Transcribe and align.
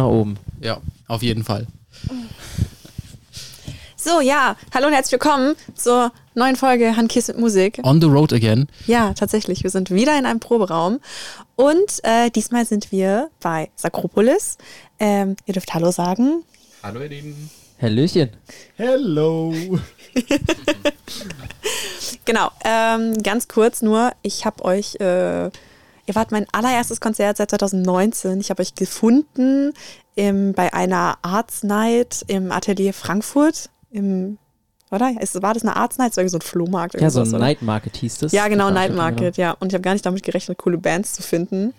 nach 0.00 0.08
oben. 0.08 0.36
Ja, 0.60 0.80
auf 1.08 1.22
jeden 1.22 1.44
Fall. 1.44 1.66
So, 3.96 4.20
ja, 4.22 4.56
hallo 4.72 4.86
und 4.86 4.94
herzlich 4.94 5.12
willkommen 5.12 5.56
zur 5.74 6.10
neuen 6.34 6.56
Folge 6.56 6.96
Handkiss 6.96 7.28
mit 7.28 7.38
Musik. 7.38 7.80
On 7.82 8.00
the 8.00 8.06
road 8.06 8.32
again. 8.32 8.68
Ja, 8.86 9.12
tatsächlich, 9.12 9.62
wir 9.62 9.68
sind 9.68 9.90
wieder 9.90 10.18
in 10.18 10.24
einem 10.24 10.40
Proberaum 10.40 11.00
und 11.56 12.00
äh, 12.02 12.30
diesmal 12.30 12.64
sind 12.64 12.92
wir 12.92 13.28
bei 13.40 13.68
Sakropolis. 13.76 14.56
Ähm, 14.98 15.36
ihr 15.44 15.52
dürft 15.52 15.74
Hallo 15.74 15.90
sagen. 15.90 16.44
Hallo 16.82 17.02
ihr 17.02 17.08
Lieben. 17.10 17.50
Hallöchen. 17.80 18.30
Hello. 18.76 19.52
Genau, 22.26 22.50
ähm, 22.64 23.20
ganz 23.22 23.48
kurz 23.48 23.82
nur, 23.82 24.12
ich 24.22 24.44
habe 24.44 24.64
euch, 24.64 24.96
äh, 25.00 25.50
ihr 26.10 26.14
wart 26.16 26.32
mein 26.32 26.46
allererstes 26.52 27.00
Konzert 27.00 27.36
seit 27.36 27.50
2019. 27.50 28.40
Ich 28.40 28.50
habe 28.50 28.62
euch 28.62 28.74
gefunden 28.74 29.72
im, 30.16 30.52
bei 30.52 30.74
einer 30.74 31.18
Arts 31.22 31.62
Night 31.62 32.24
im 32.26 32.50
Atelier 32.50 32.92
Frankfurt. 32.92 33.70
Im, 33.90 34.38
oder? 34.90 35.14
Ist, 35.20 35.40
war 35.40 35.54
das 35.54 35.62
eine 35.62 35.76
Arts 35.76 35.98
Night? 35.98 36.14
So 36.14 36.20
ein 36.20 36.40
Flohmarkt. 36.40 37.00
Ja, 37.00 37.10
so 37.10 37.20
ein? 37.20 37.30
Night 37.30 37.62
Market 37.62 37.96
hieß 37.96 38.18
das. 38.18 38.32
Ja, 38.32 38.48
genau, 38.48 38.70
Night 38.70 38.94
Market, 38.94 39.36
ja. 39.36 39.52
Und 39.60 39.68
ich 39.68 39.74
habe 39.74 39.82
gar 39.82 39.92
nicht 39.92 40.04
damit 40.04 40.24
gerechnet, 40.24 40.58
coole 40.58 40.78
Bands 40.78 41.12
zu 41.12 41.22
finden. 41.22 41.74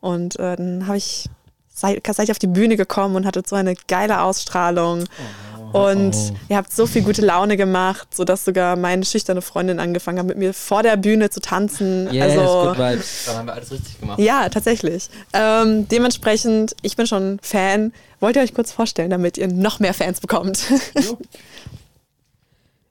Und 0.00 0.38
äh, 0.38 0.54
dann 0.54 0.86
habe 0.86 0.96
ich, 0.96 1.28
seid, 1.68 2.06
seid 2.06 2.28
ihr 2.28 2.32
auf 2.32 2.38
die 2.38 2.46
Bühne 2.46 2.76
gekommen 2.76 3.16
und 3.16 3.26
hattet 3.26 3.48
so 3.48 3.56
eine 3.56 3.74
geile 3.88 4.22
Ausstrahlung. 4.22 5.04
Und 5.74 6.14
Oh. 6.14 6.34
ihr 6.48 6.56
habt 6.56 6.72
so 6.72 6.86
viel 6.86 7.02
gute 7.02 7.20
Laune 7.20 7.56
gemacht, 7.56 8.14
sodass 8.14 8.44
sogar 8.44 8.76
meine 8.76 9.04
schüchterne 9.04 9.42
Freundin 9.42 9.80
angefangen 9.80 10.18
hat, 10.20 10.26
mit 10.26 10.38
mir 10.38 10.54
vor 10.54 10.82
der 10.84 10.96
Bühne 10.96 11.30
zu 11.30 11.40
tanzen. 11.40 12.12
Yes, 12.12 12.38
also, 12.38 12.68
good 12.68 12.78
vibes. 12.78 13.24
Dann 13.26 13.36
haben 13.38 13.46
wir 13.46 13.52
alles 13.54 13.72
richtig 13.72 13.98
gemacht. 13.98 14.18
ja, 14.20 14.48
tatsächlich. 14.48 15.08
Ähm, 15.32 15.88
dementsprechend, 15.88 16.76
ich 16.82 16.96
bin 16.96 17.06
schon 17.08 17.38
Fan. 17.42 17.92
Wollt 18.20 18.36
ihr 18.36 18.42
euch 18.42 18.54
kurz 18.54 18.70
vorstellen, 18.70 19.10
damit 19.10 19.36
ihr 19.36 19.48
noch 19.48 19.80
mehr 19.80 19.94
Fans 19.94 20.20
bekommt? 20.20 20.64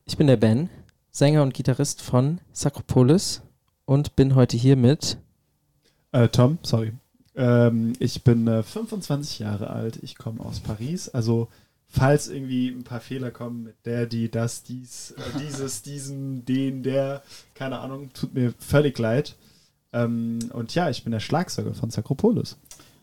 Ich 0.05 0.17
bin 0.17 0.27
der 0.27 0.37
Ben, 0.37 0.69
Sänger 1.11 1.41
und 1.43 1.53
Gitarrist 1.53 2.01
von 2.01 2.39
Sakropolis 2.51 3.41
und 3.85 4.15
bin 4.15 4.35
heute 4.35 4.57
hier 4.57 4.75
mit. 4.75 5.17
Äh, 6.11 6.27
Tom, 6.27 6.57
sorry. 6.63 6.91
Ähm, 7.35 7.93
ich 7.99 8.23
bin 8.23 8.47
äh, 8.47 8.61
25 8.61 9.39
Jahre 9.39 9.69
alt. 9.69 9.97
Ich 10.01 10.17
komme 10.17 10.43
aus 10.45 10.59
Paris. 10.59 11.09
Also, 11.09 11.47
falls 11.95 12.27
irgendwie 12.27 12.69
ein 12.69 12.83
paar 12.83 12.99
Fehler 12.99 13.29
kommen 13.29 13.63
mit 13.63 13.75
der, 13.85 14.07
die, 14.07 14.29
das, 14.29 14.63
dies, 14.63 15.11
äh, 15.11 15.21
dieses, 15.39 15.83
diesen, 15.83 16.43
den, 16.45 16.81
der, 16.83 17.21
keine 17.53 17.79
Ahnung, 17.79 18.11
tut 18.13 18.33
mir 18.33 18.53
völlig 18.57 18.97
leid. 18.97 19.35
Ähm, 19.93 20.39
und 20.53 20.73
ja, 20.73 20.89
ich 20.89 21.03
bin 21.03 21.11
der 21.11 21.19
Schlagzeuger 21.19 21.75
von 21.75 21.91
Sakropolis. 21.91 22.57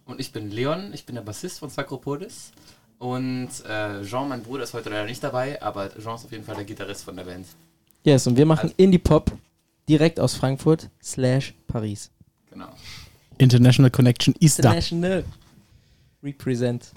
Und 0.06 0.18
ich 0.18 0.32
bin 0.32 0.50
Leon, 0.50 0.92
ich 0.92 1.06
bin 1.06 1.14
der 1.14 1.22
Bassist 1.22 1.60
von 1.60 1.70
Sakropolis. 1.70 2.50
Und 2.98 3.48
äh, 3.66 4.02
Jean, 4.02 4.28
mein 4.28 4.42
Bruder, 4.42 4.64
ist 4.64 4.74
heute 4.74 4.90
leider 4.90 5.06
nicht 5.06 5.22
dabei, 5.22 5.62
aber 5.62 5.88
Jean 5.98 6.16
ist 6.16 6.24
auf 6.24 6.32
jeden 6.32 6.44
Fall 6.44 6.56
der 6.56 6.64
Gitarrist 6.64 7.04
von 7.04 7.14
der 7.16 7.24
Band. 7.24 7.46
Yes, 8.04 8.26
und 8.26 8.36
wir 8.36 8.44
machen 8.44 8.64
Also- 8.64 8.74
Indie-Pop 8.76 9.30
direkt 9.88 10.18
aus 10.18 10.34
Frankfurt 10.34 10.90
slash 11.02 11.54
Paris. 11.68 12.10
Genau. 12.50 12.68
International 13.38 13.90
Connection 13.90 14.34
ist 14.40 14.58
da. 14.58 14.70
International. 14.70 15.24
Represent. 16.22 16.90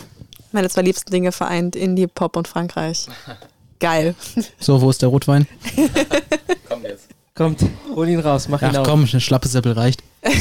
Meine 0.53 0.69
zwei 0.69 0.81
liebsten 0.83 1.11
Dinge 1.11 1.31
vereint, 1.31 1.75
Indie, 1.75 2.07
Pop 2.07 2.37
und 2.37 2.47
Frankreich. 2.47 3.07
Geil. 3.79 4.15
So, 4.59 4.79
wo 4.81 4.89
ist 4.89 5.01
der 5.01 5.09
Rotwein? 5.09 5.45
Komm 6.69 6.83
jetzt. 6.83 7.09
Kommt, 7.35 7.65
hol 7.95 8.07
ihn 8.07 8.19
raus, 8.19 8.47
mach 8.47 8.61
ihn 8.61 8.69
Ach 8.71 8.77
auf. 8.77 8.87
komm, 8.87 9.07
eine 9.11 9.19
schlappe 9.19 9.47
Seppel 9.49 9.73
reicht. 9.73 10.01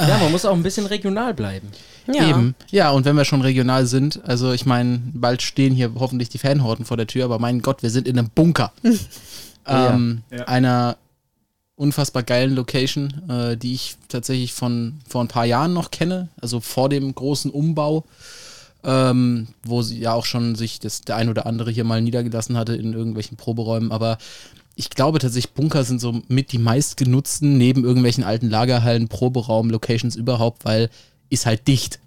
Ja, 0.00 0.16
man 0.18 0.30
muss 0.30 0.44
auch 0.44 0.54
ein 0.54 0.62
bisschen 0.62 0.86
regional 0.86 1.34
bleiben. 1.34 1.72
Ja. 2.06 2.28
Eben. 2.30 2.54
Ja, 2.70 2.90
und 2.92 3.04
wenn 3.04 3.16
wir 3.16 3.24
schon 3.24 3.40
regional 3.40 3.84
sind, 3.86 4.20
also 4.24 4.52
ich 4.52 4.64
meine, 4.64 5.00
bald 5.12 5.42
stehen 5.42 5.74
hier 5.74 5.90
hoffentlich 5.98 6.28
die 6.28 6.38
Fanhorden 6.38 6.84
vor 6.84 6.96
der 6.96 7.08
Tür, 7.08 7.24
aber 7.24 7.40
mein 7.40 7.62
Gott, 7.62 7.82
wir 7.82 7.90
sind 7.90 8.06
in 8.06 8.16
einem 8.16 8.30
Bunker. 8.30 8.72
ähm, 9.66 10.22
Ja. 10.30 10.44
Einer 10.44 10.98
unfassbar 11.74 12.22
geilen 12.22 12.54
Location, 12.54 13.28
äh, 13.28 13.56
die 13.56 13.74
ich 13.74 13.96
tatsächlich 14.08 14.52
von 14.52 15.00
vor 15.08 15.20
ein 15.24 15.26
paar 15.28 15.46
Jahren 15.46 15.72
noch 15.72 15.90
kenne, 15.90 16.28
also 16.40 16.60
vor 16.60 16.88
dem 16.88 17.12
großen 17.12 17.50
Umbau, 17.50 18.04
ähm, 18.88 19.48
wo 19.62 19.82
sie 19.82 20.00
ja 20.00 20.14
auch 20.14 20.24
schon 20.24 20.54
sich 20.54 20.80
das, 20.80 21.02
der 21.02 21.16
ein 21.16 21.28
oder 21.28 21.44
andere 21.44 21.70
hier 21.70 21.84
mal 21.84 22.00
niedergelassen 22.00 22.56
hatte 22.56 22.74
in 22.74 22.94
irgendwelchen 22.94 23.36
Proberäumen, 23.36 23.92
aber 23.92 24.16
ich 24.76 24.88
glaube 24.90 25.18
tatsächlich, 25.18 25.52
Bunker 25.52 25.84
sind 25.84 26.00
so 26.00 26.22
mit 26.28 26.52
die 26.52 26.58
meistgenutzten, 26.58 27.58
neben 27.58 27.84
irgendwelchen 27.84 28.24
alten 28.24 28.48
Lagerhallen, 28.48 29.08
Proberaum-Locations 29.08 30.16
überhaupt, 30.16 30.64
weil 30.64 30.88
ist 31.28 31.44
halt 31.44 31.68
dicht. 31.68 31.98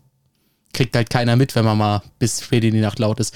Kriegt 0.73 0.95
halt 0.95 1.09
keiner 1.09 1.35
mit, 1.35 1.53
wenn 1.53 1.65
man 1.65 1.77
mal 1.77 2.01
bis 2.17 2.41
spät 2.41 2.63
in 2.63 2.73
die 2.73 2.79
Nacht 2.79 2.97
laut 2.97 3.19
ist. 3.19 3.35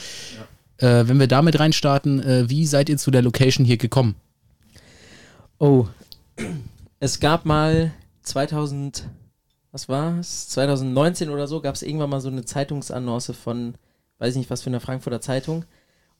Äh, 0.78 1.04
wenn 1.08 1.20
wir 1.20 1.28
damit 1.28 1.60
reinstarten, 1.60 2.24
äh, 2.24 2.50
wie 2.50 2.66
seid 2.66 2.90
ihr 2.90 2.98
zu 2.98 3.12
der 3.12 3.22
Location 3.22 3.66
hier 3.66 3.78
gekommen? 3.78 4.16
Oh, 5.60 5.86
es 7.02 7.20
gab 7.20 7.46
mal 7.46 7.94
2000, 8.24 9.04
was 9.76 9.90
war 9.90 10.20
es? 10.20 10.48
2019 10.48 11.30
oder 11.30 11.48
so, 11.48 11.60
gab 11.60 11.76
es 11.76 11.84
irgendwann 11.84 12.10
mal 12.10 12.22
so 12.22 12.30
eine 12.30 12.46
Zeitungsannonce 12.46 13.34
von, 13.34 13.76
weiß 14.20 14.32
ich 14.32 14.38
nicht 14.38 14.50
was 14.50 14.62
für 14.62 14.70
eine 14.70 14.80
Frankfurter 14.80 15.20
Zeitung. 15.20 15.66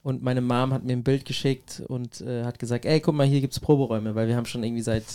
Und 0.04 0.22
meine 0.22 0.42
Mom 0.42 0.74
hat 0.74 0.84
mir 0.84 0.92
ein 0.92 1.06
Bild 1.06 1.24
geschickt 1.24 1.82
und 1.88 2.20
äh, 2.20 2.44
hat 2.44 2.60
gesagt, 2.60 2.84
ey, 2.84 3.00
guck 3.00 3.16
mal, 3.16 3.26
hier 3.26 3.40
gibt's 3.40 3.62
Proberäume, 3.62 4.14
weil 4.14 4.28
wir 4.28 4.36
haben 4.36 4.46
schon 4.46 4.62
irgendwie 4.62 4.82
seit 4.82 5.06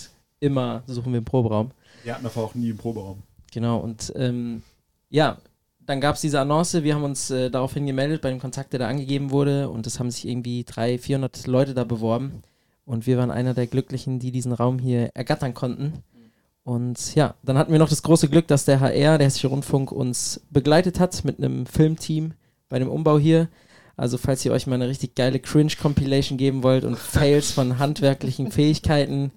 immer 0.40 0.82
suchen 0.86 1.12
wir 1.12 1.18
einen 1.18 1.26
Proberaum. 1.26 1.72
Wir 2.02 2.14
hatten 2.14 2.24
davor 2.24 2.44
auch 2.44 2.54
nie 2.54 2.70
einen 2.70 2.78
Proberaum. 2.78 3.22
Genau, 3.52 3.78
und 3.78 4.10
ähm, 4.16 4.62
ja, 5.10 5.36
dann 5.84 6.00
gab 6.00 6.14
es 6.14 6.22
diese 6.22 6.40
Annonce, 6.40 6.82
wir 6.82 6.94
haben 6.94 7.04
uns 7.04 7.30
äh, 7.30 7.50
daraufhin 7.50 7.86
gemeldet 7.86 8.22
bei 8.22 8.30
dem 8.30 8.40
Kontakt, 8.40 8.72
der 8.72 8.80
da 8.80 8.88
angegeben 8.88 9.32
wurde 9.32 9.68
und 9.68 9.86
es 9.86 10.00
haben 10.00 10.10
sich 10.10 10.26
irgendwie 10.26 10.64
300, 10.64 11.00
400 11.04 11.46
Leute 11.46 11.74
da 11.74 11.84
beworben 11.84 12.42
und 12.86 13.06
wir 13.06 13.18
waren 13.18 13.30
einer 13.30 13.52
der 13.52 13.66
Glücklichen, 13.66 14.18
die 14.18 14.32
diesen 14.32 14.52
Raum 14.52 14.78
hier 14.78 15.10
ergattern 15.12 15.52
konnten. 15.52 16.02
Und 16.62 17.14
ja, 17.14 17.34
dann 17.42 17.56
hatten 17.56 17.72
wir 17.72 17.78
noch 17.78 17.88
das 17.88 18.02
große 18.02 18.28
Glück, 18.28 18.46
dass 18.46 18.64
der 18.64 18.80
HR, 18.80 19.18
der 19.18 19.26
Hessische 19.26 19.48
Rundfunk, 19.48 19.92
uns 19.92 20.40
begleitet 20.50 21.00
hat 21.00 21.24
mit 21.24 21.38
einem 21.38 21.66
Filmteam 21.66 22.34
bei 22.68 22.78
dem 22.78 22.88
Umbau 22.88 23.18
hier. 23.18 23.48
Also 23.96 24.18
falls 24.18 24.44
ihr 24.44 24.52
euch 24.52 24.66
mal 24.66 24.76
eine 24.76 24.88
richtig 24.88 25.14
geile 25.14 25.40
Cringe-Compilation 25.40 26.38
geben 26.38 26.62
wollt 26.62 26.84
und 26.84 26.98
Fails 26.98 27.52
von 27.52 27.78
handwerklichen 27.78 28.50
Fähigkeiten, 28.50 29.32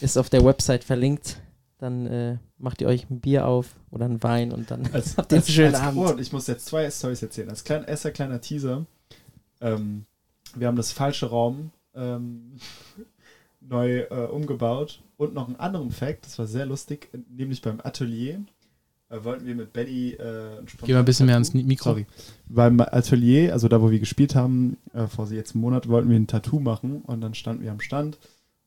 ist 0.00 0.18
auf 0.18 0.30
der 0.30 0.44
Website 0.44 0.84
verlinkt. 0.84 1.38
Dann 1.78 2.06
äh, 2.06 2.38
macht 2.58 2.80
ihr 2.80 2.88
euch 2.88 3.08
ein 3.10 3.20
Bier 3.20 3.46
auf 3.46 3.76
oder 3.90 4.06
einen 4.06 4.22
Wein 4.22 4.52
und 4.52 4.70
dann 4.70 4.88
Als, 4.92 5.16
habt 5.16 5.32
ihr 5.32 5.36
einen 5.36 5.46
schönen 5.46 5.74
als, 5.74 5.84
Abend. 5.84 6.00
Oh, 6.00 6.10
und 6.10 6.20
ich 6.20 6.32
muss 6.32 6.46
jetzt 6.46 6.66
zwei 6.66 6.90
Stories 6.90 7.22
erzählen. 7.22 7.50
Als 7.50 7.64
klein, 7.64 7.84
erster 7.84 8.10
kleiner 8.10 8.40
Teaser. 8.40 8.86
Ähm, 9.60 10.06
wir 10.54 10.66
haben 10.66 10.76
das 10.76 10.92
falsche 10.92 11.26
Raum 11.26 11.70
ähm, 11.94 12.58
neu 13.68 14.00
äh, 14.00 14.26
umgebaut. 14.26 15.02
Und 15.16 15.34
noch 15.34 15.46
einen 15.46 15.56
anderen 15.56 15.90
Fact, 15.90 16.26
das 16.26 16.38
war 16.38 16.46
sehr 16.46 16.66
lustig, 16.66 17.08
nämlich 17.28 17.62
beim 17.62 17.80
Atelier 17.82 18.40
äh, 19.14 19.24
wollten 19.24 19.46
wir 19.46 19.54
mit 19.54 19.72
Benny 19.72 20.10
äh, 20.10 20.62
Geh 20.82 20.92
mal 20.92 21.00
ein 21.00 21.04
bisschen 21.04 21.26
mehr 21.26 21.36
ans 21.36 21.54
Mikro. 21.54 21.90
Sorry. 21.90 22.06
Beim 22.48 22.80
Atelier, 22.80 23.52
also 23.52 23.68
da, 23.68 23.80
wo 23.80 23.90
wir 23.90 24.00
gespielt 24.00 24.34
haben, 24.34 24.76
äh, 24.92 25.06
vor 25.06 25.30
jetzt 25.30 25.54
einem 25.54 25.62
Monat, 25.62 25.88
wollten 25.88 26.10
wir 26.10 26.16
ein 26.16 26.26
Tattoo 26.26 26.60
machen 26.60 27.02
und 27.02 27.20
dann 27.20 27.34
standen 27.34 27.62
wir 27.62 27.70
am 27.70 27.80
Stand, 27.80 28.18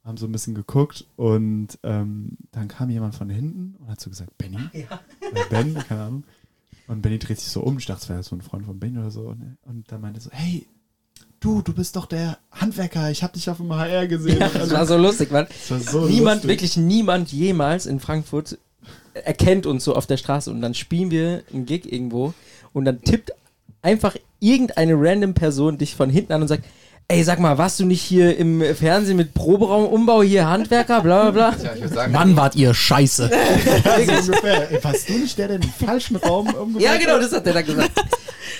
haben 0.03 0.17
so 0.17 0.25
ein 0.25 0.31
bisschen 0.31 0.55
geguckt 0.55 1.05
und 1.15 1.77
ähm, 1.83 2.37
dann 2.51 2.67
kam 2.67 2.89
jemand 2.89 3.15
von 3.15 3.29
hinten 3.29 3.75
und 3.79 3.89
hat 3.89 3.99
so 3.99 4.09
gesagt, 4.09 4.37
Benny? 4.37 4.57
Oder 5.31 5.45
Ben, 5.49 5.73
keine 5.73 6.01
Ahnung. 6.01 6.23
Und 6.87 7.01
Benny 7.01 7.19
dreht 7.19 7.39
sich 7.39 7.51
so 7.51 7.61
um, 7.61 7.77
ich 7.77 7.85
dachte, 7.85 8.03
es 8.03 8.09
wäre 8.09 8.23
so 8.23 8.35
ein 8.35 8.41
Freund 8.41 8.65
von 8.65 8.79
Benny 8.79 8.97
oder 8.97 9.11
so. 9.11 9.33
Ne? 9.33 9.57
Und 9.63 9.91
dann 9.91 9.99
meinte 9.99 10.19
er 10.19 10.23
so, 10.23 10.31
hey, 10.31 10.65
du, 11.39 11.61
du 11.61 11.73
bist 11.73 11.95
doch 11.95 12.05
der 12.05 12.37
Handwerker, 12.51 13.09
ich 13.11 13.23
habe 13.23 13.33
dich 13.33 13.49
auf 13.49 13.57
dem 13.57 13.73
HR 13.73 14.07
gesehen. 14.07 14.39
Ja, 14.41 14.49
das 14.49 14.71
war 14.71 14.85
so 14.85 14.97
lustig, 14.97 15.29
weil 15.31 15.45
Das 15.45 15.71
war 15.71 15.79
so 15.79 16.05
niemand, 16.07 16.37
lustig. 16.43 16.49
wirklich 16.49 16.77
niemand 16.77 17.31
jemals 17.31 17.85
in 17.85 17.99
Frankfurt 17.99 18.57
erkennt 19.13 19.65
uns 19.65 19.83
so 19.83 19.95
auf 19.95 20.05
der 20.05 20.17
Straße 20.17 20.51
und 20.51 20.61
dann 20.61 20.73
spielen 20.73 21.09
wir 21.11 21.43
einen 21.53 21.65
Gig 21.65 21.91
irgendwo 21.91 22.33
und 22.73 22.85
dann 22.85 23.01
tippt 23.01 23.31
einfach 23.81 24.15
irgendeine 24.39 24.93
random 24.95 25.33
Person 25.33 25.77
dich 25.77 25.95
von 25.95 26.09
hinten 26.09 26.33
an 26.33 26.41
und 26.43 26.47
sagt, 26.47 26.65
ey, 27.07 27.23
sag 27.23 27.39
mal, 27.39 27.57
warst 27.57 27.79
du 27.79 27.85
nicht 27.85 28.01
hier 28.01 28.37
im 28.37 28.61
Fernsehen 28.75 29.17
mit 29.17 29.33
Proberaumbau, 29.33 30.21
hier 30.23 30.47
Handwerker, 30.47 31.01
bla 31.01 31.29
bla 31.29 31.51
bla? 31.51 31.51
Tja, 31.59 31.73
ich 31.73 31.81
würde 31.81 31.95
sagen, 31.95 32.11
Mann, 32.11 32.35
wart 32.35 32.55
ihr 32.55 32.73
scheiße. 32.73 33.31
Ja, 33.85 34.21
so 34.21 34.31
ungefähr. 34.31 34.71
Ey, 34.71 34.83
warst 34.83 35.09
du 35.09 35.13
nicht 35.13 35.37
der, 35.37 35.47
der 35.47 35.59
den 35.59 35.71
falschen 35.71 36.17
Raum 36.17 36.47
umgebaut 36.53 36.81
Ja, 36.81 36.97
genau, 36.97 37.17
das 37.17 37.31
hat 37.31 37.45
der 37.45 37.53
da 37.53 37.61
gesagt. 37.61 37.91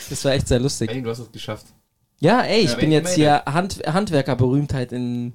Das 0.10 0.24
war 0.26 0.32
echt 0.32 0.48
sehr 0.48 0.60
lustig. 0.60 0.90
Benny, 0.90 1.04
du 1.04 1.10
hast 1.10 1.20
es 1.20 1.32
geschafft. 1.32 1.66
Ja, 2.20 2.42
ey, 2.42 2.62
ich 2.62 2.72
Ja, 2.72 2.78
bin 2.78 2.92
jetzt 2.92 3.14
hier 3.16 3.44
Hand, 3.46 3.82
Handwerkerberühmtheit 3.86 4.92
in, 4.92 5.34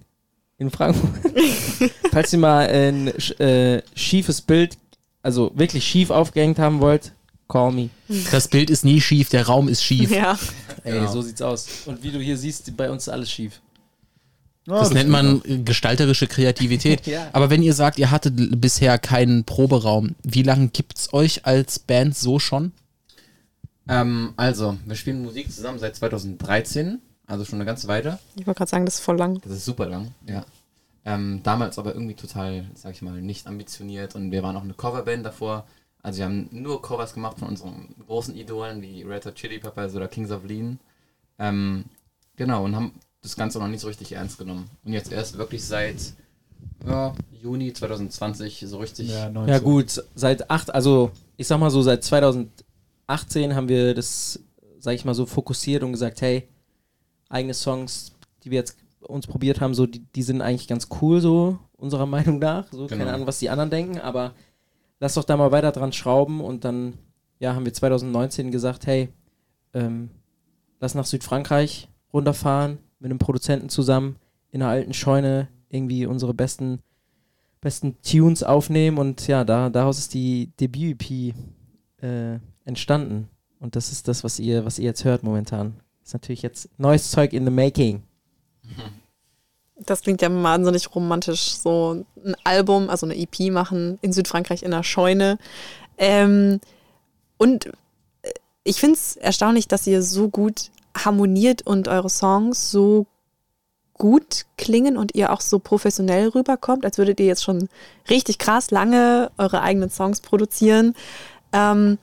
in 0.58 0.70
Frankfurt. 0.70 1.10
Falls 2.12 2.32
ihr 2.32 2.38
mal 2.38 2.66
ein 2.68 3.08
äh, 3.38 3.82
schiefes 3.94 4.40
Bild, 4.40 4.76
also 5.22 5.52
wirklich 5.54 5.84
schief 5.86 6.10
aufgehängt 6.10 6.58
haben 6.58 6.80
wollt, 6.80 7.12
call 7.48 7.70
me. 7.72 7.90
Das 8.32 8.48
Bild 8.48 8.68
ist 8.70 8.84
nie 8.84 9.00
schief, 9.00 9.28
der 9.28 9.46
Raum 9.46 9.68
ist 9.68 9.84
schief. 9.84 10.10
Ja. 10.10 10.38
Ey, 10.84 10.94
Genau. 10.94 11.12
so 11.12 11.22
sieht's 11.22 11.40
aus. 11.42 11.68
Und 11.86 12.02
wie 12.02 12.10
du 12.10 12.18
hier 12.18 12.36
siehst, 12.36 12.76
bei 12.76 12.90
uns 12.90 13.04
ist 13.04 13.08
alles 13.10 13.30
schief. 13.30 13.60
Ja, 14.66 14.78
Das 14.80 14.90
nennt 14.90 15.04
geht 15.06 15.12
man 15.12 15.42
äh, 15.44 15.58
gestalterische 15.58 16.26
Kreativität. 16.26 17.06
Ja. 17.06 17.28
Aber 17.32 17.50
wenn 17.50 17.62
ihr 17.62 17.74
sagt, 17.74 17.98
ihr 17.98 18.10
hattet 18.10 18.60
bisher 18.60 18.98
keinen 18.98 19.44
Proberaum, 19.44 20.14
wie 20.24 20.42
lange 20.42 20.68
gibt's 20.68 21.12
euch 21.12 21.46
als 21.46 21.78
Band 21.78 22.16
so 22.16 22.38
schon? 22.40 22.72
Ähm, 23.88 24.32
also, 24.36 24.78
wir 24.86 24.96
spielen 24.96 25.22
Musik 25.22 25.52
zusammen 25.52 25.78
seit 25.78 25.96
2013, 25.96 27.00
also 27.26 27.44
schon 27.44 27.56
eine 27.56 27.64
ganze 27.64 27.88
Weile. 27.88 28.18
Ich 28.36 28.46
wollte 28.46 28.58
gerade 28.58 28.70
sagen, 28.70 28.84
das 28.84 28.96
ist 28.96 29.00
voll 29.00 29.16
lang. 29.16 29.40
Das 29.42 29.52
ist 29.52 29.64
super 29.64 29.86
lang, 29.86 30.14
ja. 30.26 30.44
Ähm, 31.04 31.40
damals 31.42 31.78
aber 31.78 31.94
irgendwie 31.94 32.14
total, 32.14 32.64
sag 32.74 32.92
ich 32.92 33.02
mal, 33.02 33.20
nicht 33.20 33.46
ambitioniert 33.46 34.14
und 34.14 34.30
wir 34.30 34.42
waren 34.42 34.56
auch 34.56 34.62
eine 34.62 34.74
Coverband 34.74 35.26
davor. 35.26 35.66
Also 36.00 36.18
wir 36.18 36.26
haben 36.26 36.48
nur 36.52 36.80
Covers 36.80 37.14
gemacht 37.14 37.38
von 37.38 37.48
unseren 37.48 37.94
großen 38.06 38.36
Idolen 38.36 38.82
wie 38.82 39.02
Red 39.02 39.26
Hot 39.26 39.34
Chili 39.34 39.58
Peppers 39.58 39.94
oder 39.94 40.08
Kings 40.08 40.30
of 40.30 40.44
Lean. 40.44 40.78
Ähm, 41.38 41.84
genau, 42.36 42.64
und 42.64 42.76
haben 42.76 42.92
das 43.20 43.36
Ganze 43.36 43.58
noch 43.58 43.68
nicht 43.68 43.80
so 43.80 43.88
richtig 43.88 44.12
ernst 44.12 44.38
genommen. 44.38 44.68
Und 44.84 44.92
jetzt 44.92 45.12
erst 45.12 45.38
wirklich 45.38 45.64
seit 45.64 45.96
ja, 46.86 47.14
Juni 47.40 47.72
2020 47.72 48.64
so 48.66 48.78
richtig. 48.78 49.10
Ja, 49.10 49.28
19. 49.28 49.52
Ja 49.52 49.58
gut, 49.60 50.04
seit 50.14 50.50
acht, 50.50 50.72
also 50.72 51.10
ich 51.36 51.46
sag 51.46 51.58
mal 51.58 51.70
so, 51.70 51.82
seit 51.82 52.04
2018 53.06 53.54
haben 53.54 53.68
wir 53.68 53.94
das, 53.94 54.40
sag 54.78 54.94
ich 54.94 55.04
mal 55.04 55.14
so, 55.14 55.26
fokussiert 55.26 55.82
und 55.82 55.92
gesagt, 55.92 56.20
hey, 56.22 56.48
eigene 57.28 57.54
Songs, 57.54 58.12
die 58.42 58.50
wir 58.50 58.58
jetzt 58.58 58.76
uns 59.00 59.26
probiert 59.26 59.60
haben, 59.60 59.74
so, 59.74 59.86
die, 59.86 60.00
die 60.14 60.22
sind 60.22 60.42
eigentlich 60.42 60.68
ganz 60.68 60.88
cool, 61.00 61.20
so, 61.20 61.58
unserer 61.76 62.06
Meinung 62.16 62.38
nach. 62.38 62.66
So, 62.70 62.86
Genau. 62.86 62.98
keine 62.98 63.12
Ahnung, 63.12 63.26
was 63.26 63.38
die 63.38 63.50
anderen 63.50 63.70
denken, 63.70 63.98
aber 63.98 64.34
lass 65.00 65.14
doch 65.14 65.24
da 65.24 65.36
mal 65.36 65.52
weiter 65.52 65.72
dran 65.72 65.92
schrauben 65.92 66.40
und 66.40 66.64
dann, 66.64 66.94
ja, 67.38 67.54
haben 67.54 67.64
wir 67.64 67.72
2019 67.72 68.50
gesagt, 68.50 68.86
hey, 68.86 69.08
ähm, 69.74 70.10
lass 70.80 70.94
nach 70.94 71.06
Südfrankreich 71.06 71.88
runterfahren, 72.12 72.78
mit 72.98 73.10
einem 73.10 73.18
Produzenten 73.18 73.68
zusammen, 73.68 74.16
in 74.50 74.62
einer 74.62 74.70
alten 74.70 74.92
Scheune 74.94 75.48
irgendwie 75.68 76.06
unsere 76.06 76.34
besten 76.34 76.80
besten 77.60 77.96
Tunes 78.02 78.42
aufnehmen 78.42 78.98
und 78.98 79.28
ja, 79.28 79.44
da, 79.44 79.70
daraus 79.70 79.96
ist 79.98 80.14
die 80.14 80.50
Debüt-EP 80.60 81.32
äh, 82.02 82.40
entstanden. 82.64 83.28
Und 83.60 83.76
das 83.76 83.92
ist 83.92 84.08
das, 84.08 84.24
was 84.24 84.38
ihr, 84.38 84.64
was 84.64 84.78
ihr 84.78 84.86
jetzt 84.86 85.04
hört 85.04 85.22
momentan. 85.22 85.74
Ist 86.04 86.14
natürlich 86.14 86.42
jetzt 86.42 86.68
neues 86.78 87.10
Zeug 87.10 87.32
in 87.32 87.44
the 87.44 87.50
making. 87.50 88.02
Das 89.84 90.02
klingt 90.02 90.22
ja 90.22 90.30
wahnsinnig 90.30 90.94
romantisch. 90.94 91.54
So 91.54 92.04
ein 92.24 92.36
Album, 92.44 92.88
also 92.88 93.04
eine 93.04 93.16
EP 93.16 93.50
machen 93.50 93.98
in 94.00 94.12
Südfrankreich 94.12 94.62
in 94.62 94.70
der 94.70 94.84
Scheune. 94.84 95.38
Ähm, 95.98 96.60
und 97.36 97.66
äh, 97.66 97.70
ich 98.62 98.78
finde 98.78 98.94
es 98.94 99.16
erstaunlich, 99.16 99.66
dass 99.66 99.84
ihr 99.88 100.02
so 100.02 100.28
gut 100.28 100.70
harmoniert 100.96 101.62
und 101.62 101.88
eure 101.88 102.10
Songs 102.10 102.70
so 102.70 103.06
gut 103.94 104.46
klingen 104.56 104.96
und 104.96 105.14
ihr 105.14 105.32
auch 105.32 105.40
so 105.40 105.58
professionell 105.58 106.28
rüberkommt, 106.28 106.84
als 106.84 106.98
würdet 106.98 107.20
ihr 107.20 107.26
jetzt 107.26 107.44
schon 107.44 107.68
richtig 108.10 108.38
krass 108.38 108.70
lange 108.70 109.30
eure 109.38 109.62
eigenen 109.62 109.90
Songs 109.90 110.20
produzieren. 110.20 110.94
Ähm, 111.52 111.98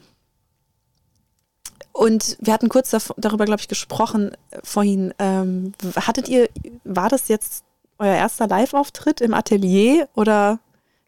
und 1.91 2.37
wir 2.39 2.53
hatten 2.53 2.69
kurz 2.69 2.91
darüber, 3.17 3.45
glaube 3.45 3.61
ich, 3.61 3.67
gesprochen 3.67 4.31
äh, 4.51 4.59
vorhin. 4.63 5.13
Ähm, 5.19 5.73
hattet 5.95 6.27
ihr, 6.29 6.49
war 6.83 7.09
das 7.09 7.27
jetzt 7.27 7.63
euer 7.97 8.15
erster 8.15 8.47
Live-Auftritt 8.47 9.21
im 9.21 9.33
Atelier 9.33 10.07
oder 10.15 10.59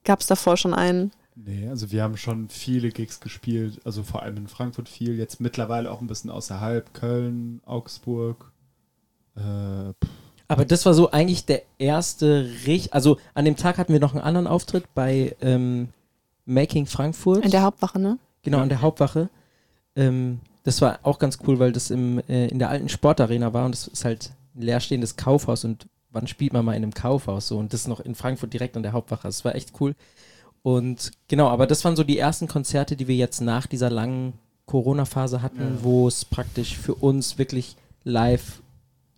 gab 0.03 0.19
es 0.19 0.27
davor 0.27 0.57
schon 0.57 0.73
einen? 0.73 1.11
Nee, 1.35 1.67
also 1.69 1.91
wir 1.91 2.03
haben 2.03 2.17
schon 2.17 2.49
viele 2.49 2.89
Gigs 2.89 3.19
gespielt, 3.19 3.79
also 3.85 4.03
vor 4.03 4.21
allem 4.21 4.37
in 4.37 4.47
Frankfurt 4.47 4.89
viel, 4.89 5.17
jetzt 5.17 5.39
mittlerweile 5.39 5.89
auch 5.89 6.01
ein 6.01 6.07
bisschen 6.07 6.29
außerhalb, 6.29 6.93
Köln, 6.93 7.61
Augsburg. 7.65 8.51
Äh, 9.35 9.93
Aber 10.47 10.65
das 10.65 10.85
war 10.85 10.93
so 10.93 11.11
eigentlich 11.11 11.45
der 11.45 11.63
erste 11.79 12.49
richtig. 12.67 12.93
Also 12.93 13.17
an 13.33 13.45
dem 13.45 13.55
Tag 13.55 13.77
hatten 13.77 13.93
wir 13.93 14.01
noch 14.01 14.13
einen 14.13 14.23
anderen 14.23 14.47
Auftritt 14.47 14.93
bei 14.93 15.35
ähm, 15.41 15.89
Making 16.45 16.85
Frankfurt. 16.85 17.45
In 17.45 17.51
der 17.51 17.61
Hauptwache, 17.61 17.97
ne? 17.97 18.17
Genau, 18.43 18.59
an 18.59 18.69
der 18.69 18.81
Hauptwache. 18.81 19.29
Ähm, 19.95 20.39
das 20.63 20.81
war 20.81 20.99
auch 21.03 21.19
ganz 21.19 21.39
cool, 21.47 21.59
weil 21.59 21.71
das 21.71 21.89
im, 21.89 22.19
äh, 22.27 22.47
in 22.47 22.59
der 22.59 22.69
alten 22.69 22.89
Sportarena 22.89 23.53
war 23.53 23.65
und 23.65 23.73
das 23.73 23.87
ist 23.87 24.05
halt 24.05 24.31
ein 24.55 24.61
leerstehendes 24.61 25.15
Kaufhaus 25.15 25.63
und 25.65 25.87
wann 26.11 26.27
spielt 26.27 26.53
man 26.53 26.65
mal 26.65 26.73
in 26.75 26.83
einem 26.83 26.93
Kaufhaus 26.93 27.47
so 27.47 27.57
und 27.57 27.73
das 27.73 27.87
noch 27.87 27.99
in 28.01 28.15
Frankfurt 28.15 28.53
direkt 28.53 28.75
an 28.75 28.83
der 28.83 28.91
Hauptwache. 28.91 29.23
Das 29.27 29.45
war 29.45 29.55
echt 29.55 29.73
cool. 29.79 29.95
Und 30.63 31.11
genau, 31.27 31.47
aber 31.47 31.65
das 31.67 31.83
waren 31.85 31.95
so 31.95 32.03
die 32.03 32.19
ersten 32.19 32.47
Konzerte, 32.47 32.95
die 32.95 33.07
wir 33.07 33.15
jetzt 33.15 33.41
nach 33.41 33.65
dieser 33.65 33.89
langen 33.89 34.33
Corona-Phase 34.67 35.41
hatten, 35.41 35.59
Ja. 35.61 35.83
wo 35.83 36.07
es 36.07 36.23
praktisch 36.25 36.77
für 36.77 36.93
uns 36.95 37.37
wirklich 37.37 37.75
live, 38.03 38.61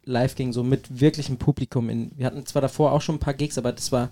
live 0.05 0.35
ging, 0.35 0.53
so 0.53 0.63
mit 0.63 1.01
wirklichem 1.01 1.37
Publikum. 1.37 1.89
In, 1.89 2.11
wir 2.15 2.25
hatten 2.27 2.45
zwar 2.45 2.61
davor 2.61 2.91
auch 2.91 3.01
schon 3.01 3.15
ein 3.15 3.19
paar 3.19 3.33
Gigs, 3.33 3.57
aber 3.57 3.71
das 3.73 3.91
war, 3.91 4.09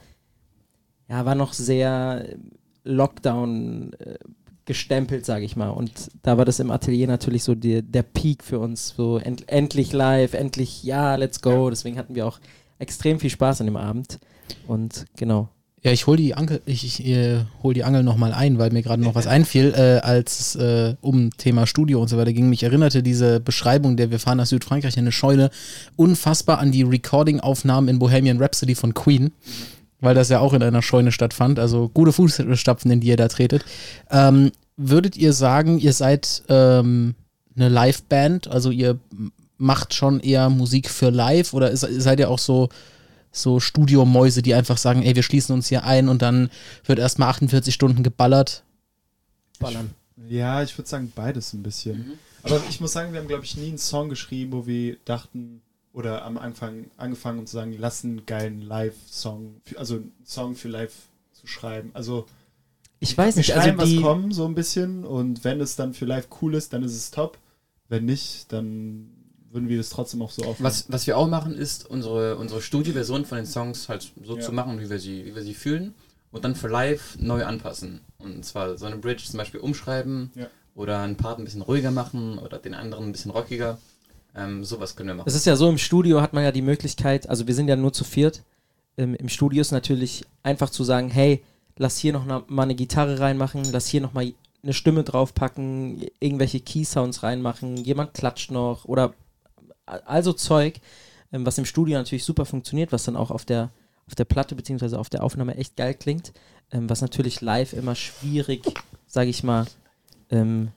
ja, 1.07 1.25
war 1.25 1.35
noch 1.35 1.53
sehr 1.53 2.25
äh, 2.27 2.35
Lockdown 2.83 3.93
äh, 3.93 4.17
gestempelt, 4.65 5.25
sage 5.25 5.45
ich 5.45 5.55
mal. 5.55 5.69
Und 5.69 5.91
da 6.23 6.37
war 6.37 6.45
das 6.45 6.59
im 6.59 6.71
Atelier 6.71 7.07
natürlich 7.07 7.43
so 7.43 7.55
die, 7.55 7.81
der 7.81 8.03
Peak 8.03 8.43
für 8.43 8.59
uns. 8.59 8.93
So 8.95 9.17
end, 9.17 9.49
endlich 9.49 9.91
live, 9.93 10.33
endlich 10.33 10.83
ja, 10.83 11.15
let's 11.15 11.41
go. 11.41 11.69
Deswegen 11.69 11.97
hatten 11.97 12.15
wir 12.15 12.27
auch 12.27 12.39
extrem 12.79 13.19
viel 13.19 13.29
Spaß 13.29 13.61
an 13.61 13.67
dem 13.67 13.77
Abend. 13.77 14.19
Und 14.67 15.05
genau. 15.15 15.49
Ja, 15.83 15.91
ich 15.91 16.05
hol 16.05 16.15
die 16.15 16.35
Angel, 16.35 16.61
ich, 16.67 16.83
ich 16.83 17.07
äh, 17.07 17.39
hol 17.63 17.73
die 17.73 17.83
Angel 17.83 18.03
nochmal 18.03 18.33
ein, 18.33 18.59
weil 18.59 18.69
mir 18.69 18.83
gerade 18.83 19.01
noch 19.01 19.15
was 19.15 19.25
einfiel, 19.25 19.73
äh, 19.75 19.99
als 20.05 20.55
äh, 20.55 20.95
um 21.01 21.31
Thema 21.37 21.65
Studio 21.65 21.99
und 21.99 22.07
so 22.07 22.17
weiter 22.17 22.33
ging. 22.33 22.49
Mich 22.49 22.61
erinnerte 22.61 23.01
diese 23.01 23.39
Beschreibung, 23.39 23.97
der 23.97 24.11
wir 24.11 24.19
fahren 24.19 24.37
nach 24.37 24.45
Südfrankreich 24.45 24.95
in 24.95 25.01
eine 25.01 25.11
Scheune, 25.11 25.49
unfassbar 25.95 26.59
an 26.59 26.71
die 26.71 26.83
Recording-Aufnahmen 26.83 27.87
in 27.87 27.97
Bohemian 27.97 28.37
Rhapsody 28.37 28.75
von 28.75 28.93
Queen, 28.93 29.31
weil 30.01 30.15
das 30.15 30.29
ja 30.29 30.39
auch 30.39 30.53
in 30.53 30.61
einer 30.61 30.81
Scheune 30.81 31.11
stattfand. 31.11 31.59
Also 31.59 31.89
gute 31.89 32.11
Fußstapfen, 32.11 32.91
in 32.91 32.99
die 32.99 33.07
ihr 33.07 33.17
da 33.17 33.27
tretet. 33.27 33.63
Ähm, 34.09 34.51
würdet 34.75 35.15
ihr 35.15 35.31
sagen, 35.31 35.79
ihr 35.79 35.93
seid 35.93 36.43
ähm, 36.49 37.15
eine 37.55 37.69
Live-Band? 37.69 38.47
Also 38.47 38.71
ihr 38.71 38.99
macht 39.57 39.93
schon 39.93 40.19
eher 40.19 40.49
Musik 40.49 40.89
für 40.89 41.11
live 41.11 41.53
oder 41.53 41.71
ist, 41.71 41.81
seid 41.81 42.19
ihr 42.19 42.29
auch 42.29 42.39
so 42.39 42.69
so 43.31 43.61
Studiomäuse, 43.61 44.41
die 44.41 44.53
einfach 44.53 44.77
sagen, 44.77 45.03
ey, 45.03 45.15
wir 45.15 45.23
schließen 45.23 45.55
uns 45.55 45.69
hier 45.69 45.85
ein 45.85 46.09
und 46.09 46.21
dann 46.21 46.49
wird 46.85 46.99
erstmal 46.99 47.29
48 47.29 47.73
Stunden 47.73 48.03
geballert. 48.03 48.63
Ballern. 49.57 49.91
ja, 50.27 50.61
ich 50.63 50.77
würde 50.77 50.89
sagen 50.89 51.13
beides 51.15 51.53
ein 51.53 51.63
bisschen. 51.63 51.97
Mhm. 51.97 52.11
Aber 52.43 52.61
ich 52.69 52.81
muss 52.81 52.91
sagen, 52.91 53.13
wir 53.13 53.19
haben, 53.19 53.27
glaube 53.27 53.45
ich, 53.45 53.55
nie 53.55 53.69
einen 53.69 53.77
Song 53.77 54.09
geschrieben, 54.09 54.51
wo 54.51 54.65
wir 54.65 54.97
dachten, 55.05 55.61
oder 55.93 56.23
am 56.23 56.37
Anfang 56.37 56.89
angefangen 56.97 57.39
und 57.39 57.47
zu 57.47 57.53
sagen, 57.55 57.75
lass 57.77 58.03
einen 58.03 58.25
geilen 58.25 58.61
Live-Song, 58.61 59.61
also 59.75 59.95
einen 59.95 60.13
Song 60.25 60.55
für 60.55 60.69
live 60.69 60.93
zu 61.33 61.47
schreiben. 61.47 61.91
Also 61.93 62.25
Ich 62.99 63.17
weiß 63.17 63.35
nicht, 63.35 63.51
also 63.53 63.63
schreiben 63.63 63.77
was 63.77 63.89
die, 63.89 64.01
kommen, 64.01 64.31
so 64.31 64.45
ein 64.45 64.55
bisschen. 64.55 65.03
Und 65.05 65.43
wenn 65.43 65.59
es 65.59 65.75
dann 65.75 65.93
für 65.93 66.05
live 66.05 66.27
cool 66.41 66.55
ist, 66.55 66.71
dann 66.73 66.83
ist 66.83 66.95
es 66.95 67.11
top. 67.11 67.37
Wenn 67.89 68.05
nicht, 68.05 68.51
dann 68.53 69.09
würden 69.51 69.67
wir 69.67 69.77
das 69.77 69.89
trotzdem 69.89 70.21
auch 70.21 70.31
so 70.31 70.43
aufnehmen. 70.43 70.63
Was, 70.65 70.85
was 70.89 71.07
wir 71.07 71.17
auch 71.17 71.27
machen, 71.27 71.55
ist 71.57 71.85
unsere, 71.89 72.37
unsere 72.37 72.61
Studioversion 72.61 73.25
von 73.25 73.37
den 73.37 73.45
Songs 73.45 73.89
halt 73.89 74.13
so 74.23 74.35
Ja. 74.37 74.41
zu 74.41 74.53
machen, 74.53 74.79
wie 74.79 74.89
wir, 74.89 74.99
sie, 74.99 75.25
wie 75.25 75.35
wir 75.35 75.41
sie 75.43 75.53
fühlen 75.53 75.93
und 76.31 76.45
dann 76.45 76.55
für 76.55 76.69
live 76.69 77.17
neu 77.19 77.43
anpassen. 77.43 77.99
Und 78.17 78.45
zwar 78.45 78.77
so 78.77 78.85
eine 78.85 78.95
Bridge 78.95 79.23
zum 79.25 79.37
Beispiel 79.39 79.59
umschreiben 79.59 80.31
Ja. 80.35 80.47
oder 80.73 81.01
einen 81.01 81.17
Part 81.17 81.39
ein 81.39 81.43
bisschen 81.43 81.61
ruhiger 81.63 81.91
machen 81.91 82.37
oder 82.37 82.59
den 82.59 82.73
anderen 82.73 83.07
ein 83.07 83.11
bisschen 83.11 83.31
rockiger. 83.31 83.77
Ähm, 84.35 84.63
sowas 84.63 84.95
können 84.95 85.09
wir 85.09 85.15
machen. 85.15 85.27
Es 85.27 85.35
ist 85.35 85.45
ja 85.45 85.55
so, 85.55 85.69
im 85.69 85.77
Studio 85.77 86.21
hat 86.21 86.33
man 86.33 86.43
ja 86.43 86.51
die 86.51 86.61
Möglichkeit, 86.61 87.29
also 87.29 87.47
wir 87.47 87.55
sind 87.55 87.67
ja 87.67 87.75
nur 87.75 87.93
zu 87.93 88.03
viert. 88.03 88.43
Ähm, 88.97 89.15
Im 89.15 89.29
Studio 89.29 89.61
ist 89.61 89.71
natürlich 89.71 90.25
einfach 90.43 90.69
zu 90.69 90.83
sagen, 90.83 91.09
hey, 91.09 91.43
lass 91.77 91.97
hier 91.97 92.13
noch 92.13 92.25
na, 92.25 92.43
mal 92.47 92.63
eine 92.63 92.75
Gitarre 92.75 93.19
reinmachen, 93.19 93.63
lass 93.71 93.87
hier 93.87 94.01
noch 94.01 94.13
mal 94.13 94.31
eine 94.63 94.73
Stimme 94.73 95.03
draufpacken, 95.03 96.05
irgendwelche 96.19 96.59
Key-Sounds 96.59 97.23
reinmachen, 97.23 97.77
jemand 97.77 98.13
klatscht 98.13 98.51
noch 98.51 98.85
oder 98.85 99.13
also 99.85 100.33
Zeug, 100.33 100.79
ähm, 101.31 101.45
was 101.45 101.57
im 101.57 101.65
Studio 101.65 101.97
natürlich 101.97 102.23
super 102.23 102.45
funktioniert, 102.45 102.91
was 102.91 103.03
dann 103.03 103.15
auch 103.15 103.31
auf 103.31 103.45
der, 103.45 103.71
auf 104.07 104.15
der 104.15 104.25
Platte 104.25 104.55
beziehungsweise 104.55 104.99
auf 104.99 105.09
der 105.09 105.23
Aufnahme 105.23 105.55
echt 105.55 105.75
geil 105.75 105.93
klingt, 105.93 106.33
ähm, 106.71 106.89
was 106.89 107.01
natürlich 107.01 107.41
live 107.41 107.73
immer 107.73 107.95
schwierig, 107.95 108.63
sage 109.07 109.29
ich 109.29 109.43
mal, 109.43 109.65
ähm, 110.29 110.69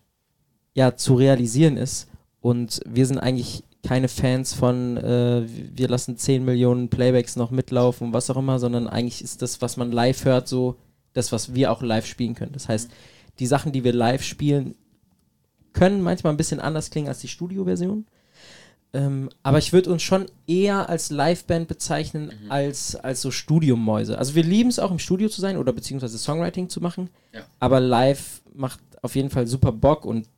ja, 0.75 0.97
zu 0.97 1.15
realisieren 1.15 1.77
ist. 1.77 2.09
Und 2.45 2.83
wir 2.85 3.07
sind 3.07 3.17
eigentlich 3.17 3.65
keine 3.83 4.07
Fans 4.07 4.53
von, 4.53 4.99
äh, 4.99 5.47
wir 5.47 5.89
lassen 5.89 6.19
10 6.19 6.45
Millionen 6.45 6.91
Playbacks 6.91 7.37
noch 7.37 7.51
mitlaufen, 7.51 8.13
was 8.13 8.29
auch 8.29 8.37
immer, 8.37 8.59
sondern 8.59 8.87
eigentlich 8.87 9.25
ist 9.25 9.41
das, 9.41 9.63
was 9.63 9.79
man 9.79 9.91
live 9.91 10.27
hört, 10.27 10.47
so 10.47 10.77
das, 11.15 11.33
was 11.33 11.55
wir 11.55 11.73
auch 11.73 11.81
live 11.81 12.05
spielen 12.05 12.35
können. 12.35 12.53
Das 12.53 12.69
heißt, 12.69 12.91
die 13.39 13.47
Sachen, 13.47 13.73
die 13.73 13.83
wir 13.83 13.95
live 13.95 14.23
spielen, 14.23 14.75
können 15.73 16.03
manchmal 16.03 16.35
ein 16.35 16.37
bisschen 16.37 16.61
anders 16.61 16.91
klingen 16.91 17.09
als 17.09 17.21
die 17.21 17.29
Studioversion. 17.29 18.05
Ähm, 18.93 19.31
aber 19.43 19.57
ich 19.57 19.73
würde 19.73 19.91
uns 19.91 20.03
schon 20.03 20.27
eher 20.47 20.91
als 20.91 21.09
Liveband 21.09 21.67
bezeichnen 21.67 22.31
als, 22.51 22.95
als 22.95 23.23
so 23.23 23.31
Studiomäuse. 23.31 24.19
Also 24.19 24.35
wir 24.35 24.45
lieben 24.45 24.69
es 24.69 24.79
auch 24.79 24.91
im 24.91 24.99
Studio 24.99 25.31
zu 25.31 25.41
sein 25.41 25.57
oder 25.57 25.73
beziehungsweise 25.73 26.19
Songwriting 26.19 26.69
zu 26.69 26.83
machen. 26.83 27.09
Ja. 27.33 27.41
Aber 27.59 27.81
live 27.81 28.43
macht 28.53 28.81
auf 29.01 29.17
jeden 29.17 29.31
Fall 29.31 29.47
super 29.47 29.73
Bock 29.73 30.05
und 30.05 30.29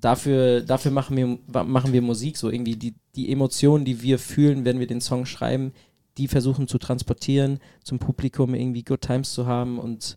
dafür, 0.00 0.60
dafür 0.62 0.90
machen, 0.90 1.16
wir, 1.16 1.64
machen 1.64 1.92
wir 1.92 2.02
Musik. 2.02 2.36
So 2.36 2.50
irgendwie 2.50 2.76
die, 2.76 2.94
die 3.14 3.30
Emotionen, 3.30 3.84
die 3.84 4.02
wir 4.02 4.18
fühlen, 4.18 4.64
wenn 4.64 4.80
wir 4.80 4.86
den 4.86 5.00
Song 5.00 5.26
schreiben, 5.26 5.72
die 6.18 6.28
versuchen 6.28 6.68
zu 6.68 6.78
transportieren, 6.78 7.60
zum 7.82 7.98
Publikum 7.98 8.54
irgendwie 8.54 8.82
Good 8.82 9.00
Times 9.02 9.32
zu 9.32 9.46
haben 9.46 9.78
und 9.78 10.16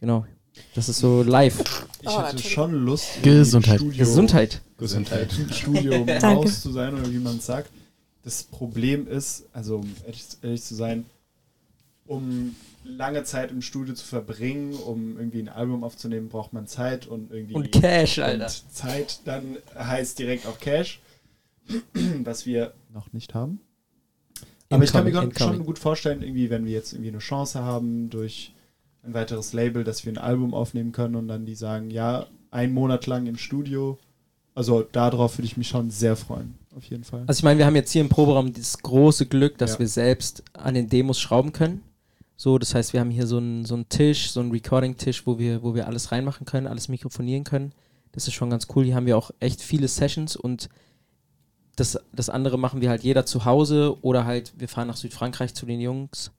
genau. 0.00 0.26
Das 0.74 0.88
ist 0.88 1.00
so 1.00 1.22
live. 1.22 1.60
ich 2.00 2.08
Oh, 2.08 2.18
hätte 2.18 2.30
Entschuldigung. 2.30 2.50
schon 2.50 2.72
Lust, 2.72 3.22
Gesundheit. 3.22 3.80
Studio, 3.80 3.98
Gesundheit. 3.98 4.62
Gesundheit. 4.78 5.38
Im 5.38 5.52
Studio. 5.52 6.06
Haus 6.22 6.62
zu 6.62 6.72
sein 6.72 6.94
oder 6.94 7.10
wie 7.12 7.18
man 7.18 7.36
es 7.36 7.46
sagt. 7.46 7.70
Das 8.24 8.42
Problem 8.42 9.06
ist, 9.06 9.44
also 9.52 9.76
um 9.76 9.92
ehrlich, 10.06 10.24
ehrlich 10.42 10.62
zu 10.62 10.74
sein, 10.74 11.04
um 12.06 12.56
lange 12.88 13.24
Zeit 13.24 13.50
im 13.50 13.62
Studio 13.62 13.94
zu 13.94 14.04
verbringen, 14.04 14.74
um 14.74 15.18
irgendwie 15.18 15.40
ein 15.40 15.48
Album 15.48 15.84
aufzunehmen, 15.84 16.28
braucht 16.28 16.52
man 16.52 16.66
Zeit 16.66 17.06
und 17.06 17.32
irgendwie 17.32 17.54
Und 17.54 17.72
Cash, 17.72 18.18
Alter. 18.18 18.44
Und 18.46 18.72
Zeit 18.74 19.20
dann 19.24 19.56
heißt 19.76 20.18
direkt 20.18 20.46
auch 20.46 20.58
Cash, 20.58 21.00
was 22.24 22.46
wir 22.46 22.74
noch 22.92 23.12
nicht 23.12 23.34
haben. 23.34 23.60
Aber 24.68 24.82
ich 24.82 24.92
kann 24.92 25.04
mir 25.04 25.10
Incoming, 25.10 25.32
schon 25.36 25.46
incoming. 25.48 25.66
gut 25.66 25.78
vorstellen, 25.78 26.22
irgendwie, 26.22 26.50
wenn 26.50 26.64
wir 26.64 26.72
jetzt 26.72 26.92
irgendwie 26.92 27.10
eine 27.10 27.18
Chance 27.18 27.60
haben 27.62 28.10
durch 28.10 28.52
ein 29.04 29.14
weiteres 29.14 29.52
Label, 29.52 29.84
dass 29.84 30.04
wir 30.04 30.12
ein 30.12 30.18
Album 30.18 30.54
aufnehmen 30.54 30.90
können 30.92 31.14
und 31.14 31.28
dann 31.28 31.46
die 31.46 31.54
sagen, 31.54 31.90
ja, 31.90 32.26
ein 32.50 32.72
Monat 32.72 33.06
lang 33.06 33.26
im 33.26 33.36
Studio. 33.36 33.98
Also 34.54 34.82
darauf 34.82 35.36
würde 35.38 35.46
ich 35.46 35.56
mich 35.56 35.68
schon 35.68 35.90
sehr 35.90 36.16
freuen, 36.16 36.54
auf 36.74 36.84
jeden 36.86 37.04
Fall. 37.04 37.24
Also 37.26 37.40
ich 37.40 37.44
meine, 37.44 37.58
wir 37.58 37.66
haben 37.66 37.76
jetzt 37.76 37.92
hier 37.92 38.00
im 38.00 38.08
Proberaum 38.08 38.52
das 38.54 38.78
große 38.78 39.26
Glück, 39.26 39.58
dass 39.58 39.74
Ja. 39.74 39.78
wir 39.80 39.88
selbst 39.88 40.42
an 40.54 40.74
den 40.74 40.88
Demos 40.88 41.20
schrauben 41.20 41.52
können. 41.52 41.82
So, 42.36 42.58
das 42.58 42.74
heißt, 42.74 42.92
wir 42.92 43.00
haben 43.00 43.10
hier 43.10 43.26
so 43.26 43.38
einen, 43.38 43.64
so 43.64 43.82
Tisch, 43.84 44.30
so 44.30 44.40
einen 44.40 44.50
Recording-Tisch, 44.50 45.26
wo 45.26 45.38
wir, 45.38 45.62
wo 45.62 45.74
wir 45.74 45.86
alles 45.86 46.12
reinmachen 46.12 46.46
können, 46.46 46.66
alles 46.66 46.88
mikrofonieren 46.88 47.44
können. 47.44 47.72
Das 48.12 48.28
ist 48.28 48.34
schon 48.34 48.50
ganz 48.50 48.66
cool. 48.74 48.84
Hier 48.84 48.94
haben 48.94 49.06
wir 49.06 49.16
auch 49.16 49.30
echt 49.40 49.62
viele 49.62 49.88
Sessions 49.88 50.36
und 50.36 50.68
das, 51.76 51.98
das 52.12 52.30
andere 52.30 52.58
machen 52.58 52.80
wir 52.80 52.88
halt 52.88 53.02
jeder 53.02 53.26
zu 53.26 53.44
Hause 53.44 53.96
oder 54.02 54.24
halt, 54.24 54.52
wir 54.58 54.68
fahren 54.68 54.88
nach 54.88 54.96
Südfrankreich 54.96 55.54
zu 55.54 55.66
den 55.66 55.80
Jungs 55.80 56.30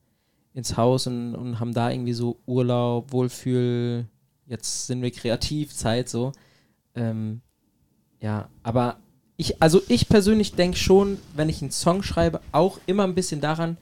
ins 0.54 0.78
Haus 0.78 1.06
und, 1.06 1.36
und 1.36 1.60
haben 1.60 1.74
da 1.74 1.92
irgendwie 1.92 2.14
so 2.14 2.40
Urlaub, 2.48 3.12
Wohlfühl, 3.12 4.08
jetzt 4.48 4.88
sind 4.88 5.02
wir 5.02 5.12
kreativ, 5.12 5.74
Zeit 5.74 6.10
so. 6.10 6.32
Ähm, 6.96 7.42
ja, 8.20 8.50
aber 8.64 8.98
ich, 9.36 9.62
also 9.62 9.82
ich 9.88 10.10
persönlich 10.10 10.54
denke 10.54 10.78
schon, 10.78 11.20
wenn 11.36 11.50
ich 11.50 11.62
einen 11.62 11.72
Song 11.72 12.02
schreibe, 12.02 12.42
auch 12.52 12.80
immer 12.88 13.04
ein 13.04 13.14
bisschen 13.14 13.40
daran, 13.40 13.78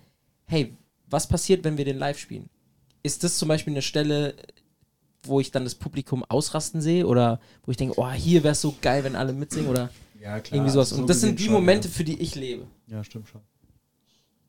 hey, 0.46 0.76
was 1.10 1.28
passiert, 1.28 1.64
wenn 1.64 1.78
wir 1.78 1.86
den 1.86 1.98
live 1.98 2.18
spielen? 2.18 2.50
Ist 3.04 3.24
das 3.24 3.38
zum 3.38 3.48
Beispiel 3.48 3.74
eine 3.74 3.82
Stelle, 3.82 4.36
wo 5.24 5.40
ich 5.40 5.52
dann 5.52 5.64
das 5.64 5.76
Publikum 5.76 6.24
ausrasten 6.24 6.82
sehe 6.82 7.06
oder 7.06 7.40
wo 7.64 7.72
ich 7.72 7.78
denke, 7.78 7.96
oh, 7.98 8.12
hier 8.12 8.44
wäre 8.44 8.54
es 8.54 8.62
so 8.62 8.76
geil, 8.82 9.04
wenn 9.04 9.16
alle 9.16 9.34
mitsingen 9.34 9.70
oder 9.70 9.90
ja, 10.20 10.40
klar. 10.40 10.58
irgendwie 10.58 10.72
sowas. 10.72 10.90
so 10.90 10.98
Und 10.98 11.10
das 11.10 11.22
sind 11.22 11.40
die 11.40 11.46
schon, 11.46 11.54
Momente, 11.54 11.90
für 11.90 12.04
die 12.04 12.20
ich 12.20 12.36
lebe. 12.36 12.68
Ja. 12.88 12.98
ja, 12.98 13.04
stimmt 13.04 13.30
schon. 13.30 13.42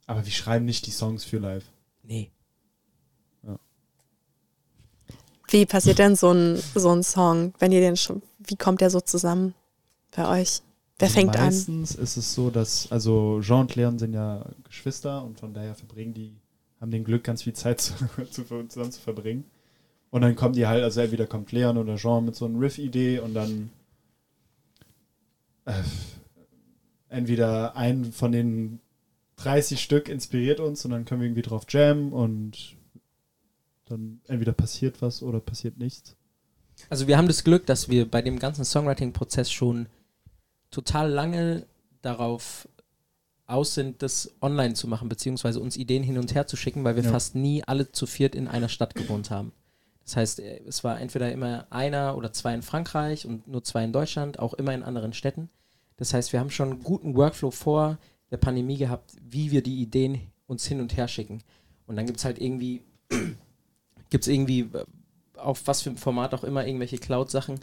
Aber 0.06 0.24
wir 0.24 0.32
schreiben 0.32 0.64
nicht 0.64 0.86
die 0.86 0.90
Songs 0.90 1.24
für 1.24 1.38
live. 1.38 1.64
Nee. 2.02 2.30
Wie 5.48 5.66
passiert 5.66 5.98
denn 5.98 6.16
so 6.16 6.32
ein, 6.32 6.60
so 6.74 6.90
ein 6.90 7.02
Song, 7.02 7.54
wenn 7.58 7.72
ihr 7.72 7.80
den 7.80 7.96
schon, 7.96 8.22
wie 8.38 8.56
kommt 8.56 8.80
der 8.80 8.90
so 8.90 9.00
zusammen 9.00 9.54
bei 10.14 10.40
euch? 10.40 10.62
Wer 10.98 11.10
fängt 11.10 11.36
an? 11.36 11.46
Meistens 11.46 11.94
ist 11.94 12.16
es 12.16 12.34
so, 12.34 12.50
dass, 12.50 12.90
also 12.90 13.40
Jean 13.42 13.60
und 13.60 13.74
Leon 13.76 13.98
sind 13.98 14.14
ja 14.14 14.44
Geschwister 14.64 15.22
und 15.22 15.38
von 15.38 15.52
daher 15.52 15.74
verbringen 15.74 16.14
die, 16.14 16.34
haben 16.80 16.90
den 16.90 17.04
Glück, 17.04 17.24
ganz 17.24 17.42
viel 17.42 17.54
Zeit 17.54 17.80
zu, 17.80 17.94
zu, 18.30 18.44
zusammen 18.44 18.92
zu 18.92 19.00
verbringen. 19.00 19.44
Und 20.10 20.22
dann 20.22 20.36
kommen 20.36 20.54
die 20.54 20.66
halt, 20.66 20.82
also 20.82 21.00
entweder 21.00 21.26
kommt 21.26 21.52
Leon 21.52 21.76
oder 21.78 21.96
Jean 21.96 22.24
mit 22.24 22.36
so 22.36 22.46
einer 22.46 22.60
Riff-Idee 22.60 23.18
und 23.18 23.34
dann 23.34 23.70
äh, 25.64 25.82
entweder 27.08 27.76
ein 27.76 28.12
von 28.12 28.32
den 28.32 28.80
30 29.36 29.80
Stück 29.82 30.08
inspiriert 30.08 30.60
uns 30.60 30.84
und 30.84 30.92
dann 30.92 31.04
können 31.04 31.20
wir 31.20 31.26
irgendwie 31.26 31.42
drauf 31.42 31.64
jammen 31.68 32.12
und 32.12 32.76
dann 33.86 34.20
entweder 34.26 34.52
passiert 34.52 35.02
was 35.02 35.22
oder 35.22 35.40
passiert 35.40 35.78
nichts. 35.78 36.16
Also 36.88 37.06
wir 37.06 37.16
haben 37.16 37.28
das 37.28 37.44
Glück, 37.44 37.66
dass 37.66 37.88
wir 37.88 38.10
bei 38.10 38.22
dem 38.22 38.38
ganzen 38.38 38.64
Songwriting-Prozess 38.64 39.50
schon 39.50 39.88
total 40.70 41.10
lange 41.10 41.66
darauf 42.02 42.68
aus 43.46 43.74
sind, 43.74 44.02
das 44.02 44.32
online 44.40 44.74
zu 44.74 44.88
machen, 44.88 45.08
beziehungsweise 45.08 45.60
uns 45.60 45.76
Ideen 45.76 46.02
hin 46.02 46.18
und 46.18 46.34
her 46.34 46.46
zu 46.46 46.56
schicken, 46.56 46.84
weil 46.84 46.96
wir 46.96 47.04
Ja. 47.04 47.10
fast 47.12 47.34
nie 47.34 47.62
alle 47.64 47.92
zu 47.92 48.06
viert 48.06 48.34
in 48.34 48.48
einer 48.48 48.68
Stadt 48.68 48.94
gewohnt 48.94 49.30
haben. 49.30 49.52
Das 50.04 50.16
heißt, 50.16 50.40
äh, 50.40 50.60
es 50.66 50.84
war 50.84 51.00
entweder 51.00 51.30
immer 51.32 51.66
einer 51.70 52.16
oder 52.16 52.32
zwei 52.32 52.54
in 52.54 52.62
Frankreich 52.62 53.26
und 53.26 53.46
nur 53.48 53.62
zwei 53.64 53.84
in 53.84 53.92
Deutschland, 53.92 54.38
auch 54.38 54.54
immer 54.54 54.74
in 54.74 54.82
anderen 54.82 55.12
Städten. 55.12 55.48
Das 55.96 56.12
heißt, 56.12 56.32
wir 56.32 56.40
haben 56.40 56.50
schon 56.50 56.70
einen 56.72 56.82
guten 56.82 57.14
Workflow 57.16 57.50
vor 57.50 57.98
der 58.30 58.36
Pandemie 58.36 58.76
gehabt, 58.76 59.12
wie 59.22 59.50
wir 59.50 59.62
die 59.62 59.80
Ideen 59.80 60.20
uns 60.46 60.66
hin 60.66 60.80
und 60.80 60.96
her 60.96 61.08
schicken. 61.08 61.42
Und 61.86 61.96
dann 61.96 62.06
gibt 62.06 62.18
es 62.18 62.24
halt 62.24 62.40
irgendwie, 62.40 62.82
gibt 64.10 64.24
es 64.24 64.28
irgendwie 64.28 64.60
äh, 64.60 64.84
auf 65.36 65.66
was 65.66 65.82
für 65.82 65.90
ein 65.90 65.96
Format 65.96 66.34
auch 66.34 66.44
immer 66.44 66.66
irgendwelche 66.66 66.98
Cloud-Sachen, 66.98 67.60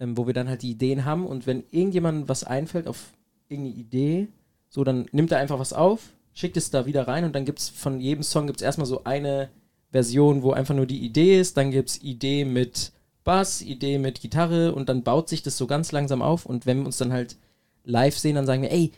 ähm, 0.00 0.16
wo 0.16 0.26
wir 0.26 0.34
dann 0.34 0.48
halt 0.48 0.62
die 0.62 0.70
Ideen 0.70 1.04
haben 1.04 1.26
und 1.26 1.46
wenn 1.46 1.64
irgendjemandem 1.70 2.28
was 2.28 2.44
einfällt 2.44 2.86
auf 2.88 3.12
irgendeine 3.48 3.76
Idee, 3.78 4.28
so 4.72 4.84
dann 4.84 5.04
nimmt 5.12 5.30
er 5.32 5.38
einfach 5.38 5.58
was 5.58 5.74
auf, 5.74 6.00
schickt 6.32 6.56
es 6.56 6.70
da 6.70 6.86
wieder 6.86 7.06
rein 7.06 7.24
und 7.24 7.34
dann 7.34 7.44
gibt 7.44 7.58
es 7.58 7.68
von 7.68 8.00
jedem 8.00 8.22
Song 8.22 8.46
gibt 8.46 8.60
es 8.60 8.64
erstmal 8.64 8.86
so 8.86 9.04
eine 9.04 9.50
Version, 9.90 10.42
wo 10.42 10.52
einfach 10.52 10.74
nur 10.74 10.86
die 10.86 11.04
Idee 11.04 11.38
ist, 11.38 11.58
dann 11.58 11.70
gibt 11.70 11.90
es 11.90 12.02
Idee 12.02 12.46
mit 12.46 12.92
Bass, 13.22 13.60
Idee 13.60 13.98
mit 13.98 14.22
Gitarre 14.22 14.74
und 14.74 14.88
dann 14.88 15.02
baut 15.02 15.28
sich 15.28 15.42
das 15.42 15.58
so 15.58 15.66
ganz 15.66 15.92
langsam 15.92 16.22
auf 16.22 16.46
und 16.46 16.64
wenn 16.64 16.78
wir 16.78 16.86
uns 16.86 16.96
dann 16.96 17.12
halt 17.12 17.36
live 17.84 18.16
sehen, 18.18 18.36
dann 18.36 18.46
sagen 18.46 18.62
wir, 18.62 18.72
ey, 18.72 18.92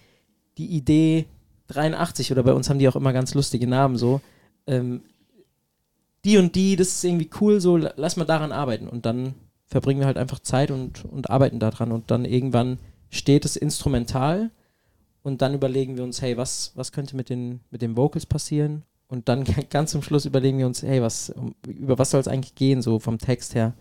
die 0.58 0.68
Idee 0.68 1.24
83 1.68 2.30
oder 2.30 2.44
bei 2.44 2.52
uns 2.52 2.70
haben 2.70 2.78
die 2.78 2.88
auch 2.88 2.94
immer 2.96 3.12
ganz 3.12 3.34
lustige 3.34 3.66
Namen 3.66 3.96
so, 3.96 4.20
ähm, 4.68 5.02
die 6.24 6.38
und 6.38 6.54
die, 6.54 6.76
das 6.76 6.88
ist 6.88 7.04
irgendwie 7.04 7.28
cool, 7.40 7.60
so 7.60 7.76
la- 7.76 7.92
lass 7.96 8.16
mal 8.16 8.24
daran 8.24 8.52
arbeiten. 8.52 8.88
Und 8.88 9.04
dann 9.04 9.34
verbringen 9.66 10.00
wir 10.00 10.06
halt 10.06 10.16
einfach 10.16 10.38
Zeit 10.38 10.70
und, 10.70 11.04
und 11.04 11.28
arbeiten 11.30 11.58
daran. 11.58 11.92
Und 11.92 12.10
dann 12.10 12.24
irgendwann 12.24 12.78
steht 13.10 13.44
es 13.44 13.56
instrumental 13.56 14.50
und 15.24 15.40
dann 15.40 15.54
überlegen 15.54 15.96
wir 15.96 16.04
uns, 16.04 16.20
hey, 16.20 16.36
was, 16.36 16.70
was 16.74 16.92
könnte 16.92 17.16
mit 17.16 17.30
den, 17.30 17.60
mit 17.70 17.80
den 17.80 17.96
Vocals 17.96 18.26
passieren? 18.26 18.82
Und 19.08 19.28
dann 19.28 19.44
ganz 19.70 19.90
zum 19.90 20.02
Schluss 20.02 20.26
überlegen 20.26 20.58
wir 20.58 20.66
uns, 20.66 20.82
hey, 20.82 21.00
was, 21.02 21.30
um, 21.30 21.54
über 21.66 21.98
was 21.98 22.10
soll 22.10 22.20
es 22.20 22.28
eigentlich 22.28 22.54
gehen, 22.54 22.82
so 22.82 22.98
vom 22.98 23.18
Text 23.18 23.54
her? 23.54 23.72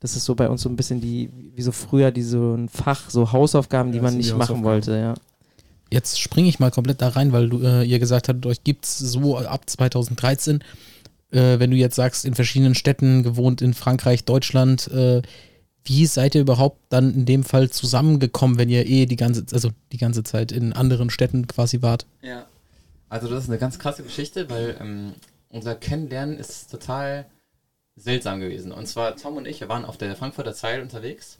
Das 0.00 0.16
ist 0.16 0.24
so 0.24 0.34
bei 0.34 0.48
uns 0.48 0.62
so 0.62 0.68
ein 0.70 0.76
bisschen 0.76 1.00
die, 1.00 1.28
wie 1.54 1.62
so 1.62 1.72
früher, 1.72 2.10
die 2.10 2.22
so 2.22 2.54
ein 2.54 2.70
Fach, 2.70 3.10
so 3.10 3.32
Hausaufgaben, 3.32 3.92
die 3.92 3.98
Ja, 3.98 4.02
man 4.02 4.16
nicht 4.16 4.30
die 4.30 4.34
machen 4.34 4.64
wollte, 4.64 4.96
ja. 4.96 5.14
Jetzt 5.90 6.20
springe 6.20 6.48
ich 6.48 6.58
mal 6.58 6.70
komplett 6.70 7.02
da 7.02 7.08
rein, 7.08 7.32
weil 7.32 7.50
du, 7.50 7.60
äh, 7.62 7.84
ihr 7.84 7.98
gesagt 7.98 8.28
habt, 8.28 8.46
euch 8.46 8.64
gibt 8.64 8.86
es 8.86 8.98
so 8.98 9.36
ab 9.36 9.68
2013. 9.68 10.64
Äh, 11.30 11.58
wenn 11.58 11.70
du 11.70 11.76
jetzt 11.76 11.96
sagst, 11.96 12.24
in 12.24 12.34
verschiedenen 12.34 12.74
Städten 12.74 13.22
gewohnt, 13.22 13.60
in 13.60 13.74
Frankreich, 13.74 14.24
Deutschland, 14.24 14.88
äh, 14.88 15.20
wie 15.88 16.06
seid 16.06 16.34
ihr 16.34 16.40
überhaupt 16.42 16.78
dann 16.90 17.14
in 17.14 17.24
dem 17.26 17.44
Fall 17.44 17.70
zusammengekommen, 17.70 18.58
wenn 18.58 18.68
ihr 18.68 18.86
eh 18.86 19.06
die 19.06 19.16
ganze, 19.16 19.44
also 19.52 19.70
die 19.92 19.96
ganze 19.98 20.22
Zeit 20.22 20.52
in 20.52 20.72
anderen 20.72 21.10
Städten 21.10 21.46
quasi 21.46 21.82
wart? 21.82 22.06
Ja. 22.22 22.46
Also 23.08 23.28
das 23.28 23.44
ist 23.44 23.48
eine 23.50 23.58
ganz 23.58 23.78
krasse 23.78 24.02
Geschichte, 24.02 24.50
weil 24.50 24.76
ähm, 24.80 25.14
unser 25.48 25.74
Kennenlernen 25.74 26.38
ist 26.38 26.70
total 26.70 27.24
seltsam 27.96 28.40
gewesen. 28.40 28.70
Und 28.70 28.86
zwar 28.86 29.16
Tom 29.16 29.36
und 29.36 29.46
ich, 29.46 29.60
wir 29.60 29.68
waren 29.68 29.84
auf 29.84 29.96
der 29.96 30.14
Frankfurter 30.14 30.52
Zeil 30.54 30.82
unterwegs. 30.82 31.38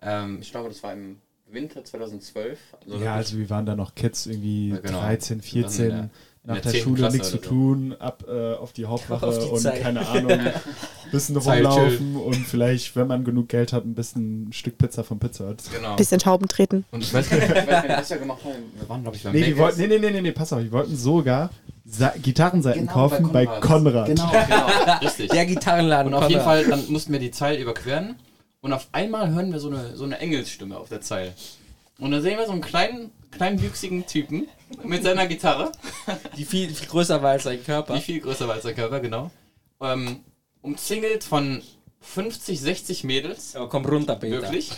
Ähm, 0.00 0.38
ich 0.40 0.50
glaube, 0.52 0.68
das 0.68 0.82
war 0.82 0.92
im 0.92 1.16
Winter 1.50 1.84
2012. 1.84 2.58
Also 2.84 2.98
ja, 3.04 3.14
also 3.16 3.36
wir 3.36 3.50
waren 3.50 3.66
da 3.66 3.74
noch 3.74 3.94
Kids, 3.94 4.26
irgendwie 4.26 4.70
Ja, 4.70 4.78
genau. 4.78 5.00
13, 5.00 5.42
Wir 5.42 5.52
waren 5.54 5.62
in 5.64 5.68
14, 5.70 5.88
der- 5.88 5.98
in 6.00 6.10
nach 6.48 6.54
der 6.56 6.62
der 6.62 6.72
10. 6.72 6.82
Schule 6.82 6.96
Klasse 6.96 7.16
nichts 7.16 7.30
zu 7.30 7.36
so. 7.36 7.42
tun, 7.42 7.94
ab 7.98 8.24
äh, 8.28 8.54
auf 8.54 8.72
die 8.72 8.86
Hauptwache 8.86 9.26
Auf 9.26 9.38
die 9.38 9.44
und 9.46 9.60
Zeit. 9.60 9.82
keine 9.82 10.06
Ahnung, 10.06 10.40
bisschen 11.12 11.40
Zeil 11.40 11.64
rumlaufen 11.66 12.16
und 12.16 12.34
vielleicht, 12.34 12.96
wenn 12.96 13.06
man 13.06 13.22
genug 13.24 13.48
Geld 13.48 13.72
hat, 13.72 13.84
ein 13.84 13.94
bisschen 13.94 14.48
ein 14.48 14.52
Stück 14.52 14.78
Pizza 14.78 15.04
vom 15.04 15.18
Pizza 15.18 15.48
Hut. 15.48 15.58
Genau. 15.72 15.96
Bisschen 15.96 16.18
Tauben 16.18 16.48
treten. 16.48 16.84
Und 16.90 17.02
ich 17.04 17.12
weiß 17.12 17.28
gar 17.30 17.36
nicht, 17.38 17.54
was 17.98 18.10
wir 18.10 18.16
gemacht 18.16 18.40
haben. 18.44 18.54
Wir 18.78 18.88
waren, 18.88 19.02
glaube 19.02 19.16
ich, 19.16 19.22
beim 19.22 19.32
Nee, 19.32 19.42
die 19.44 19.56
wollten, 19.58 19.80
nee, 19.80 19.86
nee, 19.86 19.98
nee, 19.98 20.10
nee, 20.10 20.20
nee, 20.22 20.32
pass 20.32 20.52
auf, 20.52 20.60
die 20.60 20.72
wollten 20.72 20.96
sogar 20.96 21.50
Sa 21.84 22.12
Gitarrenseiten 22.22 22.82
Genau, 22.82 22.92
kaufen 22.92 23.30
bei 23.32 23.46
Konrads. 23.46 23.66
Konrad. 23.66 24.06
Genau, 24.06 24.30
genau, 24.48 24.98
richtig. 25.02 25.30
Der 25.30 25.46
Gitarrenladen. 25.46 26.12
Und 26.12 26.22
auf 26.22 26.28
jeden 26.28 26.42
Konrad. 26.42 26.64
Fall, 26.64 26.70
dann 26.70 26.90
mussten 26.92 27.12
wir 27.12 27.18
die 27.20 27.30
Zeil 27.30 27.58
überqueren 27.58 28.16
und 28.60 28.72
auf 28.72 28.88
einmal 28.92 29.30
hören 29.32 29.52
wir 29.52 29.60
so 29.60 29.68
eine, 29.70 29.96
so 29.96 30.04
eine 30.04 30.18
Engelsstimme 30.18 30.76
auf 30.78 30.88
der 30.88 31.00
Zeil. 31.00 31.32
Und 31.98 32.10
dann 32.10 32.22
sehen 32.22 32.38
wir 32.38 32.46
so 32.46 32.52
einen 32.52 32.60
kleinen, 32.60 33.10
kleinen 33.38 33.62
wüchsigen 33.62 34.06
Typen 34.06 34.46
mit 34.84 35.02
seiner 35.02 35.26
Gitarre, 35.26 35.72
Die 36.36 36.44
viel, 36.44 36.68
viel 36.74 36.88
größer 36.88 37.22
war 37.22 37.30
als 37.30 37.44
sein 37.44 37.64
Körper. 37.64 37.94
die 37.94 38.02
viel 38.02 38.20
größer 38.20 38.46
war 38.46 38.56
als 38.56 38.64
sein 38.64 38.74
Körper, 38.74 39.00
genau. 39.00 39.30
Ähm, 39.80 40.20
umzingelt 40.60 41.24
von 41.24 41.62
50, 42.00 42.60
60 42.60 43.04
Mädels. 43.04 43.54
Ja, 43.54 43.66
komm 43.66 43.86
runter, 43.86 44.16
Peter. 44.16 44.42
Wirklich? 44.42 44.70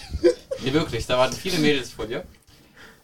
Nee, 0.62 0.72
wirklich, 0.72 1.06
da 1.06 1.18
waren 1.18 1.32
viele 1.32 1.58
Mädels 1.58 1.90
vor 1.90 2.06
dir. 2.06 2.24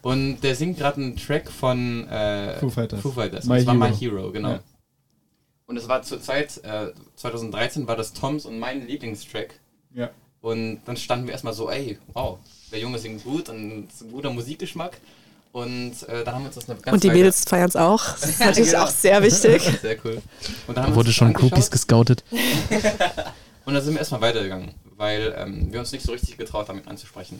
Und 0.01 0.41
der 0.41 0.55
singt 0.55 0.77
gerade 0.77 1.01
einen 1.01 1.17
Track 1.17 1.51
von 1.51 2.07
äh, 2.07 2.57
Foo 2.59 2.69
Fighters. 2.69 3.01
Foo 3.01 3.11
Fighters. 3.11 3.45
My 3.45 3.57
das 3.57 3.65
war 3.65 3.73
My 3.73 3.89
Hero. 3.89 4.17
Hero, 4.17 4.31
genau. 4.31 4.51
Ja. 4.51 4.59
Und 5.65 5.75
es 5.75 5.87
war 5.89 6.01
zur 6.03 6.21
Zeit, 6.21 6.63
äh, 6.63 6.91
2013 7.15 7.87
war 7.87 7.95
das 7.97 8.13
Toms 8.13 8.45
und 8.45 8.57
mein 8.59 8.87
Lieblingstrack. 8.87 9.59
Ja. 9.93 10.11
Und 10.39 10.81
dann 10.85 10.95
standen 10.95 11.25
wir 11.25 11.33
erstmal 11.33 11.53
so, 11.53 11.69
ey, 11.69 11.97
wow, 12.13 12.37
der 12.71 12.79
Junge 12.79 12.99
singt 12.99 13.23
gut 13.23 13.49
und 13.49 13.87
ist 13.89 14.01
ein 14.01 14.11
guter 14.11 14.29
Musikgeschmack. 14.29 15.01
Und 15.57 16.07
äh, 16.07 16.23
da 16.23 16.33
haben 16.33 16.43
wir 16.43 16.47
uns 16.47 16.55
das 16.55 16.69
eine 16.69 16.79
ganz 16.79 16.93
Und 16.93 17.03
die 17.03 17.09
Mädels 17.09 17.43
feiern 17.45 17.67
es 17.69 17.75
auch. 17.75 18.03
Das 18.19 18.29
ist 18.29 18.39
natürlich 18.39 18.71
Genau. 18.71 18.83
auch 18.83 18.89
sehr 18.89 19.23
wichtig. 19.23 19.63
Sehr 19.81 19.97
cool. 20.05 20.21
Und 20.67 20.77
dann 20.77 20.89
Da 20.91 20.95
wurde 20.95 21.11
schon 21.11 21.33
Groupies 21.33 21.71
gescoutet. 21.71 22.23
Und 23.65 23.73
dann 23.73 23.83
sind 23.83 23.93
wir 23.95 23.99
erstmal 23.99 24.21
weitergegangen. 24.21 24.73
weil 24.95 25.33
ähm, 25.37 25.71
wir 25.73 25.79
uns 25.79 25.91
nicht 25.91 26.05
so 26.05 26.11
richtig 26.11 26.37
getraut 26.37 26.69
haben, 26.69 26.77
ihn 26.79 26.87
anzusprechen. 26.87 27.39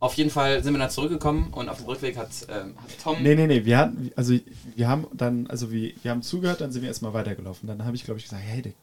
Auf 0.00 0.14
jeden 0.14 0.28
Fall 0.30 0.62
sind 0.62 0.74
wir 0.74 0.78
dann 0.78 0.90
zurückgekommen 0.90 1.48
und 1.54 1.70
auf 1.70 1.78
dem 1.78 1.86
Rückweg 1.86 2.18
hat, 2.18 2.28
ähm, 2.50 2.74
hat 2.76 2.90
Tom. 3.02 3.22
Nee, 3.22 3.34
nee, 3.34 3.46
nee, 3.46 3.64
wir 3.64 3.78
hatten, 3.78 4.10
also 4.16 4.34
wir 4.74 4.88
haben 4.88 5.06
dann, 5.14 5.46
also 5.46 5.72
wir, 5.72 5.94
wir 6.02 6.10
haben 6.10 6.20
zugehört, 6.20 6.60
dann 6.60 6.70
sind 6.72 6.82
wir 6.82 6.88
erstmal 6.90 7.14
weitergelaufen. 7.14 7.66
Dann 7.66 7.82
habe 7.86 7.96
ich, 7.96 8.04
glaube 8.04 8.18
ich, 8.18 8.24
gesagt, 8.24 8.42
hey, 8.44 8.74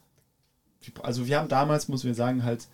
also 1.04 1.28
wir 1.28 1.38
haben 1.38 1.48
damals, 1.50 1.88
muss 1.88 2.04
wir 2.04 2.16
sagen, 2.16 2.44
halt 2.44 2.68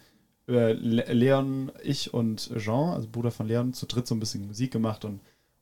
äh, 0.47 0.71
Le- 0.71 1.11
Leon, 1.11 1.71
ich 1.83 2.13
und 2.13 2.49
Jean, 2.57 2.93
also 2.93 3.09
Bruder 3.11 3.31
von 3.31 3.45
Leon, 3.47 3.73
zu 3.73 3.85
dritt 3.85 4.07
so 4.07 4.15
ein 4.15 4.21
bisschen 4.21 4.47
Musik 4.47 4.71
gemacht 4.71 5.03
und 5.03 5.19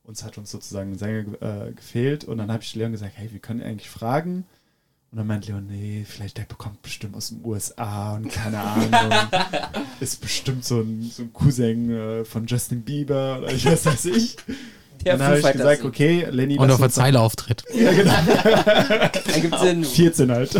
uns 0.08 0.24
hat 0.24 0.38
uns 0.38 0.50
sozusagen 0.50 0.92
ein 0.92 0.98
Sänger 0.98 1.24
äh, 1.42 1.72
gefehlt. 1.72 2.24
Und 2.24 2.38
dann 2.38 2.50
habe 2.50 2.62
ich 2.62 2.74
Leon 2.74 2.92
gesagt, 2.92 3.12
hey, 3.16 3.30
wir 3.30 3.40
können 3.40 3.62
eigentlich 3.62 3.90
fragen. 3.90 4.46
Und 5.10 5.18
dann 5.18 5.26
meint 5.26 5.46
Leon, 5.46 5.66
nee, 5.66 6.04
vielleicht 6.06 6.38
der 6.38 6.44
bekommt 6.44 6.82
bestimmt 6.82 7.14
aus 7.14 7.28
den 7.28 7.44
USA 7.44 8.16
und 8.16 8.30
keine 8.30 8.58
Ahnung. 8.58 8.90
ist 10.00 10.20
bestimmt 10.20 10.64
so 10.64 10.80
ein, 10.80 11.02
so 11.02 11.22
ein 11.22 11.32
Cousin 11.32 11.90
äh, 11.90 12.24
von 12.24 12.46
Justin 12.46 12.82
Bieber 12.82 13.38
oder 13.38 13.52
ich 13.52 13.64
weiß 13.64 13.86
weiß 13.86 14.06
ich. 14.06 14.36
Der 15.04 15.16
dann 15.16 15.28
habe 15.28 15.38
ich 15.38 15.52
gesagt, 15.52 15.84
okay, 15.84 16.26
Lenny, 16.30 16.58
Und 16.58 16.70
auf 16.70 16.80
der 16.80 16.90
Zeile 16.90 17.20
auftritt. 17.20 17.64
Ja, 17.74 17.92
genau. 17.92 18.12
Ergibt 19.32 19.58
Sinn. 19.60 19.84
14 19.84 20.30
halt. 20.30 20.54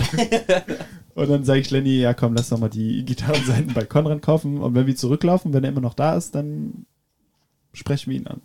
und 1.15 1.29
dann 1.29 1.45
sage 1.45 1.61
ich 1.61 1.71
Lenny, 1.71 1.99
ja 1.99 2.15
komm, 2.15 2.35
lass 2.35 2.51
doch 2.51 2.59
mal 2.59 2.69
die 2.69 3.05
Gitarrenseiten 3.05 3.75
bei 3.75 3.85
Konrad 3.85 4.23
kaufen. 4.23 4.59
Und 4.59 4.75
wenn 4.75 4.87
wir 4.87 4.97
zurücklaufen, 4.97 5.53
wenn 5.53 5.65
er 5.65 5.71
immer 5.71 5.81
noch 5.81 5.95
da 5.95 6.17
ist, 6.17 6.35
dann 6.35 6.87
sprechen 7.73 8.11
wir 8.11 8.19
ihn 8.19 8.27
an. 8.27 8.41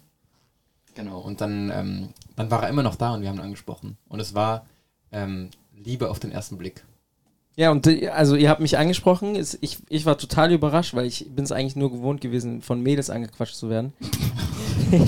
Genau, 0.96 1.20
und 1.20 1.42
dann, 1.42 1.72
ähm, 1.74 2.10
dann 2.36 2.52
war 2.52 2.64
er 2.64 2.70
immer 2.70 2.84
noch 2.84 2.96
da 2.96 3.14
und 3.14 3.22
wir 3.22 3.30
haben 3.30 3.38
ihn 3.38 3.44
angesprochen. 3.44 3.98
Und 4.10 4.20
es 4.20 4.34
war 4.36 4.66
ähm, 5.12 5.50
Liebe 5.76 6.10
auf 6.10 6.20
den 6.20 6.32
ersten 6.32 6.58
Blick. 6.58 6.84
Ja, 7.56 7.70
und 7.72 7.86
äh, 7.88 8.10
also 8.10 8.36
ihr 8.36 8.50
habt 8.50 8.62
mich 8.62 8.78
angesprochen. 8.78 9.36
Es- 9.36 9.58
Ich, 9.62 9.78
ich 9.90 10.06
war 10.06 10.18
total 10.18 10.52
überrascht, 10.52 10.94
weil 10.96 11.06
ich 11.06 11.28
bin 11.36 11.44
es 11.46 11.52
eigentlich 11.52 11.76
nur 11.76 11.92
gewohnt 11.92 12.22
gewesen, 12.22 12.62
von 12.62 12.82
Mädels 12.82 13.10
angequatscht 13.10 13.56
zu 13.56 13.70
werden. 13.70 13.94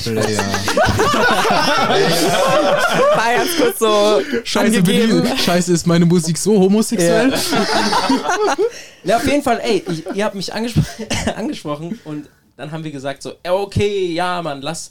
War 3.15 3.33
ganz 3.35 3.55
kurz 3.57 3.79
so 3.79 4.21
Scheiße, 4.43 4.77
angegeben. 4.77 5.21
bin 5.23 5.31
ich, 5.33 5.41
Scheiße, 5.43 5.73
ist 5.73 5.85
meine 5.87 6.05
Musik 6.05 6.37
so 6.37 6.59
homosexuell? 6.59 7.33
Ja, 9.03 9.17
auf 9.17 9.27
jeden 9.27 9.43
Fall, 9.43 9.59
ey, 9.63 9.83
ich, 9.87 10.03
ihr 10.15 10.25
habt 10.25 10.33
mich 10.33 10.51
angespro 10.51 10.81
angesprochen 11.35 11.99
und 12.05 12.27
dann 12.57 12.71
haben 12.71 12.83
wir 12.83 12.89
gesagt 12.91 13.21
so, 13.21 13.33
okay, 13.47 14.07
ja, 14.11 14.41
Mann, 14.41 14.63
lass, 14.63 14.89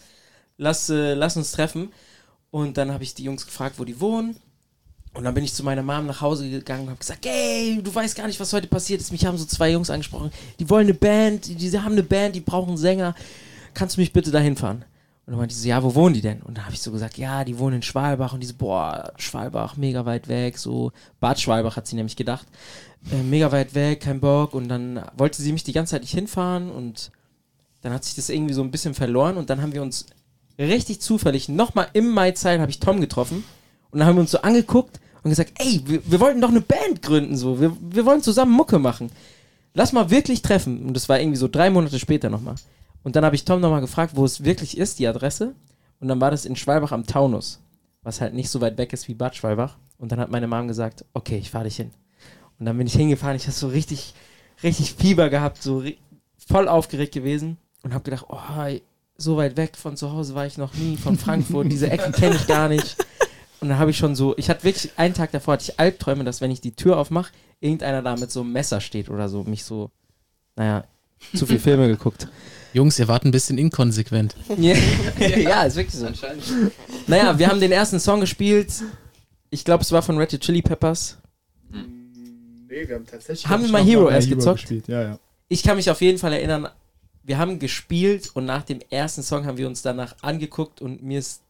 lass, 0.56 0.88
äh, 0.90 1.14
lass 1.14 1.36
uns 1.36 1.52
treffen. 1.52 1.92
Und 2.50 2.76
dann 2.76 2.92
habe 2.92 3.02
ich 3.02 3.14
die 3.14 3.24
Jungs 3.24 3.46
gefragt, 3.46 3.78
wo 3.78 3.84
die 3.84 4.00
wohnen. 4.00 4.36
Und 5.14 5.24
dann 5.24 5.34
bin 5.34 5.44
ich 5.44 5.54
zu 5.54 5.62
meiner 5.62 5.82
Mom 5.82 6.06
nach 6.06 6.20
Hause 6.20 6.50
gegangen 6.50 6.82
und 6.82 6.90
habe 6.90 6.98
gesagt, 6.98 7.24
ey, 7.24 7.80
du 7.82 7.94
weißt 7.94 8.16
gar 8.16 8.26
nicht, 8.26 8.40
was 8.40 8.52
heute 8.52 8.66
passiert 8.66 9.00
ist. 9.00 9.12
Mich 9.12 9.24
haben 9.24 9.38
so 9.38 9.44
zwei 9.44 9.70
Jungs 9.70 9.88
angesprochen. 9.88 10.32
Die 10.58 10.68
wollen 10.68 10.86
eine 10.86 10.94
Band, 10.94 11.46
die, 11.46 11.54
die 11.54 11.78
haben 11.78 11.92
eine 11.92 12.02
Band, 12.02 12.34
die 12.34 12.40
brauchen 12.40 12.70
einen 12.70 12.76
Sänger. 12.76 13.14
Kannst 13.74 13.96
du 13.96 14.00
mich 14.00 14.12
bitte 14.12 14.32
dahin 14.32 14.56
fahren? 14.56 14.84
Und 15.26 15.30
dann 15.30 15.38
meinte 15.38 15.54
sie 15.54 15.62
so, 15.62 15.68
ja, 15.68 15.82
wo 15.82 15.94
wohnen 15.94 16.14
die 16.14 16.20
denn? 16.20 16.42
Und 16.42 16.58
dann 16.58 16.64
habe 16.64 16.74
ich 16.74 16.82
so 16.82 16.90
gesagt, 16.90 17.16
ja, 17.16 17.44
die 17.44 17.58
wohnen 17.58 17.76
in 17.76 17.82
Schwalbach. 17.82 18.32
Und 18.34 18.40
die 18.40 18.46
so, 18.46 18.54
boah, 18.58 19.12
Schwalbach, 19.16 19.76
mega 19.76 20.04
weit 20.04 20.26
weg. 20.26 20.58
So, 20.58 20.92
Bad 21.20 21.40
Schwalbach 21.40 21.76
hat 21.76 21.86
sie 21.86 21.96
nämlich 21.96 22.16
gedacht. 22.16 22.46
Äh, 23.10 23.22
mega 23.22 23.50
weit 23.52 23.74
weg, 23.74 24.00
kein 24.00 24.20
Bock. 24.20 24.52
Und 24.52 24.68
dann 24.68 25.00
wollte 25.16 25.40
sie 25.40 25.52
mich 25.52 25.64
die 25.64 25.72
ganze 25.72 25.92
Zeit 25.92 26.02
nicht 26.02 26.14
hinfahren. 26.14 26.70
Und 26.70 27.12
dann 27.82 27.92
hat 27.92 28.04
sich 28.04 28.16
das 28.16 28.30
irgendwie 28.30 28.54
so 28.54 28.62
ein 28.62 28.72
bisschen 28.72 28.94
verloren. 28.94 29.36
Und 29.36 29.48
dann 29.48 29.62
haben 29.62 29.72
wir 29.72 29.82
uns 29.82 30.06
richtig 30.58 31.00
zufällig 31.00 31.48
nochmal 31.48 31.88
im 31.92 32.10
Mai-Zeit 32.10 32.60
habe 32.60 32.70
ich 32.70 32.80
Tom 32.80 33.00
getroffen. 33.00 33.44
Und 33.90 33.98
dann 33.98 34.08
haben 34.08 34.16
wir 34.16 34.22
uns 34.22 34.30
so 34.30 34.42
angeguckt 34.42 35.00
und 35.22 35.30
gesagt, 35.30 35.52
ey, 35.58 35.82
wir, 35.86 36.00
wir 36.10 36.20
wollten 36.20 36.40
doch 36.40 36.50
eine 36.50 36.60
Band 36.60 37.02
gründen. 37.02 37.36
so. 37.36 37.60
Wir, 37.60 37.76
wir 37.80 38.04
wollen 38.04 38.22
zusammen 38.22 38.52
Mucke 38.52 38.78
machen. 38.78 39.10
Lass 39.72 39.92
mal 39.92 40.10
wirklich 40.10 40.42
treffen. 40.42 40.86
Und 40.86 40.94
das 40.94 41.08
war 41.08 41.18
irgendwie 41.18 41.38
so 41.38 41.48
drei 41.48 41.70
Monate 41.70 41.98
später 41.98 42.30
nochmal. 42.30 42.56
Und 43.02 43.16
dann 43.16 43.24
habe 43.24 43.36
ich 43.36 43.44
Tom 43.44 43.60
nochmal 43.60 43.80
gefragt, 43.80 44.16
wo 44.16 44.24
es 44.24 44.44
wirklich 44.44 44.78
ist, 44.78 44.98
die 44.98 45.06
Adresse. 45.06 45.54
Und 46.00 46.08
dann 46.08 46.20
war 46.20 46.30
das 46.30 46.44
in 46.44 46.56
Schwalbach 46.56 46.92
am 46.92 47.06
Taunus, 47.06 47.60
was 48.02 48.20
halt 48.20 48.34
nicht 48.34 48.50
so 48.50 48.60
weit 48.60 48.78
weg 48.78 48.92
ist 48.92 49.08
wie 49.08 49.14
Bad 49.14 49.36
Schwalbach. 49.36 49.76
Und 49.98 50.12
dann 50.12 50.20
hat 50.20 50.30
meine 50.30 50.46
Mom 50.46 50.68
gesagt, 50.68 51.04
okay, 51.14 51.38
ich 51.38 51.50
fahre 51.50 51.64
dich 51.64 51.76
hin. 51.76 51.90
Und 52.58 52.66
dann 52.66 52.76
bin 52.78 52.86
ich 52.86 52.94
hingefahren, 52.94 53.36
ich 53.36 53.44
habe 53.44 53.52
so 53.52 53.68
richtig, 53.68 54.14
richtig 54.62 54.94
Fieber 54.94 55.28
gehabt, 55.28 55.62
so 55.62 55.82
voll 56.36 56.68
aufgeregt 56.68 57.12
gewesen 57.12 57.58
und 57.82 57.94
habe 57.94 58.04
gedacht, 58.04 58.26
oh, 58.28 58.38
so 59.16 59.36
weit 59.36 59.56
weg 59.56 59.76
von 59.76 59.96
zu 59.96 60.12
Hause 60.12 60.34
war 60.34 60.46
ich 60.46 60.58
noch 60.58 60.74
nie, 60.74 60.96
von 60.96 61.16
Frankfurt, 61.18 61.70
diese 61.70 61.90
Ecken 61.90 62.12
kenne 62.12 62.36
ich 62.36 62.46
gar 62.46 62.68
nicht. 62.68 62.96
Und 63.60 63.68
dann 63.68 63.78
habe 63.78 63.90
ich 63.90 63.96
schon 63.96 64.14
so, 64.14 64.34
ich 64.36 64.50
hatte 64.50 64.64
wirklich, 64.64 64.92
einen 64.96 65.14
Tag 65.14 65.32
davor 65.32 65.54
hatte 65.54 65.70
ich 65.70 65.80
Albträume, 65.80 66.24
dass 66.24 66.40
wenn 66.40 66.50
ich 66.50 66.60
die 66.60 66.76
Tür 66.76 66.98
aufmache, 66.98 67.32
irgendeiner 67.60 68.02
da 68.02 68.16
mit 68.16 68.30
so 68.30 68.40
einem 68.40 68.52
Messer 68.52 68.80
steht 68.80 69.08
oder 69.08 69.28
so, 69.28 69.44
mich 69.44 69.64
so, 69.64 69.90
naja, 70.56 70.84
zu 71.34 71.46
viel 71.46 71.58
Filme 71.58 71.88
geguckt. 71.88 72.28
Jungs, 72.74 72.98
ihr 72.98 73.08
wart 73.08 73.24
ein 73.24 73.30
bisschen 73.30 73.56
inkonsequent. 73.56 74.34
Ja, 74.58 74.74
ja, 75.18 75.62
ist 75.62 75.76
wirklich 75.76 75.94
so. 75.94 76.06
Anscheinend. 76.06 76.42
Naja, 77.06 77.38
wir 77.38 77.48
haben 77.48 77.60
den 77.60 77.72
ersten 77.72 78.00
Song 78.00 78.20
gespielt. 78.20 78.72
Ich 79.50 79.64
glaube, 79.64 79.82
es 79.82 79.92
war 79.92 80.02
von 80.02 80.18
Red 80.18 80.32
Hot 80.32 80.40
Chili 80.40 80.60
Peppers. 80.60 81.18
Nee, 81.70 82.88
wir 82.88 82.96
haben 82.96 83.06
tatsächlich. 83.06 83.46
Haben 83.46 83.62
wir 83.62 83.70
mal 83.70 83.84
Hero 83.84 84.10
erst 84.10 84.28
gezockt? 84.28 84.62
gespielt. 84.62 84.88
Ja, 84.88 85.02
ja. 85.02 85.18
Ich 85.48 85.62
kann 85.62 85.76
mich 85.76 85.88
auf 85.88 86.00
jeden 86.00 86.18
Fall 86.18 86.32
erinnern, 86.32 86.68
wir 87.24 87.38
haben 87.38 87.58
gespielt 87.58 88.30
und 88.34 88.44
nach 88.44 88.62
dem 88.62 88.80
ersten 88.90 89.22
Song 89.22 89.46
haben 89.46 89.56
wir 89.58 89.66
uns 89.66 89.82
danach 89.82 90.14
angeguckt 90.22 90.80
und 90.82 91.02
mir 91.02 91.18
ist 91.18 91.40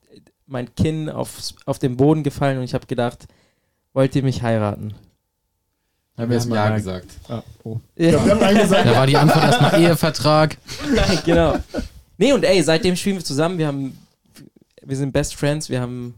mein 0.46 0.74
Kinn 0.74 1.08
auf, 1.10 1.38
auf 1.66 1.78
den 1.78 1.96
Boden 1.96 2.22
gefallen 2.22 2.58
und 2.58 2.64
ich 2.64 2.74
habe 2.74 2.86
gedacht, 2.86 3.26
wollt 3.92 4.14
ihr 4.14 4.22
mich 4.22 4.42
heiraten? 4.42 4.94
Haben 6.16 6.28
wir 6.28 6.28
Wir 6.28 6.34
erst 6.36 6.46
haben 6.46 6.54
Ja 6.54 6.68
mal- 6.68 6.76
gesagt. 6.76 7.08
Ah, 7.28 7.42
oh. 7.64 7.80
Ja, 7.96 8.10
Ja. 8.10 8.34
Da 8.84 8.96
war 8.96 9.06
die 9.06 9.16
Antwort 9.16 9.44
erstmal 9.44 9.80
Ehevertrag. 9.80 10.56
genau. 11.24 11.58
Nee, 12.18 12.32
und 12.32 12.44
ey, 12.44 12.62
seitdem 12.62 12.94
spielen 12.94 13.16
wir 13.16 13.24
zusammen, 13.24 13.58
wir 13.58 13.66
haben, 13.66 13.98
wir 14.82 14.96
sind 14.96 15.12
Best 15.12 15.34
Friends, 15.34 15.68
wir 15.70 15.80
haben, 15.80 16.14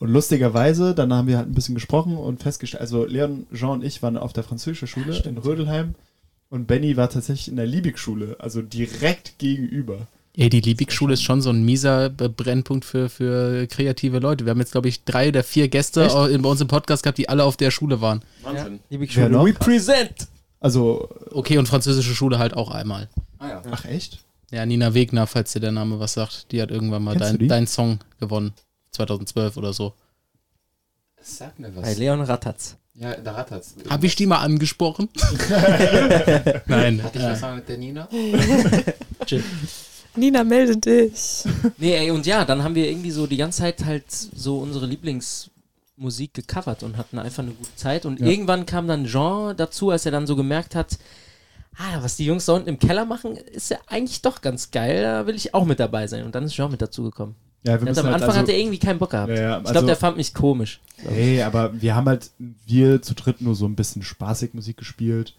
Und 0.00 0.08
lustigerweise, 0.08 0.94
dann 0.94 1.12
haben 1.12 1.28
wir 1.28 1.36
halt 1.36 1.48
ein 1.48 1.54
bisschen 1.54 1.76
gesprochen 1.76 2.16
und 2.16 2.42
festgestellt, 2.42 2.80
also 2.80 3.04
Leon, 3.04 3.46
Jean 3.54 3.70
und 3.70 3.84
ich 3.84 4.02
waren 4.02 4.16
auf 4.16 4.32
der 4.32 4.42
französischen 4.42 4.88
Schule 4.88 5.16
in 5.24 5.38
Rödelheim 5.38 5.94
und 6.50 6.66
Benny 6.66 6.96
war 6.96 7.10
tatsächlich 7.10 7.48
in 7.48 7.56
der 7.56 7.66
Liebig-Schule, 7.66 8.36
also 8.38 8.62
direkt 8.62 9.38
gegenüber. 9.38 10.06
Ey, 10.36 10.50
die 10.50 10.60
Liebig-Schule 10.60 11.14
ist 11.14 11.22
schon 11.22 11.40
so 11.40 11.50
ein 11.50 11.64
mieser 11.64 12.10
Brennpunkt 12.10 12.84
für, 12.84 13.08
für 13.08 13.66
kreative 13.68 14.18
Leute. 14.18 14.44
Wir 14.44 14.50
haben 14.50 14.60
jetzt, 14.60 14.72
glaube 14.72 14.88
ich, 14.88 15.04
drei 15.04 15.28
oder 15.28 15.42
vier 15.42 15.68
Gäste 15.68 16.04
Echt? 16.04 16.14
bei 16.14 16.48
uns 16.48 16.60
im 16.60 16.68
Podcast 16.68 17.02
gehabt, 17.02 17.16
die 17.16 17.28
alle 17.28 17.44
auf 17.44 17.56
der 17.56 17.70
Schule 17.70 18.00
waren. 18.02 18.22
Wahnsinn. 18.42 18.80
liebe 18.90 19.06
Wer 19.14 19.28
noch? 19.30 19.46
Represent! 19.46 20.28
Also, 20.60 21.08
Okay, 21.30 21.58
und 21.58 21.66
französische 21.68 22.14
Schule 22.14 22.38
halt 22.38 22.54
auch 22.54 22.70
einmal. 22.70 23.08
Ah 23.38 23.48
ja. 23.48 23.62
ach 23.70 23.84
echt? 23.86 24.18
Ja, 24.50 24.64
Nina 24.64 24.94
Wegner, 24.94 25.26
falls 25.26 25.52
dir 25.52 25.60
der 25.60 25.72
Name 25.72 26.00
was 26.00 26.14
sagt, 26.14 26.52
die 26.52 26.60
hat 26.62 26.70
irgendwann 26.70 27.02
mal 27.02 27.14
du 27.14 27.20
dein, 27.20 27.48
deinen 27.48 27.66
Song 27.66 27.98
gewonnen. 28.20 28.52
2012 28.92 29.56
oder 29.56 29.72
so. 29.72 29.94
Sag 31.20 31.58
mir 31.58 31.70
Bei 31.70 31.82
was. 31.82 31.98
Leon 31.98 32.20
Rattatz. 32.20 32.76
Ja, 32.98 33.14
da 33.16 33.32
rattert's. 33.32 33.74
Hab 33.90 34.02
ich 34.04 34.16
die 34.16 34.26
mal 34.26 34.38
angesprochen? 34.38 35.08
Nein. 36.66 37.02
Hatte 37.02 37.18
ich 37.18 37.24
was 37.24 37.40
sagen 37.40 37.56
mit 37.56 37.68
der 37.68 37.78
Nina? 37.78 38.08
Nina, 40.16 40.44
melde 40.44 40.76
dich. 40.78 41.44
Nee, 41.76 41.94
ey, 41.94 42.10
und 42.10 42.24
ja, 42.24 42.44
dann 42.46 42.62
haben 42.62 42.74
wir 42.74 42.88
irgendwie 42.88 43.10
so 43.10 43.26
die 43.26 43.36
ganze 43.36 43.58
Zeit 43.60 43.84
halt 43.84 44.10
so 44.10 44.60
unsere 44.60 44.86
Lieblingsmusik 44.86 46.32
gecovert 46.32 46.82
und 46.82 46.96
hatten 46.96 47.18
einfach 47.18 47.42
eine 47.42 47.52
gute 47.52 47.74
Zeit. 47.76 48.06
Und 48.06 48.20
Ja. 48.20 48.26
irgendwann 48.26 48.64
kam 48.64 48.88
dann 48.88 49.04
Jean 49.04 49.54
dazu, 49.56 49.90
als 49.90 50.06
er 50.06 50.12
dann 50.12 50.26
so 50.26 50.34
gemerkt 50.34 50.74
hat, 50.74 50.96
ah, 51.76 51.98
was 52.00 52.16
die 52.16 52.24
Jungs 52.24 52.46
da 52.46 52.54
unten 52.54 52.70
im 52.70 52.78
Keller 52.78 53.04
machen, 53.04 53.36
ist 53.36 53.70
ja 53.70 53.76
eigentlich 53.88 54.22
doch 54.22 54.40
ganz 54.40 54.70
geil, 54.70 55.02
da 55.02 55.26
will 55.26 55.34
ich 55.34 55.52
auch 55.52 55.66
mit 55.66 55.80
dabei 55.80 56.06
sein. 56.06 56.24
Und 56.24 56.34
dann 56.34 56.44
ist 56.44 56.54
Jean 56.54 56.70
mit 56.70 56.80
dazugekommen. 56.80 57.34
Ja, 57.66 57.80
wir 57.80 57.88
müssen 57.88 58.00
am 58.00 58.06
halt 58.06 58.14
Anfang 58.14 58.28
also, 58.28 58.40
hat 58.40 58.48
er 58.48 58.58
irgendwie 58.58 58.78
keinen 58.78 58.98
Bock 58.98 59.10
gehabt. 59.10 59.30
Ja, 59.30 59.34
ja, 59.34 59.50
ich 59.50 59.56
also- 59.60 59.72
glaube, 59.72 59.86
der 59.88 59.96
fand 59.96 60.16
mich 60.16 60.32
komisch. 60.32 60.80
Hey, 60.98 61.42
aber 61.42 61.80
wir 61.80 61.96
haben 61.96 62.06
halt, 62.06 62.30
wir 62.38 63.02
zu 63.02 63.14
dritt 63.14 63.40
nur 63.40 63.54
so 63.54 63.66
ein 63.66 63.74
bisschen 63.74 64.02
spaßig 64.02 64.54
Musik 64.54 64.76
gespielt. 64.76 65.34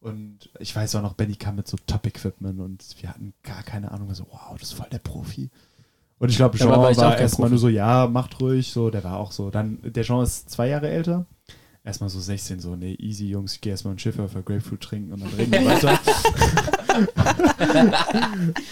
Und 0.00 0.50
ich 0.58 0.76
weiß 0.76 0.94
auch 0.96 1.02
noch, 1.02 1.14
Benny 1.14 1.34
kam 1.34 1.56
mit 1.56 1.66
so 1.66 1.78
Top-Equipment 1.86 2.60
und 2.60 2.84
wir 3.00 3.08
hatten 3.08 3.32
gar 3.42 3.62
keine 3.62 3.90
Ahnung. 3.90 4.14
So, 4.14 4.26
wow, 4.30 4.54
das 4.58 4.68
ist 4.68 4.74
voll 4.74 4.86
der 4.92 4.98
Profi. 4.98 5.50
Und 6.18 6.28
ich 6.28 6.36
glaube, 6.36 6.56
Jean 6.58 6.68
Dabei 6.68 6.96
war 6.96 7.04
war, 7.04 7.18
erstmal 7.18 7.50
nur 7.50 7.58
so, 7.58 7.68
ja, 7.68 8.06
macht 8.06 8.40
ruhig, 8.40 8.70
so, 8.70 8.90
der 8.90 9.02
war 9.02 9.18
auch 9.18 9.32
so. 9.32 9.50
Dann, 9.50 9.78
der 9.82 10.04
Jean 10.04 10.22
ist 10.22 10.48
zwei 10.50 10.68
Jahre 10.68 10.88
älter. 10.88 11.26
Erstmal 11.82 12.08
so 12.08 12.20
16, 12.20 12.60
so, 12.60 12.76
nee, 12.76 12.94
easy, 12.94 13.26
Jungs, 13.28 13.54
ich 13.54 13.60
gehe 13.60 13.72
erstmal 13.72 13.94
ein 13.94 13.98
Schiff 13.98 14.18
auf 14.18 14.32
Grapefruit 14.32 14.80
trinken 14.80 15.12
und 15.12 15.22
dann 15.22 15.32
reden 15.34 15.52
wir 15.52 15.64
weiter. 15.66 15.98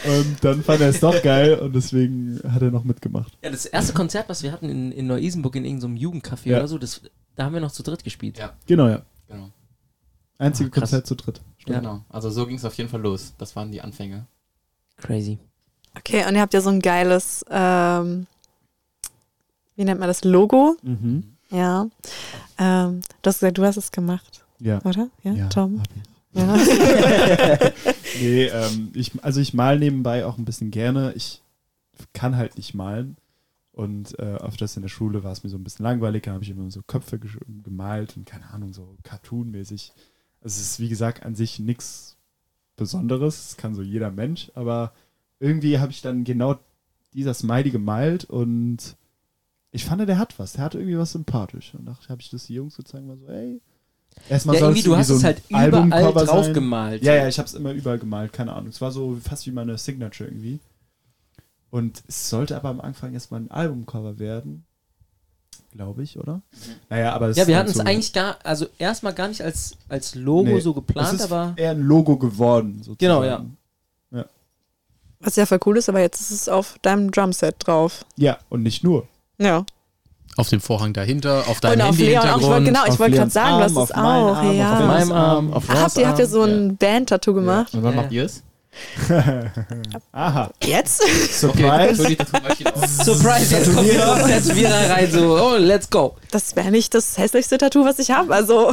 Und 0.07 0.45
dann 0.45 0.63
fand 0.63 0.81
er 0.81 0.89
es 0.91 1.01
doch 1.01 1.21
geil 1.23 1.59
und 1.59 1.75
deswegen 1.75 2.41
hat 2.49 2.63
er 2.63 2.71
noch 2.71 2.85
mitgemacht. 2.85 3.37
Ja, 3.43 3.51
das 3.51 3.67
erste 3.67 3.93
Konzert, 3.93 4.29
was 4.29 4.43
wir 4.43 4.53
hatten 4.53 4.69
in, 4.69 4.93
in 4.93 5.07
Neu-Isenburg 5.07 5.57
in 5.57 5.65
irgendeinem 5.65 5.97
Jugendcafé 5.97 6.49
Ja. 6.51 6.59
oder 6.59 6.69
so, 6.69 6.79
das, 6.79 7.03
da 7.37 7.45
haben 7.45 7.55
wir 7.55 7.61
noch 7.61 7.73
zu 7.73 7.83
dritt 7.83 8.05
gespielt. 8.05 8.39
Ja. 8.39 8.53
Genau, 8.67 8.89
ja. 8.89 9.03
Genau. 9.29 9.51
Einzige 10.39 10.71
krass. 10.71 10.83
Konzert 10.91 11.07
zu 11.07 11.15
dritt. 11.15 11.41
Ja. 11.67 11.79
Genau. 11.79 12.05
Also 12.09 12.31
so 12.31 12.47
ging 12.47 12.57
es 12.57 12.65
auf 12.65 12.75
jeden 12.75 12.91
Fall 12.91 13.01
los. 13.01 13.35
Das 13.39 13.55
waren 13.57 13.71
die 13.71 13.81
Anfänge. 13.81 14.27
Crazy. 14.99 15.39
Okay, 15.97 16.25
und 16.27 16.35
ihr 16.35 16.41
habt 16.41 16.55
ja 16.55 16.61
so 16.61 16.71
ein 16.71 16.81
geiles, 16.81 17.45
ähm, 17.51 18.27
wie 19.77 19.85
nennt 19.85 20.01
man 20.01 20.09
das, 20.09 20.25
Logo? 20.25 20.77
Mhm. 20.83 21.25
Ja. 21.51 21.87
Ähm, 22.59 23.03
du 23.21 23.29
hast 23.29 23.41
gesagt, 23.41 23.59
du 23.59 23.65
hast 23.65 23.77
es 23.77 23.93
gemacht, 23.93 24.43
Ja. 24.59 24.81
oder? 24.85 25.09
Ja, 25.23 25.33
Ja, 25.33 25.49
Tom? 25.49 25.83
Ja. 26.35 26.59
Nee, 28.21 28.45
ähm, 28.45 28.91
ich, 28.95 29.13
also 29.25 29.41
ich 29.41 29.55
mal 29.55 29.79
nebenbei 29.79 30.27
auch 30.27 30.39
ein 30.39 30.45
bisschen 30.45 30.71
gerne. 30.71 31.13
Ich 31.15 31.43
kann 32.13 32.37
halt 32.37 32.57
nicht 32.57 32.75
malen. 32.75 33.17
Und 33.73 34.19
äh, 34.19 34.37
öfters 34.37 34.77
in 34.77 34.83
der 34.83 34.91
Schule 34.91 35.25
war 35.25 35.33
es 35.33 35.43
mir 35.43 35.49
so 35.49 35.57
ein 35.57 35.65
bisschen 35.65 35.85
langweilig. 35.85 36.25
Da 36.25 36.33
habe 36.33 36.45
ich 36.45 36.51
immer 36.51 36.71
so 36.71 36.83
Köpfe 36.83 37.19
gemalt 37.19 38.17
und 38.17 38.27
keine 38.27 38.51
Ahnung, 38.51 38.75
so 38.75 38.97
Cartoon-mäßig. 39.03 39.93
Also 40.43 40.61
es 40.61 40.61
ist, 40.61 40.81
wie 40.81 40.91
gesagt, 40.91 41.25
an 41.25 41.35
sich 41.35 41.59
nichts 41.59 42.17
Besonderes. 42.77 43.49
Das 43.49 43.57
kann 43.57 43.75
so 43.75 43.83
jeder 43.83 44.11
Mensch. 44.11 44.53
Aber 44.55 44.93
irgendwie 45.41 45.79
habe 45.79 45.91
ich 45.91 46.03
dann 46.03 46.25
genau 46.25 46.59
dieser 47.15 47.35
Smiley 47.35 47.71
gemalt 47.71 48.25
und 48.25 48.97
ich 49.71 49.87
fand, 49.87 50.07
der 50.07 50.19
hat 50.19 50.39
was. 50.39 50.53
Der 50.53 50.65
hat 50.65 50.75
irgendwie 50.75 50.99
was 50.99 51.13
sympathisch. 51.13 51.75
Und 51.75 51.87
dachte, 51.87 52.11
habe 52.11 52.21
ich 52.21 52.29
das 52.29 52.49
Jungs 52.49 52.77
gezeigt, 52.77 53.09
war 53.09 53.17
so, 53.17 53.27
ey. 53.29 53.61
Erstmal 54.29 54.57
Ja, 54.57 54.61
soll 54.61 54.71
irgendwie, 54.71 54.83
du 54.83 54.97
hast 54.97 55.09
so 55.09 55.15
es 55.17 55.21
ein 55.21 55.27
halt 55.27 55.43
überall 55.49 55.65
Albumcover 55.75 56.25
drauf 56.25 56.45
sein. 56.47 56.55
gemalt. 56.55 57.03
Ja, 57.03 57.15
ja, 57.15 57.29
ich 57.29 57.39
habe 57.39 57.47
es 57.49 57.55
immer 57.55 57.73
überall 57.73 57.99
gemalt, 57.99 58.33
keine 58.33 58.53
Ahnung. 58.53 58.69
Es 58.71 58.81
war 58.81 58.91
so 58.93 59.19
fast 59.23 59.47
wie 59.47 59.51
meine 59.53 59.77
Signature 59.79 60.29
irgendwie. 60.29 60.61
Und 61.71 62.03
es 62.07 62.29
sollte 62.29 62.57
aber 62.57 62.69
am 62.69 62.81
Anfang 62.81 63.15
erstmal 63.15 63.41
ein 63.41 63.51
Albumcover 63.51 64.19
werden. 64.19 64.65
Glaube 65.73 66.03
ich, 66.03 66.19
oder? 66.19 66.43
Naja, 66.91 67.15
aber 67.15 67.29
es 67.29 67.37
Ja, 67.39 67.47
wir 67.47 67.57
halt 67.57 67.67
hatten 67.69 67.71
es 67.79 67.83
so, 67.83 67.83
eigentlich 67.89 68.13
gar, 68.13 68.37
also 68.45 68.67
erstmal 68.79 69.15
gar 69.15 69.29
nicht 69.29 69.41
als, 69.41 69.77
als 69.89 70.15
Logo 70.15 70.45
Nee, 70.51 70.61
so 70.61 70.71
es 70.71 70.75
geplant, 70.77 71.15
ist 71.15 71.23
aber 71.23 71.55
eher 71.57 71.71
ein 71.71 71.81
Logo 71.81 72.19
geworden, 72.19 72.83
sozusagen. 72.83 72.99
Genau, 72.99 73.25
ja. 73.25 73.45
Was 75.25 75.37
ja 75.37 75.47
voll 75.47 75.61
cool 75.67 75.77
ist, 75.79 75.89
aber 75.89 76.01
jetzt 76.01 76.21
ist 76.21 76.33
es 76.33 76.49
auf 76.49 76.79
deinem 76.83 77.13
Drumset 77.13 77.55
drauf. 77.61 78.05
Ja, 78.17 78.39
und 78.49 78.65
nicht 78.65 78.83
nur. 78.83 79.07
Ja. 79.39 79.65
Auf 80.37 80.49
dem 80.49 80.61
Vorhang 80.63 80.93
dahinter, 80.95 81.45
auf 81.49 81.61
deinem 81.61 81.81
Und 81.83 81.87
auf 81.89 81.99
Leon 81.99 82.23
auch. 82.23 82.25
Ich 82.25 82.43
wollte, 82.43 82.55
Handy-Hintergrund. 82.55 82.67
genau, 82.67 82.93
ich 82.93 82.99
wollte 82.99 83.17
gerade 83.17 83.31
sagen, 83.31 83.59
du 83.59 83.65
hast 83.65 83.77
Arm, 83.77 83.85
es 83.85 83.91
auf 83.91 83.97
meinen 83.97 84.25
auch. 84.25 84.37
Arm, 84.37 84.49
auf 84.49 84.55
ja. 84.55 84.73
auf 84.79 84.87
meinem 84.87 85.13
Arm, 85.13 85.53
auf 85.53 85.65
Ach, 85.69 85.83
habt 85.83 85.99
ihr, 85.99 86.09
habt 86.09 86.19
ihr 86.19 86.27
so 86.27 86.43
ein 86.43 86.77
Band-Tattoo 86.77 87.35
gemacht? 87.35 87.75
Und 87.75 87.83
wann 87.83 87.95
Ja. 87.95 88.03
macht 88.03 88.13
ihr 88.13 88.25
es? 88.25 88.43
Aha, 90.13 90.51
Jetzt? 90.65 91.03
Surprise. 91.39 92.03
Okay. 92.03 92.17
Surprise, 93.05 93.55
jetzt 93.55 93.75
kommt 93.75 93.87
wieder 93.91 94.07
das 94.07 94.45
Tätowierer 94.45 94.91
rein, 94.91 95.11
so, 95.13 95.39
oh, 95.39 95.57
let's 95.59 95.91
go. 95.91 96.17
Das 96.31 96.57
wäre 96.57 96.71
nicht 96.71 96.95
das 96.95 97.19
hässlichste 97.19 97.59
Tattoo, 97.59 97.85
was 97.85 97.99
ich 97.99 98.11
habe. 98.11 98.35
Also, 98.35 98.73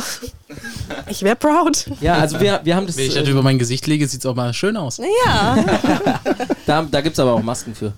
ich 1.10 1.22
wäre 1.24 1.36
proud. 1.36 1.86
Ja, 2.00 2.14
also 2.16 2.40
wir, 2.40 2.62
wir 2.64 2.78
haben 2.78 2.88
das, 2.88 2.96
Wenn 2.96 3.08
ich 3.08 3.14
das 3.14 3.28
äh, 3.28 3.32
über 3.32 3.44
mein 3.44 3.60
Gesicht 3.60 3.88
lege, 3.88 4.08
sieht 4.08 4.22
es 4.22 4.26
auch 4.26 4.36
mal 4.36 4.54
schön 4.54 4.78
aus. 4.78 5.00
Ja. 5.26 5.58
da, 6.66 6.88
da 6.90 7.02
gibt 7.02 7.16
es 7.16 7.20
aber 7.20 7.34
auch 7.34 7.44
Masken 7.44 7.76
für. 7.76 7.92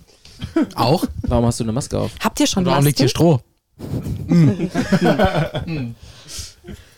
Auch? 0.74 1.06
Warum 1.28 1.45
hast 1.45 1.60
du 1.60 1.63
eine 1.63 1.71
Maske 1.71 2.00
auf? 2.00 2.10
Habt 2.19 2.39
ihr 2.39 2.47
schon 2.47 2.63
Und 2.65 2.71
warum 2.71 2.84
liegt 2.84 2.97
hier? 2.97 3.10
Stroh? 3.10 3.41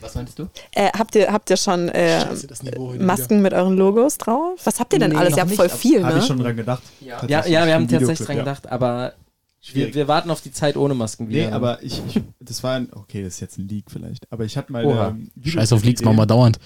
Was 0.01 0.15
meinst 0.15 0.37
du? 0.37 0.49
Äh, 0.71 0.89
habt, 0.97 1.15
ihr, 1.15 1.31
habt 1.31 1.49
ihr 1.49 1.57
schon 1.57 1.87
äh, 1.89 2.25
Niveau 2.63 2.93
Masken 2.99 3.41
mit 3.41 3.53
euren 3.53 3.77
Logos 3.77 4.17
drauf? 4.17 4.59
Was 4.65 4.79
habt 4.79 4.91
ihr 4.93 4.99
denn 4.99 5.11
Nee, 5.11 5.17
alles? 5.17 5.35
Ihr 5.35 5.41
habt 5.41 5.49
nicht, 5.49 5.57
voll 5.57 5.69
viel, 5.69 6.03
Habe 6.03 6.17
ich 6.17 6.23
ne? 6.23 6.27
schon 6.27 6.39
dran 6.39 6.57
gedacht. 6.57 6.83
Ja, 6.99 7.19
Tatsächlich, 7.19 7.53
ja, 7.53 7.65
wir 7.65 7.73
haben 7.73 7.87
tatsächlich 7.87 8.27
dran 8.27 8.37
ja. 8.37 8.43
gedacht, 8.43 8.69
aber 8.69 9.13
wir, 9.61 9.71
Schwierig. 9.71 9.95
wir 9.95 10.07
warten 10.09 10.29
auf 10.29 10.41
die 10.41 10.51
Zeit 10.51 10.75
ohne 10.75 10.93
Masken 10.93 11.29
wieder. 11.29 11.47
Nee, 11.47 11.53
aber 11.53 11.81
ich, 11.81 12.01
ich, 12.09 12.21
das 12.41 12.61
war 12.63 12.75
ein, 12.75 12.89
okay, 12.91 13.23
das 13.23 13.35
ist 13.35 13.39
jetzt 13.39 13.57
ein 13.57 13.67
Leak 13.69 13.85
vielleicht, 13.89 14.29
aber 14.29 14.43
ich 14.43 14.57
hatte 14.57 14.73
mal 14.73 14.83
ähm, 14.85 15.31
Scheiß 15.41 15.71
auf 15.71 15.85
Leaks, 15.85 16.01
machen 16.01 16.17
wir 16.17 16.25
dauernd. 16.25 16.59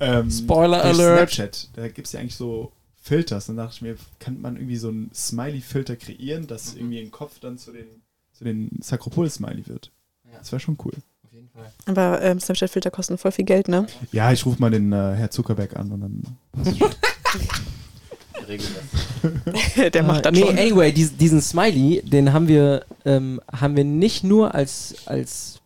ähm, 0.00 0.30
Spoiler 0.30 0.84
Alert. 0.84 1.30
Snapchat, 1.30 1.68
da 1.74 1.88
gibt 1.88 2.06
es 2.06 2.12
ja 2.12 2.20
eigentlich 2.20 2.36
so 2.36 2.70
Filters. 3.00 3.46
Dann 3.46 3.56
dachte 3.56 3.72
ich 3.76 3.82
mir, 3.82 3.96
kann 4.18 4.40
man 4.42 4.56
irgendwie 4.56 4.76
so 4.76 4.88
einen 4.88 5.10
Smiley-Filter 5.14 5.96
kreieren, 5.96 6.46
dass 6.46 6.74
irgendwie 6.74 7.00
ein 7.00 7.10
Kopf 7.10 7.38
dann 7.40 7.56
zu 7.56 7.72
den, 7.72 7.86
zu 8.36 8.44
den 8.44 8.70
Sakropol-Smiley 8.80 9.66
wird. 9.66 9.90
Ja. 10.24 10.38
Das 10.38 10.52
wäre 10.52 10.60
schon 10.60 10.76
cool. 10.84 10.92
Auf 11.24 11.32
jeden 11.32 11.48
Fall. 11.48 11.72
Aber 11.86 12.22
ähm, 12.22 12.38
Snapchat-Filter 12.38 12.90
kosten 12.90 13.18
voll 13.18 13.32
viel 13.32 13.44
Geld, 13.44 13.68
ne? 13.68 13.86
Ja, 14.12 14.32
ich 14.32 14.44
rufe 14.44 14.60
mal 14.60 14.70
den 14.70 14.92
äh, 14.92 15.14
Herr 15.14 15.30
Zuckerberg 15.30 15.76
an 15.76 15.92
und 15.92 16.00
dann. 16.00 16.22
Wir 18.38 18.48
regeln 18.48 18.70
das. 18.74 19.92
Der 19.92 20.02
macht 20.02 20.26
das 20.26 20.32
nee, 20.32 20.40
schon. 20.42 20.58
anyway, 20.58 20.92
dies, 20.92 21.16
diesen 21.16 21.40
Smiley, 21.40 22.02
den 22.04 22.32
haben 22.32 22.48
wir, 22.48 22.84
ähm, 23.04 23.40
haben 23.50 23.74
wir 23.74 23.84
nicht 23.84 24.22
nur 24.22 24.54
als, 24.54 24.94
als 25.06 25.60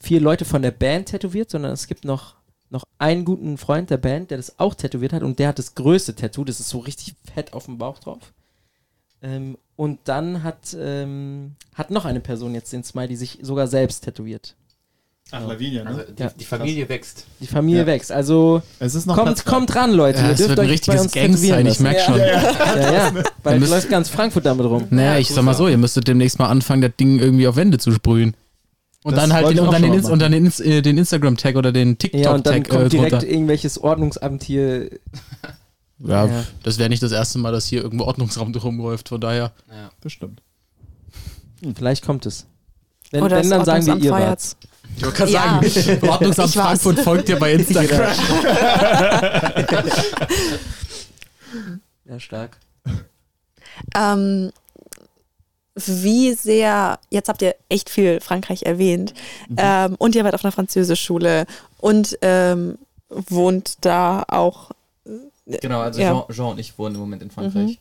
vier 0.00 0.20
Leute 0.20 0.44
von 0.44 0.62
der 0.62 0.72
Band 0.72 1.10
tätowiert, 1.10 1.50
sondern 1.50 1.72
es 1.72 1.86
gibt 1.86 2.04
noch, 2.04 2.34
noch 2.70 2.84
einen 2.98 3.24
guten 3.24 3.56
Freund 3.56 3.90
der 3.90 3.98
Band, 3.98 4.30
der 4.30 4.38
das 4.38 4.58
auch 4.58 4.74
tätowiert 4.74 5.12
hat 5.12 5.22
und 5.22 5.38
der 5.38 5.48
hat 5.48 5.58
das 5.58 5.74
größte 5.74 6.16
Tattoo, 6.16 6.44
das 6.44 6.60
ist 6.60 6.70
so 6.70 6.78
richtig 6.78 7.14
fett 7.32 7.52
auf 7.52 7.66
dem 7.66 7.78
Bauch 7.78 7.98
drauf. 7.98 8.32
Ähm, 9.22 9.56
und 9.76 9.98
dann 10.04 10.42
hat, 10.42 10.76
ähm, 10.78 11.52
hat 11.74 11.90
noch 11.90 12.04
eine 12.04 12.20
Person 12.20 12.54
jetzt 12.54 12.72
den 12.72 12.84
Smiley 12.84 13.16
sich 13.16 13.38
sogar 13.42 13.66
selbst 13.66 14.04
tätowiert. 14.04 14.54
Ach, 15.30 15.48
Lavinia, 15.48 15.82
Also 15.84 15.98
ne? 16.00 16.06
die, 16.16 16.22
Ja. 16.22 16.30
die 16.38 16.44
Familie 16.44 16.88
wächst. 16.88 17.24
Die 17.40 17.46
Familie 17.46 17.80
Ja. 17.80 17.86
wächst. 17.86 18.12
Also 18.12 18.62
Es 18.78 18.94
ist 18.94 19.06
noch 19.06 19.16
kommt, 19.16 19.44
kommt 19.46 19.74
ran, 19.74 19.90
Leute. 19.92 20.18
Ja, 20.18 20.28
Ihr 20.30 20.34
dürft 20.34 20.50
wird 20.50 20.58
ein 20.60 20.62
euch 20.64 20.66
bei 20.66 20.72
richtiges 20.72 21.00
uns 21.02 21.12
tätowieren 21.12 21.64
Gangstein, 21.64 21.66
ich 21.66 21.66
lassen. 21.66 21.82
merk 21.82 22.00
schon. 22.00 22.18
Ja, 22.82 22.92
ja. 22.92 23.24
Weil 23.42 23.58
müsst- 23.58 23.72
läuft 23.72 23.88
ganz 23.90 24.08
Frankfurt 24.10 24.46
damit 24.46 24.66
rum. 24.66 24.86
Naja, 24.90 25.18
ich 25.18 25.28
sag 25.30 25.42
mal 25.42 25.52
ja. 25.52 25.56
so, 25.58 25.66
ihr 25.66 25.78
müsstet 25.78 26.06
demnächst 26.06 26.38
mal 26.38 26.48
anfangen, 26.48 26.82
das 26.82 26.92
Ding 27.00 27.18
irgendwie 27.18 27.48
auf 27.48 27.56
Wände 27.56 27.78
zu 27.78 27.90
sprühen. 27.90 28.36
Und 29.02 29.16
Das 29.16 29.22
dann 29.24 29.32
halt 29.32 29.48
den, 29.48 29.54
ich 29.56 29.60
und 29.60 29.72
dann 29.72 29.82
den, 29.82 30.04
und 30.04 30.18
dann 30.22 30.32
den, 30.32 30.82
den 30.82 30.98
Instagram-Tag 30.98 31.56
oder 31.56 31.72
den 31.72 31.96
Ja, 32.12 32.32
und 32.34 32.46
dann 32.46 32.54
TikTok-Tag 32.62 32.68
kommt 32.70 32.84
äh, 32.86 32.88
direkt 32.90 33.12
drunter. 33.12 33.26
irgendwelches 33.26 33.78
Ordnungsamt 33.82 34.42
hier. 34.44 34.90
Ja, 35.98 36.26
Ja. 36.26 36.44
das 36.62 36.78
wäre 36.78 36.88
nicht 36.88 37.02
das 37.02 37.12
erste 37.12 37.38
Mal, 37.38 37.52
dass 37.52 37.66
hier 37.66 37.82
irgendwo 37.82 38.04
Ordnungsraum 38.04 38.54
rumläuft, 38.54 39.08
von 39.08 39.20
daher. 39.20 39.52
Ja. 39.70 39.90
Bestimmt. 40.00 40.42
Hm, 41.62 41.74
vielleicht 41.76 42.04
kommt 42.04 42.26
es. 42.26 42.46
Wenn, 43.10 43.22
Oder 43.22 43.36
wenn 43.38 43.50
dann 43.50 43.64
sagen 43.64 43.86
wir, 43.86 43.92
Ordnungsamt 43.94 44.04
ihr 44.04 44.10
wart's. 44.28 44.56
Ich 44.96 45.02
wollte 45.04 45.16
gerade 45.16 45.32
Ja. 45.32 45.60
sagen, 45.72 46.08
Ordnungsamt 46.08 46.48
Ich 46.50 46.56
war's. 46.56 46.82
Frankfurt 46.82 47.00
folgt 47.04 47.28
dir 47.28 47.38
bei 47.38 47.52
Instagram. 47.54 48.12
Ja, 52.06 52.20
stark. 52.20 52.58
Ähm, 53.94 54.50
wie 55.74 56.34
sehr, 56.34 56.98
jetzt 57.10 57.28
habt 57.28 57.42
ihr 57.42 57.54
echt 57.68 57.90
viel 57.90 58.20
Frankreich 58.20 58.62
erwähnt 58.64 59.14
ähm, 59.56 59.94
und 59.98 60.14
ihr 60.14 60.22
wart 60.24 60.34
auf 60.34 60.44
einer 60.44 60.52
Französischschule 60.52 61.46
und 61.78 62.18
ähm, 62.22 62.78
wohnt 63.08 63.76
da 63.80 64.24
auch. 64.28 64.70
Genau, 65.46 65.80
also 65.80 66.00
Ja. 66.00 66.12
Jean, 66.12 66.34
Jean 66.34 66.50
und 66.52 66.58
ich 66.58 66.78
wohnen 66.78 66.94
im 66.94 67.00
Moment 67.00 67.22
in 67.22 67.30
Frankreich. 67.30 67.78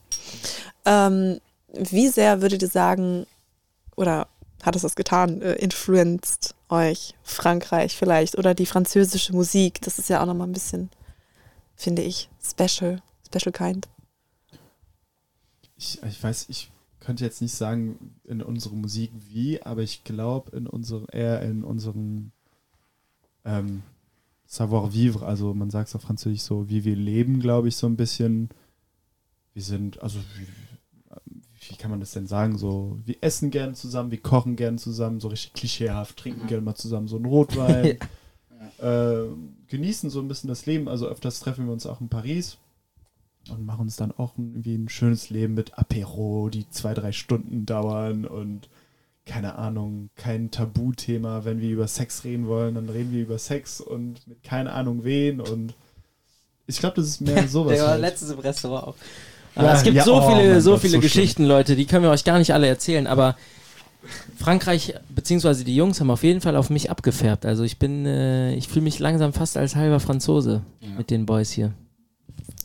Ähm, 0.86 1.40
wie 1.74 2.10
sehr 2.10 2.42
würdet 2.42 2.62
ihr 2.62 2.68
sagen, 2.68 3.26
oder 3.96 4.28
hat 4.62 4.76
es 4.76 4.82
das 4.82 4.96
getan, 4.96 5.42
äh, 5.42 5.54
influenced 5.54 6.56
euch 6.70 7.16
Frankreich 7.24 7.96
vielleicht 7.96 8.38
oder 8.38 8.54
die 8.54 8.66
französische 8.66 9.34
Musik? 9.34 9.82
Das 9.82 10.00
ist 10.00 10.10
ja 10.10 10.22
auch 10.22 10.26
nochmal 10.26 10.48
ein 10.48 10.54
bisschen, 10.54 10.90
finde 11.76 12.02
ich, 12.02 12.30
special, 12.42 13.02
special 13.26 13.54
kind. 13.54 13.88
Ich, 15.78 16.02
ich 16.04 16.24
weiß, 16.24 16.48
ich 16.50 16.70
könnte 17.00 17.26
jetzt 17.26 17.42
nicht 17.42 17.54
sagen 17.54 18.16
in 18.24 18.42
unserer 18.42 18.76
Musik 18.76 19.12
wie, 19.30 19.62
aber 19.62 19.82
ich 19.82 20.04
glaube 20.04 20.56
in 20.56 20.68
unserem, 20.68 21.06
eher 21.12 21.42
in 21.42 21.64
unserem 21.64 22.32
ähm, 23.46 23.84
Savoir-vivre, 24.54 25.26
also 25.26 25.54
man 25.54 25.70
sagt 25.72 25.90
es 25.90 25.96
auf 25.96 26.02
Französisch 26.04 26.42
so, 26.44 26.70
wie 26.70 26.84
wir 26.86 26.96
leben, 26.96 27.40
glaube 27.40 27.68
ich, 27.70 27.76
so 27.76 27.88
ein 27.88 27.96
bisschen. 27.98 28.50
Wir 29.54 29.64
sind, 29.64 30.02
also 30.02 30.20
wie, 30.38 30.48
wie 31.70 31.76
kann 31.76 31.92
man 31.92 32.00
das 32.00 32.12
denn 32.12 32.28
sagen, 32.28 32.58
so, 32.58 33.00
wir 33.06 33.16
essen 33.22 33.50
gerne 33.52 33.74
zusammen, 33.74 34.12
wir 34.12 34.22
kochen 34.22 34.56
gerne 34.56 34.78
zusammen, 34.78 35.20
so 35.20 35.28
richtig 35.28 35.54
klischeehaft, 35.54 36.18
trinken 36.18 36.44
Mhm. 36.44 36.48
gerne 36.48 36.62
mal 36.64 36.76
zusammen 36.76 37.08
so 37.08 37.16
einen 37.16 37.26
Rotwein, 37.26 37.98
äh, 38.80 39.24
genießen 39.68 40.10
so 40.10 40.20
ein 40.20 40.28
bisschen 40.28 40.48
das 40.50 40.66
Leben, 40.66 40.88
also 40.88 41.08
öfters 41.08 41.40
treffen 41.40 41.66
wir 41.66 41.74
uns 41.74 41.86
auch 41.86 42.02
in 42.02 42.10
Paris 42.10 42.58
und 43.50 43.66
machen 43.66 43.82
uns 43.82 43.96
dann 43.96 44.12
auch 44.12 44.38
ein- 44.38 44.52
irgendwie 44.54 44.76
ein 44.76 44.90
schönes 44.90 45.30
Leben 45.30 45.54
mit 45.54 45.78
Apero, 45.78 46.50
die 46.50 46.70
zwei, 46.70 46.94
drei 46.94 47.12
Stunden 47.12 47.66
dauern 47.66 48.26
und 48.26 48.70
keine 49.26 49.56
Ahnung, 49.56 50.10
kein 50.16 50.52
Tabuthema. 50.52 51.46
Wenn 51.46 51.62
wir 51.62 51.70
über 51.70 51.88
Sex 51.88 52.24
reden 52.24 52.48
wollen, 52.48 52.76
dann 52.76 52.90
reden 52.90 53.12
wir 53.14 53.22
über 53.22 53.38
Sex 53.40 53.80
und 53.82 54.26
mit 54.28 54.44
keine 54.44 54.74
Ahnung 54.74 55.04
wen 55.04 55.40
und 55.40 55.74
ich 56.68 56.80
glaube, 56.80 56.96
das 56.98 57.08
ist 57.08 57.22
mehr 57.22 57.48
sowas. 57.48 57.74
Der 57.74 57.84
war 57.84 57.92
halt. 57.92 58.02
letztens 58.02 58.32
im 58.32 58.40
Restaurant 58.40 58.88
auch. 58.88 58.96
Ja, 59.56 59.62
Aber 59.62 59.74
es 59.74 59.84
gibt 59.84 59.96
ja, 59.96 60.04
so 60.04 60.16
oh 60.16 60.30
viele, 60.30 60.62
so 60.62 60.72
Gott, 60.72 60.82
viele 60.82 60.94
so 60.94 61.00
Geschichten, 61.00 61.46
Leute, 61.46 61.76
die 61.76 61.86
können 61.86 62.04
wir 62.04 62.10
euch 62.12 62.24
gar 62.24 62.40
nicht 62.40 62.54
alle 62.54 62.68
erzählen, 62.68 63.06
aber 63.08 63.36
Frankreich, 64.38 64.96
beziehungsweise 65.10 65.64
die 65.64 65.76
Jungs 65.76 66.00
haben 66.00 66.10
auf 66.12 66.24
jeden 66.24 66.42
Fall 66.42 66.56
auf 66.58 66.70
mich 66.70 66.90
abgefärbt. 66.92 67.46
Also 67.46 67.64
ich 67.64 67.80
bin, 67.80 68.06
äh, 68.06 68.54
ich 68.56 68.68
fühle 68.68 68.82
mich 68.82 69.00
langsam 69.00 69.32
fast 69.32 69.56
als 69.58 69.76
halber 69.76 70.00
Franzose 70.00 70.62
Ja. 70.82 70.90
mit 70.98 71.10
den 71.10 71.26
Boys 71.26 71.52
hier. 71.52 71.72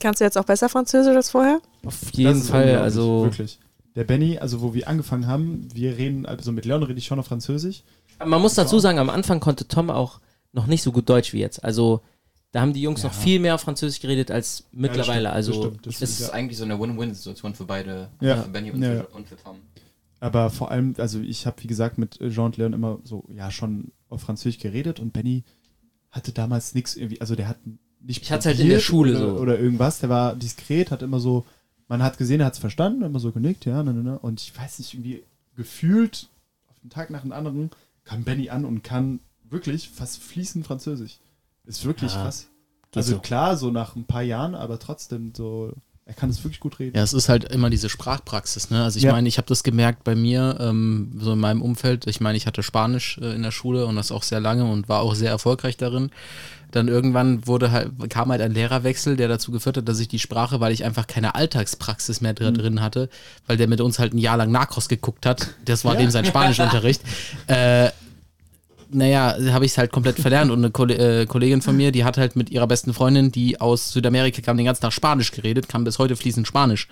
Kannst 0.01 0.21
du 0.21 0.25
jetzt 0.25 0.37
auch 0.38 0.44
besser 0.44 0.68
Französisch 0.68 1.14
als 1.14 1.31
vorher? 1.31 1.61
Auf 1.85 1.97
jeden 2.12 2.42
Fall, 2.42 2.77
also. 2.77 3.25
Wirklich. 3.25 3.59
Der 3.99 4.05
Benny, 4.05 4.39
also 4.39 4.61
wo 4.63 4.75
wir 4.75 4.87
angefangen 4.87 5.27
haben, 5.27 5.67
wir 5.75 5.99
reden, 5.99 6.25
also 6.25 6.53
mit 6.53 6.65
Leon 6.65 6.85
rede 6.85 6.99
ich 7.01 7.07
schon 7.07 7.19
noch 7.19 7.27
Französisch. 7.27 7.83
Man 8.25 8.41
muss 8.41 8.55
dazu 8.55 8.79
sagen, 8.79 9.01
am 9.01 9.11
Anfang 9.11 9.41
konnte 9.41 9.67
Tom 9.67 9.91
auch 9.91 10.21
noch 10.53 10.69
nicht 10.69 10.83
so 10.85 10.93
gut 10.93 11.09
Deutsch 11.09 11.33
wie 11.33 11.41
jetzt. 11.41 11.65
Also 11.65 12.01
da 12.53 12.61
haben 12.61 12.73
die 12.73 12.81
Jungs 12.81 13.03
Ja. 13.03 13.09
noch 13.09 13.15
viel 13.15 13.41
mehr 13.41 13.57
auf 13.57 13.61
Französisch 13.63 13.99
geredet 14.01 14.31
als 14.31 14.65
mittlerweile. 14.71 15.29
stimmt, 15.31 15.35
das 15.35 15.35
also 15.35 15.53
stimmt, 15.53 15.87
das 15.87 15.95
es 15.95 16.01
Das 16.01 16.11
ist 16.11 16.21
ist 16.21 16.31
eigentlich 16.31 16.59
so 16.59 16.65
eine 16.65 16.79
Win-Win-Situation 16.79 17.55
für 17.57 17.65
beide, 17.65 18.09
Ja. 18.21 18.37
für 18.43 18.49
Benny 18.51 18.71
und, 18.71 18.83
Ja, 18.83 18.89
für, 18.89 18.97
ja. 18.99 19.05
und 19.15 19.27
für 19.29 19.37
Tom. 19.37 19.57
Aber 20.21 20.51
vor 20.51 20.71
allem, 20.71 20.95
also 20.99 21.19
ich 21.19 21.45
habe, 21.47 21.61
wie 21.65 21.67
gesagt, 21.67 21.99
mit 21.99 22.19
Jean 22.21 22.47
und 22.47 22.57
Leon 22.57 22.75
immer 22.75 23.01
so, 23.03 23.25
ja, 23.35 23.51
schon 23.51 23.91
auf 24.09 24.21
Französisch 24.21 24.61
geredet 24.61 25.01
und 25.01 25.13
Benny 25.13 25.43
hatte 26.13 26.31
damals 26.33 26.73
nichts 26.75 26.95
irgendwie, 26.97 27.21
also 27.21 27.35
der 27.35 27.49
hat 27.49 27.59
nicht 28.01 28.23
Ich 28.23 28.31
hatte 28.31 28.49
halt 28.49 28.61
in 28.61 28.69
der 28.69 28.79
Schule 28.79 29.11
oder, 29.17 29.19
so. 29.37 29.43
oder 29.43 29.59
irgendwas. 29.59 29.99
Der 29.99 30.09
war 30.09 30.37
diskret, 30.37 30.93
hat 30.93 31.03
immer 31.03 31.19
so, 31.19 31.45
man 31.88 32.03
hat 32.03 32.18
gesehen, 32.18 32.40
er 32.40 32.46
hat 32.46 32.53
es 32.55 32.59
verstanden, 32.59 33.03
immer 33.03 33.18
so 33.20 33.33
genickt, 33.33 33.64
ja, 33.64 33.83
ne, 33.83 33.92
ne, 33.92 34.03
ne. 34.03 34.18
Und 34.18 34.40
ich 34.40 34.57
weiß 34.57 34.79
nicht, 34.79 34.94
irgendwie 34.94 35.22
gefühlt 35.57 36.29
auf 36.70 36.79
den 36.81 36.90
Tag 36.90 37.11
nach 37.11 37.22
dem 37.22 37.33
anderen 37.33 37.70
kam 38.05 38.24
Benny 38.24 38.51
an 38.51 38.64
und 38.64 38.83
kann 38.85 39.20
wirklich 39.51 39.88
fast 39.90 40.22
fließend 40.22 40.66
Französisch. 40.66 41.18
Ist 41.64 41.85
wirklich 41.85 42.12
Ja, 42.14 42.22
krass. 42.22 42.46
Also 42.94 43.14
so. 43.14 43.20
klar, 43.20 43.57
so 43.57 43.70
nach 43.70 43.96
ein 43.96 44.05
paar 44.05 44.22
Jahren, 44.22 44.55
aber 44.55 44.79
trotzdem 44.79 45.33
so, 45.37 45.72
er 46.07 46.14
kann 46.14 46.31
es 46.31 46.42
wirklich 46.42 46.61
gut 46.61 46.79
reden. 46.79 46.96
Ja, 46.96 47.03
es 47.03 47.12
ist 47.12 47.29
halt 47.29 47.44
immer 47.53 47.68
diese 47.68 47.90
Sprachpraxis, 47.90 48.70
ne? 48.70 48.83
Also 48.83 48.96
ich 48.96 49.05
Ja. 49.05 49.12
meine, 49.12 49.29
ich 49.29 49.37
habe 49.37 49.46
das 49.46 49.62
gemerkt 49.62 50.05
bei 50.05 50.14
mir, 50.14 50.57
ähm, 50.59 51.12
so 51.18 51.35
in 51.35 51.38
meinem 51.38 51.61
Umfeld. 51.61 52.07
Ich 52.07 52.20
meine, 52.20 52.38
ich 52.38 52.46
hatte 52.46 52.62
Spanisch 52.62 53.18
äh, 53.18 53.35
in 53.35 53.42
der 53.42 53.51
Schule 53.51 53.85
und 53.87 53.96
das 53.96 54.11
auch 54.11 54.22
sehr 54.22 54.40
lange 54.40 54.64
und 54.70 54.88
war 54.88 55.01
auch 55.01 55.14
sehr 55.14 55.31
erfolgreich 55.31 55.77
darin. 55.77 56.11
Dann 56.70 56.88
irgendwann 56.88 57.46
wurde 57.46 57.70
halt, 57.70 58.11
kam 58.11 58.31
halt 58.31 58.42
ein 58.42 58.52
Lehrerwechsel, 58.52 59.16
der 59.16 59.28
dazu 59.28 59.52
geführt 59.52 59.78
hat, 59.78 59.88
dass 59.88 60.00
ich 60.00 60.09
die 60.09 60.18
Sprache, 60.18 60.61
weil 60.61 60.72
ich 60.72 60.85
einfach 60.85 61.07
keine 61.07 61.35
Alltagspraxis 61.35 62.20
mehr 62.20 62.35
drin, 62.35 62.54
drin 62.54 62.83
hatte, 62.83 63.09
weil 63.46 63.57
der 63.57 63.68
mit 63.68 63.81
uns 63.81 63.98
halt 63.98 64.12
ein 64.12 64.18
Jahr 64.18 64.37
lang 64.37 64.50
Narcos 64.50 64.88
geguckt 64.88 65.24
hat. 65.24 65.54
Das 65.64 65.85
war 65.85 65.96
dem 65.96 66.11
sein 66.11 66.24
Spanischunterricht. 66.24 67.02
Äh, 67.46 67.90
naja, 68.90 69.37
habe 69.52 69.64
ich 69.64 69.72
es 69.72 69.78
halt 69.78 69.92
komplett 69.92 70.18
verlernt. 70.18 70.50
Und 70.50 70.59
eine 70.59 70.70
Kolle 70.70 71.22
äh, 71.22 71.26
Kollegin 71.26 71.62
von 71.62 71.76
mir, 71.76 71.92
die 71.92 72.04
hat 72.04 72.18
halt 72.18 72.37
mit 72.37 72.50
ihrer 72.50 72.66
besten 72.66 72.94
Freundin, 72.94 73.33
die 73.33 73.61
aus 73.61 73.92
Südamerika 73.92 74.40
kam, 74.42 74.57
den 74.57 74.66
ganzen 74.66 74.83
Tag 74.83 74.92
Spanisch 74.92 75.33
geredet, 75.33 75.68
kann 75.68 75.85
bis 75.85 75.98
heute 75.98 76.16
fließend 76.16 76.46
Spanisch. 76.46 76.88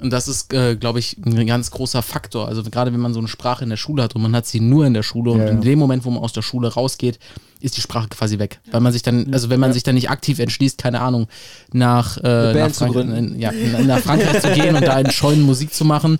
Und 0.00 0.10
das 0.12 0.28
ist, 0.28 0.52
äh, 0.52 0.76
glaube 0.76 0.98
ich, 0.98 1.16
ein 1.24 1.46
ganz 1.46 1.70
großer 1.70 2.02
Faktor. 2.02 2.48
Also 2.48 2.62
gerade 2.62 2.92
wenn 2.92 3.00
man 3.00 3.12
so 3.12 3.18
eine 3.18 3.28
Sprache 3.28 3.64
in 3.64 3.70
der 3.70 3.76
Schule 3.76 4.02
hat 4.02 4.14
und 4.14 4.22
man 4.22 4.34
hat 4.34 4.46
sie 4.46 4.60
nur 4.60 4.86
in 4.86 4.94
der 4.94 5.02
Schule 5.02 5.32
und 5.32 5.40
Ja, 5.40 5.46
ja. 5.46 5.50
in 5.50 5.60
dem 5.60 5.78
Moment, 5.78 6.04
wo 6.04 6.10
man 6.10 6.22
aus 6.22 6.32
der 6.32 6.42
Schule 6.42 6.68
rausgeht, 6.68 7.18
ist 7.60 7.76
die 7.76 7.80
Sprache 7.80 8.08
quasi 8.08 8.38
weg. 8.38 8.60
Weil 8.70 8.80
man 8.80 8.92
sich 8.92 9.02
dann, 9.02 9.32
also 9.32 9.50
wenn 9.50 9.60
man 9.60 9.72
sich 9.72 9.82
dann 9.82 9.94
nicht 9.94 10.10
aktiv 10.10 10.38
entschließt, 10.38 10.78
keine 10.78 11.00
Ahnung, 11.00 11.26
nach, 11.72 12.18
äh, 12.18 12.54
nach, 12.54 12.70
Frank 12.70 12.94
in, 12.94 13.38
ja, 13.38 13.52
nach 13.84 13.98
Frankreich 13.98 14.40
zu 14.40 14.52
gehen 14.52 14.76
und 14.76 14.86
da 14.86 14.98
in 15.00 15.10
Scheunen 15.10 15.42
Musik 15.42 15.74
zu 15.74 15.84
machen 15.84 16.18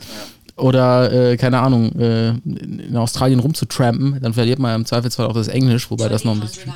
oder, 0.57 1.13
äh, 1.13 1.37
keine 1.37 1.61
Ahnung, 1.61 1.93
äh, 1.93 2.31
in 2.31 2.97
Australien 2.97 3.39
rumzutrampen, 3.39 4.21
dann 4.21 4.35
verliert 4.35 4.59
man 4.59 4.75
im 4.75 4.87
Zweifelsfall 4.87 5.27
auch 5.27 5.35
das 5.35 5.49
Englisch, 5.49 5.91
wobei 5.91 6.09
das 6.09 6.25
noch 6.25 6.33
ein 6.33 6.41
bisschen... 6.41 6.73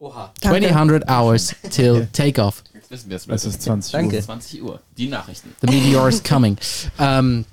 Oha. 0.00 0.32
Danke. 0.40 0.68
2000 0.68 1.04
hours 1.10 1.54
till 1.70 2.08
takeoff. 2.14 2.64
Wissen 2.90 3.08
wir 3.08 3.16
es. 3.16 3.26
Es 3.28 3.44
ist 3.44 3.62
20 3.62 3.92
Danke. 3.92 4.16
Uhr. 4.16 4.22
20 4.22 4.62
Uhr. 4.62 4.80
Die 4.98 5.06
Nachrichten. 5.08 5.50
The 5.62 5.68
meteor 5.68 6.08
is 6.08 6.22
coming. 6.22 6.56
ähm, 6.98 7.44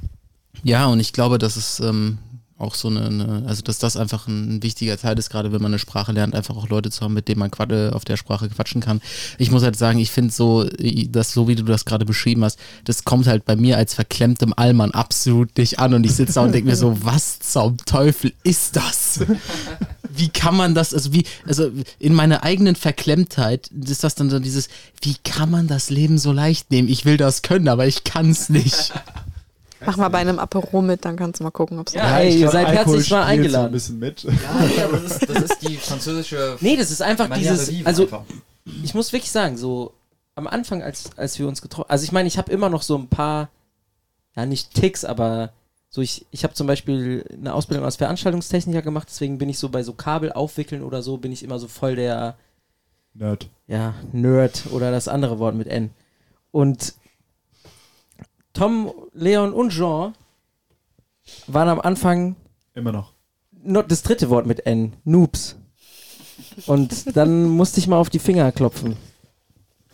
ja, 0.63 0.87
und 0.87 0.99
ich 0.99 1.13
glaube, 1.13 1.37
das 1.37 1.55
ist 1.55 1.79
ähm, 1.79 2.17
auch 2.57 2.73
so 2.73 2.87
eine, 2.87 3.05
eine, 3.05 3.43
also 3.47 3.61
dass 3.61 3.77
das 3.77 3.95
einfach 3.97 4.27
ein 4.27 4.63
wichtiger 4.63 4.97
Teil 4.97 5.19
ist, 5.19 5.29
gerade 5.29 5.51
wenn 5.51 5.61
man 5.61 5.69
eine 5.71 5.77
Sprache 5.77 6.11
lernt, 6.11 6.33
einfach 6.33 6.57
auch 6.57 6.67
Leute 6.69 6.89
zu 6.89 7.01
haben, 7.01 7.13
mit 7.13 7.27
denen 7.27 7.37
man 7.39 7.51
äh, 7.69 7.91
auf 7.91 8.03
der 8.03 8.17
Sprache 8.17 8.49
quatschen 8.49 8.81
kann. 8.81 8.99
Ich 9.37 9.51
muss 9.51 9.61
halt 9.61 9.75
sagen, 9.77 9.99
ich 9.99 10.09
finde 10.09 10.33
so, 10.33 10.67
i- 10.79 11.07
das, 11.11 11.33
so 11.33 11.47
wie 11.47 11.53
du 11.53 11.61
das 11.61 11.85
gerade 11.85 12.03
beschrieben 12.05 12.43
hast, 12.43 12.57
das 12.85 13.03
kommt 13.03 13.27
halt 13.27 13.45
bei 13.45 13.55
mir 13.55 13.77
als 13.77 13.93
verklemmtem 13.93 14.53
Allmann 14.57 14.89
absolut 14.89 15.55
nicht 15.59 15.77
an 15.77 15.93
und 15.93 16.03
ich 16.03 16.13
sitze 16.15 16.33
da 16.33 16.41
und 16.41 16.51
denke 16.51 16.67
mir 16.69 16.75
so, 16.75 16.97
was 17.05 17.37
zum 17.41 17.77
Teufel 17.85 18.33
ist 18.43 18.75
das? 18.75 19.19
Wie 20.17 20.29
kann 20.29 20.55
man 20.55 20.75
das, 20.75 20.93
also 20.93 21.13
wie, 21.13 21.25
also 21.45 21.71
in 21.99 22.13
meiner 22.13 22.43
eigenen 22.43 22.75
Verklemmtheit 22.75 23.67
ist 23.67 24.03
das 24.03 24.15
dann 24.15 24.29
so 24.29 24.39
dieses, 24.39 24.69
wie 25.01 25.15
kann 25.23 25.49
man 25.49 25.67
das 25.67 25.89
Leben 25.89 26.17
so 26.17 26.31
leicht 26.31 26.71
nehmen? 26.71 26.89
Ich 26.89 27.05
will 27.05 27.17
das 27.17 27.41
können, 27.41 27.67
aber 27.67 27.87
ich 27.87 28.03
kann 28.03 28.31
es 28.31 28.49
nicht. 28.49 28.93
Mach 29.85 29.97
mal 29.97 30.09
bei 30.09 30.17
einem 30.19 30.39
Apero 30.39 30.81
mit, 30.81 31.05
dann 31.05 31.15
kannst 31.17 31.39
du 31.39 31.43
mal 31.43 31.51
gucken, 31.51 31.77
ob 31.77 31.87
es 31.87 31.93
Ja, 31.93 32.17
ey, 32.17 32.29
ich 32.29 32.41
ihr 32.41 32.49
seid 32.49 32.67
Alkohol 32.67 32.95
herzlich 32.95 33.11
mal 33.11 33.23
eingeladen. 33.23 33.67
ein 33.67 33.71
bisschen 33.71 33.99
mit. 33.99 34.23
Ja, 34.23 34.31
nee, 34.31 34.81
aber 34.81 34.97
das 34.97 35.11
ist, 35.11 35.29
das 35.29 35.43
ist 35.43 35.61
die 35.61 35.77
französische. 35.77 36.57
Nee, 36.61 36.75
das 36.75 36.89
ist 36.89 37.01
einfach 37.01 37.29
Manière 37.29 37.55
de 37.55 37.65
dieses, 37.65 37.85
also 37.85 38.03
einfach. 38.03 38.23
ich 38.83 38.95
muss 38.95 39.13
wirklich 39.13 39.31
sagen, 39.31 39.57
so 39.57 39.93
am 40.35 40.47
Anfang, 40.47 40.81
als, 40.81 41.11
als 41.15 41.37
wir 41.37 41.47
uns 41.47 41.61
getroffen 41.61 41.89
also 41.89 42.03
ich 42.03 42.11
meine, 42.11 42.27
ich 42.27 42.37
habe 42.37 42.51
immer 42.51 42.69
noch 42.69 42.81
so 42.81 42.97
ein 42.97 43.07
paar, 43.07 43.49
ja 44.35 44.45
nicht 44.45 44.73
Ticks, 44.73 45.05
aber 45.05 45.51
so 45.89 46.01
ich, 46.01 46.25
ich 46.31 46.43
habe 46.43 46.53
zum 46.53 46.67
Beispiel 46.67 47.25
eine 47.31 47.53
Ausbildung 47.53 47.85
als 47.85 47.95
Veranstaltungstechniker 47.95 48.81
gemacht, 48.81 49.07
deswegen 49.09 49.37
bin 49.37 49.49
ich 49.49 49.57
so 49.59 49.69
bei 49.69 49.83
so 49.83 49.93
Kabel 49.93 50.31
aufwickeln 50.31 50.83
oder 50.83 51.01
so, 51.01 51.17
bin 51.17 51.31
ich 51.31 51.43
immer 51.43 51.59
so 51.59 51.67
voll 51.67 51.95
der, 51.95 52.37
Nerd. 53.13 53.49
ja, 53.67 53.95
Nerd 54.11 54.65
oder 54.71 54.91
das 54.91 55.07
andere 55.07 55.39
Wort 55.39 55.55
mit 55.55 55.67
N. 55.67 55.91
Und 56.51 56.95
Tom, 58.53 58.91
Leon 59.13 59.53
und 59.53 59.69
Jean 59.71 60.13
waren 61.47 61.69
am 61.69 61.79
Anfang 61.79 62.35
Immer 62.73 62.91
noch. 62.91 63.13
nur 63.51 63.83
das 63.83 64.01
dritte 64.03 64.29
Wort 64.29 64.45
mit 64.45 64.65
N, 64.65 64.93
Noobs. 65.03 65.55
Und 66.65 67.15
dann 67.15 67.45
musste 67.49 67.79
ich 67.79 67.87
mal 67.87 67.97
auf 67.97 68.09
die 68.09 68.19
Finger 68.19 68.51
klopfen. 68.51 68.95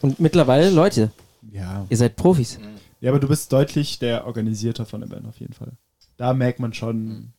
Und 0.02 0.20
mittlerweile, 0.20 0.70
Leute, 0.70 1.12
Ja. 1.52 1.86
ihr 1.90 1.98
seid 1.98 2.16
Profis. 2.16 2.60
Ja, 3.02 3.12
aber 3.12 3.20
du 3.20 3.28
bist 3.28 3.52
deutlich 3.52 4.00
der 4.00 4.26
Organisierter 4.28 4.86
von 4.86 5.02
der 5.02 5.08
Band 5.08 5.26
auf 5.28 5.40
jeden 5.40 5.54
Fall. 5.54 5.74
Da 6.18 6.34
merkt 6.34 6.60
man 6.60 6.74
schon 6.74 7.08
ein 7.08 7.34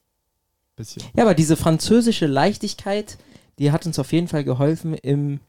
bisschen. 0.77 1.03
Ja, 1.17 1.25
aber 1.25 1.35
diese 1.35 1.57
französische 1.57 2.27
Leichtigkeit, 2.27 3.19
die 3.59 3.73
hat 3.73 3.87
uns 3.87 3.99
auf 3.99 4.13
jeden 4.13 4.29
Fall 4.29 4.45
geholfen 4.45 4.95
im 4.95 5.41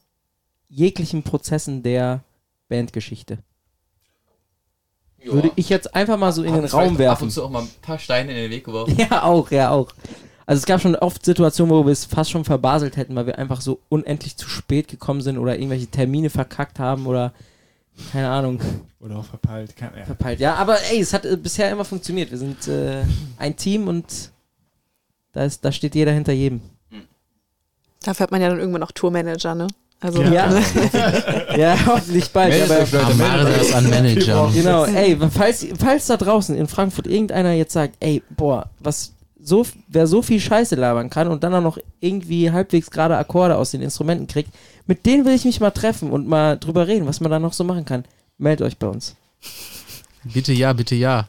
jeglichen 0.70 1.24
Prozessen 1.24 1.84
der 1.84 2.24
Bandgeschichte. 2.70 3.40
Würde 5.24 5.52
ich 5.56 5.70
jetzt 5.70 5.96
einfach 5.96 6.18
mal 6.18 6.32
so 6.32 6.44
in 6.44 6.54
den 6.54 6.66
Raum 6.66 6.82
vielleicht 6.82 6.92
Ab 6.92 6.98
werfen. 7.00 7.24
und 7.26 7.32
zu 7.32 7.44
auch 7.44 7.50
mal 7.50 7.64
ein 7.64 7.70
paar 7.82 7.98
Steine 7.98 8.32
in 8.32 8.38
den 8.38 8.52
Weg 8.52 8.66
geworfen. 8.66 8.96
Ja, 9.10 9.24
auch, 9.24 9.50
ja, 9.50 9.72
auch. 9.72 9.92
Also 10.46 10.60
es 10.60 10.66
gab 10.68 10.82
schon 10.82 10.96
oft 10.96 11.26
Situationen, 11.26 11.74
wo 11.76 11.86
wir 11.86 11.92
es 11.92 12.06
fast 12.06 12.30
schon 12.30 12.46
verbaselt 12.46 12.98
hätten, 12.98 13.16
weil 13.16 13.26
wir 13.26 13.40
einfach 13.40 13.62
so 13.62 13.80
unendlich 13.90 14.38
zu 14.38 14.48
spät 14.48 14.88
gekommen 14.88 15.22
sind 15.22 15.40
oder 15.40 15.56
irgendwelche 15.56 15.88
Termine 15.88 16.30
verkackt 16.30 16.78
haben 16.78 17.08
oder 17.08 17.34
keine 18.12 18.30
Ahnung, 18.30 18.60
Oder 19.00 19.18
auch 19.18 19.26
verpeilt. 19.26 19.76
Kann, 19.76 19.92
ja. 19.98 20.06
verpeilt. 20.06 20.40
Ja, 20.40 20.56
aber 20.56 20.78
ey, 20.92 21.00
es 21.00 21.14
hat 21.14 21.26
äh, 21.26 21.38
bisher 21.38 21.72
immer 21.72 21.86
funktioniert. 21.86 22.32
Wir 22.32 22.38
sind 22.38 22.68
äh, 22.68 23.04
ein 23.38 23.56
Team 23.56 23.88
und 23.88 24.32
da, 25.34 25.44
ist, 25.46 25.64
da 25.66 25.72
steht 25.72 25.96
jeder 25.96 26.12
hinter 26.12 26.34
jedem. 26.34 26.62
Dafür 28.04 28.24
hat 28.26 28.32
man 28.32 28.42
ja 28.42 28.50
dann 28.50 28.60
irgendwann 28.60 28.84
auch 28.84 28.92
Tourmanager, 28.92 29.56
ne? 29.56 29.68
Also, 30.00 30.22
Ja. 30.22 30.48
ne? 30.48 30.62
Ja, 31.58 31.76
hoffentlich 31.88 32.30
bald. 32.32 32.52
Meldet 32.52 32.94
Aber 32.94 33.08
Amare 33.12 33.48
euch. 33.60 33.74
an 33.76 33.90
Manager. 33.90 34.52
Genau, 34.54 34.86
ey, 34.86 35.18
falls, 35.32 35.66
falls 35.80 36.06
da 36.08 36.18
draußen 36.18 36.56
in 36.56 36.68
Frankfurt 36.68 37.08
irgendeiner 37.08 37.54
jetzt 37.54 37.74
sagt, 37.74 37.96
ey, 38.02 38.22
boah, 38.30 38.70
was 38.80 39.14
so, 39.46 39.66
wer 39.88 40.08
so 40.08 40.22
viel 40.22 40.40
Scheiße 40.40 40.76
labern 40.76 41.10
kann 41.10 41.28
und 41.28 41.44
dann 41.44 41.54
auch 41.54 41.62
noch 41.62 41.78
irgendwie 42.00 42.52
halbwegs 42.52 42.90
gerade 42.90 43.16
Akkorde 43.16 43.58
aus 43.58 43.72
den 43.72 43.82
Instrumenten 43.82 44.28
kriegt, 44.28 44.50
mit 44.88 45.06
denen 45.06 45.24
will 45.26 45.36
ich 45.36 45.46
mich 45.46 45.60
mal 45.60 45.72
treffen 45.72 46.12
und 46.12 46.28
mal 46.28 46.58
drüber 46.58 46.88
reden, 46.88 47.06
was 47.06 47.22
man 47.22 47.32
da 47.32 47.40
noch 47.40 47.54
so 47.54 47.64
machen 47.64 47.86
kann. 47.86 48.06
Meldet 48.38 48.66
euch 48.66 48.78
bei 48.78 48.88
uns. 48.88 49.16
Bitte 50.24 50.52
ja, 50.52 50.74
bitte 50.74 50.96
ja. 50.96 51.28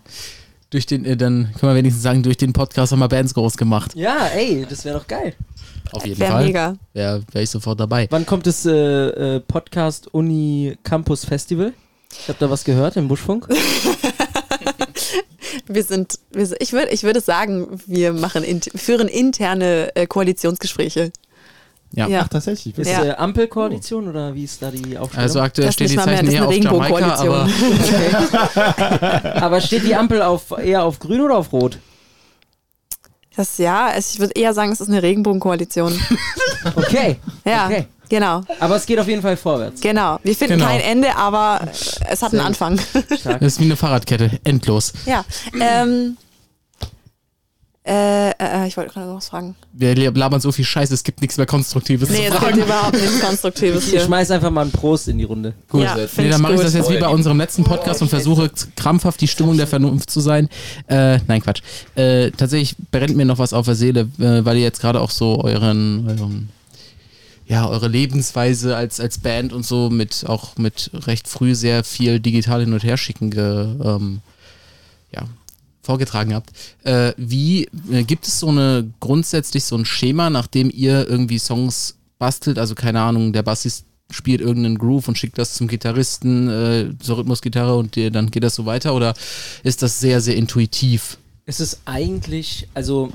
Durch 0.70 0.86
den, 0.86 1.04
äh, 1.04 1.16
dann 1.16 1.52
können 1.58 1.72
wir 1.72 1.76
wenigstens 1.76 2.02
sagen, 2.02 2.22
durch 2.22 2.38
den 2.38 2.52
Podcast 2.52 2.92
haben 2.92 2.98
wir 2.98 3.08
Bands 3.08 3.34
groß 3.34 3.56
gemacht. 3.56 3.94
Ja, 3.94 4.26
ey, 4.28 4.66
das 4.68 4.84
wäre 4.84 4.98
doch 4.98 5.06
geil. 5.06 5.34
Auf 5.92 6.04
jeden 6.04 6.18
Wäre 6.18 6.32
Fall. 6.32 6.44
mega. 6.46 6.76
Wäre 6.94 7.22
wär 7.30 7.42
ich 7.42 7.50
sofort 7.50 7.78
dabei. 7.78 8.06
Wann 8.10 8.26
kommt 8.26 8.46
das 8.46 8.66
äh, 8.66 8.72
äh, 9.36 9.40
Podcast 9.40 10.12
Uni 10.12 10.76
Campus 10.82 11.24
Festival? 11.24 11.72
Ich 12.10 12.28
habe 12.28 12.38
da 12.40 12.50
was 12.50 12.64
gehört 12.64 12.96
im 12.96 13.08
Buschfunk. 13.08 13.46
Wir 15.68 15.82
sind, 15.82 16.18
wir 16.32 16.48
ich 16.60 16.72
würde 16.72 16.90
ich 16.90 17.02
würde 17.02 17.20
sagen, 17.20 17.80
wir 17.86 18.12
machen 18.12 18.44
führen 18.74 19.08
interne 19.08 19.94
äh, 19.94 20.06
Koalitionsgespräche. 20.06 21.12
Ja. 21.92 22.08
Ja. 22.08 22.22
Ach, 22.24 22.28
tatsächlich. 22.28 22.76
Ist 22.76 22.90
Ja. 22.90 23.04
äh, 23.04 23.10
Ampelkoalition 23.12 24.08
oder 24.08 24.34
wie 24.34 24.44
ist 24.44 24.60
da 24.60 24.70
die 24.70 24.98
Aufstellung? 24.98 25.22
Also 25.22 25.40
aktuell 25.40 25.66
Das 25.68 25.74
stehen 25.74 25.86
die 25.88 25.96
nicht 25.96 26.04
mal 26.04 26.06
mehr, 26.06 26.16
Zeichen 26.16 26.26
das 26.26 26.34
ist 26.34 26.64
eher 26.64 26.72
auf 26.72 26.88
Jamaika, 26.88 27.14
aber. 29.24 29.32
Aber 29.42 29.60
steht 29.60 29.84
die 29.84 29.94
Ampel 29.94 30.22
auf, 30.22 30.50
eher 30.58 30.84
auf 30.84 30.98
grün 30.98 31.20
oder 31.20 31.36
auf 31.38 31.52
rot? 31.52 31.78
Das 33.36 33.58
ja, 33.58 33.90
es, 33.94 34.14
ich 34.14 34.20
würde 34.20 34.32
eher 34.34 34.54
sagen, 34.54 34.72
es 34.72 34.80
ist 34.80 34.88
eine 34.88 35.02
Regenbogenkoalition. 35.02 35.98
Okay. 36.74 37.16
Ja, 37.44 37.66
Okay. 37.66 37.86
genau, 38.08 38.42
Aber 38.58 38.74
es 38.76 38.86
geht 38.86 38.98
auf 38.98 39.06
jeden 39.06 39.22
Fall 39.22 39.36
vorwärts. 39.36 39.80
genau. 39.80 40.18
Wir 40.24 40.34
finden 40.34 40.54
Genau. 40.58 40.66
kein 40.66 40.80
Ende, 40.80 41.14
aber 41.16 41.60
es 42.10 42.22
hat 42.22 42.32
einen 42.32 42.40
Anfang. 42.40 42.78
Stark. 43.16 43.38
das 43.40 43.52
ist 43.54 43.60
wie 43.60 43.64
eine 43.66 43.76
Fahrradkette. 43.76 44.40
Endlos. 44.42 44.92
ja. 45.04 45.24
Ähm, 45.60 46.16
äh, 47.86 48.30
äh, 48.30 48.66
ich 48.66 48.76
wollte 48.76 48.92
gerade 48.92 49.06
noch 49.06 49.16
was 49.16 49.28
fragen. 49.28 49.54
Wir 49.72 49.94
labern 49.94 50.40
so 50.40 50.50
viel 50.52 50.64
Scheiße, 50.64 50.92
es 50.92 51.04
gibt 51.04 51.20
nichts 51.20 51.36
mehr 51.36 51.46
Konstruktives 51.46 52.08
Nee, 52.10 52.16
zu 52.16 52.22
es 52.24 52.30
gibt 52.30 52.42
fragen. 52.42 52.62
überhaupt 52.62 52.94
nichts 53.00 53.20
Konstruktives 53.20 53.84
Ich 53.84 53.90
hier. 53.90 54.00
schmeiß 54.00 54.30
einfach 54.32 54.50
mal 54.50 54.62
einen 54.62 54.72
Prost 54.72 55.08
in 55.08 55.18
die 55.18 55.24
Runde. 55.24 55.54
Gut, 55.68 55.82
Ja, 55.84 55.94
nee, 55.96 56.06
dann 56.16 56.26
ich 56.30 56.38
mache 56.38 56.54
ich 56.54 56.60
das 56.60 56.74
jetzt 56.74 56.90
wie 56.90 56.98
bei 56.98 57.08
unserem 57.08 57.38
letzten 57.38 57.62
Podcast 57.64 58.02
und 58.02 58.08
versuche 58.08 58.50
krampfhaft 58.74 59.20
die 59.20 59.28
Stimmung 59.28 59.56
der 59.56 59.66
Vernunft 59.66 60.10
zu 60.10 60.20
sein. 60.20 60.48
Äh, 60.88 61.18
nein, 61.28 61.40
Quatsch. 61.42 61.62
Äh, 61.94 62.32
tatsächlich 62.32 62.74
brennt 62.90 63.16
mir 63.16 63.24
noch 63.24 63.38
was 63.38 63.52
auf 63.52 63.66
der 63.66 63.76
Seele, 63.76 64.08
äh, 64.18 64.44
weil 64.44 64.56
ihr 64.56 64.62
jetzt 64.64 64.80
gerade 64.80 65.00
auch 65.00 65.10
so 65.10 65.42
euren, 65.44 66.08
euren, 66.08 66.48
ja, 67.46 67.68
eure 67.68 67.86
Lebensweise 67.86 68.76
als, 68.76 68.98
als 68.98 69.18
Band 69.18 69.52
und 69.52 69.64
so 69.64 69.90
mit 69.90 70.24
auch 70.26 70.56
mit 70.58 70.90
recht 71.06 71.28
früh 71.28 71.54
sehr 71.54 71.84
viel 71.84 72.18
digital 72.18 72.60
hin 72.60 72.72
und 72.72 72.82
her 72.82 72.96
schicken 72.96 73.30
ge, 73.30 73.66
ähm, 73.84 74.20
ja, 75.12 75.22
vorgetragen 75.86 76.34
habt. 76.34 76.50
Äh, 76.84 77.12
wie 77.16 77.68
äh, 77.90 78.02
gibt 78.02 78.26
es 78.26 78.40
so 78.40 78.48
eine 78.48 78.92
grundsätzlich 79.00 79.64
so 79.64 79.76
ein 79.76 79.86
Schema, 79.86 80.28
nach 80.28 80.46
dem 80.46 80.70
ihr 80.70 81.08
irgendwie 81.08 81.38
Songs 81.38 81.96
bastelt? 82.18 82.58
Also 82.58 82.74
keine 82.74 83.00
Ahnung, 83.00 83.32
der 83.32 83.42
Bassist 83.42 83.86
spielt 84.10 84.40
irgendeinen 84.40 84.78
Groove 84.78 85.08
und 85.08 85.18
schickt 85.18 85.38
das 85.38 85.54
zum 85.54 85.68
Gitarristen 85.68 86.48
äh, 86.48 86.90
zur 87.00 87.18
Rhythmusgitarre 87.18 87.76
und 87.76 87.96
der, 87.96 88.10
dann 88.10 88.30
geht 88.30 88.44
das 88.44 88.54
so 88.54 88.66
weiter? 88.66 88.94
Oder 88.94 89.14
ist 89.62 89.82
das 89.82 90.00
sehr, 90.00 90.20
sehr 90.20 90.36
intuitiv? 90.36 91.18
Es 91.46 91.60
ist 91.60 91.80
eigentlich, 91.84 92.68
also 92.74 93.10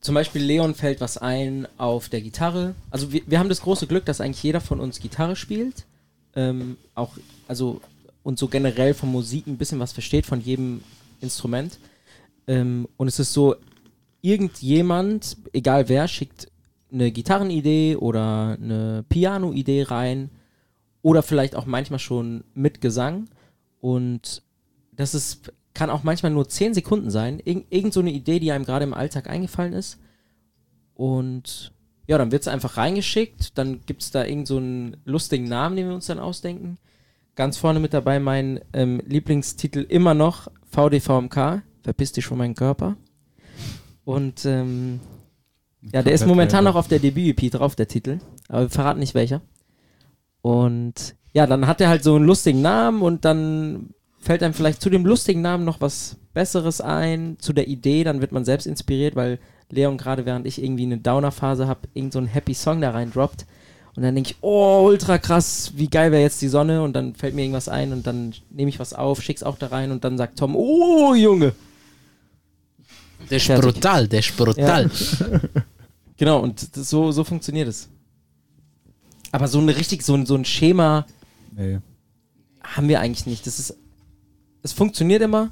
zum 0.00 0.14
Beispiel 0.14 0.42
Leon 0.42 0.74
fällt 0.74 1.00
was 1.00 1.16
ein 1.16 1.66
auf 1.78 2.08
der 2.08 2.20
Gitarre. 2.20 2.74
Also 2.90 3.12
wir, 3.12 3.22
wir 3.26 3.38
haben 3.38 3.48
das 3.48 3.62
große 3.62 3.86
Glück, 3.86 4.04
dass 4.04 4.20
eigentlich 4.20 4.42
jeder 4.42 4.60
von 4.60 4.80
uns 4.80 5.00
Gitarre 5.00 5.36
spielt. 5.36 5.84
Ähm, 6.36 6.76
auch, 6.94 7.12
also 7.48 7.80
und 8.22 8.38
so 8.38 8.48
generell 8.48 8.94
von 8.94 9.10
Musik 9.10 9.46
ein 9.46 9.56
bisschen 9.56 9.78
was 9.78 9.92
versteht 9.92 10.26
von 10.26 10.40
jedem 10.40 10.82
Instrument. 11.20 11.78
Ähm, 12.46 12.88
und 12.96 13.08
es 13.08 13.18
ist 13.18 13.32
so, 13.32 13.56
irgendjemand, 14.24 15.36
egal 15.52 15.88
wer, 15.90 16.08
schickt 16.08 16.50
eine 16.90 17.12
Gitarrenidee 17.12 17.96
oder 17.96 18.56
eine 18.60 19.04
Piano-Idee 19.08 19.82
rein 19.82 20.30
oder 21.02 21.22
vielleicht 21.22 21.56
auch 21.56 21.66
manchmal 21.66 21.98
schon 21.98 22.44
mit 22.54 22.80
Gesang. 22.80 23.28
Und 23.80 24.42
das 24.92 25.14
ist, 25.14 25.52
kann 25.74 25.90
auch 25.90 26.04
manchmal 26.04 26.32
nur 26.32 26.48
10 26.48 26.72
Sekunden 26.72 27.10
sein. 27.10 27.38
Irg 27.44 27.66
irgend 27.68 27.92
so 27.92 28.00
eine 28.00 28.12
Idee, 28.12 28.38
die 28.38 28.50
einem 28.50 28.64
gerade 28.64 28.84
im 28.84 28.94
Alltag 28.94 29.28
eingefallen 29.28 29.74
ist. 29.74 29.98
Und 30.94 31.72
ja, 32.06 32.16
dann 32.16 32.32
wird 32.32 32.42
es 32.42 32.48
einfach 32.48 32.78
reingeschickt. 32.78 33.58
Dann 33.58 33.80
gibt 33.84 34.02
es 34.02 34.10
da 34.10 34.24
irgend 34.24 34.46
so 34.46 34.56
einen 34.56 34.96
lustigen 35.04 35.44
Namen, 35.48 35.76
den 35.76 35.88
wir 35.88 35.94
uns 35.94 36.06
dann 36.06 36.18
ausdenken. 36.18 36.78
Ganz 37.34 37.58
vorne 37.58 37.80
mit 37.80 37.92
dabei 37.92 38.20
mein 38.20 38.60
ähm, 38.72 39.02
Lieblingstitel 39.06 39.80
immer 39.80 40.14
noch 40.14 40.48
VDVMK, 40.70 41.62
Verpiss 41.84 42.12
dich 42.12 42.26
von 42.26 42.38
meinem 42.38 42.54
Körper. 42.54 42.96
Und 44.04 44.44
ähm, 44.44 45.00
ja, 45.92 46.02
der 46.02 46.14
ist 46.14 46.26
momentan 46.26 46.64
noch 46.64 46.74
auf 46.74 46.88
der 46.88 46.98
Debüt-EP 46.98 47.52
drauf, 47.52 47.76
der 47.76 47.88
Titel. 47.88 48.18
Aber 48.48 48.62
wir 48.62 48.70
verraten 48.70 49.00
nicht 49.00 49.14
welcher. 49.14 49.42
Und 50.40 51.14
ja, 51.32 51.46
dann 51.46 51.66
hat 51.66 51.80
er 51.80 51.88
halt 51.88 52.02
so 52.02 52.16
einen 52.16 52.24
lustigen 52.26 52.62
Namen 52.62 53.02
und 53.02 53.24
dann 53.24 53.90
fällt 54.18 54.42
einem 54.42 54.54
vielleicht 54.54 54.80
zu 54.80 54.88
dem 54.88 55.04
lustigen 55.04 55.42
Namen 55.42 55.64
noch 55.64 55.80
was 55.80 56.16
Besseres 56.32 56.80
ein, 56.80 57.36
zu 57.38 57.52
der 57.52 57.68
Idee, 57.68 58.04
dann 58.04 58.20
wird 58.20 58.32
man 58.32 58.44
selbst 58.44 58.66
inspiriert, 58.66 59.14
weil 59.14 59.38
Leon 59.70 59.98
gerade 59.98 60.26
während 60.26 60.46
ich 60.46 60.62
irgendwie 60.62 60.84
eine 60.84 60.98
Downer-Phase 60.98 61.66
habe, 61.66 61.88
irgend 61.92 62.12
so 62.12 62.18
einen 62.18 62.28
Happy 62.28 62.54
Song 62.54 62.80
da 62.80 62.90
rein 62.90 63.12
droppt. 63.12 63.46
Und 63.96 64.02
dann 64.02 64.14
denke 64.14 64.30
ich, 64.30 64.36
oh, 64.40 64.86
ultra 64.86 65.18
krass, 65.18 65.72
wie 65.76 65.88
geil 65.88 66.10
wäre 66.10 66.22
jetzt 66.22 66.42
die 66.42 66.48
Sonne 66.48 66.82
und 66.82 66.94
dann 66.94 67.14
fällt 67.14 67.34
mir 67.34 67.42
irgendwas 67.42 67.68
ein 67.68 67.92
und 67.92 68.06
dann 68.06 68.34
nehme 68.50 68.68
ich 68.68 68.80
was 68.80 68.92
auf, 68.92 69.22
schick's 69.22 69.44
auch 69.44 69.56
da 69.56 69.68
rein 69.68 69.92
und 69.92 70.02
dann 70.04 70.18
sagt 70.18 70.38
Tom, 70.38 70.56
oh, 70.56 71.14
Junge. 71.14 71.52
Der 73.30 73.36
ist 73.38 73.46
Fertig. 73.46 73.74
brutal, 73.74 74.08
der 74.08 74.18
ist 74.20 74.36
brutal. 74.36 74.90
Genau, 76.16 76.38
und 76.40 76.76
das, 76.76 76.90
so, 76.90 77.10
so 77.10 77.24
funktioniert 77.24 77.66
es. 77.66 77.88
Aber 79.32 79.48
so 79.48 79.58
ein 79.58 79.68
richtig, 79.68 80.02
so 80.04 80.14
ein, 80.14 80.26
so 80.26 80.36
ein 80.36 80.44
Schema 80.44 81.06
Nee. 81.56 81.80
haben 82.62 82.86
wir 82.88 83.00
eigentlich 83.00 83.26
nicht. 83.26 83.44
Das 83.48 83.58
ist, 83.58 83.76
es 84.62 84.72
funktioniert 84.72 85.22
immer. 85.22 85.50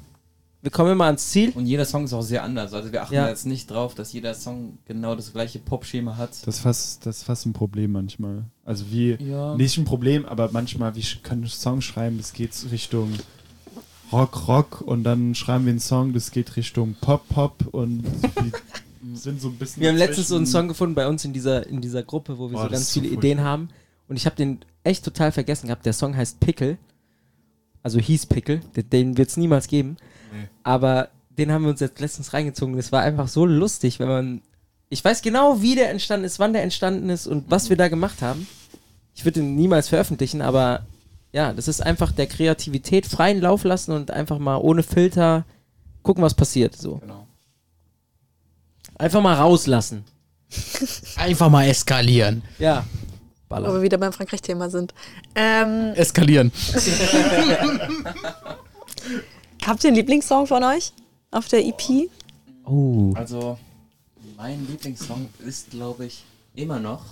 Wir 0.61 0.71
kommen 0.71 0.93
immer 0.93 1.03
ans 1.05 1.29
Ziel. 1.31 1.51
Und 1.53 1.65
jeder 1.65 1.83
Song 1.83 2.05
ist 2.05 2.13
auch 2.13 2.21
sehr 2.21 2.43
anders. 2.43 2.73
Also 2.73 2.93
wir 2.93 3.03
achten 3.03 3.13
Ja. 3.15 3.27
jetzt 3.27 3.45
nicht 3.45 3.69
drauf, 3.69 3.93
dass 3.93 4.13
jeder 4.13 4.33
Song 4.33 4.77
genau 4.85 5.15
das 5.15 5.33
gleiche 5.33 5.59
Pop-Schema 5.59 6.15
hat. 6.15 6.29
Das 6.47 6.55
ist 6.55 6.59
fast, 6.61 7.05
das 7.05 7.17
ist 7.17 7.23
fast 7.23 7.45
ein 7.45 7.51
Problem 7.51 7.91
manchmal. 7.91 8.45
Also 8.63 8.85
wie, 8.89 9.17
Ja. 9.21 9.55
nicht 9.57 9.77
ein 9.77 9.83
Problem, 9.83 10.25
aber 10.25 10.49
manchmal, 10.53 10.95
wie 10.95 11.01
sch- 11.01 11.21
können 11.23 11.45
Song 11.47 11.81
schreiben, 11.81 12.17
das 12.17 12.31
geht 12.31 12.51
Richtung 12.71 13.11
Rock, 14.13 14.47
Rock 14.47 14.81
und 14.81 15.03
dann 15.03 15.35
schreiben 15.35 15.65
wir 15.65 15.71
einen 15.71 15.79
Song, 15.79 16.13
das 16.13 16.31
geht 16.31 16.55
Richtung 16.55 16.95
Pop, 17.01 17.27
Pop 17.29 17.65
und 17.71 18.03
sind 19.13 19.41
so 19.41 19.49
ein 19.49 19.55
bisschen. 19.55 19.81
Wir 19.81 19.89
haben 19.89 19.97
letztens 19.97 20.27
so 20.29 20.35
einen. 20.35 20.45
Song 20.45 20.67
gefunden 20.67 20.95
bei 20.95 21.07
uns 21.07 21.25
in 21.25 21.33
dieser, 21.33 21.67
in 21.67 21.81
dieser 21.81 22.03
Gruppe, 22.03 22.37
wo 22.37 22.49
wir 22.49 22.57
Oh, 22.59 22.63
so 22.63 22.69
ganz 22.69 22.93
so 22.93 22.99
viele 22.99 23.09
furchtbar. 23.09 23.23
Ideen 23.23 23.43
haben. 23.43 23.69
Und 24.07 24.15
ich 24.17 24.25
habe 24.25 24.35
den 24.35 24.59
echt 24.83 25.03
total 25.03 25.31
vergessen 25.31 25.67
gehabt. 25.67 25.85
Der 25.85 25.93
Song 25.93 26.15
heißt 26.15 26.39
Pickle. 26.39 26.77
Also 27.81 27.99
hieß 27.99 28.27
Pickle. 28.27 28.61
Den, 28.75 28.89
den 28.89 29.17
wird 29.17 29.29
es 29.29 29.37
niemals 29.37 29.67
geben. 29.67 29.97
Nee. 30.31 30.47
Aber 30.63 31.09
den 31.37 31.51
haben 31.51 31.63
wir 31.63 31.69
uns 31.69 31.79
jetzt 31.79 31.99
letztens 31.99 32.33
reingezogen. 32.33 32.77
Das 32.77 32.91
war 32.91 33.01
einfach 33.01 33.27
so 33.27 33.45
lustig, 33.45 33.99
wenn 33.99 34.07
man. 34.07 34.41
Ich 34.89 35.03
weiß 35.03 35.21
genau, 35.23 35.61
wie 35.61 35.75
der 35.75 35.89
entstanden 35.89 36.25
ist, 36.25 36.37
wann 36.37 36.53
der 36.53 36.61
entstanden 36.63 37.09
ist 37.09 37.25
und 37.25 37.49
was 37.49 37.69
wir 37.69 37.77
da 37.77 37.87
gemacht 37.87 38.21
haben. 38.21 38.47
Ich 39.15 39.25
würde 39.25 39.39
ihn 39.39 39.55
niemals 39.55 39.89
veröffentlichen, 39.89 40.41
aber 40.41 40.85
ja, 41.33 41.51
das 41.51 41.67
ist 41.67 41.81
einfach 41.81 42.11
der 42.11 42.27
Kreativität 42.27 43.05
freien 43.07 43.41
Lauf 43.41 43.63
lassen 43.63 43.91
und 43.91 44.11
einfach 44.11 44.37
mal 44.37 44.57
ohne 44.57 44.83
Filter 44.83 45.45
gucken, 46.03 46.23
was 46.23 46.35
passiert. 46.35 46.77
So. 46.77 46.97
Genau. 46.97 47.27
Einfach 48.97 49.21
mal 49.21 49.33
rauslassen. 49.33 50.05
Einfach 51.15 51.49
mal 51.49 51.65
eskalieren. 51.65 52.43
Ja. 52.59 52.85
Wo 53.49 53.55
Baller. 53.55 53.73
wir 53.73 53.81
wieder 53.81 53.97
beim 53.97 54.13
Frankreich-Thema 54.13 54.69
sind. 54.69 54.93
Ähm, 55.33 55.93
Eskalieren. 55.95 56.51
habt 59.65 59.83
ihr 59.83 59.87
einen 59.87 59.95
Lieblingssong 59.97 60.45
von 60.45 60.63
euch 60.63 60.93
auf 61.31 61.47
der 61.47 61.65
EP? 61.65 62.07
Oh. 62.65 63.13
Also, 63.15 63.57
mein 64.37 64.67
Lieblingssong 64.67 65.27
ist, 65.45 65.71
glaube 65.71 66.05
ich, 66.05 66.23
immer 66.55 66.79
noch. 66.79 67.03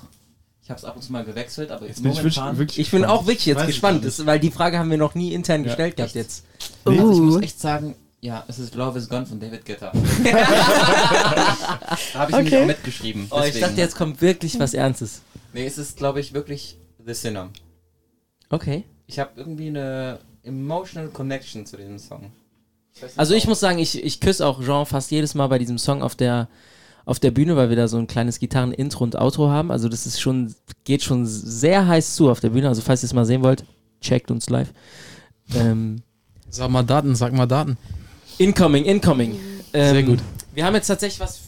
Ich 0.72 0.74
habe 0.74 0.80
es 0.80 0.86
ab 0.86 0.96
und 0.96 1.02
zu 1.02 1.12
mal 1.12 1.26
gewechselt, 1.26 1.70
aber 1.72 1.86
Jetzt 1.88 2.02
bin 2.02 2.12
ich 2.12 2.18
wirklich, 2.20 2.38
momentan. 2.38 2.58
wirklich 2.58 2.80
Ich 2.80 2.92
bin 2.92 3.04
auch 3.06 3.26
wirklich 3.26 3.46
jetzt 3.46 3.58
Weiß 3.60 3.64
ich 3.70 3.76
gespannt, 3.76 4.06
das, 4.06 4.26
weil 4.26 4.40
die 4.40 4.52
Frage 4.52 4.80
haben 4.80 4.90
wir 4.90 4.98
noch 4.98 5.16
nie 5.16 5.34
intern 5.34 5.62
Ja. 5.62 5.68
gestellt 5.68 5.98
gehabt 5.98 6.16
jetzt. 6.16 6.46
Nee, 6.86 6.98
also 7.00 7.12
ich 7.14 7.20
muss 7.20 7.42
echt 7.42 7.60
sagen, 7.60 7.96
ja, 8.22 8.44
es 8.48 8.58
ist 8.60 8.76
Love 8.76 8.98
is 9.00 9.10
Gone 9.10 9.26
von 9.26 9.40
David 9.40 9.66
Guetta. 9.66 9.92
da 12.14 12.20
habe 12.20 12.32
ich 12.32 12.38
nämlich 12.38 12.54
Okay. 12.54 12.62
auch 12.64 12.68
mitgeschrieben. 12.68 13.28
Oh, 13.32 13.42
ich 13.44 13.60
dachte, 13.60 13.76
jetzt 13.78 13.96
kommt 13.96 14.22
wirklich 14.22 14.60
was 14.60 14.74
Ernstes. 14.74 15.22
Nee, 15.54 15.66
es 15.66 15.78
ist, 15.78 15.98
glaube 15.98 16.20
ich, 16.20 16.34
wirklich 16.34 16.78
The 17.06 17.14
Sinner. 17.14 17.50
Okay. 18.50 18.84
Ich 19.08 19.20
habe 19.20 19.32
irgendwie 19.36 19.68
eine 19.68 20.20
emotional 20.44 21.10
connection 21.10 21.66
zu 21.66 21.78
diesem 21.78 22.00
Song. 22.00 22.32
weiß 22.96 23.02
nicht 23.10 23.20
Also 23.20 23.34
ich 23.34 23.42
warum. 23.44 23.50
muss 23.52 23.60
sagen, 23.60 23.80
ich, 23.80 24.02
ich 24.04 24.20
küsse 24.20 24.46
auch 24.46 24.62
Jean 24.64 24.86
fast 24.86 25.12
jedes 25.12 25.36
Mal 25.36 25.48
bei 25.48 25.60
diesem 25.60 25.78
Song 25.78 26.02
auf 26.02 26.16
der, 26.16 26.48
auf 27.06 27.20
der 27.20 27.32
Bühne, 27.32 27.56
weil 27.56 27.70
wir 27.70 27.76
da 27.76 27.88
so 27.88 27.98
ein 27.98 28.08
kleines 28.08 28.40
Gitarren-Intro 28.40 29.04
und 29.04 29.16
Outro 29.16 29.50
haben. 29.50 29.72
Also 29.72 29.90
das 29.90 30.06
ist 30.06 30.20
schon, 30.22 30.54
geht 30.84 31.04
schon 31.04 31.26
sehr 31.26 31.88
heiß 31.88 32.16
zu 32.16 32.30
auf 32.30 32.40
der 32.40 32.50
Bühne. 32.52 32.68
Also 32.68 32.82
falls 32.82 33.04
ihr 33.04 33.08
es 33.08 33.14
mal 33.14 33.26
sehen 33.26 33.44
wollt, 33.44 33.66
checkt 34.02 34.32
uns 34.32 34.50
live. 34.50 34.72
Ähm, 35.56 36.02
Sag 36.50 36.70
mal 36.70 36.84
Daten, 36.84 37.16
sag 37.16 37.34
mal 37.34 37.46
Daten. 37.46 37.78
incoming, 38.38 38.84
incoming. 38.86 39.40
Ähm, 39.74 39.94
Sehr 39.94 40.04
gut. 40.04 40.20
Wir 40.54 40.66
haben 40.66 40.76
jetzt 40.76 40.88
tatsächlich 40.88 41.20
was 41.20 41.40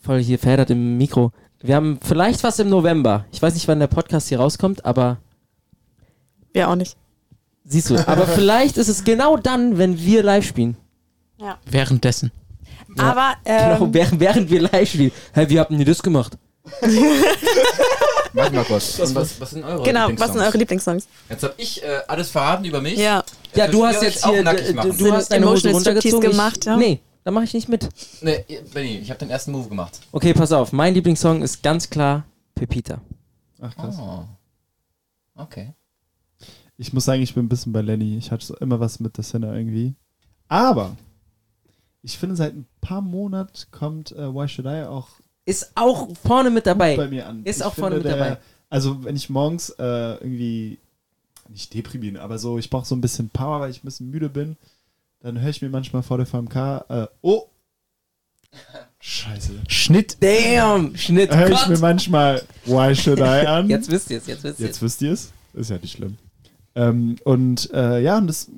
voll 0.00 0.20
hier 0.22 0.38
verheddert 0.38 0.70
im 0.70 0.96
Mikro. 0.98 1.32
Wir 1.60 1.76
haben 1.76 1.98
vielleicht 2.02 2.42
was 2.44 2.58
im 2.58 2.68
November. 2.68 3.26
Ich 3.32 3.40
weiß 3.42 3.54
nicht, 3.54 3.68
wann 3.68 3.78
der 3.80 3.86
Podcast 3.88 4.28
hier 4.28 4.38
rauskommt, 4.40 4.84
aber 4.84 5.18
Wir 6.52 6.68
auch 6.68 6.74
nicht. 6.76 6.96
siehst 7.64 7.90
du. 7.90 8.08
Aber 8.08 8.26
vielleicht 8.26 8.76
ist 8.76 8.88
es 8.88 9.04
genau 9.04 9.36
dann, 9.36 9.78
wenn 9.78 9.98
wir 10.00 10.22
live 10.22 10.46
spielen. 10.46 10.76
Währenddessen. 11.70 12.32
Ja. 12.98 13.10
Aber 13.10 13.34
Genau, 13.44 13.84
ähm, 13.86 13.94
während, 13.94 14.20
während 14.20 14.50
wir 14.50 14.60
live 14.62 14.88
spielen. 14.88 15.12
Hey, 15.32 15.48
wie 15.48 15.58
habt 15.58 15.70
ihr 15.70 15.84
das 15.84 16.02
gemacht? 16.02 16.36
Mach 18.34 18.52
mal 18.52 18.64
kurz. 18.64 18.98
Und 18.98 19.14
was, 19.14 19.40
was 19.40 19.50
sind 19.50 19.64
eure 19.64 19.82
genau, 19.82 20.00
was 20.00 20.08
Lieblingssongs? 20.10 20.32
sind 20.32 20.42
eure 20.42 20.58
Lieblingssongs? 20.58 21.08
Jetzt 21.30 21.42
habe 21.42 21.54
ich 21.56 21.82
äh, 21.82 22.00
alles 22.06 22.30
verraten 22.30 22.64
über 22.64 22.80
mich. 22.80 22.98
Ja. 22.98 23.24
Ja, 23.54 23.64
Jetzt 23.64 23.74
du 23.74 23.86
hast 23.86 24.02
jetzt 24.02 24.24
hier, 24.26 24.44
du, 24.44 24.92
du 24.92 25.12
hast 25.12 25.32
deine 25.32 25.46
Hose 25.48 25.68
Emotional 25.68 25.80
Striptease 25.80 26.16
runtergezogen. 26.16 26.30
gemacht, 26.30 26.58
ich, 26.60 26.64
ja? 26.66 26.76
Nee, 26.76 27.00
da 27.24 27.30
mache 27.30 27.44
ich 27.44 27.54
nicht 27.54 27.68
mit. 27.68 27.88
Nee, 28.20 28.44
Benny, 28.74 28.98
ich 28.98 29.10
habe 29.10 29.18
den 29.18 29.30
ersten 29.30 29.52
Move 29.52 29.68
gemacht. 29.68 29.98
Okay, 30.12 30.34
pass 30.34 30.52
auf. 30.52 30.72
Mein 30.72 30.92
Lieblingssong 30.94 31.42
ist 31.42 31.62
ganz 31.62 31.88
klar 31.88 32.24
Pepita. 32.54 33.00
Ach 33.60 33.74
krass. 33.74 33.96
Oh. 33.98 34.24
Okay. 35.34 35.72
Ich 36.76 36.92
muss 36.92 37.06
sagen, 37.06 37.22
ich 37.22 37.34
bin 37.34 37.46
ein 37.46 37.48
bisschen 37.48 37.72
bei 37.72 37.80
Lenny. 37.80 38.18
Ich 38.18 38.30
hatte 38.30 38.44
so 38.44 38.54
immer 38.58 38.78
was 38.78 39.00
mit 39.00 39.16
The 39.16 39.22
Sinner 39.22 39.52
irgendwie. 39.54 39.94
Aber 40.48 40.96
ich 42.02 42.16
finde, 42.18 42.36
seit 42.36 42.54
ein 42.54 42.66
paar 42.80 43.00
Monaten 43.00 43.52
kommt 43.70 44.12
äh, 44.12 44.32
Why 44.32 44.48
Should 44.48 44.66
I 44.66 44.84
auch 44.86 45.08
Ist 45.44 45.72
auch 45.74 46.08
vorne 46.16 46.50
mit 46.50 46.66
dabei. 46.66 46.96
bei 46.96 47.08
mir 47.08 47.26
an. 47.26 47.42
Ist 47.44 47.58
Ich 47.58 47.64
auch 47.64 47.74
vorne 47.74 47.96
mit 47.96 48.04
der- 48.04 48.16
dabei. 48.16 48.38
Also, 48.70 49.02
wenn 49.04 49.16
ich 49.16 49.30
morgens 49.30 49.70
äh, 49.70 49.82
irgendwie, 49.82 50.78
nicht 51.48 51.72
deprimieren, 51.72 52.18
aber 52.18 52.38
so, 52.38 52.58
ich 52.58 52.68
brauche 52.68 52.84
so 52.86 52.94
ein 52.94 53.00
bisschen 53.00 53.30
Power, 53.30 53.60
weil 53.60 53.70
ich 53.70 53.82
ein 53.82 53.86
bisschen 53.86 54.10
müde 54.10 54.28
bin, 54.28 54.56
dann 55.20 55.40
höre 55.40 55.48
ich 55.50 55.62
mir 55.62 55.70
manchmal 55.70 56.02
vor 56.02 56.18
der 56.18 56.26
VMK, 56.26 56.84
äh, 56.90 57.06
oh, 57.22 57.44
scheiße. 59.00 59.52
Schnitt. 59.68 60.18
Damn, 60.20 60.96
Schnitt. 60.96 61.34
Höre 61.34 61.50
ich 61.50 61.66
mir 61.66 61.78
manchmal 61.78 62.42
Why 62.66 62.94
Should 62.94 63.18
I 63.20 63.46
an. 63.46 63.68
Jetzt 63.68 63.90
wisst 63.90 64.10
ihr 64.10 64.18
es, 64.18 64.26
jetzt 64.26 64.44
wisst 64.44 64.60
ihr 64.60 64.66
Jetzt 64.66 64.82
wisst 64.82 65.02
ihr 65.02 65.12
es. 65.12 65.32
Ist 65.54 65.70
ja 65.70 65.78
nicht 65.78 65.92
schlimm. 65.96 66.18
Ähm, 66.74 67.16
und 67.24 67.70
äh, 67.72 68.00
ja, 68.02 68.18
und 68.18 68.26
das 68.26 68.50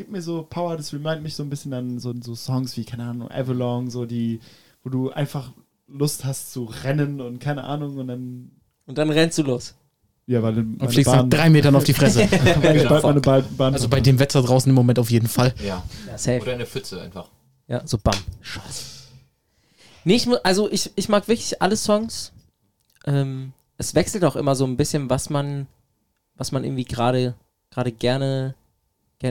gibt 0.00 0.10
mir 0.10 0.22
so 0.22 0.46
Power, 0.48 0.78
das 0.78 0.94
remind 0.94 1.22
mich 1.22 1.34
so 1.34 1.42
ein 1.42 1.50
bisschen 1.50 1.74
an 1.74 1.98
so, 1.98 2.14
so 2.22 2.34
Songs 2.34 2.74
wie, 2.78 2.84
keine 2.84 3.04
Ahnung, 3.04 3.30
Avalon, 3.30 3.90
so 3.90 4.06
die, 4.06 4.40
wo 4.82 4.88
du 4.88 5.10
einfach 5.10 5.52
Lust 5.88 6.24
hast 6.24 6.54
zu 6.54 6.64
rennen 6.64 7.20
und 7.20 7.38
keine 7.38 7.64
Ahnung 7.64 7.98
und 7.98 8.08
dann, 8.08 8.50
Und 8.86 8.96
dann 8.96 9.10
rennst 9.10 9.36
du 9.36 9.42
los. 9.42 9.74
ja, 10.24 10.42
weil 10.42 10.56
Und 10.56 10.88
fliegst 10.90 11.12
nach 11.12 11.28
drei 11.28 11.50
Metern 11.50 11.74
auf 11.74 11.84
die 11.84 11.92
Fresse. 11.92 12.26
Bahn, 13.22 13.44
Bahn 13.58 13.74
Also 13.74 13.90
bei 13.90 14.00
dem 14.00 14.18
Wetter 14.18 14.40
draußen 14.40 14.70
im 14.70 14.74
Moment 14.74 14.98
auf 14.98 15.10
jeden 15.10 15.28
Fall. 15.28 15.54
Ja. 15.62 15.82
Ja, 16.06 16.16
safe. 16.16 16.40
Oder 16.40 16.52
eine 16.54 16.64
Pfütze 16.64 17.02
einfach. 17.02 17.28
Ja, 17.68 17.86
so 17.86 17.98
bam. 17.98 18.16
Scheiße. 18.40 18.84
Nee, 20.04 20.14
ich, 20.14 20.26
also 20.44 20.70
ich, 20.72 20.92
ich 20.96 21.10
mag 21.10 21.28
wirklich 21.28 21.60
alle 21.60 21.76
Songs. 21.76 22.32
Ähm, 23.04 23.52
es 23.76 23.94
wechselt 23.94 24.24
auch 24.24 24.36
immer 24.36 24.54
so 24.54 24.64
ein 24.64 24.78
bisschen, 24.78 25.10
was 25.10 25.28
man 25.28 25.66
was 26.36 26.52
man 26.52 26.64
irgendwie 26.64 26.84
gerade 26.84 27.34
gerade 27.70 27.92
gerne. 27.92 28.54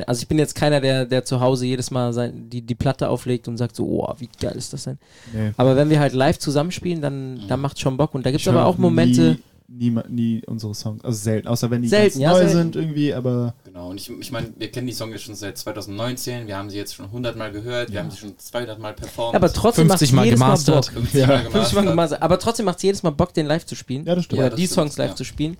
Also 0.05 0.21
ich 0.21 0.27
bin 0.27 0.37
jetzt 0.37 0.53
keiner, 0.53 0.81
der, 0.81 1.05
der 1.05 1.25
zu 1.25 1.39
Hause 1.41 1.65
jedes 1.65 1.89
Mal 1.89 2.13
sein, 2.13 2.49
die, 2.49 2.61
die 2.61 2.75
Platte 2.75 3.09
auflegt 3.09 3.47
und 3.47 3.57
sagt 3.57 3.75
so, 3.75 3.85
oh, 3.87 4.13
wie 4.19 4.29
geil 4.39 4.53
ist 4.55 4.71
das 4.71 4.83
denn? 4.83 4.99
Nee. 5.33 5.51
Aber 5.57 5.75
wenn 5.75 5.89
wir 5.89 5.99
halt 5.99 6.13
live 6.13 6.37
zusammenspielen, 6.37 7.01
dann, 7.01 7.41
dann 7.47 7.59
macht 7.59 7.79
schon 7.79 7.97
Bock. 7.97 8.13
Und 8.13 8.25
da 8.25 8.29
gibt 8.31 8.41
es 8.41 8.47
aber 8.47 8.67
auch 8.67 8.77
Momente. 8.77 9.39
Nie, 9.67 9.89
nie, 9.89 10.01
nie 10.09 10.41
unsere 10.45 10.75
Songs. 10.75 11.03
Also 11.03 11.17
selten. 11.17 11.47
Außer 11.47 11.71
wenn 11.71 11.81
die 11.81 11.87
Selten, 11.87 12.19
ganz 12.19 12.21
ja, 12.21 12.31
neu 12.31 12.37
selten. 12.37 12.53
sind 12.53 12.75
irgendwie, 12.75 13.13
aber 13.13 13.55
Genau, 13.65 13.89
und 13.89 13.99
ich, 13.99 14.11
ich 14.11 14.31
meine, 14.31 14.53
wir 14.57 14.69
kennen 14.71 14.85
die 14.85 14.93
Songs 14.93 15.13
jetzt 15.13 15.23
schon 15.23 15.35
seit 15.35 15.57
2019, 15.57 16.45
wir 16.45 16.55
haben 16.55 16.69
sie 16.69 16.77
jetzt 16.77 16.93
schon 16.93 17.05
100 17.05 17.35
Mal 17.35 17.51
gehört, 17.51 17.91
wir 17.91 17.99
haben 17.99 18.11
sie 18.11 18.17
schon 18.17 18.37
200 18.37 18.77
Mal 18.79 18.93
performt. 18.93 19.35
Aber 19.35 19.51
trotzdem 19.51 19.87
macht 19.87 19.99
50 19.99 20.09
es 20.09 20.15
Mal 20.15 20.25
jedes 20.25 20.39
Mal 20.39 20.45
gemastert. 20.47 20.85
Bock. 20.85 20.93
50 20.93 21.27
Mal 21.27 21.51
50 21.51 21.75
Mal 21.75 21.85
gemastert. 21.85 22.21
Aber 22.21 22.37
trotzdem 22.39 22.65
macht 22.65 22.77
es 22.77 22.83
jedes 22.83 23.01
Mal 23.01 23.11
Bock, 23.11 23.33
den 23.33 23.47
live 23.47 23.65
zu 23.65 23.75
spielen. 23.75 24.05
ja, 24.05 24.13
das 24.13 24.25
stimmt. 24.25 24.37
Ja, 24.37 24.45
Oder 24.45 24.49
das 24.51 24.59
die 24.59 24.65
stimmt, 24.67 24.75
Songs 24.75 24.97
live 24.97 25.09
ja. 25.09 25.15
zu 25.15 25.23
spielen. 25.23 25.57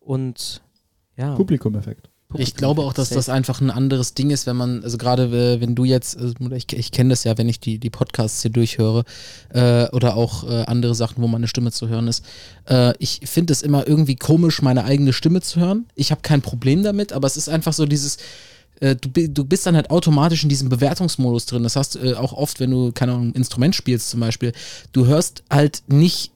Und 0.00 0.62
ja. 1.16 1.34
Publikum-Effekt. 1.34 2.08
Ich 2.38 2.54
glaube 2.54 2.82
auch, 2.82 2.92
dass 2.92 3.10
das 3.10 3.28
einfach 3.28 3.60
ein 3.60 3.70
anderes 3.70 4.14
Ding 4.14 4.30
ist, 4.30 4.46
wenn 4.46 4.56
man, 4.56 4.82
also 4.82 4.98
gerade 4.98 5.30
wenn 5.60 5.74
du 5.74 5.84
jetzt, 5.84 6.16
äh, 6.16 6.56
ich, 6.56 6.72
ich 6.72 6.92
kenne 6.92 7.10
das 7.10 7.24
ja, 7.24 7.36
wenn 7.38 7.48
ich 7.48 7.60
die, 7.60 7.78
die 7.78 7.90
Podcasts 7.90 8.42
hier 8.42 8.50
durchhöre 8.50 9.04
äh, 9.50 9.88
oder 9.90 10.16
auch 10.16 10.44
äh, 10.44 10.64
andere 10.64 10.94
Sachen, 10.94 11.22
wo 11.22 11.28
meine 11.28 11.48
Stimme 11.48 11.72
zu 11.72 11.88
hören 11.88 12.08
ist. 12.08 12.24
Äh, 12.68 12.94
ich 12.98 13.20
finde 13.24 13.52
es 13.52 13.62
immer 13.62 13.86
irgendwie 13.86 14.16
komisch, 14.16 14.62
meine 14.62 14.84
eigene 14.84 15.12
Stimme 15.12 15.40
zu 15.40 15.60
hören. 15.60 15.86
Ich 15.94 16.10
habe 16.10 16.22
kein 16.22 16.42
Problem 16.42 16.82
damit, 16.82 17.12
aber 17.12 17.26
es 17.26 17.36
ist 17.36 17.48
einfach 17.48 17.72
so 17.72 17.86
dieses, 17.86 18.18
äh, 18.80 18.96
du, 18.96 19.28
du 19.28 19.44
bist 19.44 19.66
dann 19.66 19.76
halt 19.76 19.90
automatisch 19.90 20.42
in 20.42 20.48
diesem 20.48 20.68
Bewertungsmodus 20.68 21.46
drin. 21.46 21.62
Das 21.62 21.76
heißt, 21.76 21.96
äh, 21.96 22.14
auch 22.14 22.32
oft, 22.32 22.60
wenn 22.60 22.70
du, 22.70 22.92
keine 22.92 23.12
Ahnung, 23.12 23.28
ein 23.28 23.34
Instrument 23.34 23.74
spielst 23.74 24.10
zum 24.10 24.20
Beispiel, 24.20 24.52
du 24.92 25.06
hörst 25.06 25.42
halt 25.50 25.82
nicht 25.86 26.32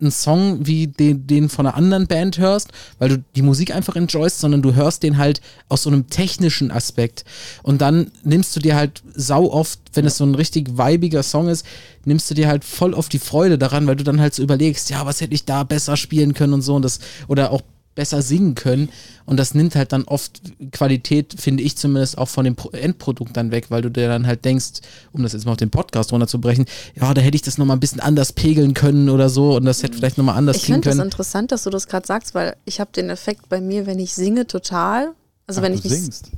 einen 0.00 0.10
Song 0.10 0.66
wie 0.66 0.86
den, 0.86 1.26
den 1.26 1.48
von 1.48 1.66
einer 1.66 1.76
anderen 1.76 2.06
Band 2.06 2.38
hörst, 2.38 2.68
weil 2.98 3.08
du 3.08 3.24
die 3.36 3.42
Musik 3.42 3.74
einfach 3.74 3.96
enjoyst, 3.96 4.40
sondern 4.40 4.62
du 4.62 4.74
hörst 4.74 5.02
den 5.02 5.18
halt 5.18 5.40
aus 5.68 5.82
so 5.82 5.90
einem 5.90 6.08
technischen 6.08 6.70
Aspekt. 6.70 7.24
Und 7.62 7.80
dann 7.80 8.10
nimmst 8.24 8.54
du 8.56 8.60
dir 8.60 8.76
halt 8.76 9.02
sau 9.14 9.50
oft, 9.50 9.80
wenn 9.94 10.06
es 10.06 10.16
so 10.16 10.24
ein 10.24 10.34
richtig 10.34 10.76
weibiger 10.76 11.22
Song 11.22 11.48
ist, 11.48 11.66
nimmst 12.04 12.30
du 12.30 12.34
dir 12.34 12.48
halt 12.48 12.64
voll 12.64 12.94
auf 12.94 13.08
die 13.08 13.18
Freude 13.18 13.58
daran, 13.58 13.86
weil 13.86 13.96
du 13.96 14.04
dann 14.04 14.20
halt 14.20 14.34
so 14.34 14.42
überlegst, 14.42 14.90
ja, 14.90 15.04
was 15.06 15.20
hätte 15.20 15.34
ich 15.34 15.44
da 15.44 15.64
besser 15.64 15.96
spielen 15.96 16.34
können 16.34 16.54
und 16.54 16.62
so 16.62 16.74
und 16.74 16.82
das, 16.82 17.00
oder 17.28 17.50
auch 17.50 17.62
besser 18.00 18.22
singen 18.22 18.54
können. 18.54 18.88
Und 19.26 19.36
das 19.36 19.52
nimmt 19.52 19.74
halt 19.76 19.92
dann 19.92 20.04
oft 20.04 20.40
Qualität, 20.72 21.34
finde 21.38 21.62
ich 21.62 21.76
zumindest, 21.76 22.16
auch 22.16 22.28
von 22.28 22.46
dem 22.46 22.56
Pro 22.56 22.70
Endprodukt 22.70 23.36
dann 23.36 23.50
weg, 23.50 23.66
weil 23.68 23.82
du 23.82 23.90
dir 23.90 24.08
dann 24.08 24.26
halt 24.26 24.42
denkst, 24.46 24.80
um 25.12 25.22
das 25.22 25.34
jetzt 25.34 25.44
mal 25.44 25.52
auf 25.52 25.58
den 25.58 25.68
Podcast 25.68 26.10
runterzubrechen, 26.10 26.64
ja, 26.98 27.12
da 27.12 27.20
hätte 27.20 27.36
ich 27.36 27.42
das 27.42 27.58
nochmal 27.58 27.76
ein 27.76 27.80
bisschen 27.80 28.00
anders 28.00 28.32
pegeln 28.32 28.72
können 28.72 29.10
oder 29.10 29.28
so 29.28 29.54
und 29.56 29.66
das 29.66 29.82
hätte 29.82 29.98
vielleicht 29.98 30.16
nochmal 30.16 30.38
anders 30.38 30.56
Ich 30.56 30.62
klingen 30.62 30.76
finde 30.76 30.88
das 30.88 30.96
können. 30.96 31.06
interessant, 31.08 31.52
dass 31.52 31.62
du 31.64 31.68
das 31.70 31.86
gerade 31.88 32.06
sagst, 32.06 32.34
weil 32.34 32.56
ich 32.64 32.80
habe 32.80 32.90
den 32.92 33.10
Effekt 33.10 33.50
bei 33.50 33.60
mir, 33.60 33.84
wenn 33.84 33.98
ich 33.98 34.14
singe, 34.14 34.46
total. 34.46 35.10
Also 35.46 35.60
Ach, 35.60 35.64
wenn 35.64 35.72
du 35.72 35.78
ich 35.78 35.84
mich. 35.84 35.92
singst. 35.92 36.30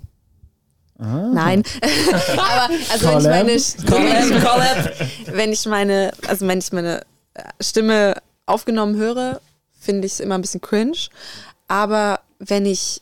Ah. 0.98 1.30
Nein. 1.32 1.62
Aber 2.36 2.74
also 3.08 3.28
wenn 3.28 3.48
ich 3.48 3.76
Collab? 3.86 4.02
meine 4.02 4.92
wenn 5.38 5.52
ich 5.52 5.64
meine, 5.66 6.10
also 6.26 6.46
wenn 6.48 6.58
ich 6.58 6.72
meine 6.72 7.02
äh, 7.34 7.42
Stimme 7.60 8.16
aufgenommen 8.46 8.96
höre, 8.96 9.40
finde 9.80 10.06
ich 10.06 10.12
es 10.14 10.20
immer 10.20 10.34
ein 10.36 10.42
bisschen 10.42 10.60
cringe. 10.60 10.96
Aber 11.72 12.20
wenn 12.38 12.66
ich 12.66 13.00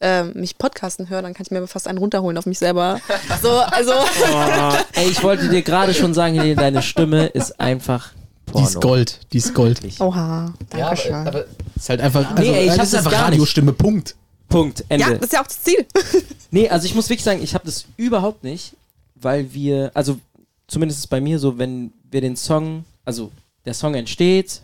ähm, 0.00 0.32
mich 0.34 0.56
podcasten 0.56 1.10
höre, 1.10 1.20
dann 1.20 1.34
kann 1.34 1.44
ich 1.44 1.50
mir 1.50 1.58
aber 1.58 1.68
fast 1.68 1.86
einen 1.86 1.98
runterholen 1.98 2.38
auf 2.38 2.46
mich 2.46 2.58
selber. 2.58 2.98
So, 3.42 3.50
also 3.50 3.92
Oh, 3.92 4.72
ey, 4.94 5.10
ich 5.10 5.22
wollte 5.22 5.48
dir 5.50 5.60
gerade 5.60 5.92
schon 5.92 6.14
sagen, 6.14 6.34
Helene, 6.34 6.56
deine 6.56 6.80
Stimme 6.82 7.26
ist 7.26 7.60
einfach 7.60 8.12
Die 8.48 8.52
Porno. 8.52 8.66
ist 8.66 8.80
Gold, 8.80 9.20
die 9.34 9.38
ist 9.38 9.52
Gold. 9.54 9.82
Wirklich. 9.82 10.00
oha, 10.00 10.54
Ja, 10.72 10.78
danke 10.88 10.96
schön. 10.96 11.12
aber, 11.14 11.28
aber 11.28 11.44
Ist 11.76 11.88
halt 11.90 12.00
einfach, 12.00 12.30
also, 12.30 12.42
Nee, 12.42 12.56
ey, 12.56 12.62
ich 12.64 12.68
das 12.70 12.78
hab 12.78 12.84
ist 12.84 12.92
das 12.94 13.06
einfach. 13.06 13.20
Radiostimme, 13.26 13.72
Punkt. 13.74 14.16
Punkt, 14.48 14.84
Ende. 14.88 15.04
ja, 15.04 15.12
das 15.14 15.24
ist 15.24 15.32
ja 15.34 15.40
auch 15.42 15.46
das 15.46 15.62
Ziel. 15.62 15.86
Nee, 16.50 16.68
also 16.68 16.84
ich 16.86 16.94
muss 16.94 17.08
wirklich 17.08 17.24
sagen, 17.24 17.42
ich 17.42 17.54
habe 17.54 17.64
das 17.64 17.86
überhaupt 17.96 18.42
nicht, 18.44 18.74
weil 19.14 19.54
wir, 19.54 19.90
also 19.94 20.18
zumindest 20.66 20.98
ist 20.98 21.04
es 21.04 21.08
bei 21.08 21.20
mir 21.20 21.38
so, 21.38 21.56
wenn 21.58 21.92
wir 22.10 22.20
den 22.22 22.36
Song, 22.36 22.84
also 23.06 23.30
der 23.64 23.72
Song 23.74 23.94
entsteht, 23.94 24.60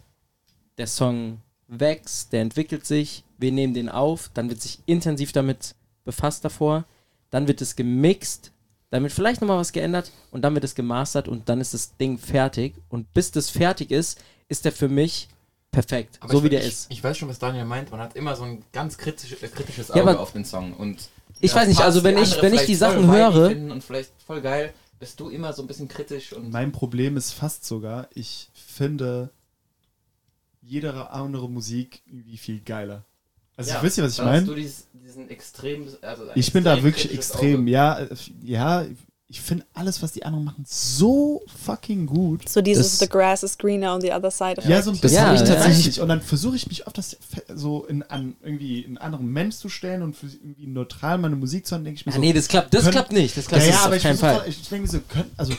der 0.76 0.86
Song 0.86 1.38
wächst, 1.68 2.32
der 2.32 2.40
entwickelt 2.42 2.86
sich, 2.86 3.24
wir 3.38 3.52
nehmen 3.52 3.74
den 3.74 3.88
auf, 3.88 4.30
dann 4.34 4.48
wird 4.50 4.60
sich 4.60 4.78
intensiv 4.86 5.32
damit 5.32 5.74
befasst 6.04 6.44
davor, 6.44 6.84
dann 7.30 7.46
wird 7.46 7.60
es 7.60 7.76
gemixt, 7.76 8.50
dann 8.90 9.02
wird 9.02 9.12
vielleicht 9.12 9.40
nochmal 9.42 9.58
was 9.58 9.72
geändert 9.72 10.10
und 10.30 10.42
dann 10.42 10.54
wird 10.54 10.64
es 10.64 10.74
gemastert 10.74 11.28
und 11.28 11.48
dann 11.48 11.60
ist 11.60 11.74
das 11.74 11.96
Ding 11.98 12.18
fertig 12.18 12.74
und 12.88 13.12
bis 13.12 13.30
das 13.30 13.50
fertig 13.50 13.90
ist, 13.90 14.18
ist 14.48 14.64
der 14.64 14.72
für 14.72 14.88
mich 14.88 15.28
perfekt, 15.70 16.16
aber 16.20 16.32
so 16.32 16.38
ich, 16.38 16.44
wie 16.44 16.48
der 16.48 16.60
ich, 16.62 16.68
ist. 16.68 16.86
Ich 16.90 17.04
weiß 17.04 17.18
schon, 17.18 17.28
was 17.28 17.38
Daniel 17.38 17.66
meint, 17.66 17.90
man 17.90 18.00
hat 18.00 18.16
immer 18.16 18.34
so 18.34 18.44
ein 18.44 18.64
ganz 18.72 18.96
kritisch, 18.96 19.32
äh, 19.42 19.48
kritisches 19.48 19.88
Ja, 19.88 19.96
Auge 19.96 20.10
aber- 20.12 20.20
auf 20.20 20.32
den 20.32 20.46
Song. 20.46 20.72
Und 20.72 21.10
Ich 21.40 21.50
ja, 21.52 21.58
weiß 21.58 21.68
nicht, 21.68 21.80
also 21.82 22.02
wenn 22.02 22.16
ich, 22.16 22.40
wenn 22.40 22.54
ich 22.54 22.64
die 22.64 22.74
Sachen 22.74 23.06
höre, 23.12 23.50
Und 23.70 23.84
vielleicht 23.84 24.10
voll 24.26 24.40
geil, 24.40 24.72
bist 24.98 25.20
du 25.20 25.28
immer 25.28 25.52
so 25.52 25.62
ein 25.62 25.68
bisschen 25.68 25.86
kritisch 25.86 26.32
und 26.32 26.50
Mein 26.50 26.72
Problem 26.72 27.18
ist 27.18 27.32
fast 27.32 27.66
sogar, 27.66 28.08
ich 28.14 28.48
finde 28.54 29.30
jede 30.68 31.10
andere 31.10 31.48
Musik 31.48 32.02
irgendwie 32.06 32.36
viel 32.38 32.60
geiler. 32.60 33.04
Also 33.56 33.70
Ja, 33.70 33.76
ich 33.78 33.82
wisst 33.82 33.98
ihr, 33.98 34.04
was 34.04 34.12
ich 34.12 34.18
meine? 34.24 34.48
also 36.02 36.24
Ich 36.34 36.52
bin 36.52 36.64
da 36.64 36.82
wirklich 36.82 37.12
extrem, 37.12 37.62
Auge. 37.62 37.70
ja, 37.70 38.00
ja, 38.44 38.86
ich 39.30 39.40
finde 39.42 39.66
alles, 39.74 40.00
was 40.02 40.12
die 40.12 40.24
anderen 40.24 40.44
machen, 40.44 40.64
so 40.66 41.42
fucking 41.64 42.06
gut. 42.06 42.48
So 42.48 42.62
dieses 42.62 42.92
Das- 42.92 42.98
The 43.00 43.08
grass 43.08 43.42
is 43.42 43.58
greener 43.58 43.94
on 43.94 44.00
the 44.00 44.10
other 44.12 44.30
side. 44.30 44.62
Ja, 44.66 44.80
so 44.80 44.90
ein 44.90 44.98
bisschen. 44.98 45.20
hab 45.26 45.34
ich 45.34 45.42
tatsächlich- 45.42 46.00
Und 46.00 46.08
dann 46.08 46.22
versuche 46.22 46.56
ich 46.56 46.66
mich 46.68 46.86
auf 46.86 46.92
das 46.94 47.16
so 47.54 47.84
in 47.84 48.02
an 48.04 48.36
irgendwie 48.42 48.86
einen 48.86 48.96
anderen 48.96 49.26
Mensch 49.30 49.56
zu 49.56 49.68
stellen 49.68 50.02
und 50.02 50.16
für 50.16 50.26
irgendwie 50.26 50.66
neutral 50.66 51.18
meine 51.18 51.36
Musik 51.36 51.66
zu 51.66 51.74
hören, 51.74 51.84
denke 51.84 52.00
ich 52.00 52.06
mir 52.06 52.12
ja, 52.12 52.16
so. 52.16 52.20
nee, 52.22 52.32
das 52.32 52.48
klappt, 52.48 52.72
das 52.72 52.82
können- 52.84 52.92
klappt 52.92 53.12
nicht, 53.12 53.36
das 53.36 53.46
klappt 53.46 53.62
ja, 53.64 53.66
nicht 53.68 53.76
ja, 53.76 53.82
aber 53.84 53.90
auf 53.90 53.96
ich, 53.96 54.02
keinen 54.02 54.18
Fall. 54.18 54.36
doch- 54.38 54.46
ich 54.46 54.68
denke 54.68 54.82
mir 54.86 54.88
so, 54.92 55.00
können, 55.00 55.30
also 55.36 55.52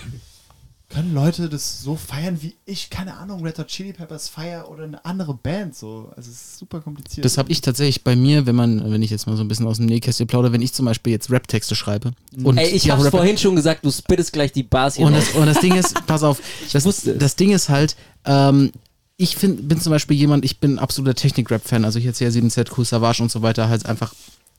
können 0.89 1.13
Leute 1.13 1.49
das 1.49 1.83
so 1.83 1.95
feiern 1.95 2.41
wie 2.41 2.55
ich, 2.65 2.89
keine 2.89 3.15
Ahnung, 3.15 3.43
Red 3.43 3.59
Hot 3.59 3.67
Chili 3.67 3.93
Peppers 3.93 4.27
feier 4.27 4.69
oder 4.71 4.85
eine 4.85 5.05
andere 5.05 5.35
Band 5.35 5.75
so. 5.75 6.11
Also 6.15 6.31
es 6.31 6.37
ist 6.37 6.57
super 6.57 6.81
kompliziert. 6.81 7.23
Das 7.23 7.37
habe 7.37 7.51
ich 7.51 7.61
tatsächlich 7.61 8.03
bei 8.03 8.15
mir, 8.15 8.45
wenn 8.47 8.55
man, 8.55 8.91
wenn 8.91 9.03
ich 9.03 9.11
jetzt 9.11 9.27
mal 9.27 9.35
so 9.37 9.43
ein 9.43 9.47
bisschen 9.47 9.67
aus 9.67 9.77
dem 9.77 9.85
Nähkästchen 9.85 10.25
plaudere, 10.25 10.51
wenn 10.51 10.61
ich 10.63 10.73
zum 10.73 10.85
Beispiel 10.85 11.13
jetzt 11.13 11.29
Rap-Texte 11.29 11.75
schreibe. 11.75 12.11
Und 12.43 12.57
Ey, 12.57 12.69
ich 12.69 12.89
Rap- 12.91 13.11
vorhin 13.11 13.37
schon 13.37 13.55
gesagt, 13.55 13.85
du 13.85 13.91
spittest 13.91 14.33
gleich 14.33 14.51
die 14.51 14.63
Bars 14.63 14.95
hier 14.95 15.05
Und 15.05 15.13
das, 15.13 15.29
und 15.35 15.45
das 15.45 15.59
Ding 15.61 15.75
ist, 15.75 15.93
pass 16.07 16.23
auf, 16.23 16.41
das, 16.73 16.83
das 16.83 17.35
Ding 17.35 17.51
ist 17.51 17.69
halt, 17.69 17.95
ähm, 18.25 18.71
ich 19.17 19.35
find, 19.35 19.67
bin 19.67 19.79
zum 19.79 19.91
Beispiel 19.91 20.17
jemand, 20.17 20.43
ich 20.43 20.59
bin 20.59 20.79
absoluter 20.79 21.13
Technik-Rap-Fan, 21.13 21.85
also 21.85 21.99
ich 21.99 22.05
erzähle 22.05 22.31
7Z, 22.31 22.71
Cool 22.75 22.85
Savage 22.85 23.21
und 23.21 23.29
so 23.31 23.41
weiter, 23.43 23.69
halt 23.69 23.85
einfach 23.85 24.13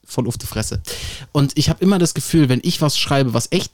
voll 0.05 0.28
auf 0.28 0.39
die 0.39 0.47
Fresse. 0.47 0.81
Und 1.33 1.53
ich 1.57 1.68
habe 1.70 1.83
immer 1.83 1.99
das 1.99 2.14
Gefühl, 2.14 2.49
wenn 2.49 2.61
ich 2.62 2.81
was 2.83 2.99
schreibe, 2.99 3.33
was 3.35 3.49
echt, 3.51 3.72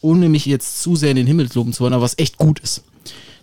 ohne 0.00 0.28
mich 0.28 0.46
jetzt 0.46 0.82
zu 0.82 0.96
sehr 0.96 1.10
in 1.10 1.16
den 1.16 1.26
Himmel 1.26 1.48
loben 1.54 1.72
zu 1.72 1.80
wollen, 1.80 1.92
aber 1.92 2.02
was 2.02 2.18
echt 2.18 2.36
gut 2.36 2.60
ist, 2.60 2.82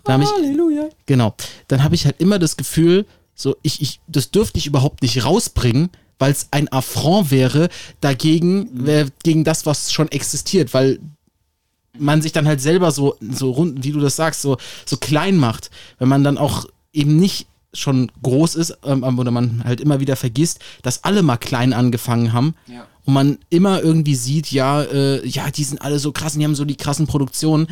dann 0.04 0.22
ich, 0.22 0.30
Halleluja. 0.30 0.88
Genau. 1.06 1.34
Dann 1.68 1.82
habe 1.82 1.94
ich 1.94 2.04
halt 2.04 2.20
immer 2.20 2.38
das 2.38 2.56
Gefühl, 2.56 3.06
so, 3.34 3.56
ich, 3.62 3.80
ich, 3.82 4.00
das 4.06 4.30
dürfte 4.30 4.58
ich 4.58 4.66
überhaupt 4.66 5.02
nicht 5.02 5.24
rausbringen, 5.24 5.90
weil 6.18 6.32
es 6.32 6.48
ein 6.50 6.70
Affront 6.70 7.30
wäre 7.30 7.68
dagegen, 8.00 8.86
äh, 8.86 9.06
gegen 9.22 9.44
das, 9.44 9.66
was 9.66 9.92
schon 9.92 10.08
existiert, 10.08 10.72
weil 10.74 11.00
man 11.98 12.22
sich 12.22 12.32
dann 12.32 12.46
halt 12.46 12.60
selber 12.60 12.90
so, 12.90 13.16
so 13.20 13.50
rund, 13.50 13.84
wie 13.84 13.92
du 13.92 14.00
das 14.00 14.16
sagst, 14.16 14.42
so, 14.42 14.56
so 14.84 14.96
klein 14.96 15.36
macht, 15.36 15.70
wenn 15.98 16.08
man 16.08 16.24
dann 16.24 16.38
auch 16.38 16.66
eben 16.92 17.16
nicht 17.16 17.46
schon 17.72 18.10
groß 18.22 18.54
ist, 18.54 18.78
ähm, 18.84 19.18
oder 19.18 19.30
man 19.30 19.64
halt 19.64 19.80
immer 19.80 20.00
wieder 20.00 20.16
vergisst, 20.16 20.60
dass 20.82 21.02
alle 21.02 21.22
mal 21.22 21.36
klein 21.36 21.72
angefangen 21.72 22.32
haben 22.32 22.54
Ja. 22.66 22.86
Und 23.06 23.14
man 23.14 23.38
immer 23.50 23.82
irgendwie 23.82 24.14
sieht, 24.14 24.50
ja, 24.50 24.82
äh, 24.82 25.26
ja, 25.26 25.50
die 25.50 25.64
sind 25.64 25.82
alle 25.82 25.98
so 25.98 26.12
krass 26.12 26.34
und 26.34 26.40
die 26.40 26.44
haben 26.44 26.54
so 26.54 26.64
die 26.64 26.76
krassen 26.76 27.06
Produktionen. 27.06 27.66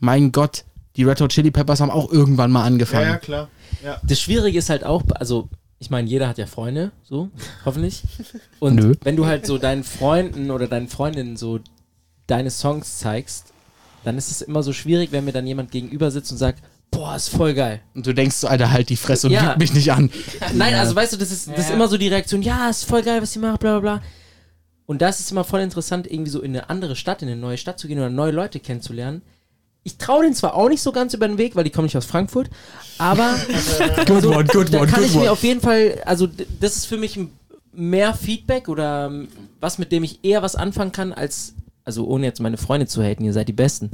Mein 0.00 0.32
Gott, 0.32 0.64
die 0.96 1.04
Red 1.04 1.20
Hot 1.20 1.32
Chili 1.32 1.50
Peppers 1.50 1.80
haben 1.80 1.90
auch 1.90 2.10
irgendwann 2.10 2.50
mal 2.50 2.60
ja, 2.60 2.66
angefangen. 2.66 3.08
ja, 3.08 3.18
klar. 3.18 3.48
Ja. 3.84 4.00
Das 4.02 4.20
Schwierige 4.20 4.58
ist 4.58 4.70
halt 4.70 4.84
auch, 4.84 5.02
also 5.16 5.48
ich 5.78 5.90
meine, 5.90 6.08
jeder 6.08 6.28
hat 6.28 6.38
ja 6.38 6.46
Freunde, 6.46 6.92
so, 7.02 7.28
hoffentlich. 7.64 8.02
Und 8.60 8.76
Nö. 8.76 8.94
wenn 9.02 9.16
du 9.16 9.26
halt 9.26 9.44
so 9.46 9.58
deinen 9.58 9.84
Freunden 9.84 10.50
oder 10.50 10.66
deinen 10.66 10.88
Freundinnen 10.88 11.36
so 11.36 11.60
deine 12.26 12.50
Songs 12.50 12.98
zeigst, 12.98 13.52
dann 14.04 14.16
ist 14.16 14.30
es 14.30 14.40
immer 14.42 14.62
so 14.62 14.72
schwierig, 14.72 15.12
wenn 15.12 15.24
mir 15.24 15.32
dann 15.32 15.46
jemand 15.46 15.70
gegenüber 15.72 16.10
sitzt 16.10 16.30
und 16.32 16.38
sagt, 16.38 16.62
boah, 16.90 17.16
ist 17.16 17.28
voll 17.28 17.54
geil. 17.54 17.80
Und 17.94 18.06
du 18.06 18.14
denkst 18.14 18.36
so, 18.36 18.46
Alter, 18.48 18.70
halt 18.70 18.88
die 18.88 18.96
Fresse 18.96 19.26
und 19.26 19.32
Ja. 19.34 19.50
lüg 19.50 19.58
mich 19.58 19.74
nicht 19.74 19.92
an. 19.92 20.10
Nein, 20.54 20.74
also 20.74 20.94
weißt 20.94 21.12
du, 21.12 21.16
das 21.18 21.30
ist, 21.30 21.48
das 21.48 21.58
ist 21.58 21.68
Ja. 21.70 21.74
immer 21.74 21.88
so 21.88 21.98
die 21.98 22.08
Reaktion, 22.08 22.40
ja, 22.40 22.70
ist 22.70 22.84
voll 22.84 23.02
geil, 23.02 23.20
was 23.20 23.32
die 23.32 23.38
macht, 23.40 23.60
bla 23.60 23.78
bla 23.78 23.98
bla. 23.98 24.06
Und 24.86 25.00
das 25.00 25.20
ist 25.20 25.30
immer 25.30 25.44
voll 25.44 25.60
interessant, 25.60 26.10
irgendwie 26.10 26.30
so 26.30 26.40
in 26.40 26.50
eine 26.50 26.68
andere 26.70 26.96
Stadt, 26.96 27.22
in 27.22 27.28
eine 27.28 27.40
neue 27.40 27.56
Stadt 27.56 27.78
zu 27.78 27.88
gehen 27.88 27.98
oder 27.98 28.10
neue 28.10 28.32
Leute 28.32 28.60
kennenzulernen. 28.60 29.22
Ich 29.82 29.98
traue 29.98 30.22
denen 30.22 30.34
zwar 30.34 30.54
auch 30.54 30.68
nicht 30.68 30.82
so 30.82 30.92
ganz 30.92 31.14
über 31.14 31.28
den 31.28 31.38
Weg, 31.38 31.56
weil 31.56 31.64
die 31.64 31.70
kommen 31.70 31.86
nicht 31.86 31.96
aus 31.96 32.06
Frankfurt, 32.06 32.48
aber 32.98 33.34
Good 34.06 34.24
one, 34.24 34.44
good 34.44 34.72
da 34.72 34.80
one, 34.80 34.86
kann 34.90 35.00
good 35.00 35.10
ich 35.10 35.14
mir 35.14 35.22
one. 35.22 35.30
auf 35.30 35.42
jeden 35.42 35.60
Fall, 35.60 36.00
also 36.06 36.26
das 36.60 36.76
ist 36.76 36.86
für 36.86 36.96
mich 36.96 37.18
mehr 37.72 38.14
Feedback 38.14 38.68
oder 38.68 39.12
was, 39.60 39.78
mit 39.78 39.92
dem 39.92 40.04
ich 40.04 40.20
eher 40.24 40.42
was 40.42 40.56
anfangen 40.56 40.92
kann, 40.92 41.12
als, 41.12 41.54
also 41.84 42.06
ohne 42.06 42.24
jetzt 42.24 42.40
meine 42.40 42.56
Freunde 42.56 42.86
zu 42.86 43.02
haten, 43.02 43.24
ihr 43.24 43.32
seid 43.32 43.48
die 43.48 43.52
Besten, 43.52 43.90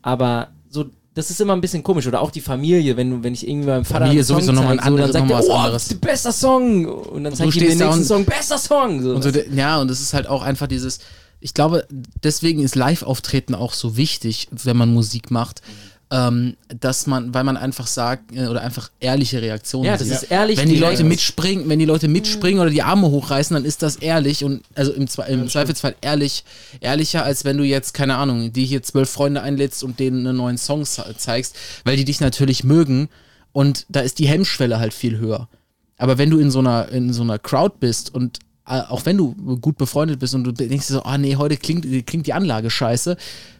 aber 0.00 0.48
so 0.68 0.86
das 1.14 1.30
ist 1.30 1.40
immer 1.40 1.52
ein 1.52 1.60
bisschen 1.60 1.82
komisch. 1.82 2.06
Oder 2.06 2.20
auch 2.20 2.30
die 2.30 2.40
Familie, 2.40 2.96
wenn, 2.96 3.22
wenn 3.22 3.34
ich 3.34 3.46
irgendwie 3.46 3.68
meinem 3.68 3.84
Vater 3.84 4.00
Familie 4.06 4.20
einen 4.20 4.26
Song 4.26 4.36
sowieso 4.38 4.52
noch 4.52 4.64
mal 4.64 4.78
ein 4.78 4.78
zeig, 4.78 5.06
so, 5.06 5.12
dann 5.12 5.22
anderes- 5.22 5.30
sagt 5.30 5.30
er, 5.30 5.38
was 5.38 5.48
oh, 5.48 5.54
anderes. 5.54 5.88
das 5.88 5.98
bester 5.98 6.32
Song. 6.32 6.86
Und 6.86 7.24
dann 7.24 7.34
zeigt 7.34 7.56
er 7.56 7.62
mir 7.62 7.68
den 7.68 7.78
nächsten 7.78 8.04
Song, 8.04 8.24
bester 8.24 8.58
Song. 8.58 9.02
So, 9.02 9.14
Und 9.14 9.22
so, 9.22 9.30
ja, 9.54 9.80
und 9.80 9.90
es 9.90 10.00
ist 10.00 10.12
halt 10.12 10.26
auch 10.26 10.42
einfach 10.42 10.66
dieses, 10.66 10.98
ich 11.40 11.54
glaube, 11.54 11.86
deswegen 12.22 12.62
ist 12.62 12.74
Live-Auftreten 12.74 13.54
auch 13.54 13.72
so 13.74 13.96
wichtig, 13.96 14.48
wenn 14.50 14.76
man 14.76 14.92
Musik 14.92 15.30
macht, 15.30 15.62
ähm, 16.10 16.56
dass 16.68 17.06
man, 17.06 17.32
weil 17.34 17.44
man 17.44 17.56
einfach 17.56 17.86
sagt, 17.86 18.36
äh, 18.36 18.46
oder 18.46 18.60
einfach 18.62 18.90
ehrliche 19.00 19.40
Reaktionen 19.42 19.86
ja, 19.86 19.92
das 19.96 20.02
sieht. 20.06 20.12
ist 20.16 20.22
ehrlich. 20.30 20.58
wenn 20.58 20.68
die. 20.68 20.76
Leute 20.76 21.02
mitspringen, 21.02 21.68
wenn 21.68 21.78
die 21.78 21.84
Leute 21.86 22.08
mitspringen 22.08 22.60
oder 22.60 22.70
die 22.70 22.82
Arme 22.82 23.08
hochreißen, 23.10 23.54
dann 23.54 23.64
ist 23.64 23.82
das 23.82 23.96
ehrlich 23.96 24.44
und 24.44 24.62
also 24.74 24.92
im, 24.92 25.08
Zwe 25.08 25.22
im 25.28 25.48
Zweifelsfall 25.48 25.96
ehrlich, 26.02 26.44
ehrlicher, 26.80 27.24
als 27.24 27.44
wenn 27.44 27.56
du 27.56 27.64
jetzt, 27.64 27.94
keine 27.94 28.16
Ahnung, 28.16 28.52
die 28.52 28.64
hier 28.66 28.82
zwölf 28.82 29.10
Freunde 29.10 29.42
einlädst 29.42 29.82
und 29.82 29.98
denen 29.98 30.26
einen 30.26 30.36
neuen 30.36 30.58
Song 30.58 30.84
ze- 30.84 31.14
zeigst, 31.16 31.56
weil 31.84 31.96
die 31.96 32.04
dich 32.04 32.20
natürlich 32.20 32.64
mögen 32.64 33.08
und 33.52 33.86
da 33.88 34.00
ist 34.00 34.18
die 34.18 34.28
Hemmschwelle 34.28 34.78
halt 34.78 34.94
viel 34.94 35.18
höher. 35.18 35.48
Aber 35.96 36.18
wenn 36.18 36.28
du 36.30 36.38
in 36.38 36.50
so 36.50 36.58
einer, 36.58 36.88
in 36.90 37.12
so 37.12 37.22
einer 37.22 37.38
Crowd 37.38 37.76
bist 37.80 38.14
und 38.14 38.40
auch 38.64 39.04
wenn 39.04 39.16
du 39.18 39.34
gut 39.60 39.76
befreundet 39.76 40.18
bist 40.20 40.34
und 40.34 40.44
du 40.44 40.52
denkst 40.52 40.86
dir 40.86 40.94
so, 40.94 41.02
ah 41.02 41.18
nee, 41.18 41.36
heute 41.36 41.56
klingt, 41.56 41.84
klingt 42.06 42.26
die 42.26 42.32
Anlage 42.32 42.70
scheiße 42.70 43.16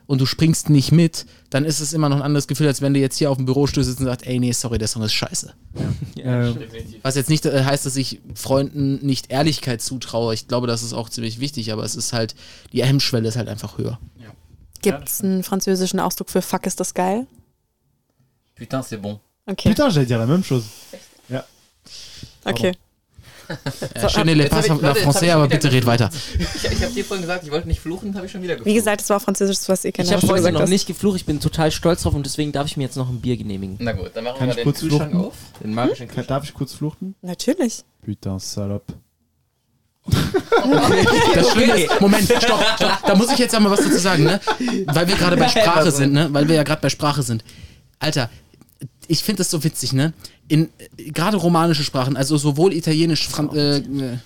und 0.06 0.20
du 0.20 0.26
springst 0.26 0.70
nicht 0.70 0.92
mit, 0.92 1.26
dann 1.50 1.64
ist 1.64 1.80
es 1.80 1.92
immer 1.92 2.08
noch 2.08 2.16
ein 2.16 2.22
anderes 2.22 2.46
Gefühl, 2.46 2.66
als 2.66 2.80
wenn 2.80 2.94
du 2.94 3.00
jetzt 3.00 3.18
hier 3.18 3.30
auf 3.30 3.36
dem 3.36 3.46
Bürostuhl 3.46 3.84
sitzt 3.84 4.00
und 4.00 4.06
sagst, 4.06 4.26
ey 4.26 4.38
nee, 4.38 4.52
sorry, 4.52 4.78
der 4.78 4.88
Song 4.88 5.02
ist 5.02 5.12
scheiße. 5.12 5.52
Ja, 6.16 6.48
Äh, 6.48 6.54
Was 7.02 7.16
jetzt 7.16 7.28
nicht 7.28 7.44
äh, 7.46 7.64
heißt, 7.64 7.84
dass 7.84 7.96
ich 7.96 8.20
Freunden 8.34 9.04
nicht 9.04 9.30
Ehrlichkeit 9.30 9.82
zutraue. 9.82 10.32
Ich 10.32 10.48
glaube, 10.48 10.66
das 10.66 10.82
ist 10.82 10.94
auch 10.94 11.08
ziemlich 11.10 11.38
wichtig, 11.40 11.72
aber 11.72 11.84
es 11.84 11.96
ist 11.96 12.12
halt, 12.12 12.34
die 12.72 12.82
Hemmschwelle 12.82 13.28
ist 13.28 13.36
halt 13.36 13.48
einfach 13.48 13.76
höher. 13.78 13.98
Gibt 14.80 15.08
es 15.08 15.22
einen 15.22 15.42
französischen 15.42 15.98
Ausdruck 16.00 16.28
für 16.30 16.42
Fuck 16.42 16.66
ist 16.66 16.78
das 16.80 16.92
geil? 16.92 17.26
Putain, 18.56 18.82
c'est 18.82 18.98
bon. 18.98 19.18
Okay. 19.46 19.70
Putain, 19.70 19.90
j'allais 19.90 20.06
dire 20.06 20.18
la 20.18 20.26
même 20.26 20.42
chose. 20.44 20.64
okay. 22.44 22.72
Äh, 23.94 24.08
schöne 24.08 24.34
Le 24.34 24.48
Passe 24.48 24.72
ich- 24.74 24.80
la 24.80 24.92
Français, 24.92 25.32
aber 25.32 25.48
bitte 25.48 25.70
red 25.70 25.86
weiter. 25.86 26.10
Ich, 26.38 26.64
ich 26.72 26.82
habe 26.82 26.92
dir 26.92 27.04
vorhin 27.04 27.22
gesagt, 27.22 27.44
ich 27.44 27.50
wollte 27.50 27.68
nicht 27.68 27.80
fluchen, 27.80 28.14
habe 28.14 28.26
ich 28.26 28.32
schon 28.32 28.42
wieder 28.42 28.54
geflucht. 28.54 28.70
Wie 28.70 28.74
gesagt, 28.74 29.00
es 29.02 29.10
war 29.10 29.20
Französisch, 29.20 29.58
was 29.66 29.84
ihr 29.84 29.92
kennt. 29.92 30.08
Ich 30.08 30.14
habe 30.14 30.22
heute 30.26 30.34
gesagt 30.36 30.54
noch 30.54 30.62
hast. 30.62 30.68
nicht 30.70 30.86
geflucht, 30.86 31.16
ich 31.16 31.26
bin 31.26 31.40
total 31.40 31.70
stolz 31.70 32.02
drauf 32.02 32.14
und 32.14 32.24
deswegen 32.24 32.52
darf 32.52 32.66
ich 32.66 32.76
mir 32.76 32.84
jetzt 32.84 32.96
noch 32.96 33.08
ein 33.08 33.20
Bier 33.20 33.36
genehmigen. 33.36 33.76
Na 33.80 33.92
gut, 33.92 34.10
dann 34.14 34.24
machen 34.24 34.38
Kann 34.38 34.46
wir 34.48 34.52
ich 34.52 34.56
den 34.56 34.64
kurz 34.64 34.80
Kühlschrank 34.80 35.10
fluchen? 35.10 35.26
auf. 35.26 35.34
Den 35.62 35.74
magischen 35.74 36.06
Kühlschrank. 36.08 36.28
darf 36.28 36.44
ich 36.44 36.54
kurz 36.54 36.72
fluchten? 36.74 37.14
Natürlich. 37.22 37.82
Putain, 38.04 38.38
salope. 38.38 38.92
Das 41.34 41.50
Schlimme 41.52 41.74
ist, 41.82 42.00
Moment, 42.00 42.24
stopp, 42.26 42.62
stopp, 42.76 42.98
da 43.06 43.14
muss 43.14 43.30
ich 43.32 43.38
jetzt 43.38 43.54
einmal 43.54 43.72
was 43.72 43.80
dazu 43.80 43.98
sagen, 43.98 44.24
ne? 44.24 44.40
Weil 44.86 45.08
wir 45.08 45.16
gerade 45.16 45.36
bei 45.36 45.48
Sprache 45.48 45.90
sind, 45.90 46.12
ne? 46.12 46.28
Weil 46.32 46.48
wir 46.48 46.56
ja 46.56 46.62
gerade 46.62 46.80
bei 46.80 46.90
Sprache 46.90 47.22
sind. 47.22 47.44
Alter, 47.98 48.30
ich 49.08 49.22
finde 49.22 49.38
das 49.38 49.50
so 49.50 49.62
witzig, 49.64 49.92
ne? 49.92 50.12
In 50.48 50.68
gerade 50.96 51.36
romanische 51.36 51.84
Sprachen, 51.84 52.16
also 52.16 52.36
sowohl 52.36 52.74
Italienisch, 52.74 53.28
Fran 53.28 53.48
äh, 53.54 53.78
äh, 53.78 54.18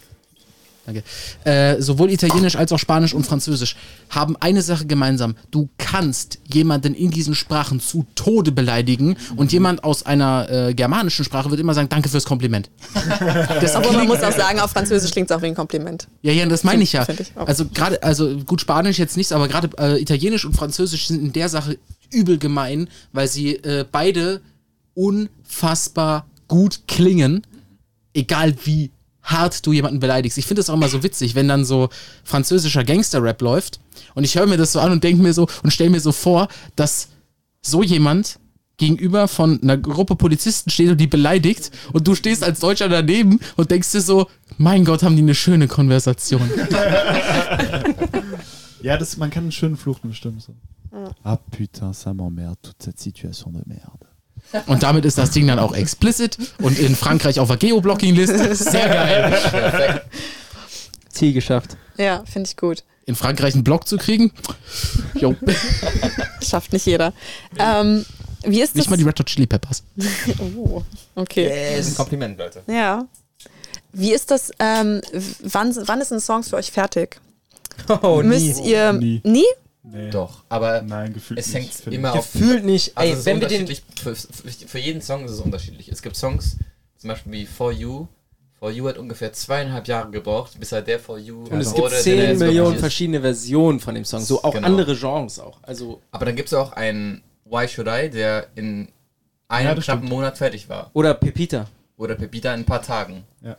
danke, 0.85 1.03
äh, 1.45 1.81
sowohl 1.81 2.11
Italienisch 2.11 2.57
als 2.57 2.73
auch 2.73 2.79
Spanisch 2.79 3.15
und 3.15 3.25
Französisch 3.25 3.77
haben 4.11 4.37
eine 4.41 4.63
Sache 4.63 4.87
gemeinsam. 4.87 5.37
Du 5.51 5.69
kannst 5.79 6.39
jemanden 6.53 6.95
in 6.95 7.11
diesen 7.11 7.35
Sprachen 7.35 7.79
zu 7.79 8.05
Tode 8.15 8.51
beleidigen 8.51 9.17
und 9.37 9.53
jemand 9.53 9.85
aus 9.85 10.07
einer 10.07 10.51
äh, 10.51 10.75
germanischen 10.75 11.25
Sprache 11.25 11.51
wird 11.51 11.61
immer 11.61 11.75
sagen, 11.75 11.89
danke 11.89 12.09
fürs 12.09 12.25
Kompliment. 12.25 12.71
Das 13.61 13.75
Aber 13.75 13.93
man 13.93 14.07
muss 14.07 14.23
auch 14.23 14.33
sagen, 14.33 14.61
auf 14.61 14.71
Französisch 14.71 15.11
klingt 15.11 15.31
es 15.31 15.37
auch 15.37 15.43
wie 15.43 15.47
ein 15.47 15.55
Kompliment. 15.55 16.09
ja, 16.23 16.33
ja, 16.33 16.47
das 16.47 16.65
meine 16.65 16.83
ich 16.83 16.93
ja. 16.93 17.07
Ich. 17.09 17.33
Also 17.37 17.67
gerade, 17.67 18.03
also 18.03 18.39
gut, 18.39 18.61
Spanisch 18.61 18.99
jetzt 18.99 19.17
nicht, 19.17 19.33
aber 19.33 19.49
gerade 19.49 19.71
äh, 19.79 20.01
Italienisch 20.01 20.45
und 20.45 20.55
Französisch 20.55 21.09
sind 21.09 21.23
in 21.23 21.33
der 21.33 21.49
Sache 21.49 21.79
übel 22.11 22.39
gemein, 22.39 22.89
weil 23.13 23.29
sie 23.29 23.57
äh, 23.57 23.85
beide 23.91 24.41
unfassbar 24.99 26.27
gut 26.49 26.83
klingen, 26.89 27.47
egal 28.15 28.55
wie 28.65 28.91
hart 29.23 29.65
du 29.65 29.73
jemanden 29.73 30.01
beleidigst. 30.01 30.39
Ich 30.39 30.47
finde 30.47 30.61
das 30.61 30.71
auch 30.71 30.75
immer 30.75 30.89
so 30.89 31.03
witzig, 31.03 31.35
wenn 31.35 31.47
dann 31.47 31.65
so 31.65 31.89
französischer 32.25 32.83
Gangster-Rap 32.83 33.41
läuft 33.43 33.79
und 34.15 34.25
ich 34.25 34.35
höre 34.37 34.47
mir 34.47 34.57
das 34.57 34.73
so 34.73 34.81
an 34.81 34.91
und 34.91 35.05
denke 35.05 35.23
mir 35.23 35.33
so 35.33 35.47
und 35.63 35.71
stelle 35.71 35.91
mir 35.91 36.01
so 36.01 36.13
vor, 36.13 36.49
dass 36.75 37.09
so 37.63 37.83
jemand 37.83 38.39
gegenüber 38.79 39.29
von 39.29 39.61
einer 39.63 39.77
Gruppe 39.77 40.17
Polizisten 40.17 40.71
steht 40.71 40.91
und 40.91 40.99
die 40.99 41.07
beleidigt 41.07 41.71
und 41.93 42.09
du 42.09 42.15
stehst 42.15 42.43
als 42.43 42.61
Deutscher 42.61 42.89
daneben 42.89 43.41
und 43.57 43.71
denkst 43.71 43.93
dir 43.93 44.01
so, 44.01 44.29
mein 44.57 44.85
Gott, 44.85 45.03
haben 45.03 45.17
die 45.17 45.23
eine 45.23 45.35
schöne 45.35 45.69
Konversation. 45.69 46.49
Ja, 48.81 48.97
das, 48.97 49.17
man 49.17 49.31
kann 49.31 49.43
einen 49.43 49.53
schönen 49.53 49.77
Fluchten 49.77 50.09
bestimmen. 50.09 50.39
So. 50.39 50.55
Ah 51.25 51.37
putain, 51.37 51.93
ça 51.93 52.15
m'emmerde, 52.15 52.57
toute 52.63 52.79
cette 52.79 53.01
situation 53.01 53.51
de 53.51 53.63
merde. 53.67 54.08
Und 54.67 54.83
damit 54.83 55.05
ist 55.05 55.19
das 55.19 55.31
Ding 55.31 55.47
dann 55.47 55.59
auch 55.59 55.75
explicit 55.75 56.39
und 56.63 56.79
in 56.79 56.97
Frankreich 56.97 57.39
auf 57.41 57.49
der 57.49 57.57
Geoblocking-Liste. 57.59 58.55
Sehr 58.55 58.89
geil. 58.89 60.03
Ziel 61.11 61.33
geschafft. 61.33 61.77
Ja, 61.97 62.25
finde 62.31 62.49
ich 62.49 62.57
gut. 62.57 62.85
In 63.07 63.15
Frankreich 63.15 63.55
einen 63.55 63.65
Block 63.65 63.89
zu 63.89 63.97
kriegen? 63.97 64.33
Jo, 65.15 65.35
Schafft 66.47 66.73
nicht 66.73 66.87
jeder. 66.87 67.13
Ähm, 67.59 68.05
wie 68.45 68.61
ist 68.61 68.71
das? 68.71 68.77
nicht 68.77 68.91
mal 68.91 68.97
die 68.97 69.05
Red 69.05 69.19
Hot 69.19 69.27
Chili 69.27 69.47
Peppers. 69.47 69.83
oh, 70.57 70.83
okay. 71.15 71.75
Das 71.77 71.87
ist 71.87 71.93
ein 71.93 71.97
Kompliment, 71.97 72.39
Leute. 72.39 72.63
Ja. 72.67 73.07
Wie 73.93 74.13
ist 74.13 74.31
das? 74.31 74.51
Ähm, 74.59 75.01
wann, 75.43 75.75
wann 75.87 76.01
ist 76.01 76.13
ein 76.13 76.21
Song 76.21 76.43
für 76.43 76.57
euch 76.57 76.71
fertig? 76.71 77.21
Oh, 78.03 78.23
Müsst 78.23 78.63
ihr 78.65 78.93
Nie. 78.93 79.21
nie? 79.25 79.45
Nee. 79.91 80.11
Doch, 80.11 80.45
aber 80.49 80.83
Nein, 80.83 81.15
gefühlt 81.15 81.41
es 81.41 81.47
nicht, 81.49 81.57
hängt 81.57 81.73
finde 81.73 81.97
immer 81.97 82.13
auf. 82.15 82.31
Gefühlt 82.33 82.65
nicht. 82.65 82.97
Also 82.97 83.07
Ey, 83.07 83.13
es 83.13 83.19
ist 83.21 83.27
wenn 83.27 83.41
wir 83.41 83.49
den. 83.49 83.61
unterschiedlich. 83.63 84.03
Für, 84.03 84.15
für, 84.69 84.79
jeden 84.79 85.01
Song 85.01 85.25
ist 85.25 85.31
es 85.33 85.41
unterschiedlich. 85.41 85.89
Es 85.89 86.03
gibt 86.03 86.17
Songs, 86.17 86.57
zum 86.97 87.09
Beispiel 87.09 87.33
wie 87.33 87.47
For 87.47 87.73
You. 87.73 88.07
For 88.59 88.71
You 88.71 88.89
hat 88.89 88.99
ungefähr 88.99 89.33
zweieinhalb 89.33 89.87
Jahre 89.87 90.11
gebraucht, 90.11 90.59
bis 90.59 90.73
er 90.73 90.83
der 90.83 90.99
For 90.99 91.17
You 91.19 91.45
Und 91.45 91.61
es 91.61 91.71
wurde, 91.73 91.83
gibt 91.83 91.93
der 91.93 92.01
10 92.01 92.19
jetzt 92.19 92.39
Millionen 92.41 92.79
verschiedene 92.79 93.21
Versionen 93.21 93.79
von 93.81 93.95
dem 93.95 94.05
Song. 94.05 94.21
So 94.21 94.43
auch 94.43 94.53
Genau. 94.53 94.67
andere 94.67 94.97
Genres 94.97 95.39
auch. 95.39 95.59
Also. 95.63 96.01
Aber 96.11 96.27
dann 96.27 96.35
gibt 96.37 96.49
es 96.49 96.55
auch 96.55 96.73
einen 96.73 97.23
Why 97.45 97.69
Should 97.69 97.87
I, 97.89 98.11
der 98.11 98.49
in 98.57 98.89
einem 99.49 99.67
Ja, 99.69 99.73
knappen 99.75 99.83
stimmt. 99.83 100.05
Monat 100.11 100.37
fertig 100.39 100.69
war. 100.69 100.91
Oder 100.93 101.15
Pepita. 101.15 101.67
Oder 101.97 102.15
Pepita 102.17 102.53
in 102.53 102.61
ein 102.61 102.67
paar 102.67 102.83
Tagen. 102.83 103.25
Ja. 103.43 103.57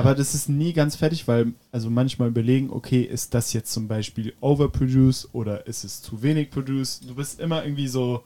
Aber 0.00 0.14
das 0.14 0.34
ist 0.34 0.48
nie 0.48 0.72
ganz 0.72 0.96
fertig, 0.96 1.28
weil 1.28 1.52
also 1.72 1.90
manchmal 1.90 2.28
überlegen, 2.28 2.70
okay, 2.70 3.02
ist 3.02 3.34
das 3.34 3.52
jetzt 3.52 3.72
zum 3.72 3.86
Beispiel 3.88 4.32
overproduced 4.40 5.28
oder 5.32 5.66
ist 5.66 5.84
es 5.84 6.02
zu 6.02 6.22
wenig 6.22 6.50
produced? 6.50 7.08
Du 7.08 7.14
bist 7.14 7.40
immer 7.40 7.64
irgendwie 7.64 7.88
so, 7.88 8.24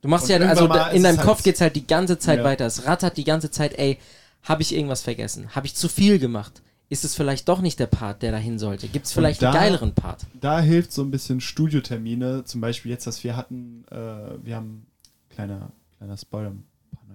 Du 0.00 0.08
machst 0.08 0.28
ja, 0.28 0.36
also 0.38 0.64
in 0.66 0.70
es 0.72 1.02
deinem 1.02 1.16
halt- 1.18 1.20
Kopf 1.26 1.42
geht's 1.44 1.60
halt 1.60 1.76
die 1.76 1.86
ganze 1.86 2.18
Zeit 2.18 2.38
Ja. 2.38 2.44
weiter. 2.44 2.66
Es 2.66 2.86
rattert 2.86 3.16
die 3.16 3.24
ganze 3.24 3.50
Zeit, 3.50 3.78
ey, 3.78 3.98
habe 4.42 4.62
ich 4.62 4.74
irgendwas 4.74 5.02
vergessen? 5.02 5.54
Habe 5.54 5.66
ich 5.66 5.74
zu 5.76 5.88
viel 5.88 6.18
gemacht? 6.18 6.60
Ist 6.88 7.04
es 7.04 7.14
vielleicht 7.14 7.48
doch 7.48 7.60
nicht 7.62 7.78
der 7.78 7.86
Part, 7.86 8.20
der 8.22 8.32
dahin 8.32 8.58
sollte? 8.58 8.88
Gibt 8.88 9.06
es 9.06 9.12
vielleicht 9.12 9.40
da- 9.40 9.50
einen 9.52 9.60
geileren 9.60 9.94
Part? 9.94 10.26
da 10.40 10.60
hilft 10.60 10.92
so 10.92 11.02
ein 11.02 11.10
bisschen 11.12 11.40
Studiotermine. 11.40 12.44
Zum 12.44 12.60
Beispiel 12.60 12.90
jetzt, 12.90 13.06
was 13.06 13.22
wir 13.24 13.36
hatten, 13.36 13.84
äh, 13.90 13.96
wir 14.44 14.56
haben, 14.56 14.86
kleiner, 15.30 15.70
kleiner 15.98 16.16
Spoiler, 16.16 16.52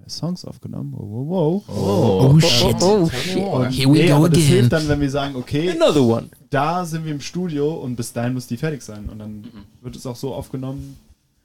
Songs 0.08 0.44
aufgenommen. 0.44 0.92
Wow, 0.96 1.28
wow, 1.28 1.62
wow. 1.66 2.34
Oh, 2.34 2.40
shit. 2.40 2.76
Oh, 2.80 3.08
shit. 3.10 3.36
Und, 3.44 3.70
Here 3.70 3.88
we 3.88 3.92
nee, 3.98 4.08
go 4.08 4.14
aber 4.16 4.28
das 4.28 4.38
again. 4.38 4.48
hilft 4.52 4.72
dann, 4.72 4.88
wenn 4.88 5.00
wir 5.00 5.10
sagen, 5.10 5.36
okay, 5.36 5.70
Another 5.70 6.02
one. 6.02 6.28
da 6.50 6.84
sind 6.84 7.04
wir 7.04 7.12
im 7.12 7.20
Studio 7.20 7.72
und 7.74 7.96
bis 7.96 8.12
dahin 8.12 8.34
muss 8.34 8.46
die 8.46 8.56
fertig 8.56 8.82
sein. 8.82 9.08
Und 9.10 9.18
dann 9.18 9.44
wird 9.82 9.96
es 9.96 10.06
auch 10.06 10.16
so 10.16 10.34
aufgenommen, 10.34 10.96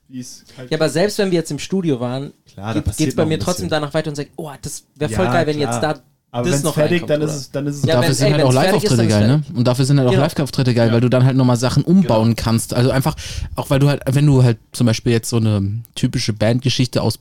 wie 0.09 0.19
es 0.19 0.43
halt 0.57 0.69
Ja, 0.71 0.77
aber 0.77 0.89
selbst 0.89 1.17
wenn 1.17 1.31
wir 1.31 1.39
jetzt 1.39 1.51
im 1.51 1.59
Studio 1.59 1.99
waren, 1.99 2.33
Klar, 2.51 2.67
da 2.67 2.73
geht 2.79 2.85
passiert 2.85 3.09
es 3.09 3.15
bei 3.15 3.23
noch 3.23 3.29
mir 3.29 3.39
trotzdem 3.39 3.65
bisschen. 3.67 3.81
danach 3.81 3.93
weiter 3.93 4.09
und 4.09 4.15
sagt, 4.15 4.31
oh, 4.35 4.51
das 4.61 4.83
wäre 4.95 5.11
voll 5.11 5.25
Ja, 5.25 5.33
geil, 5.33 5.47
wenn 5.47 5.57
klar. 5.57 5.73
jetzt 5.73 5.81
da 5.83 6.01
Aber 6.31 6.43
das 6.43 6.51
wenn 6.51 6.57
es 6.59 6.63
noch 6.63 6.73
fertig, 6.73 7.01
reinkommt, 7.03 7.09
dann 7.11 7.21
ist, 7.21 7.29
oder? 7.29 7.37
es, 7.39 7.51
dann 7.51 7.67
ist 7.67 7.75
es 7.77 7.85
Ja, 7.85 7.93
Dafür 7.95 8.07
wenn- 8.09 8.15
sind 8.15 8.25
ey, 8.27 8.31
halt 8.33 8.41
wenn's 8.43 8.55
auch 8.55 8.61
fertig 8.61 8.83
ist, 8.83 8.89
Live-Auftritte 8.91 9.09
dann 9.09 9.27
geil, 9.27 9.37
ne? 9.51 9.57
Und 9.57 9.67
dafür 9.67 9.85
sind 9.85 9.97
halt 9.99 10.07
auch 10.07 10.11
Genau. 10.11 10.23
Live-Auftritte 10.23 10.73
geil, 10.73 10.91
weil 10.91 11.01
du 11.01 11.09
dann 11.09 11.25
halt 11.25 11.37
nochmal 11.37 11.57
Sachen 11.57 11.83
umbauen 11.83 12.35
kannst. 12.35 12.73
Also 12.73 12.89
einfach, 12.91 13.15
auch 13.55 13.69
weil 13.69 13.79
du 13.79 13.87
halt, 13.89 14.01
wenn 14.11 14.25
du 14.25 14.43
halt 14.43 14.57
zum 14.71 14.87
Beispiel 14.87 15.13
jetzt 15.13 15.29
so 15.29 15.37
eine 15.37 15.79
typische 15.95 16.33
Bandgeschichte 16.33 17.01
aus 17.01 17.19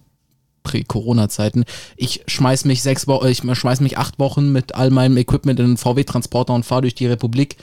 Prä-Corona-Zeiten, 0.63 1.65
ich 1.97 2.23
schmeiß 2.27 2.65
mich 2.65 2.83
sechs 2.83 3.07
Wochen, 3.07 3.27
ich 3.29 3.39
schmeiß 3.39 3.81
mich 3.81 3.99
acht 3.99 4.19
Wochen 4.19 4.53
mit 4.53 4.75
all 4.75 4.91
meinem 4.91 5.17
Equipment 5.17 5.59
in 5.61 5.67
einen 5.67 5.77
VW-Transporter 5.77 6.55
und 6.55 6.65
fahre 6.65 6.83
durch 6.83 6.95
die 6.95 7.07
Republik 7.07 7.57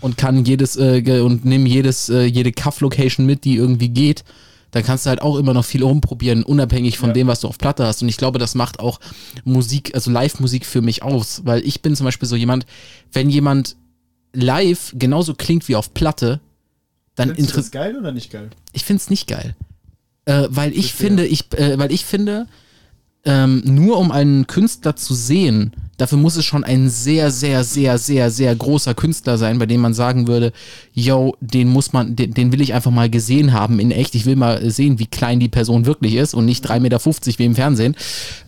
und 0.00 0.16
kann 0.16 0.44
jedes, 0.44 0.76
äh, 0.76 1.20
und 1.20 1.44
nimm 1.44 1.66
jedes, 1.66 2.08
äh, 2.08 2.24
jede 2.24 2.52
Cuff-Location 2.52 3.24
mit, 3.26 3.44
die 3.44 3.56
irgendwie 3.56 3.88
geht. 3.88 4.24
Dann 4.72 4.82
kannst 4.82 5.04
du 5.04 5.10
halt 5.10 5.20
auch 5.20 5.36
immer 5.36 5.52
noch 5.52 5.66
viel 5.66 5.82
rumprobieren, 5.84 6.42
unabhängig 6.44 6.96
von 6.98 7.10
Ja. 7.10 7.12
dem, 7.12 7.26
was 7.26 7.40
du 7.40 7.48
auf 7.48 7.58
Platte 7.58 7.86
hast. 7.86 8.02
Und 8.02 8.08
ich 8.08 8.16
glaube, 8.16 8.38
das 8.38 8.54
macht 8.54 8.80
auch 8.80 9.00
Musik, 9.44 9.94
also 9.94 10.10
Live-Musik 10.10 10.64
für 10.64 10.80
mich 10.80 11.02
aus. 11.02 11.42
Weil 11.44 11.60
ich 11.66 11.82
bin 11.82 11.94
zum 11.94 12.04
Beispiel 12.06 12.26
so 12.26 12.36
jemand, 12.36 12.64
wenn 13.12 13.28
jemand 13.28 13.76
live 14.32 14.94
genauso 14.96 15.34
klingt 15.34 15.68
wie 15.68 15.76
auf 15.76 15.92
Platte, 15.92 16.40
dann 17.16 17.30
interessiert. 17.30 17.72
geil 17.72 17.98
oder 17.98 18.12
nicht 18.12 18.30
geil? 18.30 18.48
Ich 18.72 18.84
find's 18.84 19.10
nicht 19.10 19.26
geil. 19.28 19.54
Äh, 20.24 20.44
weil 20.50 20.72
ich 20.72 20.92
finde, 20.94 21.26
ich, 21.26 21.52
äh, 21.58 21.78
weil 21.78 21.90
ich 21.92 22.04
finde, 22.04 22.46
ähm, 23.24 23.62
nur 23.64 23.98
um 23.98 24.10
einen 24.10 24.48
Künstler 24.48 24.96
zu 24.96 25.14
sehen, 25.14 25.72
dafür 25.96 26.18
muss 26.18 26.34
es 26.36 26.44
schon 26.44 26.64
ein 26.64 26.88
sehr, 26.90 27.30
sehr, 27.30 27.62
sehr, 27.62 27.96
sehr, 27.98 28.30
sehr 28.30 28.54
großer 28.56 28.94
Künstler 28.94 29.38
sein, 29.38 29.58
bei 29.60 29.66
dem 29.66 29.80
man 29.80 29.94
sagen 29.94 30.26
würde, 30.26 30.52
yo, 30.92 31.36
den 31.40 31.68
muss 31.68 31.92
man, 31.92 32.16
den, 32.16 32.34
den 32.34 32.50
will 32.50 32.60
ich 32.60 32.74
einfach 32.74 32.90
mal 32.90 33.08
gesehen 33.08 33.52
haben 33.52 33.78
in 33.78 33.92
echt. 33.92 34.16
Ich 34.16 34.26
will 34.26 34.34
mal 34.34 34.68
sehen, 34.70 34.98
wie 34.98 35.06
klein 35.06 35.38
die 35.38 35.48
Person 35.48 35.86
wirklich 35.86 36.14
ist 36.14 36.34
und 36.34 36.46
nicht 36.46 36.64
3,50 36.68 36.80
Meter 36.80 37.00
wie 37.38 37.44
im 37.44 37.54
Fernsehen. 37.54 37.94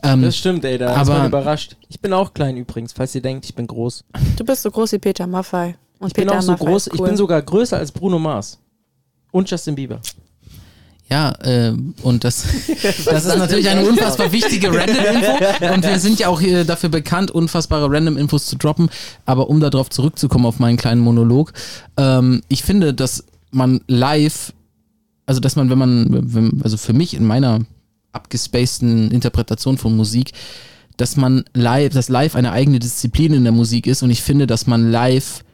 Ähm, 0.02 0.22
Das 0.22 0.36
stimmt, 0.36 0.64
ey, 0.64 0.76
da 0.76 0.90
ist 0.92 0.96
aber- 1.08 1.18
man 1.18 1.26
überrascht. 1.28 1.76
Ich 1.88 2.00
bin 2.00 2.12
auch 2.12 2.34
klein 2.34 2.56
übrigens, 2.56 2.92
falls 2.92 3.14
ihr 3.14 3.22
denkt, 3.22 3.44
ich 3.44 3.54
bin 3.54 3.68
groß. 3.68 4.04
Du 4.36 4.44
bist 4.44 4.62
so 4.62 4.70
groß 4.72 4.90
wie 4.92 4.98
Peter 4.98 5.26
Maffei. 5.28 5.76
Und 6.00 6.08
Ich 6.08 6.14
bin 6.14 6.24
Peter 6.26 6.38
auch 6.38 6.42
so 6.42 6.50
Maffay 6.52 6.64
groß, 6.64 6.86
ist 6.88 6.94
ich 6.94 7.00
cool. 7.00 7.08
bin 7.08 7.16
sogar 7.16 7.40
größer 7.42 7.76
als 7.78 7.92
Bruno 7.92 8.18
Mars. 8.18 8.58
Und 9.30 9.48
Justin 9.48 9.76
Bieber. 9.76 10.00
Ja, 11.14 11.32
ähm, 11.44 11.94
und 12.02 12.24
das, 12.24 12.42
das 12.82 13.24
ist 13.24 13.38
natürlich 13.38 13.68
eine 13.68 13.86
unfassbar 13.86 14.32
wichtige 14.32 14.66
Random-Info. 14.74 15.72
Und 15.72 15.84
wir 15.84 16.00
sind 16.00 16.18
ja 16.18 16.26
auch 16.26 16.40
hier 16.40 16.64
dafür 16.64 16.88
bekannt, 16.88 17.30
unfassbare 17.30 17.88
Random-Infos 17.88 18.46
zu 18.46 18.56
droppen. 18.56 18.90
Aber 19.24 19.48
um 19.48 19.60
darauf 19.60 19.90
zurückzukommen, 19.90 20.44
auf 20.44 20.58
meinen 20.58 20.76
kleinen 20.76 21.00
Monolog, 21.00 21.52
ähm, 21.96 22.42
ich 22.48 22.64
finde, 22.64 22.94
dass 22.94 23.22
man 23.52 23.80
live, 23.86 24.52
also 25.24 25.38
dass 25.38 25.54
man, 25.54 25.70
wenn 25.70 25.78
man, 25.78 26.34
wenn, 26.34 26.60
also 26.64 26.76
für 26.76 26.94
mich 26.94 27.14
in 27.14 27.22
meiner 27.22 27.60
abgespaceden 28.10 29.12
Interpretation 29.12 29.78
von 29.78 29.96
Musik, 29.96 30.32
dass 30.96 31.16
man 31.16 31.44
live, 31.54 31.92
dass 31.92 32.08
live 32.08 32.34
eine 32.34 32.50
eigene 32.50 32.80
Disziplin 32.80 33.34
in 33.34 33.44
der 33.44 33.52
Musik 33.52 33.86
ist. 33.86 34.02
Und 34.02 34.10
ich 34.10 34.20
finde, 34.20 34.48
dass 34.48 34.66
man 34.66 34.90
live 34.90 35.44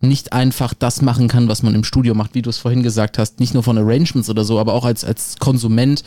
nicht 0.00 0.32
einfach 0.32 0.74
das 0.74 1.02
machen 1.02 1.28
kann, 1.28 1.48
was 1.48 1.62
man 1.62 1.74
im 1.74 1.84
Studio 1.84 2.14
macht, 2.14 2.34
wie 2.34 2.42
du 2.42 2.50
es 2.50 2.58
vorhin 2.58 2.82
gesagt 2.82 3.18
hast, 3.18 3.40
nicht 3.40 3.54
nur 3.54 3.62
von 3.62 3.76
Arrangements 3.78 4.30
oder 4.30 4.44
so, 4.44 4.58
aber 4.58 4.74
auch 4.74 4.84
als, 4.84 5.04
als 5.04 5.36
Konsument. 5.38 6.04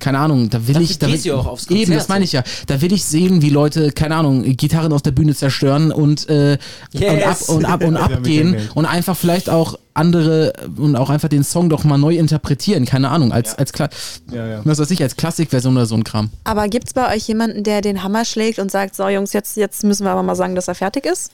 Keine 0.00 0.18
Ahnung, 0.18 0.50
da 0.50 0.66
will 0.66 0.74
Dafür 0.74 0.90
ich. 0.90 0.98
Da 0.98 1.06
will, 1.06 1.14
ja 1.14 1.34
auch 1.36 1.46
aufs 1.46 1.66
Eben, 1.70 1.78
Konzert 1.78 2.00
das 2.00 2.08
meine 2.08 2.24
ich 2.24 2.32
ja. 2.32 2.42
Da 2.66 2.80
will 2.82 2.92
ich 2.92 3.04
sehen, 3.04 3.42
wie 3.42 3.48
Leute, 3.48 3.92
keine 3.92 4.16
Ahnung, 4.16 4.42
Gitarren 4.56 4.92
auf 4.92 5.02
der 5.02 5.12
Bühne 5.12 5.34
zerstören 5.34 5.92
und, 5.92 6.28
äh, 6.28 6.58
Yes. 6.92 7.48
und 7.48 7.64
ab 7.64 7.82
und 7.84 7.96
ab 7.96 8.08
und 8.08 8.10
Ja, 8.10 8.16
abgehen 8.16 8.56
und 8.74 8.86
einfach 8.86 9.16
vielleicht 9.16 9.48
auch 9.48 9.78
andere 9.94 10.52
und 10.76 10.96
auch 10.96 11.10
einfach 11.10 11.28
den 11.28 11.44
Song 11.44 11.70
doch 11.70 11.84
mal 11.84 11.96
neu 11.96 12.16
interpretieren, 12.16 12.84
keine 12.84 13.08
Ahnung, 13.10 13.32
als, 13.32 13.54
als 13.54 13.72
Kla 13.72 13.88
Ja, 14.32 14.46
ja. 14.46 14.60
was 14.64 14.78
weiß 14.80 14.90
ich, 14.90 15.00
als 15.00 15.16
Klassikversion 15.16 15.74
oder 15.76 15.86
so 15.86 15.94
ein 15.94 16.02
Kram. 16.02 16.30
Aber 16.42 16.68
gibt 16.68 16.88
es 16.88 16.92
bei 16.92 17.14
euch 17.14 17.28
jemanden, 17.28 17.62
der 17.62 17.80
den 17.80 18.02
Hammer 18.02 18.24
schlägt 18.24 18.58
und 18.58 18.72
sagt, 18.72 18.96
so 18.96 19.08
Jungs, 19.08 19.32
jetzt, 19.32 19.56
jetzt 19.56 19.84
müssen 19.84 20.04
wir 20.04 20.10
aber 20.10 20.24
mal 20.24 20.34
sagen, 20.34 20.56
dass 20.56 20.66
er 20.66 20.74
fertig 20.74 21.06
ist? 21.06 21.30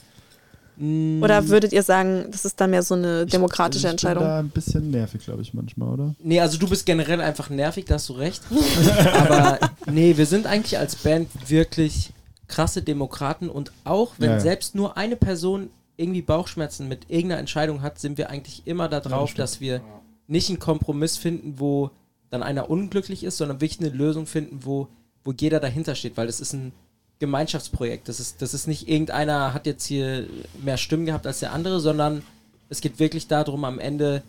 Mm. 0.81 1.23
Oder 1.23 1.49
würdet 1.49 1.75
ihr 1.75 1.83
sagen, 1.83 2.25
das 2.31 2.47
ist 2.47 2.59
dann 2.59 2.71
mehr 2.71 2.83
so 2.83 2.95
eine 2.95 3.27
demokratische 3.27 3.87
ich 3.87 3.91
Entscheidung? 3.91 4.23
bin 4.23 4.31
da 4.31 4.39
ein 4.39 4.49
bisschen 4.49 4.91
nervig, 4.91 5.23
glaube 5.23 5.43
ich, 5.43 5.53
manchmal, 5.53 5.91
oder? 5.91 6.15
Nee, 6.23 6.41
also 6.41 6.57
du 6.57 6.67
bist 6.69 6.87
generell 6.87 7.21
einfach 7.21 7.51
nervig, 7.51 7.85
da 7.85 7.95
hast 7.95 8.09
du 8.09 8.15
recht. 8.15 8.43
Aber 9.15 9.59
nee, 9.91 10.17
wir 10.17 10.25
sind 10.25 10.47
eigentlich 10.47 10.79
als 10.79 10.97
Band 10.97 11.29
wirklich 11.49 12.13
krasse 12.49 12.81
Demokraten 12.81 13.51
und 13.51 13.73
auch 13.85 14.15
wenn 14.17 14.31
Ja, 14.31 14.37
ja. 14.37 14.41
selbst 14.41 14.75
nur 14.75 14.97
eine 14.97 15.17
Person 15.17 15.69
irgendwie 15.99 16.23
Bauchschmerzen 16.23 16.89
mit 16.89 17.11
irgendeiner 17.11 17.41
Entscheidung 17.41 17.83
hat, 17.83 17.99
sind 17.99 18.17
wir 18.17 18.31
eigentlich 18.31 18.63
immer 18.65 18.89
darauf, 18.89 19.31
stimmt. 19.31 19.41
dass 19.41 19.61
wir 19.61 19.83
nicht 20.29 20.49
einen 20.49 20.59
Kompromiss 20.59 21.19
finden, 21.19 21.57
wo 21.59 21.91
dann 22.31 22.43
einer 22.43 22.71
unglücklich 22.71 23.23
ist, 23.23 23.37
sondern 23.37 23.61
wirklich 23.61 23.81
eine 23.81 23.91
Lösung 23.91 24.25
finden, 24.25 24.61
wo, 24.63 24.89
wo 25.25 25.33
jeder 25.33 25.61
dahinter 25.61 25.95
steht, 25.95 26.17
weil 26.17 26.27
das 26.27 26.41
ist 26.41 26.55
ein 26.55 26.73
Gemeinschaftsprojekt. 27.21 28.09
Das 28.09 28.19
ist, 28.19 28.43
das 28.43 28.55
ist 28.55 28.67
nicht 28.67 28.89
irgendeiner 28.89 29.55
hat 29.55 29.67
jetzt 29.67 29.87
hier 29.87 30.27
mehr 30.63 30.77
Stimmen 30.77 31.07
gehabt 31.07 31.27
als 31.27 31.41
der 31.41 31.53
andere, 31.53 31.79
sondern 31.79 32.23
es 32.69 32.81
geht 32.81 32.99
wirklich 32.99 33.29
darum, 33.29 33.65
am 33.65 33.79
Ende 33.79 34.23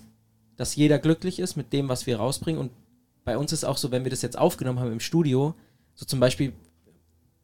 dass 0.62 0.76
jeder 0.76 1.00
glücklich 1.00 1.40
ist 1.40 1.56
mit 1.56 1.74
dem, 1.74 1.90
was 1.90 2.06
wir 2.06 2.18
rausbringen. 2.18 2.62
Und 2.62 2.72
bei 3.24 3.36
uns 3.36 3.52
ist 3.52 3.64
auch 3.64 3.78
so, 3.78 3.90
wenn 3.90 4.04
wir 4.04 4.12
das 4.12 4.22
jetzt 4.22 4.38
aufgenommen 4.38 4.80
haben 4.80 4.92
im 4.92 5.00
Studio, 5.00 5.56
so 5.96 6.06
zum 6.06 6.20
Beispiel 6.20 6.54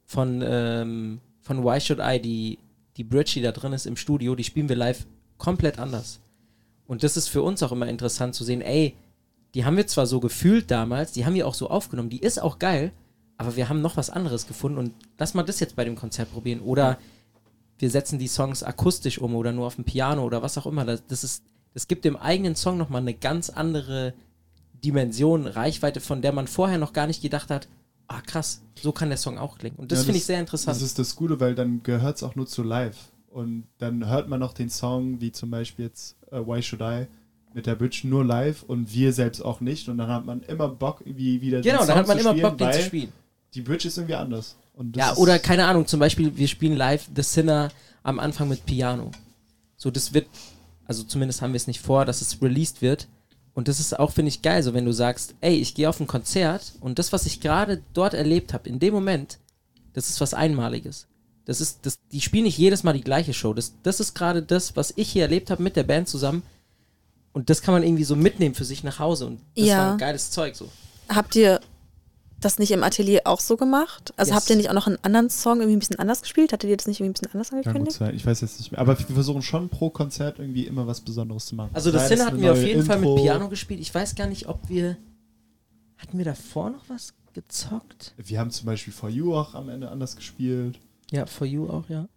von, 0.05 0.43
ähm, 0.45 1.19
von 1.41 1.63
Why 1.63 1.81
Should 1.81 1.99
I, 1.99 2.21
die, 2.21 2.59
die 2.95 3.03
Bridge, 3.03 3.31
die 3.33 3.41
da 3.41 3.51
drin 3.51 3.73
ist 3.73 3.87
im 3.87 3.97
Studio, 3.97 4.35
die 4.35 4.43
spielen 4.43 4.69
wir 4.69 4.75
live 4.75 5.07
komplett 5.39 5.79
anders. 5.79 6.19
Und 6.85 7.01
das 7.01 7.17
ist 7.17 7.27
für 7.27 7.41
uns 7.41 7.63
auch 7.63 7.71
immer 7.71 7.87
interessant 7.87 8.35
zu 8.35 8.43
sehen, 8.43 8.61
ey, 8.61 8.95
die 9.55 9.65
haben 9.65 9.77
wir 9.77 9.87
zwar 9.87 10.05
so 10.05 10.19
gefühlt 10.19 10.69
damals, 10.69 11.11
die 11.11 11.25
haben 11.25 11.33
wir 11.33 11.47
auch 11.47 11.55
so 11.55 11.71
aufgenommen, 11.71 12.11
die 12.11 12.21
ist 12.21 12.39
auch 12.39 12.59
geil, 12.59 12.91
aber 13.37 13.55
wir 13.55 13.69
haben 13.69 13.81
noch 13.81 13.97
was 13.97 14.09
anderes 14.09 14.47
gefunden 14.47 14.77
und 14.77 14.93
lass 15.17 15.33
mal 15.33 15.43
das 15.43 15.59
jetzt 15.59 15.75
bei 15.75 15.85
dem 15.85 15.95
Konzert 15.95 16.31
probieren. 16.31 16.59
Oder 16.61 16.97
wir 17.77 17.89
setzen 17.89 18.17
die 18.17 18.27
Songs 18.27 18.63
akustisch 18.63 19.19
um 19.19 19.35
oder 19.35 19.51
nur 19.51 19.67
auf 19.67 19.75
dem 19.75 19.83
Piano 19.83 20.23
oder 20.23 20.41
was 20.41 20.57
auch 20.57 20.65
immer. 20.65 20.85
Das, 20.85 21.05
das 21.07 21.23
ist, 21.23 21.43
das 21.73 21.87
gibt 21.87 22.05
dem 22.05 22.15
eigenen 22.15 22.55
Song 22.55 22.77
nochmal 22.77 23.01
eine 23.01 23.13
ganz 23.13 23.49
andere 23.49 24.13
Dimension, 24.83 25.45
Reichweite, 25.45 26.01
von 26.01 26.21
der 26.21 26.31
man 26.31 26.47
vorher 26.47 26.77
noch 26.77 26.93
gar 26.93 27.07
nicht 27.07 27.21
gedacht 27.21 27.49
hat, 27.51 27.67
ah 28.07 28.21
krass, 28.21 28.61
so 28.75 28.91
kann 28.91 29.09
der 29.09 29.17
Song 29.17 29.37
auch 29.37 29.57
klingen. 29.57 29.77
Und 29.77 29.91
das 29.91 29.99
Ja, 29.99 30.05
finde 30.05 30.17
ich 30.17 30.25
sehr 30.25 30.39
interessant. 30.39 30.75
Das 30.75 30.81
ist 30.81 30.97
das 30.97 31.15
Gute, 31.15 31.39
weil 31.39 31.55
dann 31.55 31.83
gehört 31.83 32.17
es 32.17 32.23
auch 32.23 32.35
nur 32.35 32.47
zu 32.47 32.63
live. 32.63 33.11
Und 33.29 33.65
dann 33.77 34.07
hört 34.07 34.29
man 34.29 34.39
noch 34.39 34.53
den 34.53 34.69
Song, 34.69 35.21
wie 35.21 35.31
zum 35.31 35.51
Beispiel 35.51 35.85
jetzt 35.85 36.15
äh, 36.31 36.39
Why 36.39 36.63
Should 36.63 36.81
I 36.81 37.05
mit 37.53 37.65
der 37.65 37.75
Bitch 37.75 38.03
nur 38.03 38.23
live 38.23 38.63
und 38.63 38.93
wir 38.93 39.13
selbst 39.13 39.41
auch 39.41 39.61
nicht. 39.61 39.89
Und 39.89 39.97
dann 39.97 40.09
hat 40.09 40.25
man 40.25 40.41
immer 40.43 40.69
Bock, 40.69 41.03
wie 41.05 41.41
wieder 41.41 41.61
den 41.61 41.71
genau, 41.71 41.85
dann 41.85 41.97
hat 41.97 42.07
man 42.07 42.17
immer 42.17 42.33
Bock, 42.33 42.57
den 42.57 42.71
zu 42.71 42.81
spielen. 42.81 43.11
Die 43.53 43.61
Bridge 43.61 43.87
ist 43.87 43.97
irgendwie 43.97 44.15
anders. 44.15 44.55
Und 44.73 44.95
das 44.95 44.99
Ja, 45.05 45.15
oder 45.17 45.39
keine 45.39 45.65
Ahnung, 45.65 45.87
zum 45.87 45.99
Beispiel, 45.99 46.35
wir 46.37 46.47
spielen 46.47 46.75
live 46.77 47.07
The 47.15 47.23
Sinner 47.23 47.69
am 48.03 48.19
Anfang 48.19 48.47
mit 48.49 48.65
Piano. 48.65 49.11
So, 49.75 49.89
das 49.91 50.13
wird, 50.13 50.27
also 50.85 51.03
zumindest 51.03 51.41
haben 51.41 51.53
wir 51.53 51.57
es 51.57 51.67
nicht 51.67 51.81
vor, 51.81 52.05
dass 52.05 52.21
es 52.21 52.41
released 52.41 52.81
wird. 52.81 53.07
Und 53.53 53.67
das 53.67 53.79
ist 53.79 53.97
auch, 53.97 54.11
finde 54.11 54.29
ich, 54.29 54.43
geil, 54.43 54.61
so 54.61 54.73
wenn 54.75 54.85
du 54.85 54.91
sagst, 54.93 55.33
ey, 55.41 55.55
ich 55.55 55.73
gehe 55.73 55.89
auf 55.89 55.99
ein 55.99 56.05
Konzert 56.07 56.73
und 56.79 56.99
das, 56.99 57.11
was 57.11 57.25
ich 57.25 57.39
gerade 57.41 57.81
dort 57.93 58.13
erlebt 58.13 58.53
habe, 58.53 58.69
in 58.69 58.79
dem 58.79 58.93
Moment, 58.93 59.39
das 59.93 60.09
ist 60.09 60.21
was 60.21 60.35
Einmaliges. 60.35 61.07
Das 61.45 61.59
ist, 61.59 61.79
das, 61.83 61.97
die 62.11 62.21
spielen 62.21 62.43
nicht 62.43 62.57
jedes 62.59 62.83
Mal 62.83 62.93
die 62.93 63.01
gleiche 63.03 63.33
Show. 63.33 63.53
Das, 63.53 63.73
das 63.81 63.99
ist 63.99 64.13
gerade 64.13 64.43
das, 64.43 64.75
was 64.75 64.93
ich 64.95 65.09
hier 65.09 65.23
erlebt 65.23 65.49
habe 65.49 65.63
mit 65.63 65.75
der 65.75 65.83
Band 65.83 66.07
zusammen. 66.07 66.43
Und 67.33 67.49
das 67.49 67.61
kann 67.61 67.73
man 67.73 67.83
irgendwie 67.83 68.03
so 68.03 68.15
mitnehmen 68.15 68.53
für 68.53 68.65
sich 68.65 68.83
nach 68.83 68.99
Hause. 68.99 69.25
Und 69.27 69.41
das 69.55 69.65
Ja. 69.67 69.77
war 69.77 69.91
ein 69.93 69.97
geiles 69.97 70.29
Zeug 70.29 70.55
so. 70.55 70.69
Habt 71.09 71.35
ihr 71.35 71.59
das 72.39 72.59
nicht 72.59 72.71
im 72.71 72.83
Atelier 72.83 73.21
auch 73.25 73.39
so 73.39 73.57
gemacht? 73.57 74.13
Also 74.15 74.31
Yes. 74.31 74.39
habt 74.41 74.49
ihr 74.49 74.55
nicht 74.57 74.69
auch 74.69 74.73
noch 74.75 74.87
einen 74.87 74.97
anderen 75.01 75.29
Song 75.29 75.57
irgendwie 75.59 75.75
ein 75.77 75.79
bisschen 75.79 75.97
anders 75.99 76.21
gespielt? 76.21 76.53
Hattet 76.53 76.69
ihr 76.69 76.77
das 76.77 76.85
nicht 76.87 76.99
irgendwie 76.99 77.09
ein 77.09 77.13
bisschen 77.13 77.31
anders 77.33 77.51
angekündigt? 77.51 77.97
sein. 77.97 78.15
Ich 78.15 78.25
weiß 78.25 78.41
jetzt 78.41 78.59
nicht 78.59 78.71
mehr. 78.71 78.79
Aber 78.79 78.97
wir 78.97 79.05
versuchen 79.07 79.41
schon 79.41 79.69
pro 79.69 79.89
Konzert 79.89 80.37
irgendwie 80.39 80.65
immer 80.67 80.85
was 80.85 81.01
Besonderes 81.01 81.45
zu 81.47 81.55
machen. 81.55 81.71
Also 81.73 81.91
das 81.91 82.07
Sinne 82.09 82.25
hatten 82.25 82.39
wir 82.41 82.51
auf 82.51 82.61
jeden 82.63 82.83
Fall 82.83 82.99
mit 82.99 83.09
Intro. 83.09 83.23
Piano 83.23 83.49
gespielt. 83.49 83.79
Ich 83.79 83.93
weiß 83.93 84.15
gar 84.15 84.27
nicht, 84.27 84.47
ob 84.47 84.69
wir. 84.69 84.97
Hatten 85.97 86.17
wir 86.19 86.25
davor 86.25 86.69
noch 86.69 86.83
was 86.89 87.15
gezockt? 87.33 88.13
Wir 88.17 88.39
haben 88.39 88.51
zum 88.51 88.67
Beispiel 88.67 88.93
For 88.93 89.09
You 89.09 89.33
auch 89.33 89.55
am 89.55 89.69
Ende 89.69 89.89
anders 89.89 90.15
gespielt. 90.15 90.79
Ja, 91.11 91.25
For 91.25 91.47
You 91.47 91.67
auch, 91.69 91.89
ja. 91.89 92.07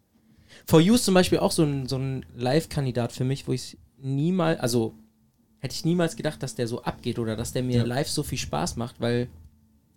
For 0.66 0.80
You 0.80 0.94
ist 0.96 1.04
zum 1.04 1.14
Beispiel 1.14 1.38
auch 1.38 1.52
so 1.52 1.62
ein, 1.62 1.88
so 1.88 1.96
ein 1.96 2.26
Live-Kandidat 2.36 3.12
für 3.12 3.24
mich, 3.24 3.48
wo 3.48 3.52
ich 3.52 3.78
niemals, 3.98 4.60
also 4.60 4.94
hätte 5.60 5.74
ich 5.74 5.84
niemals 5.84 6.16
gedacht, 6.16 6.42
dass 6.42 6.54
der 6.56 6.66
so 6.66 6.82
abgeht 6.82 7.18
oder 7.18 7.36
dass 7.36 7.52
der 7.52 7.62
mir 7.62 7.78
Ja. 7.78 7.84
live 7.84 8.08
so 8.08 8.22
viel 8.22 8.38
Spaß 8.38 8.76
macht, 8.76 9.00
weil 9.00 9.28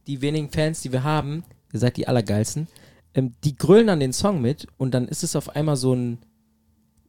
die 0.07 0.21
wenigen 0.21 0.49
Fans, 0.49 0.81
die 0.81 0.91
wir 0.91 1.03
haben, 1.03 1.43
ihr 1.71 1.79
seid 1.79 1.97
die 1.97 2.07
allergeilsten, 2.07 2.67
ähm, 3.13 3.33
die 3.43 3.55
grölen 3.55 3.89
an 3.89 3.99
den 3.99 4.13
Song 4.13 4.41
mit 4.41 4.67
und 4.77 4.93
dann 4.93 5.07
ist 5.07 5.23
es 5.23 5.35
auf 5.35 5.55
einmal 5.55 5.75
so 5.75 5.93
ein, 5.93 6.19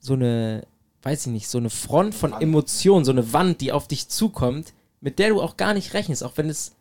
so 0.01 0.15
eine, 0.15 0.67
weiß 1.03 1.27
ich 1.27 1.33
nicht, 1.33 1.49
so 1.49 1.59
eine 1.59 1.71
Front 1.71 2.15
von 2.15 2.33
Emotionen, 2.33 3.05
so 3.05 3.13
eine 3.13 3.33
Wand, 3.33 3.61
die 3.61 3.73
auf 3.73 3.89
dich 3.89 4.09
zukommt, 4.09 4.73
mit 5.01 5.19
der 5.19 5.31
du 5.31 5.41
auch 5.41 5.57
gar 5.57 5.75
nicht 5.75 5.95
rechnest, 5.95 6.25
auch 6.25 6.33
wenn 6.37 6.49
es, 6.49 6.73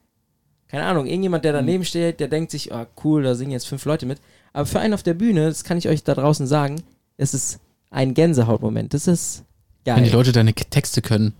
keine 0.67 0.85
Ahnung, 0.85 1.05
irgendjemand, 1.05 1.45
der 1.45 1.53
daneben 1.53 1.85
steht, 1.85 2.19
der 2.19 2.27
denkt 2.29 2.51
sich, 2.51 2.73
ah 2.73 2.87
cool, 3.03 3.23
da 3.23 3.35
singen 3.35 3.51
jetzt 3.51 3.67
fünf 3.67 3.85
Leute 3.85 4.05
mit. 4.05 4.19
Aber 4.53 4.65
für 4.65 4.79
einen 4.79 4.93
auf 4.93 5.03
der 5.03 5.13
Bühne, 5.13 5.47
das 5.47 5.63
kann 5.63 5.77
ich 5.77 5.87
euch 5.87 6.03
da 6.03 6.15
draußen 6.15 6.47
sagen, 6.47 6.81
es 7.17 7.33
ist 7.33 7.59
ein 7.89 8.13
Gänsehautmoment. 8.13 8.93
Das 8.93 9.07
ist 9.07 9.43
Wenn 9.83 9.95
die 9.97 10.01
geil. 10.03 10.11
Leute 10.13 10.31
deine 10.31 10.53
Texte 10.53 11.01
können. 11.01 11.33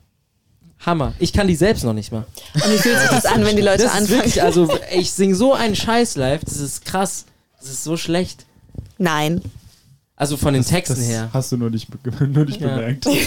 Hammer. 0.86 1.14
Ich 1.20 1.32
kann 1.34 1.48
die 1.48 1.56
selbst 1.56 1.84
noch 1.84 1.94
nicht 1.94 2.12
mal. 2.12 2.26
Und 2.56 2.64
wie 2.72 2.78
fühlt 2.78 3.00
sich 3.00 3.10
das 3.10 3.26
an, 3.26 3.46
wenn 3.46 3.56
die 3.56 3.62
Leute 3.62 3.84
Das 3.84 3.94
ist 3.94 3.98
anfangen? 4.00 4.10
wirklich, 4.20 4.42
also 4.44 4.70
ich 4.92 5.12
sing 5.12 5.34
so 5.36 5.54
einen 5.54 5.76
Scheiß 5.76 6.16
live, 6.18 6.42
das 6.44 6.58
ist 6.58 6.86
krass. 6.86 7.26
Das 7.60 7.70
ist 7.70 7.84
so 7.84 7.96
schlecht. 7.98 8.46
Nein. 8.98 9.42
Also 10.16 10.38
von 10.38 10.54
den 10.54 10.62
Das, 10.62 10.72
Texten 10.72 10.96
das 10.96 11.06
her. 11.08 11.30
hast 11.34 11.52
du 11.52 11.58
nur 11.58 11.70
nicht, 11.70 11.88
be- 11.90 12.28
nur 12.28 12.46
nicht 12.46 12.62
Ja. 12.62 12.68
bemerkt. 12.76 13.06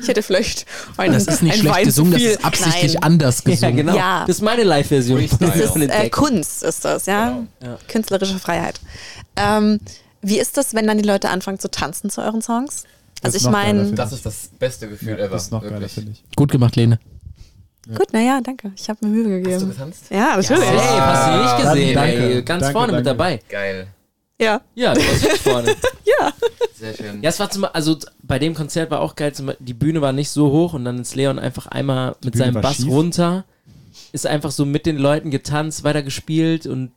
Ich 0.00 0.08
hätte 0.08 0.22
vielleicht 0.22 0.66
einen, 0.96 1.14
Das 1.14 1.26
ist 1.26 1.42
nicht 1.42 1.58
schlecht 1.58 1.74
Wein 1.74 1.84
gesungen, 1.84 2.12
das 2.12 2.22
ist 2.22 2.44
absichtlich 2.44 2.94
Nein. 2.94 3.02
anders 3.02 3.42
Ja, 3.44 3.50
gesungen. 3.50 3.76
genau. 3.76 3.96
Ja. 3.96 4.24
Das 4.26 4.36
ist 4.36 4.42
meine 4.42 4.64
Live-Version. 4.64 5.28
Das 5.38 5.56
ist 5.56 5.76
äh. 5.76 6.10
Kunst, 6.10 6.62
ist 6.62 6.84
das, 6.84 7.06
ja? 7.06 7.44
Ja. 7.62 7.78
Künstlerische 7.86 8.38
Freiheit. 8.38 8.80
Ähm, 9.36 9.78
wie 10.22 10.38
ist 10.40 10.56
das, 10.56 10.74
wenn 10.74 10.86
dann 10.86 10.98
die 10.98 11.04
Leute 11.06 11.28
anfangen 11.28 11.58
zu 11.58 11.70
tanzen 11.70 12.10
zu 12.10 12.20
euren 12.22 12.42
Songs? 12.42 12.84
Das 13.22 13.34
Also 13.34 13.36
ist 13.36 13.42
ich 13.46 13.52
geiler, 13.52 13.74
meine, 13.82 13.92
Das 13.92 14.12
ist 14.12 14.24
das 14.26 14.50
beste 14.58 14.88
Gefühl 14.88 15.18
ever. 15.18 15.28
Das 15.28 15.44
ist 15.44 15.52
noch 15.52 15.62
geiler, 15.62 15.74
wirklich. 15.74 15.92
finde 15.92 16.12
ich. 16.12 16.24
Gut 16.36 16.50
gemacht, 16.50 16.76
Lene. 16.76 16.98
gut, 17.86 18.12
naja, 18.12 18.40
danke. 18.42 18.72
Ich 18.76 18.88
habe 18.88 19.06
mir 19.06 19.10
Mühe 19.12 19.24
Hast 19.38 19.44
du 19.44 19.50
gegeben. 19.50 19.70
getanzt? 19.70 20.04
Ja, 20.10 20.36
natürlich. 20.36 20.64
Hey, 20.64 20.98
hast 20.98 21.28
du 21.28 21.42
nicht 21.42 21.74
gesehen, 21.74 21.94
Danke, 21.94 22.34
ey. 22.34 22.42
Ganz 22.42 22.60
danke, 22.62 22.72
vorne 22.78 22.92
mit 22.92 23.06
danke. 23.06 23.18
dabei. 23.18 23.40
Geil. 23.48 23.86
Ja. 24.40 24.60
Ja, 24.74 24.94
du 24.94 25.00
warst 25.00 25.22
wirklich 25.22 25.40
vorne. 25.40 25.74
Sehr 26.78 26.94
schön. 26.94 27.20
Ja, 27.22 27.30
es 27.30 27.40
war 27.40 27.50
zum 27.50 27.64
also 27.64 27.96
bei 28.22 28.38
dem 28.38 28.54
Konzert 28.54 28.90
war 28.92 29.00
auch 29.00 29.16
geil, 29.16 29.32
zum, 29.34 29.50
die 29.58 29.74
Bühne 29.74 30.00
war 30.00 30.12
nicht 30.12 30.30
so 30.30 30.52
hoch 30.52 30.74
und 30.74 30.84
dann 30.84 31.00
ist 31.00 31.16
Leon 31.16 31.40
einfach 31.40 31.66
einmal 31.66 32.10
mit 32.22 32.34
Bühne 32.34 32.44
seinem 32.44 32.60
Bass 32.62 32.76
schief. 32.76 32.86
runter, 32.88 33.44
ist 34.12 34.26
einfach 34.28 34.52
so 34.52 34.64
mit 34.64 34.86
den 34.86 34.96
Leuten 34.96 35.32
getanzt, 35.32 35.82
weiter 35.82 36.02
gespielt 36.04 36.66
und 36.66 36.92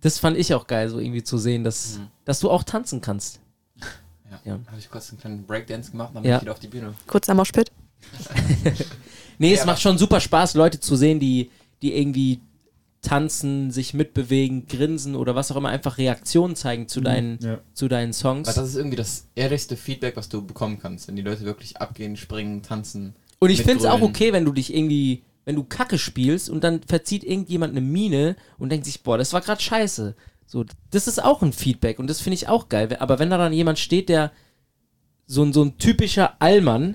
das 0.00 0.18
fand 0.18 0.38
ich 0.38 0.54
auch 0.54 0.66
geil, 0.66 0.88
so 0.88 0.98
irgendwie 0.98 1.22
zu 1.22 1.36
sehen, 1.36 1.62
dass, 1.62 2.00
dass 2.24 2.40
du 2.40 2.50
auch 2.50 2.62
tanzen 2.62 3.02
kannst. 3.02 3.40
Ja. 4.30 4.40
Ja. 4.44 4.58
Habe 4.66 4.78
ich 4.78 4.90
kurz 4.90 5.10
einen 5.10 5.20
kleinen 5.20 5.44
Breakdance 5.46 5.90
gemacht, 5.90 6.10
dann 6.14 6.24
Ja. 6.24 6.30
bin 6.30 6.36
ich 6.36 6.42
wieder 6.42 6.52
auf 6.52 6.60
die 6.60 6.68
Bühne. 6.68 6.94
Kurz 7.06 7.28
am 7.28 7.36
Moshpit. 7.38 7.70
Nee, 9.40 9.54
es 9.54 9.64
macht 9.64 9.80
schon 9.80 9.98
super 9.98 10.20
Spaß, 10.20 10.54
Leute 10.54 10.80
zu 10.80 10.96
sehen, 10.96 11.20
die, 11.20 11.50
die 11.80 11.96
irgendwie 11.96 12.40
tanzen, 13.02 13.70
sich 13.70 13.94
mitbewegen, 13.94 14.66
grinsen 14.66 15.14
oder 15.14 15.36
was 15.36 15.52
auch 15.52 15.56
immer, 15.56 15.68
einfach 15.68 15.98
Reaktionen 15.98 16.56
zeigen 16.56 16.88
zu 16.88 17.00
deinen, 17.00 17.38
Ja. 17.40 17.58
zu 17.72 17.86
deinen 17.86 18.08
Weil 18.08 18.14
Songs. 18.14 18.52
das 18.54 18.68
ist 18.70 18.74
irgendwie 18.74 18.96
das 18.96 19.28
ehrlichste 19.36 19.76
Feedback, 19.76 20.16
was 20.16 20.28
du 20.28 20.44
bekommen 20.44 20.80
kannst, 20.80 21.06
wenn 21.06 21.14
die 21.14 21.22
Leute 21.22 21.44
wirklich 21.44 21.76
abgehen, 21.80 22.16
springen, 22.16 22.62
tanzen. 22.64 23.14
Und 23.38 23.50
ich 23.50 23.62
finde 23.62 23.78
es 23.78 23.84
auch 23.84 24.00
okay, 24.00 24.32
wenn 24.32 24.44
du 24.44 24.50
dich 24.52 24.74
irgendwie, 24.74 25.22
wenn 25.44 25.54
du 25.54 25.62
Kacke 25.62 25.96
spielst 25.98 26.50
und 26.50 26.64
dann 26.64 26.80
verzieht 26.82 27.22
irgendjemand 27.22 27.70
eine 27.70 27.80
Miene 27.80 28.34
und 28.58 28.70
denkt 28.70 28.84
sich, 28.86 29.04
boah, 29.04 29.16
das 29.16 29.32
war 29.32 29.40
gerade 29.40 29.62
scheiße. 29.62 30.16
So, 30.50 30.64
das 30.90 31.06
ist 31.08 31.22
auch 31.22 31.42
ein 31.42 31.52
Feedback 31.52 31.98
und 31.98 32.08
das 32.08 32.20
finde 32.22 32.34
ich 32.36 32.48
auch 32.48 32.70
geil. 32.70 32.96
Aber 33.00 33.18
wenn 33.18 33.28
da 33.28 33.36
dann 33.36 33.52
jemand 33.52 33.78
steht, 33.78 34.08
der 34.08 34.32
so 35.26 35.42
ein, 35.42 35.52
so 35.52 35.62
ein 35.62 35.76
typischer 35.76 36.36
Allmann, 36.38 36.94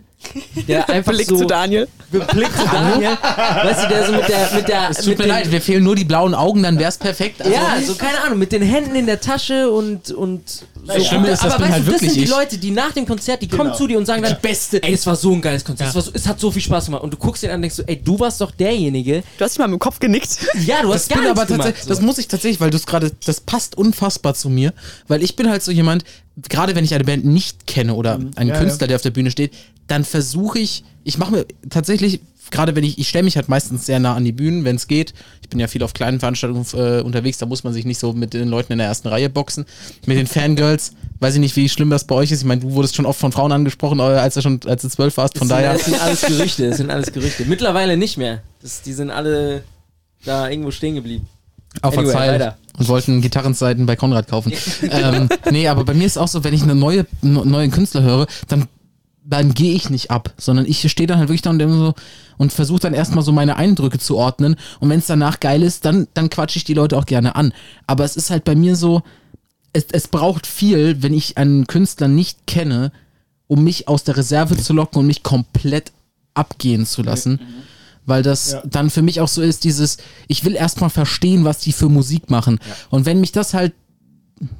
der 0.67 0.89
einfach 0.89 1.11
Blick 1.11 1.27
so 1.27 1.37
zu 1.37 1.45
Daniel. 1.45 1.87
Blick 2.09 2.51
zu 2.51 2.65
Daniel, 2.65 3.11
weißt 3.11 3.83
du, 3.83 3.87
der 3.89 4.05
so 4.07 4.11
mit 4.13 4.27
der 4.27 4.51
mit 4.55 4.67
der 4.67 4.89
Es 4.89 4.97
tut 4.97 5.05
mit 5.09 5.17
mir 5.19 5.23
den- 5.25 5.29
leid, 5.29 5.51
mir 5.51 5.61
fehlen 5.61 5.83
nur 5.83 5.95
die 5.95 6.03
blauen 6.03 6.33
Augen, 6.33 6.63
dann 6.63 6.79
wär's 6.79 6.97
perfekt. 6.97 7.41
Also, 7.43 7.53
ja, 7.53 7.79
so 7.85 7.93
keine 7.93 8.21
Ahnung, 8.21 8.39
mit 8.39 8.51
den 8.51 8.63
Händen 8.63 8.95
in 8.95 9.05
der 9.05 9.21
Tasche 9.21 9.69
und 9.69 10.09
und 10.09 10.65
so. 10.85 10.93
Das 10.93 11.07
Schlimme 11.07 11.29
ist, 11.29 11.43
das 11.43 11.51
aber 11.51 11.63
bin 11.63 11.63
weißt 11.65 11.71
halt 11.73 11.87
du, 11.87 11.91
das 11.91 12.01
wirklich 12.01 12.11
sind 12.11 12.19
die 12.19 12.23
ich. 12.25 12.29
Leute, 12.29 12.57
die 12.57 12.71
nach 12.71 12.91
dem 12.91 13.05
Konzert, 13.05 13.41
die 13.41 13.47
kommen 13.47 13.63
Genau. 13.65 13.75
zu 13.75 13.87
dir 13.87 13.97
und 13.97 14.05
sagen 14.05 14.21
dann, 14.23 14.37
Beste. 14.41 14.81
ey, 14.83 14.93
es 14.93 15.05
war 15.05 15.15
so 15.15 15.31
ein 15.33 15.41
geiles 15.41 15.63
Konzert, 15.63 15.85
Ja. 15.87 15.89
es, 15.89 15.95
war 15.95 16.01
so, 16.01 16.11
es 16.13 16.27
hat 16.27 16.39
so 16.39 16.51
viel 16.51 16.61
Spaß 16.61 16.85
gemacht 16.85 17.03
und 17.03 17.11
du 17.13 17.17
guckst 17.17 17.43
ihn 17.43 17.49
an 17.49 17.55
und 17.57 17.61
denkst 17.63 17.75
so, 17.77 17.83
ey, 17.83 18.01
du 18.01 18.19
warst 18.19 18.41
doch 18.41 18.51
derjenige. 18.51 19.23
Du 19.37 19.43
hast 19.45 19.53
dich 19.53 19.59
mal 19.59 19.67
mit 19.67 19.77
dem 19.77 19.79
Kopf 19.79 19.99
genickt. 19.99 20.37
Ja, 20.65 20.81
du 20.81 20.87
Das 20.89 21.01
hast 21.03 21.09
gar 21.09 21.17
bin 21.19 21.23
nichts 21.25 21.39
aber 21.39 21.45
gemacht. 21.47 21.65
tatsächlich, 21.67 21.87
das 21.87 22.01
muss 22.01 22.17
ich 22.17 22.27
tatsächlich, 22.27 22.59
weil 22.61 22.69
du 22.69 22.77
es 22.77 22.85
gerade, 22.85 23.11
das 23.25 23.41
passt 23.41 23.77
unfassbar 23.77 24.33
zu 24.35 24.49
mir, 24.49 24.73
weil 25.07 25.23
ich 25.23 25.35
bin 25.35 25.49
halt 25.49 25.63
so 25.63 25.71
jemand, 25.71 26.03
gerade 26.49 26.75
wenn 26.75 26.83
ich 26.85 26.93
eine 26.93 27.03
Band 27.03 27.25
nicht 27.25 27.67
kenne 27.67 27.93
oder 27.93 28.19
einen 28.35 28.49
Ja, 28.49 28.57
Künstler, 28.57 28.87
der 28.87 28.95
auf 28.95 29.01
der 29.01 29.11
Bühne 29.11 29.29
steht, 29.31 29.53
dann 29.87 30.03
versuche 30.05 30.59
ich, 30.59 30.83
ich 31.03 31.17
mache 31.17 31.31
mir 31.31 31.45
tatsächlich, 31.69 32.21
gerade 32.51 32.75
wenn 32.75 32.83
ich, 32.83 32.97
ich 32.99 33.09
stelle 33.09 33.23
mich 33.23 33.35
halt 33.35 33.49
meistens 33.49 33.85
sehr 33.85 33.99
nah 33.99 34.15
an 34.15 34.25
die 34.25 34.31
Bühnen, 34.31 34.63
wenn 34.65 34.75
es 34.75 34.87
geht. 34.87 35.13
Ich 35.41 35.49
bin 35.49 35.59
ja 35.59 35.67
viel 35.67 35.83
auf 35.83 35.93
kleinen 35.93 36.19
Veranstaltungen 36.19 36.65
äh, 36.73 37.01
unterwegs, 37.01 37.37
da 37.37 37.45
muss 37.45 37.63
man 37.63 37.73
sich 37.73 37.85
nicht 37.85 37.99
so 37.99 38.13
mit 38.13 38.33
den 38.33 38.47
Leuten 38.49 38.73
in 38.73 38.79
der 38.79 38.87
ersten 38.87 39.07
Reihe 39.07 39.29
boxen. 39.29 39.65
Mit 40.05 40.17
den 40.17 40.27
Fangirls, 40.27 40.93
weiß 41.19 41.35
ich 41.35 41.39
nicht, 41.39 41.55
wie 41.55 41.69
schlimm 41.69 41.89
das 41.89 42.05
bei 42.05 42.15
euch 42.15 42.31
ist. 42.31 42.39
Ich 42.41 42.45
meine, 42.47 42.61
du 42.61 42.71
wurdest 42.71 42.95
schon 42.95 43.05
oft 43.05 43.19
von 43.19 43.31
Frauen 43.31 43.51
angesprochen, 43.51 43.99
äh, 43.99 44.03
als 44.03 44.33
du 44.35 44.41
schon, 44.41 44.59
als 44.65 44.81
du 44.81 44.89
zwölf 44.89 45.17
warst, 45.17 45.37
von 45.37 45.47
das 45.47 45.57
daher. 45.57 45.77
Sind, 45.77 45.79
das 45.79 45.85
sind 45.93 46.01
alles 46.01 46.21
Gerüchte, 46.37 46.67
das 46.69 46.77
sind 46.77 46.91
alles 46.91 47.11
Gerüchte. 47.13 47.45
Mittlerweile 47.45 47.97
nicht 47.97 48.17
mehr. 48.17 48.41
Das, 48.61 48.81
die 48.81 48.93
sind 48.93 49.09
alle 49.11 49.63
da 50.25 50.49
irgendwo 50.49 50.71
stehen 50.71 50.95
geblieben. 50.95 51.27
auf 51.81 51.97
Anyway, 51.97 52.11
Zeit 52.13 52.55
und 52.77 52.87
wollten 52.87 53.21
Gitarrenseiten 53.21 53.85
bei 53.85 53.95
Konrad 53.95 54.27
kaufen. 54.27 54.51
ähm, 54.89 55.29
nee, 55.51 55.67
aber 55.67 55.83
bei 55.83 55.93
mir 55.93 56.05
ist 56.05 56.17
auch 56.17 56.27
so, 56.27 56.43
wenn 56.43 56.53
ich 56.53 56.63
eine 56.63 56.73
neue, 56.75 57.05
n- 57.21 57.33
neuen 57.49 57.69
Künstler 57.71 58.01
höre, 58.01 58.27
dann, 58.47 58.67
dann 59.25 59.53
gehe 59.53 59.73
ich 59.73 59.89
nicht 59.89 60.11
ab, 60.11 60.33
sondern 60.37 60.65
ich 60.65 60.89
stehe 60.91 61.07
dann 61.07 61.17
halt 61.17 61.29
wirklich 61.29 61.41
da 61.41 61.49
und, 61.51 61.59
so, 61.59 61.93
und 62.37 62.51
versuche 62.51 62.81
dann 62.81 62.93
erstmal 62.93 63.23
so 63.23 63.31
meine 63.31 63.55
Eindrücke 63.55 63.97
zu 63.99 64.17
ordnen. 64.17 64.55
Und 64.79 64.89
wenn 64.89 64.99
es 64.99 65.07
danach 65.07 65.39
geil 65.39 65.63
ist, 65.63 65.85
dann, 65.85 66.07
dann 66.13 66.29
quatsche 66.29 66.57
ich 66.57 66.63
die 66.65 66.73
Leute 66.73 66.97
auch 66.97 67.05
gerne 67.05 67.35
an. 67.35 67.53
Aber 67.87 68.03
es 68.03 68.17
ist 68.17 68.29
halt 68.29 68.43
bei 68.43 68.55
mir 68.55 68.75
so, 68.75 69.01
es, 69.71 69.85
es 69.91 70.07
braucht 70.07 70.45
viel, 70.45 71.01
wenn 71.01 71.13
ich 71.13 71.37
einen 71.37 71.67
Künstler 71.67 72.07
nicht 72.07 72.47
kenne, 72.47 72.91
um 73.47 73.63
mich 73.63 73.87
aus 73.87 74.03
der 74.03 74.17
Reserve 74.17 74.57
zu 74.57 74.73
locken 74.73 74.99
und 74.99 75.07
mich 75.07 75.23
komplett 75.23 75.91
abgehen 76.33 76.85
zu 76.85 77.01
lassen. 77.01 77.39
Weil 78.05 78.23
das 78.23 78.51
Ja. 78.51 78.63
dann 78.65 78.89
für 78.89 79.01
mich 79.01 79.21
auch 79.21 79.27
so 79.29 79.41
ist, 79.41 79.63
dieses, 79.63 79.97
ich 80.27 80.43
will 80.43 80.55
erstmal 80.55 80.89
verstehen, 80.89 81.45
was 81.45 81.59
die 81.59 81.71
für 81.71 81.87
Musik 81.87 82.29
machen. 82.29 82.59
Und 82.89 83.05
wenn 83.05 83.21
mich 83.21 83.31
das 83.31 83.53
halt, 83.53 83.73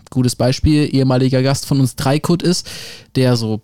gutes 0.09 0.35
Beispiel, 0.35 0.87
ehemaliger 0.95 1.41
Gast 1.43 1.65
von 1.65 1.81
uns 1.81 1.95
Dreikut 1.95 2.41
ist, 2.43 2.69
der 3.15 3.35
so 3.35 3.59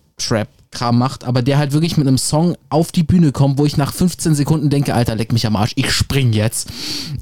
Trap-Kram 0.70 0.98
macht, 0.98 1.24
aber 1.24 1.42
der 1.42 1.58
halt 1.58 1.72
wirklich 1.72 1.96
mit 1.96 2.06
einem 2.06 2.18
Song 2.18 2.56
auf 2.68 2.92
die 2.92 3.02
Bühne 3.02 3.32
kommt, 3.32 3.58
wo 3.58 3.66
ich 3.66 3.76
nach 3.76 3.92
15 3.92 4.34
Sekunden 4.34 4.70
denke, 4.70 4.94
Alter, 4.94 5.14
leck 5.14 5.32
mich 5.32 5.46
am 5.46 5.56
Arsch, 5.56 5.72
ich 5.76 5.90
spring 5.90 6.32
jetzt. 6.32 6.68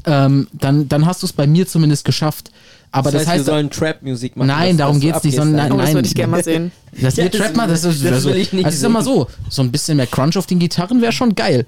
Ähm, 0.05 0.49
dann, 0.53 0.89
dann 0.89 1.07
hast 1.07 1.23
du 1.23 1.27
es 1.27 1.33
bei 1.33 1.47
mir 1.47 1.67
zumindest 1.67 2.05
geschafft. 2.05 2.51
Aber 2.91 3.11
das, 3.11 3.27
wir 3.27 3.33
heißt, 3.33 3.45
sollen 3.45 3.71
Trap-Musik 3.71 4.37
machen. 4.37 4.49
Nein, 4.49 4.77
darum 4.79 5.01
du 5.01 5.07
geht's 5.07 5.23
nicht, 5.23 5.37
sondern 5.37 5.57
dann. 5.59 5.73
Oh, 5.73 5.77
das 5.77 5.87
Nein, 5.87 5.95
würde 5.97 6.09
ich 6.09 6.15
gerne 6.15 6.31
mal 6.31 6.45
sehen. 6.45 6.73
dass 7.01 7.17
Ja, 7.17 7.25
wir 7.25 7.31
das 7.31 7.41
Trap 7.41 7.57
machen, 7.57 7.71
das, 7.71 7.85
ist 7.85 8.05
das 8.05 8.13
also, 8.13 8.31
will 8.31 8.37
ich 8.37 8.53
nicht 8.53 8.65
also 8.65 8.75
ich 8.75 8.81
sag 8.81 8.91
mal 8.91 9.05
so, 9.05 9.27
so 9.51 9.63
ein 9.63 9.71
bisschen 9.71 9.99
mehr 9.99 10.07
Crunch 10.07 10.37
auf 10.39 10.47
den 10.47 10.59
Gitarren 10.59 11.03
wäre 11.03 11.13
schon 11.13 11.35
geil. 11.35 11.67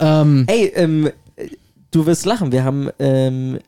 Ähm, 0.00 0.44
Ey, 0.48 0.72
ähm, 0.74 1.10
du 1.92 2.06
wirst 2.06 2.26
lachen. 2.26 2.50
Wir 2.50 2.64
haben 2.64 2.90
ähm, 2.98 3.58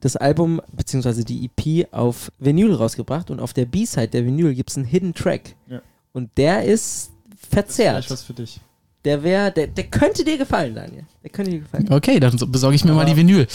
das 0.00 0.16
Album 0.16 0.60
bzw. 0.72 1.24
die 1.24 1.50
EP 1.56 1.88
auf 1.92 2.30
Vinyl 2.38 2.72
rausgebracht 2.72 3.30
und 3.32 3.40
auf 3.40 3.52
der 3.52 3.66
B-Side 3.66 4.08
der 4.08 4.24
Vinyl 4.24 4.54
gibt 4.54 4.70
es 4.70 4.76
einen 4.76 4.86
Hidden 4.86 5.14
Track. 5.14 5.56
Ja. 5.68 5.80
Und 6.18 6.30
der 6.36 6.64
ist 6.64 7.10
Vielleicht 7.28 7.52
verzerrt. 7.52 8.10
was 8.10 8.22
für 8.24 8.34
dich. 8.34 8.60
Der 9.04 9.22
wäre, 9.22 9.52
der, 9.52 9.68
der 9.68 9.84
könnte 9.84 10.24
dir 10.24 10.36
gefallen, 10.36 10.74
Daniel. 10.74 11.06
Der 11.22 11.30
könnte 11.30 11.52
dir 11.52 11.60
gefallen. 11.60 11.86
okay, 11.92 12.18
dann 12.18 12.36
so- 12.36 12.46
besorge 12.48 12.74
ich 12.76 12.84
mir 12.84 12.92
mal 12.92 13.02
Aber- 13.02 13.10
die 13.10 13.16
Vinyl. 13.16 13.46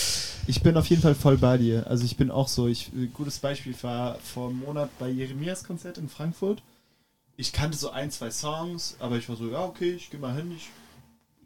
Ich 0.47 0.63
bin 0.63 0.75
auf 0.77 0.87
jeden 0.87 1.01
Fall 1.01 1.13
voll 1.15 1.37
bei 1.37 1.57
dir. 1.57 1.85
Also 1.87 2.05
ich 2.05 2.15
bin 2.17 2.31
auch 2.31 2.47
so, 2.47 2.67
ich, 2.67 2.91
ein 2.93 3.11
gutes 3.13 3.39
Beispiel 3.39 3.75
war 3.81 4.15
vor 4.19 4.49
einem 4.49 4.59
Monat 4.59 4.89
bei 4.99 5.09
Jeremias 5.09 5.63
Konzert 5.65 5.97
in 5.97 6.07
Frankfurt. 6.09 6.61
Ich 7.35 7.51
kannte 7.51 7.77
so 7.77 7.89
ein, 7.89 8.09
zwei 8.11 8.31
Songs, 8.31 8.95
aber 8.99 9.17
ich 9.17 9.27
war 9.27 9.35
so, 9.35 9.49
ja, 9.49 9.63
okay, 9.65 9.91
ich 9.91 10.09
gehe 10.09 10.19
mal 10.19 10.33
hin. 10.35 10.51
Ich, 10.55 10.69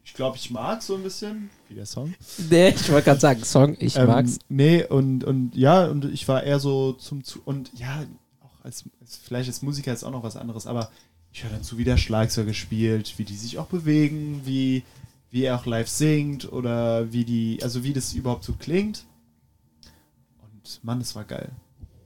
ich 0.04 0.14
glaube, 0.14 0.36
ich 0.36 0.50
mag 0.50 0.80
so 0.82 0.94
ein 0.94 1.02
bisschen, 1.02 1.50
wie 1.68 1.74
der 1.74 1.86
Song. 1.86 2.14
Nee, 2.48 2.68
ich 2.70 2.88
wollte 2.90 3.06
gerade 3.06 3.20
sagen, 3.20 3.42
Song, 3.44 3.76
ich 3.80 3.96
Ähm, 3.96 4.06
mag's. 4.06 4.38
Nee, 4.48 4.84
und, 4.84 5.24
und 5.24 5.54
ja, 5.56 5.86
und 5.86 6.04
ich 6.06 6.26
war 6.28 6.44
eher 6.44 6.60
so 6.60 6.92
zum 6.92 7.24
zu 7.24 7.40
und 7.44 7.70
ja, 7.78 8.04
auch 8.42 8.64
als, 8.64 8.84
als 9.00 9.16
vielleicht 9.16 9.48
als 9.48 9.60
Musiker 9.62 9.92
ist 9.92 10.04
auch 10.04 10.12
noch 10.12 10.22
was 10.22 10.36
anderes, 10.36 10.66
aber 10.66 10.90
ich 11.32 11.44
höre 11.44 11.50
dazu, 11.50 11.78
wie 11.78 11.84
der 11.84 11.96
Schlagzeuger 11.96 12.54
spielt, 12.54 13.18
wie 13.18 13.24
die 13.24 13.36
sich 13.36 13.58
auch 13.58 13.66
bewegen, 13.66 14.42
wie, 14.44 14.82
wie 15.30 15.44
er 15.44 15.56
auch 15.56 15.66
live 15.66 15.88
singt 15.88 16.50
oder 16.52 17.12
wie 17.12 17.24
die, 17.24 17.60
also 17.62 17.84
wie 17.84 17.92
das 17.92 18.14
überhaupt 18.14 18.44
so 18.44 18.54
klingt. 18.54 19.04
Und 20.42 20.80
Mann, 20.82 21.00
es 21.00 21.14
war 21.14 21.24
geil. 21.24 21.50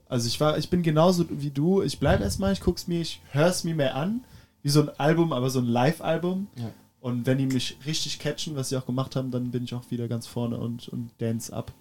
Also 0.07 0.27
ich 0.27 0.39
war, 0.39 0.57
ich 0.57 0.69
bin 0.69 0.83
genauso 0.83 1.25
wie 1.29 1.49
du, 1.49 1.81
ich 1.81 1.99
bleibe 1.99 2.23
erstmal, 2.23 2.53
ich 2.53 2.61
guck's 2.61 2.87
mir, 2.87 3.01
ich 3.01 3.21
hör's 3.31 3.63
mir 3.63 3.75
mehr 3.75 3.95
an, 3.95 4.23
wie 4.61 4.69
so 4.69 4.81
ein 4.81 4.89
Album, 4.99 5.33
aber 5.33 5.49
so 5.49 5.59
ein 5.59 5.65
Live-Album. 5.65 6.47
Ja. 6.55 6.71
Und 6.99 7.25
wenn 7.25 7.37
die 7.37 7.47
mich 7.47 7.77
richtig 7.85 8.19
catchen, 8.19 8.55
was 8.55 8.69
sie 8.69 8.77
auch 8.77 8.85
gemacht 8.85 9.15
haben, 9.15 9.31
dann 9.31 9.51
bin 9.51 9.63
ich 9.63 9.73
auch 9.73 9.89
wieder 9.89 10.07
ganz 10.07 10.27
vorne 10.27 10.57
und, 10.57 10.87
und 10.87 11.09
dance 11.17 11.51
ab. 11.51 11.73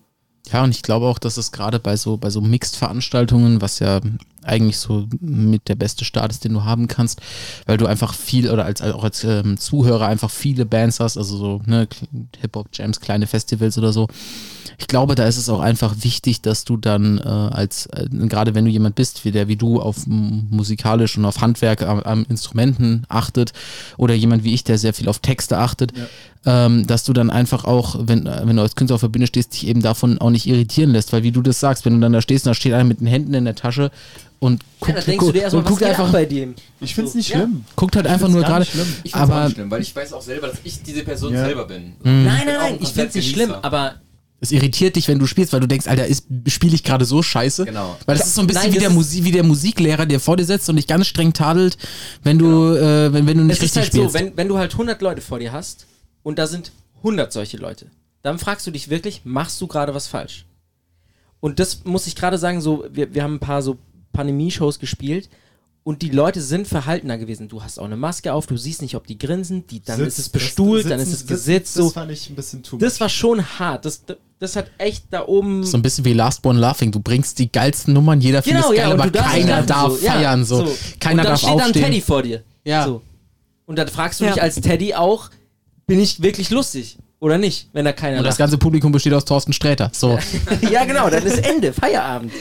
Ja, 0.51 0.65
und 0.65 0.71
ich 0.71 0.83
glaube 0.83 1.07
auch, 1.07 1.19
dass 1.19 1.37
es 1.37 1.53
gerade 1.53 1.79
bei 1.79 1.97
so, 1.97 2.17
bei 2.17 2.31
so 2.31 2.41
Mixed-Veranstaltungen, 2.41 3.61
was 3.61 3.79
ja 3.79 4.01
eigentlich 4.45 4.79
so 4.79 5.07
mit 5.21 5.69
der 5.69 5.75
beste 5.75 6.05
Start 6.05 6.33
ist, 6.33 6.45
den 6.45 6.55
du 6.55 6.65
haben 6.65 6.89
kannst, 6.89 7.21
weil 7.67 7.77
du 7.77 7.87
einfach 7.87 8.15
viel 8.15 8.51
oder 8.51 8.65
als 8.65 8.83
auch 8.83 9.05
als 9.05 9.25
ähm, 9.25 9.59
Zuhörer 9.59 10.07
einfach 10.07 10.31
viele 10.31 10.67
Bands 10.67 11.01
hast, 11.01 11.17
also 11.17 11.37
so 11.37 11.63
ne, 11.67 11.89
Hip-Hop-Jams, 12.41 13.01
kleine 13.01 13.27
Festivals 13.27 13.79
oder 13.79 13.93
so. 13.93 14.09
Ich 14.79 14.89
glaube, 14.89 15.15
da 15.15 15.27
ist 15.27 15.37
es 15.37 15.49
auch 15.49 15.61
einfach 15.61 15.95
wichtig, 16.01 16.41
dass 16.43 16.65
du 16.65 16.77
dann 16.77 17.19
äh, 17.19 17.23
als, 17.23 17.87
äh, 17.87 18.09
gerade 18.11 18.55
wenn 18.55 18.65
du 18.65 18.71
jemand 18.71 18.95
bist, 18.95 19.25
wie 19.25 19.31
der 19.31 19.49
wie 19.49 19.57
du 19.57 19.81
auf 19.81 20.07
musikalisch 20.07 21.17
und 21.17 21.25
auf 21.25 21.41
Handwerk 21.41 21.83
am, 21.83 22.01
am 22.01 22.27
Instrumenten 22.29 23.05
achtet 23.09 23.53
oder 23.97 24.15
jemand 24.15 24.45
wie 24.45 24.55
ich, 24.55 24.65
der 24.65 24.79
sehr 24.79 24.95
viel 24.95 25.09
auf 25.09 25.19
Texte 25.19 25.59
achtet, 25.59 25.93
ähm, 26.45 26.87
dass 26.87 27.05
du 27.05 27.13
dann 27.13 27.31
einfach 27.31 27.65
auch, 27.65 27.97
wenn, 28.01 28.27
äh, 28.27 28.43
wenn 28.45 28.57
du 28.57 28.63
als 28.63 28.75
Künstler 28.75 28.97
auf 28.97 29.03
der 29.03 29.09
Bühne 29.09 29.27
stehst, 29.27 29.53
dich 29.53 29.67
eben 29.67 29.83
davon 29.83 30.19
auch 30.19 30.31
nicht 30.31 30.47
irritieren 30.47 30.91
lässt, 30.91 31.13
weil 31.13 31.23
wie 31.23 31.33
du 31.33 31.43
das 31.43 31.61
sagst, 31.61 31.85
wenn 31.85 31.95
du 31.95 32.01
dann 32.01 32.13
da 32.13 32.21
stehst 32.21 32.47
und 32.47 32.51
da 32.51 32.55
steht 32.55 32.73
einer 32.73 32.85
mit 32.85 33.01
den 33.01 33.07
Händen 33.07 33.35
in 33.35 33.45
der 33.45 33.55
Tasche 33.55 33.91
und 34.43 34.61
Ja, 34.61 34.69
guckt, 34.81 34.99
da 34.99 35.03
denkst 35.03 35.25
du 35.25 35.33
dir 35.33 35.43
erstmal, 35.43 35.61
und 35.61 35.71
was 35.71 35.79
guckt 35.79 35.89
einfach, 35.89 36.11
bei 36.11 36.25
dem? 36.25 36.57
Ich 36.81 36.97
find's 36.97 37.15
nicht 37.15 37.29
ja. 37.29 37.37
schlimm. 37.37 37.65
guckt 37.77 37.95
halt 37.95 38.07
Ich 38.07 38.13
einfach 38.13 38.27
find's 38.27 38.35
nur 38.41 38.45
gerade. 38.45 38.65
Ich 38.65 38.71
finde 38.71 38.87
es 39.05 39.15
auch 39.15 39.21
aber 39.21 39.45
nicht 39.45 39.55
schlimm, 39.55 39.71
weil 39.71 39.83
ich 39.83 39.95
weiß 39.95 40.13
auch 40.15 40.23
selber, 40.23 40.49
dass 40.49 40.59
ich 40.65 40.83
diese 40.83 41.05
Person 41.05 41.33
Ja. 41.33 41.45
selber 41.45 41.65
bin. 41.65 41.93
Mhm. 42.03 42.25
Nein, 42.25 42.25
nein, 42.25 42.47
nein, 42.47 42.59
ein 42.75 42.79
ich 42.81 42.89
find's 42.89 43.15
nicht 43.15 43.31
schlimm, 43.31 43.53
aber 43.53 44.01
es 44.41 44.51
irritiert 44.51 44.97
dich, 44.97 45.07
wenn 45.07 45.21
du 45.21 45.29
spielst, 45.29 45.53
weil 45.53 45.61
du 45.61 45.69
denkst, 45.69 45.87
Alter, 45.87 46.07
spiele 46.49 46.75
ich 46.75 46.83
gerade 46.83 47.05
so 47.05 47.23
scheiße? 47.23 47.67
Genau. 47.67 47.97
Weil 48.05 48.17
das 48.17 48.27
ist 48.27 48.35
so 48.35 48.41
ein 48.41 48.49
bisschen 48.49 48.65
Nein, 48.65 48.75
wie, 48.75 48.79
der 48.81 48.91
Musik, 48.91 49.23
wie 49.23 49.31
der 49.31 49.45
Musiklehrer, 49.45 50.07
der 50.07 50.19
vor 50.19 50.37
dir 50.37 50.45
sitzt 50.45 50.69
und 50.69 50.75
dich 50.75 50.89
ganz 50.89 51.07
streng 51.07 51.33
tadelt, 51.33 51.79
wenn 52.25 52.41
du, 52.41 52.75
äh, 52.75 53.13
wenn, 53.13 53.29
wenn 53.29 53.39
du 53.39 53.45
nicht 53.45 53.59
es 53.63 53.71
ist 53.71 53.77
richtig 53.77 53.83
halt 53.83 53.93
spielst. 53.93 54.13
so, 54.15 54.19
wenn, 54.19 54.37
wenn 54.37 54.49
du 54.49 54.59
halt 54.59 54.73
100 54.73 55.01
Leute 55.01 55.21
vor 55.21 55.39
dir 55.39 55.53
hast 55.53 55.87
und 56.25 56.41
da 56.41 56.49
sind 56.49 56.73
100 56.97 57.33
solche 57.33 57.59
Leute, 57.59 57.87
dann 58.23 58.41
fragst 58.41 58.67
du 58.67 58.73
dich 58.73 58.91
wirklich, 58.91 59.21
machst 59.23 59.61
du 59.61 59.69
gerade 59.69 59.95
was 59.95 60.09
falsch? 60.09 60.47
Und 61.39 61.61
das 61.61 61.85
muss 61.85 62.09
ich 62.09 62.17
gerade 62.17 62.37
sagen, 62.37 62.61
so, 62.61 62.85
wir, 62.91 63.15
wir 63.15 63.23
haben 63.23 63.35
ein 63.35 63.41
paar 63.41 63.63
so 63.63 63.79
Pandemie-Shows 64.13 64.79
gespielt 64.79 65.29
und 65.85 66.03
die 66.03 66.11
Leute 66.11 66.41
sind 66.41 66.69
verhaltener 66.69 67.19
gewesen. 67.19 67.49
Du 67.49 67.63
hast 67.63 67.79
auch 67.79 67.85
eine 67.87 67.97
Maske 67.97 68.33
auf, 68.33 68.47
du 68.47 68.57
siehst 68.57 68.83
nicht, 68.83 68.95
ob 68.95 69.07
die 69.07 69.19
grinsen, 69.19 69.67
die, 69.67 69.83
dann 69.83 69.99
Sitz- 69.99 70.07
ist 70.09 70.19
es 70.19 70.29
bestuhlt, 70.29 70.85
das- 70.85 70.91
dann 70.91 71.01
ist 71.01 71.13
es 71.13 71.27
gesetzt. 71.27 71.77
Das 71.77 71.85
So. 71.87 71.91
fand 71.91 72.11
ich 72.13 72.29
ein 72.31 72.37
bisschen 72.37 72.63
too 72.63 72.77
Das 72.79 72.95
much. 72.95 73.01
war 73.01 73.09
schon 73.09 73.45
hart. 73.59 73.85
Das, 73.85 74.03
das 74.39 74.57
hat 74.57 74.71
echt 74.79 75.05
da 75.11 75.27
oben. 75.27 75.65
so 75.65 75.77
ein 75.77 75.83
bisschen 75.83 76.05
wie 76.05 76.13
Last 76.13 76.43
Born 76.43 76.57
Laughing. 76.57 76.93
Du 76.93 77.01
bringst 77.01 77.39
die 77.39 77.51
geilsten 77.51 77.95
Nummern, 77.95 78.21
jeder 78.21 78.43
findet 78.43 78.63
es 78.65 78.69
geil, 78.71 78.77
Genau, 78.91 78.93
und 78.95 79.01
aber 79.01 79.11
keiner 79.11 79.63
darf 79.63 79.93
so. 79.99 80.05
Ja, 80.07 80.13
feiern. 80.13 80.45
So. 80.45 80.67
so. 80.67 80.73
Keiner 81.01 81.13
und 81.13 81.17
dann 81.19 81.27
darf 81.27 81.41
steht 81.41 81.51
aufstehen. 81.51 81.73
dann 81.73 81.83
Teddy 81.91 82.01
vor 82.01 82.23
dir. 82.23 82.43
Ja. 82.65 82.85
So. 82.87 83.03
Und 83.67 83.77
dann 83.77 83.89
fragst 83.89 84.21
du 84.21 84.25
Ja. 84.25 84.33
dich 84.35 84.43
als 84.43 84.57
Teddy 84.61 84.95
auch, 84.95 85.31
bin 85.87 86.01
ich 86.01 86.23
wirklich 86.23 86.51
lustig 86.51 86.99
oder 87.19 87.39
nicht, 87.39 87.69
wenn 87.73 87.85
da 87.85 87.93
keiner 87.93 88.19
Und 88.19 88.25
das 88.25 88.33
lacht. 88.35 88.39
ganze 88.39 88.59
Publikum 88.59 88.93
besteht 88.93 89.13
aus 89.15 89.25
Thorsten 89.25 89.53
Sträter. 89.53 89.91
So. 89.93 90.19
ja, 90.71 90.85
genau, 90.87 91.09
dann 91.11 91.25
ist 91.25 91.39
Ende, 91.45 91.73
Feierabend. 91.73 92.33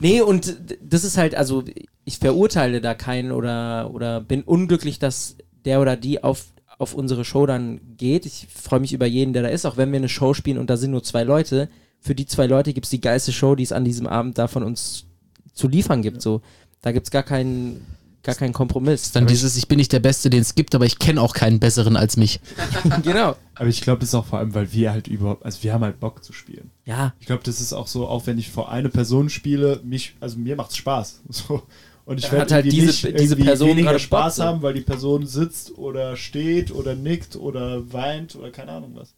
Nee, 0.00 0.22
und 0.22 0.56
das 0.82 1.04
ist 1.04 1.16
halt, 1.18 1.34
also 1.34 1.64
ich 2.04 2.18
verurteile 2.18 2.80
da 2.80 2.94
keinen 2.94 3.32
oder, 3.32 3.90
oder 3.92 4.20
bin 4.20 4.42
unglücklich, 4.42 4.98
dass 4.98 5.36
der 5.64 5.80
oder 5.80 5.96
die 5.96 6.24
auf, 6.24 6.46
auf 6.78 6.94
unsere 6.94 7.24
Show 7.24 7.46
dann 7.46 7.80
geht. 7.98 8.24
Ich 8.24 8.48
freue 8.52 8.80
mich 8.80 8.94
über 8.94 9.06
jeden, 9.06 9.34
der 9.34 9.42
da 9.42 9.48
ist, 9.48 9.66
auch 9.66 9.76
wenn 9.76 9.92
wir 9.92 9.98
eine 9.98 10.08
Show 10.08 10.32
spielen 10.32 10.58
und 10.58 10.70
da 10.70 10.76
sind 10.76 10.90
nur 10.90 11.02
zwei 11.02 11.22
Leute. 11.22 11.68
Für 12.00 12.14
die 12.14 12.24
zwei 12.24 12.46
Leute 12.46 12.72
gibt 12.72 12.86
es 12.86 12.90
die 12.90 13.02
geilste 13.02 13.32
Show, 13.32 13.54
die 13.54 13.62
es 13.62 13.72
an 13.72 13.84
diesem 13.84 14.06
Abend 14.06 14.38
da 14.38 14.48
von 14.48 14.62
uns 14.62 15.04
zu 15.52 15.68
liefern 15.68 16.00
gibt. 16.00 16.22
So, 16.22 16.40
da 16.80 16.92
gibt 16.92 17.06
es 17.06 17.10
gar 17.10 17.22
keinen, 17.22 17.86
gar 18.22 18.34
keinen 18.34 18.52
Kompromiss. 18.52 19.12
Dann 19.12 19.26
dieses, 19.26 19.56
ich 19.56 19.66
bin 19.68 19.78
nicht 19.78 19.92
der 19.92 20.00
Beste, 20.00 20.28
den 20.30 20.42
es 20.42 20.54
gibt, 20.54 20.74
aber 20.74 20.84
ich 20.86 20.98
kenne 20.98 21.20
auch 21.20 21.32
keinen 21.34 21.58
besseren 21.60 21.96
als 21.96 22.16
mich. 22.16 22.40
genau. 23.02 23.36
Aber 23.54 23.68
ich 23.68 23.80
glaube, 23.80 24.00
das 24.00 24.10
ist 24.10 24.14
auch 24.14 24.26
vor 24.26 24.38
allem, 24.38 24.54
weil 24.54 24.72
wir 24.72 24.90
halt 24.92 25.08
überhaupt, 25.08 25.44
also 25.44 25.62
wir 25.62 25.72
haben 25.72 25.84
halt 25.84 26.00
Bock 26.00 26.22
zu 26.24 26.32
spielen. 26.32 26.70
Ja, 26.84 27.14
Ich 27.20 27.26
glaube, 27.26 27.42
das 27.44 27.60
ist 27.60 27.72
auch 27.72 27.86
so, 27.86 28.06
auch 28.06 28.26
wenn 28.26 28.38
ich 28.38 28.50
vor 28.50 28.70
eine 28.70 28.88
Person 28.88 29.28
spiele, 29.30 29.80
mich, 29.84 30.14
also 30.20 30.38
mir 30.38 30.56
macht's 30.56 30.76
Spaß. 30.76 31.20
So. 31.30 31.62
Und 32.06 32.18
ich 32.18 32.32
werde 32.32 32.54
halt 32.54 32.64
diese- 32.66 33.06
nicht 33.06 33.20
diese 33.20 33.36
Person 33.36 33.68
weniger 33.68 33.92
Bock, 33.92 34.00
Spaß 34.00 34.36
so. 34.36 34.44
haben, 34.44 34.62
weil 34.62 34.74
die 34.74 34.80
Person 34.80 35.26
sitzt 35.26 35.78
oder 35.78 36.16
steht 36.16 36.72
oder 36.72 36.96
nickt 36.96 37.36
oder 37.36 37.92
weint 37.92 38.34
oder 38.34 38.50
keine 38.50 38.72
Ahnung 38.72 38.92
was. 38.94 39.14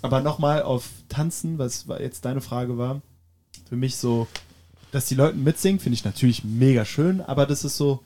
Aber 0.00 0.20
nochmal 0.20 0.62
auf 0.62 0.88
Tanzen, 1.08 1.58
was 1.58 1.86
jetzt 1.98 2.24
deine 2.24 2.40
Frage 2.40 2.78
war, 2.78 3.02
für 3.68 3.76
mich 3.76 3.96
so, 3.96 4.28
dass 4.90 5.06
die 5.06 5.14
Leute 5.14 5.36
mitsingen, 5.36 5.80
finde 5.80 5.94
ich 5.94 6.04
natürlich 6.04 6.44
mega 6.44 6.84
schön, 6.84 7.20
aber 7.20 7.46
das 7.46 7.64
ist 7.64 7.76
so, 7.76 8.02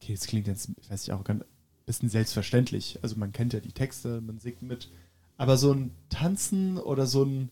okay, 0.00 0.14
das 0.14 0.26
klingt 0.26 0.46
jetzt, 0.46 0.70
ich 0.80 0.90
weiß 0.90 1.06
nicht, 1.06 1.12
auch 1.12 1.24
ein 1.26 1.44
bisschen 1.86 2.08
selbstverständlich. 2.08 2.98
Also 3.02 3.16
man 3.16 3.32
kennt 3.32 3.52
ja 3.52 3.60
die 3.60 3.72
Texte, 3.72 4.20
man 4.20 4.38
singt 4.38 4.62
mit. 4.62 4.88
Aber 5.36 5.56
so 5.56 5.72
ein 5.72 5.90
Tanzen 6.10 6.76
oder 6.78 7.06
so 7.06 7.24
ein 7.24 7.50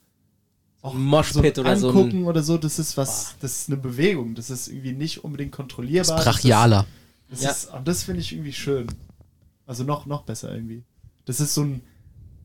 auch 0.83 0.95
Moshpit 0.95 1.57
so 1.57 1.63
ein 1.63 1.67
oder 1.67 1.77
so 1.77 1.89
Angucken 1.89 2.25
oder 2.25 2.43
so, 2.43 2.57
das 2.57 2.79
ist 2.79 2.97
was, 2.97 3.35
das 3.41 3.63
ist 3.63 3.69
eine 3.69 3.79
Bewegung. 3.79 4.35
Das 4.35 4.49
ist 4.51 4.69
irgendwie 4.69 4.93
nicht 4.93 5.25
unbedingt 5.25 5.53
Das 5.53 5.57
kontrollierbar. 5.57 6.19
ist 6.19 6.25
brachialer. 6.25 6.87
Das, 7.29 7.43
Ja. 7.43 7.51
ist, 7.51 7.73
und 7.73 7.89
das 7.89 8.05
finde 8.05 8.21
ich 8.21 8.33
irgendwie 8.33 8.53
schön. 8.53 8.87
Also 9.67 9.85
noch, 9.85 10.07
noch 10.07 10.23
besser 10.23 10.55
irgendwie. 10.55 10.85
Das 11.25 11.41
ist 11.41 11.55
so 11.55 11.63
ein, 11.63 11.81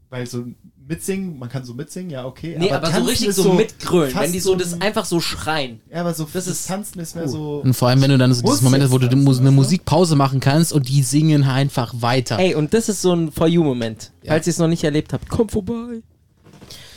weil 0.09 0.25
so 0.27 0.39
ein 0.39 0.55
Mitsingen, 0.85 1.39
man 1.39 1.47
kann 1.47 1.63
so 1.63 1.73
mitsingen, 1.73 2.09
ja, 2.11 2.25
okay. 2.25 2.55
nee, 2.59 2.69
aber, 2.71 2.87
so 2.87 2.91
Tanzen 2.93 3.07
richtig 3.09 3.27
ist 3.29 3.35
so, 3.37 3.53
mitgrölen, 3.53 4.13
wenn 4.15 4.31
die 4.33 4.39
so 4.39 4.51
ein- 4.53 4.59
das 4.59 4.81
einfach 4.81 5.05
so 5.05 5.21
schreien. 5.21 5.79
Ja, 5.89 6.01
aber 6.01 6.13
so 6.13 6.25
das 6.25 6.33
das, 6.33 6.47
ist 6.47 6.67
Tanzen 6.67 6.99
ist 6.99 7.15
mehr 7.15 7.23
cool. 7.23 7.29
so. 7.29 7.61
Und 7.63 7.73
vor 7.73 7.87
allem, 7.87 8.01
wenn 8.01 8.09
du 8.11 8.17
dann 8.17 8.33
so 8.33 8.41
dieses 8.41 8.61
Moment 8.61 8.83
hast, 8.83 8.91
wo 8.91 8.97
du 8.97 9.07
eine 9.07 9.15
du? 9.15 9.51
Musikpause 9.51 10.15
machen 10.15 10.39
kannst 10.41 10.73
und 10.73 10.89
die 10.89 11.01
singen 11.03 11.43
einfach 11.43 11.93
weiter. 11.99 12.37
Ey, 12.37 12.55
und 12.55 12.73
das 12.73 12.89
ist 12.89 13.01
so 13.01 13.13
ein 13.13 13.31
For 13.31 13.47
You-Moment. 13.47 14.11
Ja. 14.23 14.33
Falls 14.33 14.47
ihr 14.47 14.51
es 14.51 14.57
noch 14.57 14.67
nicht 14.67 14.83
erlebt 14.83 15.13
habt, 15.13 15.29
kommt 15.29 15.51
vorbei. 15.51 16.01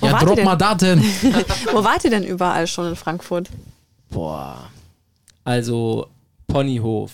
Wo 0.00 0.06
ja, 0.06 0.18
drop 0.18 0.36
denn? 0.36 0.44
mal 0.44 0.56
Daten. 0.56 1.00
Wo 1.72 1.84
wart 1.84 2.04
ihr 2.04 2.10
denn 2.10 2.24
überall 2.24 2.66
schon 2.66 2.88
in 2.88 2.96
Frankfurt? 2.96 3.48
Boah. 4.10 4.68
Also 5.44 6.08
Ponyhof, 6.48 7.12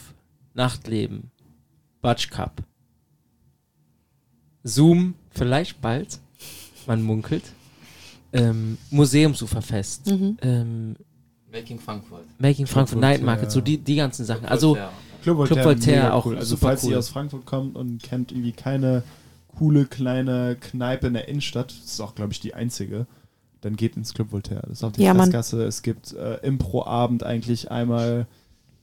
Nachtleben, 0.54 1.30
Butch 2.00 2.30
Cup, 2.30 2.62
Zoom, 4.64 5.14
vielleicht 5.30 5.80
bald, 5.80 6.18
man 6.86 7.02
munkelt, 7.02 7.44
ähm, 8.32 8.78
Museumsuferfest, 8.90 10.06
Mhm. 10.06 10.36
ähm, 10.42 10.96
Making 11.52 11.78
Frankfurt. 11.78 12.24
Making 12.38 12.66
Frankfurt 12.66 12.98
Club 12.98 13.10
Night. 13.10 13.22
Market, 13.22 13.50
so 13.50 13.60
die, 13.60 13.76
die 13.78 13.96
ganzen 13.96 14.24
Sachen. 14.24 14.46
Also 14.46 14.76
Ja. 14.76 14.90
Club 15.22 15.36
Voltaire, 15.36 15.62
Club 15.62 15.76
Voltaire 15.76 16.14
auch 16.14 16.24
cool. 16.26 16.36
Also 16.36 16.56
super 16.56 16.68
falls 16.68 16.84
cool. 16.84 16.92
ihr 16.92 16.98
aus 16.98 17.08
Frankfurt 17.10 17.44
kommt 17.44 17.76
und 17.76 18.02
kennt 18.02 18.32
irgendwie 18.32 18.52
keine 18.52 19.02
coole 19.58 19.84
kleine 19.84 20.56
Kneipe 20.58 21.08
in 21.08 21.12
der 21.12 21.28
Innenstadt, 21.28 21.70
das 21.70 21.92
ist 21.92 22.00
auch, 22.00 22.14
glaube 22.14 22.32
ich, 22.32 22.40
die 22.40 22.54
einzige, 22.54 23.06
dann 23.60 23.76
geht 23.76 23.96
ins 23.96 24.14
Club 24.14 24.32
Voltaire. 24.32 24.62
Das 24.62 24.78
ist 24.78 24.84
auf 24.84 24.92
der 24.92 25.04
Ja. 25.04 25.14
Fressgasse. 25.14 25.62
Es 25.64 25.82
gibt 25.82 26.14
äh, 26.14 26.36
Impro-Abend 26.38 27.22
eigentlich 27.22 27.70
einmal 27.70 28.26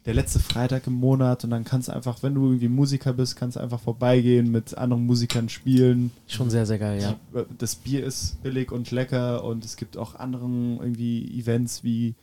der 0.10 0.16
letzte 0.16 0.40
Freitag 0.40 0.88
im 0.88 0.94
Monat 0.94 1.44
und 1.44 1.52
dann 1.52 1.64
kannst 1.64 1.88
du 1.88 1.92
einfach, 1.94 2.24
wenn 2.24 2.34
du 2.34 2.48
irgendwie 2.48 2.68
Musiker 2.68 3.14
bist, 3.14 3.36
kannst 3.36 3.58
du 3.58 3.60
einfach 3.60 3.80
vorbeigehen, 3.80 4.50
mit 4.50 4.76
anderen 4.76 5.06
Musikern 5.06 5.50
spielen. 5.50 6.10
schon 6.28 6.50
sehr, 6.50 6.66
sehr 6.66 6.80
geil, 6.80 7.00
ja. 7.00 7.44
Das 7.60 7.76
Bier 7.76 8.04
ist 8.04 8.42
billig 8.42 8.72
und 8.72 8.90
lecker 8.90 9.44
und 9.44 9.64
es 9.64 9.78
gibt 9.78 9.98
auch 9.98 10.16
anderen 10.16 10.80
irgendwie 10.80 11.40
Events 11.40 11.84
wie 11.84 12.16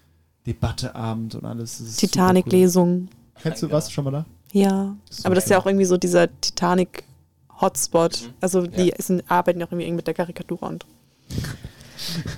Debatteabend 0.49 1.37
und 1.37 1.45
alles. 1.45 1.78
Das 1.78 1.87
super 1.87 1.93
cool. 1.93 2.09
Titanic-Lesung. 2.09 3.09
Kennst 3.41 3.62
du 3.62 3.70
was 3.70 3.93
schon 3.93 4.05
mal 4.07 4.11
da? 4.11 4.26
Ja. 4.51 4.97
Aber 5.22 5.37
das 5.37 5.45
ist 5.45 5.51
ja 5.51 5.59
auch 5.59 5.66
irgendwie 5.66 5.84
so 5.84 5.97
dieser 5.97 6.28
Titanic-Hotspot. 6.41 8.32
Also 8.41 8.66
die 8.66 8.95
sind, 8.99 9.22
arbeiten 9.30 9.61
ja 9.61 9.66
auch 9.66 9.70
irgendwie 9.70 9.93
mit 9.93 10.09
der 10.09 10.14
Karikatur 10.14 10.61
und. 10.64 10.87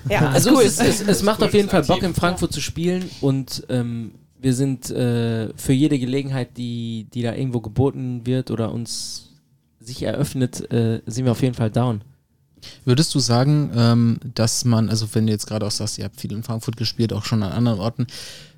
Ja, 0.07 0.29
Also 0.29 0.51
cool. 0.51 0.63
es, 0.63 0.79
es, 0.79 1.01
es 1.01 1.21
macht 1.21 1.43
auf 1.43 1.53
jeden 1.53 1.67
Fall 1.67 1.83
Bock, 1.83 2.01
in 2.01 2.13
Frankfurt 2.13 2.53
zu 2.53 2.61
spielen 2.61 3.09
und 3.19 3.65
ähm, 3.67 4.13
wir 4.41 4.53
sind 4.53 4.89
äh, 4.89 5.49
für 5.55 5.73
jede 5.73 5.99
Gelegenheit, 5.99 6.57
die, 6.57 7.07
die 7.13 7.21
da 7.21 7.33
irgendwo 7.33 7.59
geboten 7.59 8.25
wird 8.25 8.51
oder 8.51 8.71
uns 8.71 9.29
sich 9.79 10.03
eröffnet, 10.03 10.71
äh, 10.71 11.01
sind 11.05 11.25
wir 11.25 11.31
auf 11.31 11.41
jeden 11.41 11.55
Fall 11.55 11.71
down. 11.71 12.01
Würdest 12.85 13.15
du 13.15 13.19
sagen, 13.19 13.71
ähm, 13.75 14.19
dass 14.35 14.65
man, 14.65 14.89
also 14.89 15.07
wenn 15.13 15.25
du 15.25 15.31
jetzt 15.31 15.47
gerade 15.47 15.65
auch 15.65 15.71
sagst, 15.71 15.97
ihr 15.97 16.05
habt 16.05 16.19
viel 16.19 16.31
in 16.31 16.43
Frankfurt 16.43 16.77
gespielt, 16.77 17.13
auch 17.13 17.23
schon 17.23 17.43
an 17.43 17.51
anderen 17.51 17.79
Orten, 17.79 18.07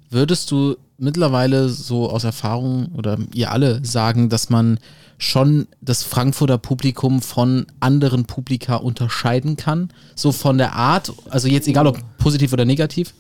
würdest 0.10 0.50
du 0.52 0.76
mittlerweile 0.98 1.70
so 1.70 2.10
aus 2.10 2.24
Erfahrung 2.24 2.88
oder 2.96 3.18
ihr 3.34 3.52
alle 3.52 3.84
sagen, 3.86 4.30
dass 4.30 4.50
man 4.50 4.80
schon 5.18 5.68
das 5.82 6.04
Frankfurter 6.04 6.58
Publikum 6.58 7.22
von 7.22 7.68
anderen 7.80 8.26
Publika 8.26 8.76
unterscheiden 8.76 9.56
kann? 9.56 9.90
So 10.16 10.32
von 10.32 10.58
der 10.58 10.74
Art, 10.74 11.14
also 11.30 11.48
jetzt 11.48 11.68
egal 11.68 11.88
ob 11.88 12.00
positiv 12.18 12.54
oder 12.54 12.66
negativ? 12.66 13.14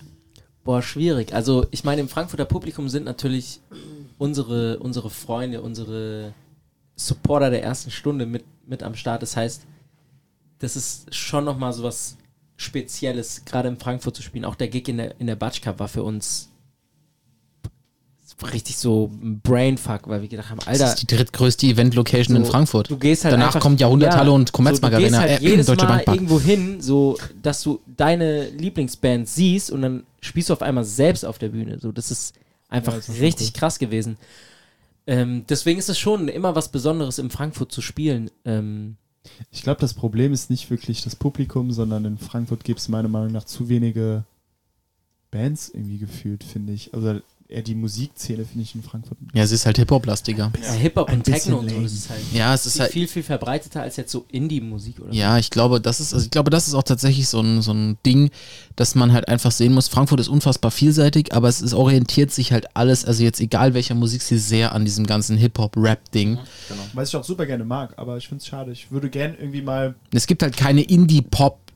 Boah, 0.63 0.81
schwierig. 0.81 1.33
Also 1.33 1.65
ich 1.71 1.83
meine, 1.83 2.01
im 2.01 2.09
Frankfurter 2.09 2.45
Publikum 2.45 2.87
sind 2.87 3.05
natürlich 3.05 3.61
unsere, 4.17 4.77
unsere 4.79 5.09
Freunde, 5.09 5.61
unsere 5.61 6.33
Supporter 6.95 7.49
der 7.49 7.63
ersten 7.63 7.89
Stunde 7.89 8.25
mit, 8.25 8.45
mit 8.67 8.83
am 8.83 8.95
Start. 8.95 9.23
Das 9.23 9.35
heißt, 9.35 9.63
das 10.59 10.75
ist 10.75 11.13
schon 11.15 11.45
nochmal 11.45 11.73
so 11.73 11.83
was 11.83 12.17
Spezielles, 12.57 13.43
gerade 13.45 13.69
in 13.69 13.77
Frankfurt 13.77 14.15
zu 14.15 14.21
spielen. 14.21 14.45
Auch 14.45 14.55
der 14.55 14.67
Gig 14.67 14.87
in 14.87 14.97
der, 14.97 15.19
in 15.19 15.25
der 15.25 15.35
Batsch 15.35 15.61
Cup 15.61 15.79
war 15.79 15.87
für 15.87 16.03
uns 16.03 16.49
richtig 18.51 18.77
so 18.77 19.11
ein 19.21 19.39
Brainfuck, 19.41 20.07
weil 20.07 20.21
wir 20.21 20.27
gedacht 20.27 20.49
haben, 20.49 20.59
Das 20.59 20.67
Alter, 20.67 20.85
ist 20.85 21.01
die 21.01 21.07
drittgrößte 21.15 21.67
Event-Location 21.67 22.35
in 22.35 22.45
So, 22.45 22.51
Frankfurt. 22.51 22.89
Du 22.89 22.97
gehst 22.97 23.23
halt 23.23 23.33
Danach 23.33 23.47
einfach, 23.47 23.59
kommt 23.59 23.79
Jahrhunderthalle 23.79 24.31
und 24.31 24.51
Commerzbank 24.51 24.93
so, 24.93 24.99
Arena, 24.99 25.19
halt 25.19 25.41
äh, 25.41 25.43
jedes 25.43 25.67
Mal 25.67 26.03
irgendwo 26.07 26.39
hin, 26.39 26.81
so 26.81 27.17
dass 27.41 27.61
du 27.61 27.81
deine 27.85 28.49
Lieblingsband 28.49 29.27
siehst 29.27 29.71
und 29.71 29.81
dann 29.83 30.03
spielst 30.21 30.49
du 30.49 30.53
auf 30.53 30.61
einmal 30.61 30.83
selbst 30.85 31.25
auf 31.25 31.37
der 31.37 31.49
Bühne. 31.49 31.79
So, 31.79 31.91
das 31.91 32.11
ist 32.11 32.35
einfach 32.69 32.93
Ja, 32.93 32.99
das 32.99 33.09
ist 33.09 33.21
richtig 33.21 33.53
krass 33.53 33.79
gewesen. 33.79 34.17
Ähm, 35.07 35.45
deswegen 35.49 35.79
ist 35.79 35.89
es 35.89 35.99
schon 35.99 36.27
immer 36.27 36.55
was 36.55 36.69
Besonderes, 36.69 37.17
in 37.19 37.31
Frankfurt 37.31 37.71
zu 37.71 37.81
spielen. 37.81 38.29
Ähm, 38.45 38.97
Ich 39.51 39.63
glaube, 39.63 39.81
das 39.81 39.93
Problem 39.93 40.31
ist 40.31 40.49
nicht 40.49 40.69
wirklich 40.69 41.03
das 41.03 41.15
Publikum, 41.15 41.71
sondern 41.71 42.05
in 42.05 42.17
Frankfurt 42.17 42.63
gibt 42.63 42.79
es 42.79 42.87
meiner 42.87 43.09
Meinung 43.09 43.31
nach 43.31 43.43
zu 43.43 43.67
wenige 43.67 44.23
Bands 45.31 45.69
irgendwie 45.69 45.97
gefühlt, 45.97 46.43
finde 46.43 46.73
ich. 46.73 46.93
Also 46.93 47.19
eher 47.51 47.61
die 47.61 47.75
Musikszene 47.75 48.45
finde 48.45 48.63
ich 48.63 48.73
in 48.75 48.83
Frankfurt. 48.83 49.17
Ja, 49.33 49.43
es 49.43 49.51
ist 49.51 49.65
halt 49.65 49.77
Hip-Hop-lastiger. 49.77 50.51
ja, 50.63 50.71
Hip-Hop 50.73 51.11
und 51.11 51.23
Techno 51.23 51.59
und 51.59 51.69
so, 51.69 51.81
das 51.81 51.93
ist 51.93 52.09
halt, 52.09 52.19
Ja, 52.33 52.53
es 52.53 52.65
ist 52.65 52.73
viel, 52.73 52.81
halt, 52.81 52.91
viel, 52.91 53.07
viel 53.07 53.23
verbreiteter 53.23 53.81
als 53.81 53.97
jetzt 53.97 54.11
so 54.11 54.25
Indie-Musik 54.29 54.99
oder 55.01 55.13
Ja, 55.13 55.37
ich 55.37 55.49
glaube, 55.49 55.81
das 55.81 55.99
ist, 55.99 56.13
also 56.13 56.23
ich 56.25 56.31
glaube, 56.31 56.49
das 56.49 56.67
ist 56.67 56.73
auch 56.73 56.83
tatsächlich 56.83 57.27
so 57.27 57.41
ein, 57.41 57.61
so 57.61 57.73
ein 57.73 57.97
Ding, 58.05 58.31
dass 58.75 58.95
man 58.95 59.11
halt 59.11 59.27
einfach 59.27 59.51
sehen 59.51 59.73
muss. 59.73 59.87
Frankfurt 59.89 60.19
ist 60.19 60.29
unfassbar 60.29 60.71
vielseitig, 60.71 61.33
aber 61.33 61.49
es 61.49 61.61
ist, 61.61 61.73
orientiert 61.73 62.31
sich 62.31 62.51
halt 62.51 62.75
alles, 62.75 63.05
also 63.05 63.23
jetzt 63.23 63.41
egal 63.41 63.73
welcher 63.73 63.95
Musikstil, 63.95 64.39
sehr 64.39 64.73
an 64.73 64.85
diesem 64.85 65.05
ganzen 65.05 65.37
Hip-Hop-Rap-Ding. 65.37 66.35
Genau. 66.69 66.81
Was 66.93 67.09
ich 67.09 67.15
auch 67.15 67.23
super 67.23 67.45
gerne 67.45 67.65
mag, 67.65 67.93
aber 67.97 68.17
ich 68.17 68.27
finde 68.27 68.41
es 68.41 68.47
schade. 68.47 68.71
Ich 68.71 68.91
würde 68.91 69.09
gern 69.09 69.35
irgendwie 69.37 69.61
mal. 69.61 69.95
Es 70.13 70.27
gibt 70.27 70.41
halt 70.43 70.55
keine 70.55 70.81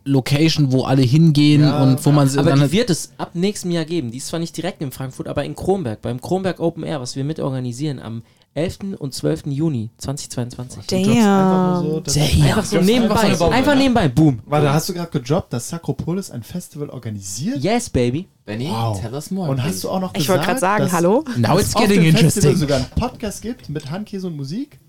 Indie-Pop-Location, 0.05 0.71
wo 0.71 0.83
alle 0.83 1.01
hingehen 1.01 1.61
Ja, 1.61 1.81
und 1.83 2.05
wo 2.05 2.11
man 2.11 2.29
Aber 2.29 2.43
dann 2.49 2.55
die 2.55 2.61
halt, 2.61 2.71
wird 2.71 2.89
es 2.89 3.11
ab 3.17 3.31
nächstem 3.33 3.71
Jahr 3.71 3.85
geben. 3.85 4.11
Die 4.11 4.17
ist 4.17 4.27
zwar 4.27 4.39
nicht 4.39 4.55
direkt 4.55 4.81
in 4.81 4.91
Frankfurt, 4.91 5.27
aber 5.27 5.43
in 5.43 5.55
Kronberg, 5.55 6.01
beim 6.01 6.21
Kronberg 6.21 6.59
Open 6.59 6.83
Air, 6.83 7.01
was 7.01 7.15
wir 7.15 7.23
mit 7.23 7.39
organisieren 7.39 7.99
am 7.99 8.23
11. 8.53 8.95
und 8.99 9.13
12. 9.13 9.47
Juni 9.47 9.89
2022. 9.97 10.87
du 10.87 10.95
droppst 10.95 11.09
einfach 11.17 11.81
so, 11.81 11.99
Damn. 11.99 12.13
Damn. 12.39 12.47
Einfach 12.47 12.63
so 12.65 12.79
nebenbei, 12.81 13.15
einfach 13.15 13.37
so 13.37 13.49
ne? 13.49 13.75
nebenbei, 13.75 14.07
boom. 14.07 14.39
Warte, 14.45 14.71
hast 14.73 14.87
du 14.87 14.93
gerade 14.93 15.11
gedroppt, 15.11 15.51
dass 15.51 15.67
Sakropolis 15.67 16.31
ein 16.31 16.41
Festival 16.41 16.89
organisiert? 16.89 17.57
Yes, 17.61 17.89
baby. 17.89 18.27
Benny, 18.45 18.69
Wow. 18.69 19.01
tell 19.01 19.13
us 19.13 19.29
more. 19.31 19.49
Und 19.49 19.61
hast 19.61 19.83
du 19.83 19.89
auch 19.89 19.99
noch 19.99 20.13
Ich 20.15 20.29
wollte 20.29 20.43
gerade 20.45 20.53
gesagt, 20.55 20.61
sagen, 20.61 20.83
dass 20.85 20.93
hallo? 20.93 21.25
now 21.35 21.57
es 21.57 21.65
it's 21.65 21.75
auf 21.75 21.81
getting 21.81 22.03
dem 22.03 22.15
Festival 22.15 22.51
interesting. 22.51 22.55
sogar 22.55 22.77
einen 22.77 22.87
Podcast 22.95 23.41
gibt 23.41 23.67
mit 23.69 23.89
Handkäse 23.91 24.27
und 24.27 24.37
Musik? 24.37 24.79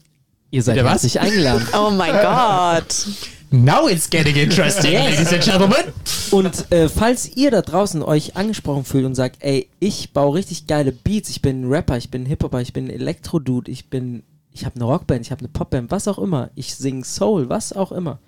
Ihr 0.53 0.63
seid 0.63 0.77
herzlich 0.77 1.19
eingeladen. 1.19 1.67
Oh 1.75 1.91
mein 1.91 2.13
Gott. 2.13 3.09
Now 3.51 3.89
it's 3.89 4.11
getting 4.11 4.37
interesting, 4.37 4.93
ladies 5.05 5.33
and 5.33 5.43
gentlemen. 5.43 5.93
Und 6.31 6.71
äh, 6.73 6.89
falls 6.89 7.37
ihr 7.37 7.51
da 7.51 7.63
draußen 7.63 8.03
euch 8.03 8.37
angesprochen 8.37 8.85
fühlt 8.85 9.05
und 9.05 9.15
sagt, 9.15 9.37
ey, 9.41 9.69
ich 9.79 10.13
baue 10.13 10.35
richtig 10.35 10.67
geile 10.67 10.93
Beats, 10.93 11.31
ich 11.31 11.43
bin 11.43 11.63
ein 11.63 11.73
Rapper, 11.73 11.97
ich 11.97 12.11
bin 12.11 12.23
ein 12.23 12.27
Hip-Hopper, 12.27 12.61
ich 12.61 12.73
bin 12.73 12.87
ein 12.87 12.91
Elektro-Dude, 12.91 13.71
ich 13.71 13.89
bin, 13.89 14.25
ich 14.51 14.65
habe 14.65 14.75
eine 14.77 14.85
Rockband, 14.85 15.21
ich 15.23 15.31
habe 15.31 15.41
eine 15.41 15.49
Popband, 15.49 15.91
was 15.91 16.09
auch 16.09 16.19
immer, 16.19 16.51
ich 16.57 16.75
singe 16.75 17.05
Soul, 17.05 17.49
was 17.49 17.73
auch 17.73 17.93
immer, 17.93 18.19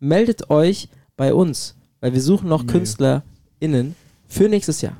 meldet 0.00 0.50
euch 0.50 0.88
bei 1.16 1.32
uns, 1.32 1.76
weil 2.00 2.12
wir 2.12 2.20
suchen 2.20 2.48
noch 2.48 2.62
Nee. 2.64 2.72
KünstlerInnen 2.72 3.94
für 4.26 4.48
nächstes 4.48 4.80
Jahr. 4.80 4.96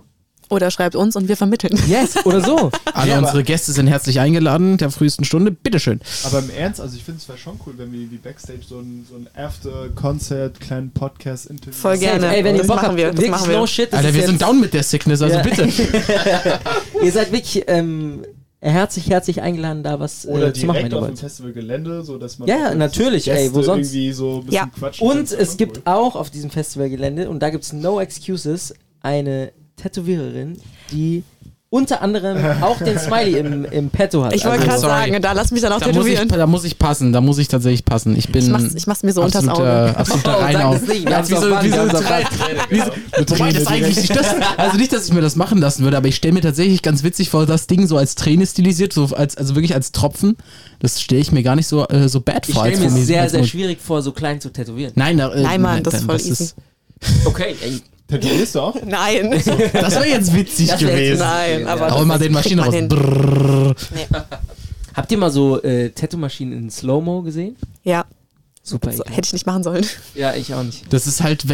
Oder 0.50 0.70
schreibt 0.70 0.94
uns 0.96 1.16
und 1.16 1.28
wir 1.28 1.36
vermitteln. 1.36 1.78
Yes, 1.88 2.24
oder 2.26 2.40
so. 2.40 2.70
Alle 2.94 3.10
Ja, 3.12 3.18
unsere 3.18 3.42
Gäste 3.42 3.72
sind 3.72 3.86
herzlich 3.86 4.20
eingeladen, 4.20 4.76
der 4.78 4.90
frühesten 4.90 5.24
Stunde. 5.24 5.50
Bitteschön. 5.50 6.00
Aber 6.24 6.40
im 6.40 6.50
Ernst, 6.50 6.80
also 6.80 6.96
ich 6.96 7.02
finde 7.04 7.20
es 7.20 7.28
wäre 7.28 7.38
schon 7.38 7.58
cool, 7.66 7.74
wenn 7.76 7.92
wir 7.92 8.10
wie 8.10 8.16
Backstage 8.16 8.60
so 8.68 8.78
ein, 8.78 9.06
so 9.08 9.16
ein 9.16 9.28
After-Concert, 9.34 10.60
kleinen 10.60 10.90
Podcast-Interview 10.90 11.72
Voll 11.72 11.98
gerne. 11.98 12.34
Ey, 12.36 12.44
wenn 12.44 12.54
ihr 12.54 12.58
Das 12.60 12.66
Bock 12.68 12.76
machen 12.76 12.88
habt, 12.88 12.96
wir, 12.98 13.10
das 13.12 13.28
machen 13.28 13.50
wir. 13.50 13.58
no 13.58 13.66
shit. 13.66 13.92
das 13.92 13.98
Alter, 14.00 14.14
wir 14.14 14.26
sind 14.26 14.40
down 14.42 14.60
mit 14.60 14.72
der 14.74 14.82
Sickness, 14.82 15.22
also 15.22 15.36
Ja. 15.36 15.42
bitte. 15.42 15.64
Ihr 17.02 17.12
seid 17.12 17.32
wirklich 17.32 17.64
ähm, 17.66 18.22
herzlich, 18.60 19.08
herzlich 19.10 19.40
eingeladen, 19.42 19.82
da 19.82 19.98
was 20.00 20.26
Oder 20.26 20.48
äh, 20.48 20.52
zu 20.52 20.66
machen, 20.66 20.76
wenn 20.84 20.90
direkt 20.90 20.92
ihr 20.94 20.98
auf 21.00 21.06
dem. 21.06 21.16
Festivalgelände, 21.16 22.02
so 22.02 22.18
dass 22.18 22.38
man 22.38 22.48
Ja, 22.48 22.74
natürlich, 22.74 23.28
ey, 23.28 23.36
Gäste 23.44 23.54
wo 23.54 23.62
sonst? 23.62 23.88
irgendwie 23.94 24.12
so 24.12 24.30
ein 24.40 24.44
bisschen 24.46 24.52
Ja. 24.54 24.70
quatschen 24.78 25.06
Und 25.06 25.32
es 25.32 25.56
gibt 25.56 25.78
cool. 25.78 25.82
auch 25.86 26.16
auf 26.16 26.30
diesem 26.30 26.50
Festivalgelände, 26.50 27.28
und 27.28 27.40
da 27.40 27.50
gibt 27.50 27.64
es 27.64 27.72
No 27.72 28.00
Excuses, 28.00 28.74
eine 29.00 29.52
Tätowiererin, 29.76 30.56
die 30.92 31.22
unter 31.70 32.02
anderem 32.02 32.38
auch 32.62 32.78
den 32.78 32.96
Smiley 33.00 33.36
im, 33.36 33.64
im 33.64 33.90
Petto 33.90 34.22
hat. 34.24 34.32
Ich 34.32 34.44
wollte 34.44 34.70
Also- 34.70 34.86
gerade 34.86 35.10
sagen, 35.10 35.20
da 35.22 35.32
lass 35.32 35.50
mich 35.50 35.60
dann 35.60 35.72
auch 35.72 35.80
Da 35.80 35.86
muss, 35.88 36.06
ich, 36.06 36.14
tätowieren. 36.14 36.28
da 36.38 36.46
muss 36.46 36.62
ich 36.62 36.78
passen, 36.78 37.12
da 37.12 37.20
muss 37.20 37.38
ich 37.38 37.48
tatsächlich 37.48 37.84
passen. 37.84 38.14
Ich 38.16 38.30
bin 38.30 38.44
Ich 38.44 38.48
mach's, 38.48 38.74
ich 38.76 38.86
mach's 38.86 39.02
mir 39.02 39.12
so 39.12 39.22
unters 39.22 39.48
absoluter, 39.48 39.82
Auge. 39.88 39.96
absoluter 39.96 40.36
Oh, 40.38 40.40
Reinau. 40.40 40.74
Ja, 40.74 41.28
wieso 41.28 41.50
wir 41.50 41.56
haben's 41.56 41.94
auf 41.96 42.04
drei- 42.06 42.22
Band. 42.22 43.30
Wobei 43.30 43.52
das 43.52 43.66
eigentlich 43.66 43.96
nicht 43.96 44.14
das, 44.14 44.26
also 44.56 44.76
nicht, 44.76 44.92
dass 44.92 45.06
ich 45.08 45.12
mir 45.12 45.20
das 45.20 45.34
machen 45.34 45.58
lassen 45.58 45.82
würde, 45.82 45.96
aber 45.96 46.06
ich 46.06 46.14
stelle 46.14 46.34
mir 46.34 46.42
tatsächlich 46.42 46.80
ganz 46.80 47.02
witzig 47.02 47.28
vor, 47.30 47.44
das 47.44 47.66
Ding 47.66 47.88
so 47.88 47.96
als 47.96 48.14
Träne 48.14 48.46
stilisiert, 48.46 48.92
so 48.92 49.06
als, 49.06 49.36
also 49.36 49.56
wirklich 49.56 49.74
als 49.74 49.90
Tropfen. 49.90 50.36
Das 50.78 51.00
stelle 51.00 51.22
ich 51.22 51.32
mir 51.32 51.42
gar 51.42 51.56
nicht 51.56 51.66
so, 51.66 51.88
äh, 51.88 52.08
so 52.08 52.20
bad 52.20 52.48
Ich 52.48 52.54
vor. 52.54 52.66
stelle 52.66 52.84
als 52.84 52.92
mir 52.94 53.02
sehr, 53.04 53.28
sehr 53.28 53.42
schwierig 53.42 53.80
vor, 53.80 54.00
so 54.00 54.12
klein 54.12 54.40
zu 54.40 54.50
tätowieren. 54.52 54.92
Nein, 54.94 55.18
da, 55.18 55.32
äh, 55.34 55.42
Nein, 55.42 55.60
Mann, 55.60 55.82
das 55.82 55.94
ist 55.94 56.04
voll 56.04 56.20
easy. 56.20 56.50
Okay, 57.24 57.56
ey. 57.64 57.80
Tätowierst 58.08 58.54
du 58.54 58.60
auch? 58.60 58.76
Nein. 58.86 59.30
das 59.30 59.46
wäre 59.94 60.08
jetzt 60.08 60.34
witzig 60.34 60.68
Das 60.68 60.80
gewesen. 60.80 61.20
Nein, 61.20 61.66
aber. 61.66 61.90
Hau 61.90 62.04
mal 62.04 62.18
den 62.18 62.32
Maschinen 62.32 62.60
raus. 62.60 62.74
Brrrr. 62.88 63.74
Habt 64.94 65.10
ihr 65.10 65.18
mal 65.18 65.30
so 65.30 65.60
äh, 65.62 65.90
Tattoo-Maschinen 65.90 66.52
in 66.52 66.70
Slow-Mo 66.70 67.22
gesehen? 67.22 67.56
Ja, 67.82 68.04
Super. 68.62 68.92
so, 68.92 69.04
hätte 69.04 69.26
ich 69.26 69.32
nicht 69.32 69.46
machen 69.46 69.62
sollen. 69.62 69.84
Ja, 70.14 70.34
ich 70.34 70.54
auch 70.54 70.62
nicht. 70.62 70.92
Das 70.92 71.06
ist 71.06 71.22
halt, 71.22 71.44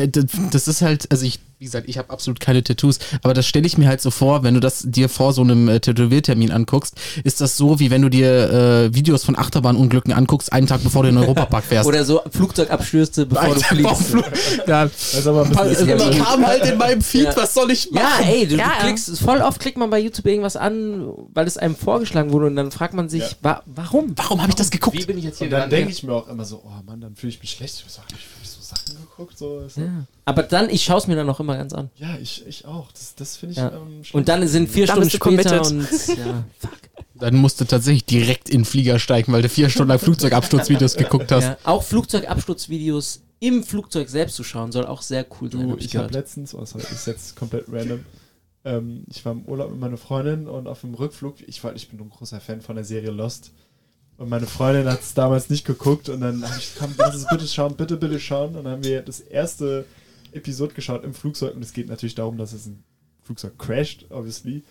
das 0.53 0.68
ist 0.68 0.82
halt, 0.82 1.11
also 1.11 1.24
ich, 1.24 1.40
wie 1.61 1.66
gesagt, 1.66 1.90
ich 1.90 1.98
habe 1.98 2.08
absolut 2.08 2.40
keine 2.40 2.64
Tattoos, 2.64 2.98
aber 3.22 3.34
das 3.34 3.46
stelle 3.46 3.66
ich 3.66 3.76
mir 3.76 3.86
halt 3.86 4.00
so 4.00 4.11
vor, 4.11 4.42
wenn 4.42 4.54
du 4.54 4.61
das 4.61 4.82
dir 4.86 5.11
vor 5.11 5.34
so 5.34 5.42
einem 5.42 5.68
äh, 5.68 5.78
Tätowiertermin 5.78 6.50
anguckst, 6.52 6.94
ist 7.22 7.42
das 7.42 7.58
so, 7.58 7.78
wie 7.78 7.90
wenn 7.90 8.00
du 8.00 8.08
dir 8.08 8.50
äh, 8.88 8.94
Videos 8.94 9.24
von 9.24 9.36
Achterbahnunglücken 9.36 10.11
anguckst, 10.14 10.54
einen 10.54 10.66
Tag 10.66 10.82
bevor 10.82 11.02
du 11.02 11.11
in 11.11 11.16
den 11.16 11.24
Europapark 11.24 11.62
fährst. 11.66 11.86
Oder 11.86 12.02
so 12.06 12.22
Flugzeugabstürze, 12.30 13.26
bevor 13.26 13.54
du 13.54 13.61
vor 13.61 13.76
dem 13.76 13.84
fliegst. 13.84 14.06
Flug. 14.11 14.24
Ja, 14.66 14.84
Das 14.86 15.12
ist 15.14 15.26
aber 15.26 15.42
ein 15.44 15.50
bisschen 15.50 15.86
die 15.98 16.18
kam 16.18 16.46
halt 16.46 16.64
in 16.64 16.78
meinem 16.78 17.02
Feed, 17.02 17.24
Ja. 17.24 17.36
was 17.36 17.52
soll 17.52 17.70
ich 17.70 17.90
machen? 17.90 18.06
Ja, 18.22 18.26
ey, 18.26 18.46
du, 18.48 18.56
Ja, 18.56 18.72
du 18.80 18.86
klickst, 18.86 19.18
voll 19.20 19.42
oft 19.42 19.61
klickt 19.61 19.76
man 19.76 19.90
bei 19.90 19.98
YouTube 19.98 20.24
irgendwas 20.24 20.56
an, 20.56 21.12
weil 21.34 21.46
es 21.46 21.58
einem 21.58 21.76
vorgeschlagen 21.76 22.32
wurde 22.32 22.46
und 22.46 22.56
dann 22.56 22.70
fragt 22.70 22.94
man 22.94 23.11
sich, 23.11 23.20
Ja. 23.22 23.28
wa 23.42 23.62
warum? 23.66 24.14
Warum 24.16 24.40
habe 24.40 24.48
ich 24.48 24.56
das 24.56 24.70
geguckt? 24.70 24.96
Wie 24.98 25.04
bin 25.04 25.18
ich 25.18 25.24
jetzt 25.24 25.36
hier 25.36 25.48
Und 25.48 25.50
dann 25.52 25.68
denke 25.68 25.92
ich 25.92 26.02
mir 26.04 26.14
auch 26.14 26.28
immer 26.28 26.46
so, 26.46 26.62
oh 26.64 26.70
Mann, 26.86 27.02
dann 27.02 27.16
fühle 27.16 27.32
ich 27.34 27.40
mich 27.42 27.50
schlecht. 27.50 27.84
Ich 27.86 27.92
sag, 27.92 28.04
ich 28.08 28.14
habe 28.14 28.48
so 28.48 28.62
Sachen 28.62 28.96
geguckt. 29.20 29.38
So. 29.38 29.68
So. 29.68 29.80
Ja. 29.82 30.06
Aber 30.24 30.42
dann, 30.42 30.68
ich 30.70 30.82
schaue 30.84 30.98
es 30.98 31.06
mir 31.06 31.16
dann 31.16 31.28
auch 31.28 31.40
immer 31.40 31.56
ganz 31.56 31.72
an. 31.72 31.90
Ja, 31.96 32.16
ich, 32.18 32.46
ich 32.46 32.64
auch. 32.64 32.90
Das, 32.92 33.14
das 33.14 33.36
finde 33.36 33.52
ich 33.52 33.58
Ja. 33.58 33.68
ähm. 33.72 34.02
Und 34.12 34.28
dann 34.28 34.46
sind 34.48 34.68
vier 34.68 34.86
Dann 34.86 34.96
Stunden 35.08 35.10
später 35.10 35.58
committed. 35.60 35.70
und 35.70 36.16
ja, 36.18 36.44
fuck. 36.58 36.70
Dann 37.14 37.36
musst 37.36 37.60
du 37.60 37.66
tatsächlich 37.66 38.06
direkt 38.06 38.48
in 38.48 38.60
den 38.60 38.64
Flieger 38.64 38.98
steigen, 38.98 39.32
weil 39.32 39.42
du 39.42 39.48
vier 39.48 39.68
Stunden 39.68 39.90
lang 39.90 39.98
Flugzeugabsturzvideos 39.98 40.94
geguckt 40.96 41.30
hast. 41.30 41.44
Ja. 41.44 41.58
Auch 41.64 41.82
Flugzeugabsturzvideos 41.82 43.22
im 43.40 43.62
Flugzeug 43.62 44.08
selbst 44.08 44.36
zu 44.36 44.44
schauen, 44.44 44.72
soll 44.72 44.86
auch 44.86 45.02
sehr 45.02 45.26
cool 45.40 45.50
sein. 45.50 45.62
Du, 45.66 45.72
hab 45.72 45.80
ich 45.80 45.90
gehört. 45.90 46.08
habe 46.10 46.18
letztens, 46.18 46.54
oh, 46.54 46.64
sorry, 46.64 46.84
ist 46.90 47.06
jetzt 47.06 47.36
komplett 47.36 47.64
random. 47.70 48.04
Ähm, 48.64 49.04
ich 49.08 49.24
war 49.24 49.32
im 49.32 49.44
Urlaub 49.46 49.70
mit 49.70 49.80
meiner 49.80 49.96
Freundin 49.96 50.46
und 50.46 50.66
auf 50.66 50.82
dem 50.82 50.94
Rückflug, 50.94 51.36
ich 51.46 51.62
war, 51.64 51.74
ich 51.74 51.88
bin 51.88 51.98
ein 52.00 52.10
großer 52.10 52.40
Fan 52.40 52.60
von 52.60 52.76
der 52.76 52.84
Serie 52.84 53.10
Lost. 53.10 53.52
Und 54.20 54.28
meine 54.28 54.46
Freundin 54.46 54.86
hat 54.86 55.00
es 55.00 55.14
damals 55.14 55.48
nicht 55.48 55.64
geguckt 55.64 56.10
und 56.10 56.20
dann 56.20 56.44
habe 56.46 56.58
ich, 56.58 56.72
komm, 56.78 56.92
lass 56.98 57.14
es 57.14 57.26
bitte 57.26 57.48
schauen, 57.48 57.74
bitte, 57.74 57.96
bitte 57.96 58.20
schauen. 58.20 58.54
Und 58.54 58.64
dann 58.64 58.74
haben 58.74 58.84
wir 58.84 59.00
das 59.00 59.20
erste 59.20 59.86
Episode 60.32 60.74
geschaut 60.74 61.04
im 61.04 61.14
Flugzeug 61.14 61.54
und 61.54 61.62
es 61.62 61.72
geht 61.72 61.88
natürlich 61.88 62.16
darum, 62.16 62.36
dass 62.36 62.52
es 62.52 62.66
ein 62.66 62.84
Flugzeug 63.22 63.58
crasht, 63.58 64.04
obviously. 64.10 64.62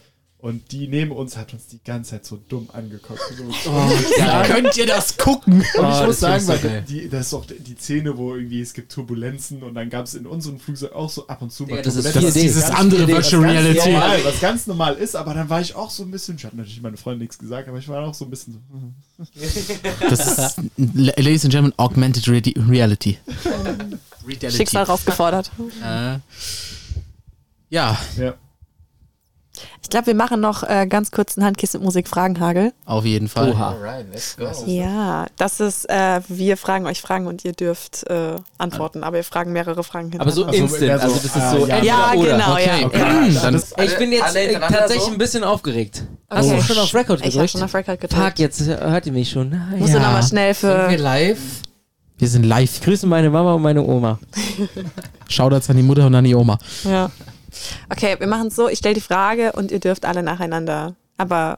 Und 0.41 0.71
die 0.71 0.87
neben 0.87 1.11
uns 1.11 1.35
hat 1.35 1.51
uns 1.51 1.67
die 1.67 1.81
ganze 1.83 2.11
Zeit 2.11 2.25
so 2.25 2.37
dumm 2.47 2.69
angeguckt. 2.71 3.19
So, 3.37 3.43
Wie 3.45 4.47
könnt 4.47 4.77
ihr 4.77 4.85
das 4.85 5.17
gucken? 5.17 5.55
Und 5.55 5.61
ich 5.63 5.75
Oh, 5.77 6.05
muss 6.05 6.19
das 6.21 6.45
sagen, 6.45 6.47
weil 6.47 6.59
so 6.59 6.69
die, 6.93 7.09
das 7.09 7.27
ist 7.27 7.33
auch 7.33 7.45
die 7.45 7.75
Szene, 7.75 8.17
wo 8.17 8.33
irgendwie 8.35 8.61
es 8.61 8.73
gibt 8.73 8.89
Turbulenzen 8.89 9.61
und 9.63 9.75
dann 9.75 9.89
gab 9.89 10.05
es 10.05 10.13
in 10.15 10.25
unserem 10.25 10.57
Flugzeug 10.57 10.93
auch 10.93 11.09
so 11.09 11.27
ab 11.27 11.41
und 11.41 11.51
zu 11.51 11.63
mal 11.63 11.75
Ja, 11.75 11.81
das 11.81 11.97
ist 11.97 12.05
Turbulenzen. 12.13 12.39
4D. 12.39 12.43
Dieses 12.43 12.63
Ganz 12.67 12.79
andere 12.79 13.03
4D, 13.03 13.07
was 13.07 13.31
Virtual 13.31 13.41
ganz 13.43 13.53
Reality. 13.65 13.91
Normal, 13.91 14.19
was 14.23 14.39
ganz 14.39 14.67
normal 14.67 14.93
ist, 14.95 15.15
aber 15.17 15.33
dann 15.33 15.49
war 15.49 15.59
ich 15.59 15.75
auch 15.75 15.89
so 15.89 16.03
ein 16.03 16.11
bisschen, 16.11 16.37
ich 16.37 16.45
hatte 16.45 16.55
natürlich 16.55 16.81
meine 16.81 16.95
Freundin 16.95 17.19
nichts 17.19 17.37
gesagt, 17.37 17.67
aber 17.67 17.77
ich 17.79 17.89
war 17.89 18.07
auch 18.07 18.13
so 18.13 18.23
ein 18.23 18.29
bisschen 18.31 18.53
so, 19.17 19.25
Das 20.09 20.25
ist, 20.25 20.61
Ladies 20.77 21.43
and 21.43 21.51
Gentlemen, 21.51 21.73
Augmented 21.75 22.23
Reali- 22.29 22.55
Reality. 22.69 23.17
Reality. 24.25 24.51
Schicksal 24.51 24.83
rausgefordert. 24.85 25.51
Äh, 25.83 26.19
ja, 27.71 27.97
ja. 28.17 28.35
Ich 29.89 29.91
glaube, 29.91 30.05
wir 30.05 30.13
machen 30.13 30.39
noch 30.39 30.61
äh, 30.61 30.85
ganz 30.87 31.09
kurz 31.09 31.35
einen 31.35 31.47
Handkissen 31.47 31.81
Musik 31.81 32.07
Fragenhagel. 32.07 32.73
auf 32.85 33.05
jeden 33.05 33.27
Fall. 33.27 33.53
Oha. 33.53 33.69
Alright, 33.71 34.05
let's 34.13 34.37
go. 34.37 34.45
Ja, 34.67 35.25
das 35.37 35.59
ist, 35.59 35.89
äh, 35.89 36.21
wir 36.27 36.57
fragen 36.57 36.85
euch 36.85 37.01
Fragen 37.01 37.25
und 37.25 37.43
ihr 37.43 37.53
dürft 37.53 38.07
äh, 38.07 38.35
antworten, 38.59 39.03
aber 39.03 39.15
wir 39.17 39.23
fragen 39.23 39.51
mehrere 39.51 39.83
Fragen 39.83 40.11
Aber 40.19 40.29
so 40.31 40.45
hintereinander. 40.47 40.63
Also, 40.63 40.75
instant, 40.75 40.87
mehr 40.87 40.99
so, 40.99 41.03
also 41.05 41.15
das 41.15 41.25
ist 41.25 41.35
ah, 41.41 41.51
so 41.51 41.57
ja. 41.65 41.75
entweder 41.75 41.83
Ja, 41.83 42.13
oder. 42.13 42.31
genau, 42.33 42.53
Okay, 42.53 42.81
ja. 42.81 42.85
okay. 42.85 43.31
Ja, 43.33 43.41
Dann, 43.41 43.55
Ich 43.83 43.97
bin 43.97 44.11
jetzt 44.11 44.35
äh, 44.35 44.41
hintereinander 44.41 44.77
tatsächlich 44.77 45.05
so? 45.05 45.11
ein 45.11 45.17
bisschen 45.17 45.43
aufgeregt. 45.43 46.03
Hast 46.29 46.45
Okay. 46.45 46.57
du 46.57 46.61
schon 46.63 46.77
auf 46.77 46.93
Record 46.93 47.19
Ich 47.21 47.25
habe 47.25 47.31
gedrückt? 47.31 47.49
schon 47.51 47.63
auf 47.63 47.73
Record 47.73 47.99
gedrückt. 47.99 48.23
Fuck, 48.23 48.37
jetzt 48.39 48.61
hört 48.61 49.05
ihr 49.07 49.11
mich 49.11 49.31
schon. 49.31 49.49
Na, 49.49 49.75
Musst 49.75 49.91
du 49.91 49.97
ja. 49.97 50.03
nochmal 50.03 50.21
schnell 50.21 50.53
Sind 50.53 50.69
wir 50.69 50.89
für. 50.91 50.95
live? 50.97 51.39
wir 52.19 52.27
sind 52.27 52.43
live. 52.43 52.69
Ich 52.75 52.81
grüße 52.81 53.07
meine 53.07 53.31
Mama 53.31 53.53
und 53.55 53.63
meine 53.63 53.81
Oma. 53.81 54.19
Shoutouts 55.29 55.67
an 55.71 55.77
die 55.77 55.83
Mutter 55.83 56.05
und 56.05 56.13
an 56.13 56.23
die 56.25 56.35
Oma. 56.35 56.59
Ja. 56.83 57.09
Okay, 57.89 58.15
wir 58.19 58.27
machen 58.27 58.47
es 58.47 58.55
so, 58.55 58.67
ich 58.69 58.79
stelle 58.79 58.95
die 58.95 59.01
Frage 59.01 59.51
und 59.53 59.71
ihr 59.71 59.79
dürft 59.79 60.05
alle 60.05 60.23
nacheinander. 60.23 60.95
Aber 61.17 61.57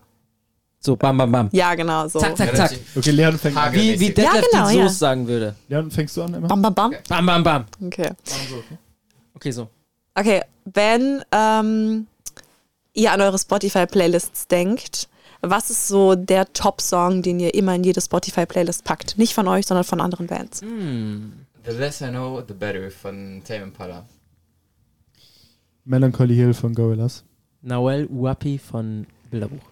So, 0.80 0.96
bam, 0.96 1.18
bam, 1.18 1.32
bam. 1.32 1.50
ja, 1.52 1.76
genau, 1.76 2.08
so. 2.08 2.20
Zack, 2.20 2.38
zack, 2.38 2.56
zack. 2.56 2.72
Okay, 2.96 3.12
Leon 3.12 3.38
fängt 3.38 3.58
an. 3.58 3.74
Wie, 3.74 4.00
wie 4.00 4.08
Detlef 4.08 4.26
Ja, 4.26 4.42
genau, 4.42 4.70
ja. 4.70 4.84
Soße 4.88 4.96
sagen 5.00 5.28
würde. 5.28 5.56
Leon, 5.68 5.92
fängst 5.92 6.18
du 6.18 6.24
an 6.24 6.34
immer? 6.34 6.48
Bam, 6.48 6.62
bam, 6.62 6.74
bam. 6.74 6.94
Bam, 7.08 7.26
bam, 7.26 7.44
bam. 7.44 7.66
Okay. 7.86 8.10
Okay, 9.36 9.52
so. 9.52 9.68
Okay, 10.16 10.42
wenn 10.66 11.24
ähm, 11.32 12.08
ihr 12.94 13.12
an 13.12 13.22
eure 13.22 13.40
Spotify-Playlists 13.40 14.48
denkt, 14.48 15.08
was 15.42 15.70
ist 15.72 15.88
so 15.88 16.16
der 16.16 16.52
Top-Song, 16.54 17.22
den 17.24 17.40
ihr 17.40 17.54
immer 17.56 17.74
in 17.76 17.84
jede 17.84 18.02
Spotify-Playlist 18.02 18.84
packt? 18.84 19.18
Nicht 19.18 19.34
von 19.34 19.48
euch, 19.48 19.66
sondern 19.66 19.84
von 19.86 20.02
anderen 20.02 20.28
Bands. 20.28 20.62
Hm. 20.62 21.46
The 21.66 21.72
less 21.72 22.02
I 22.02 22.10
know, 22.10 22.42
the 22.48 22.54
better 22.54 22.90
von 22.92 23.42
Tame 23.48 23.64
Impala. 23.64 24.06
Melancholy 25.86 26.36
Hill 26.36 26.54
von 26.54 26.74
Gorillaz. 26.74 27.24
Nawel 27.62 28.08
Uapi 28.08 28.58
von 28.58 29.06
Bilderbuch. 29.30 29.72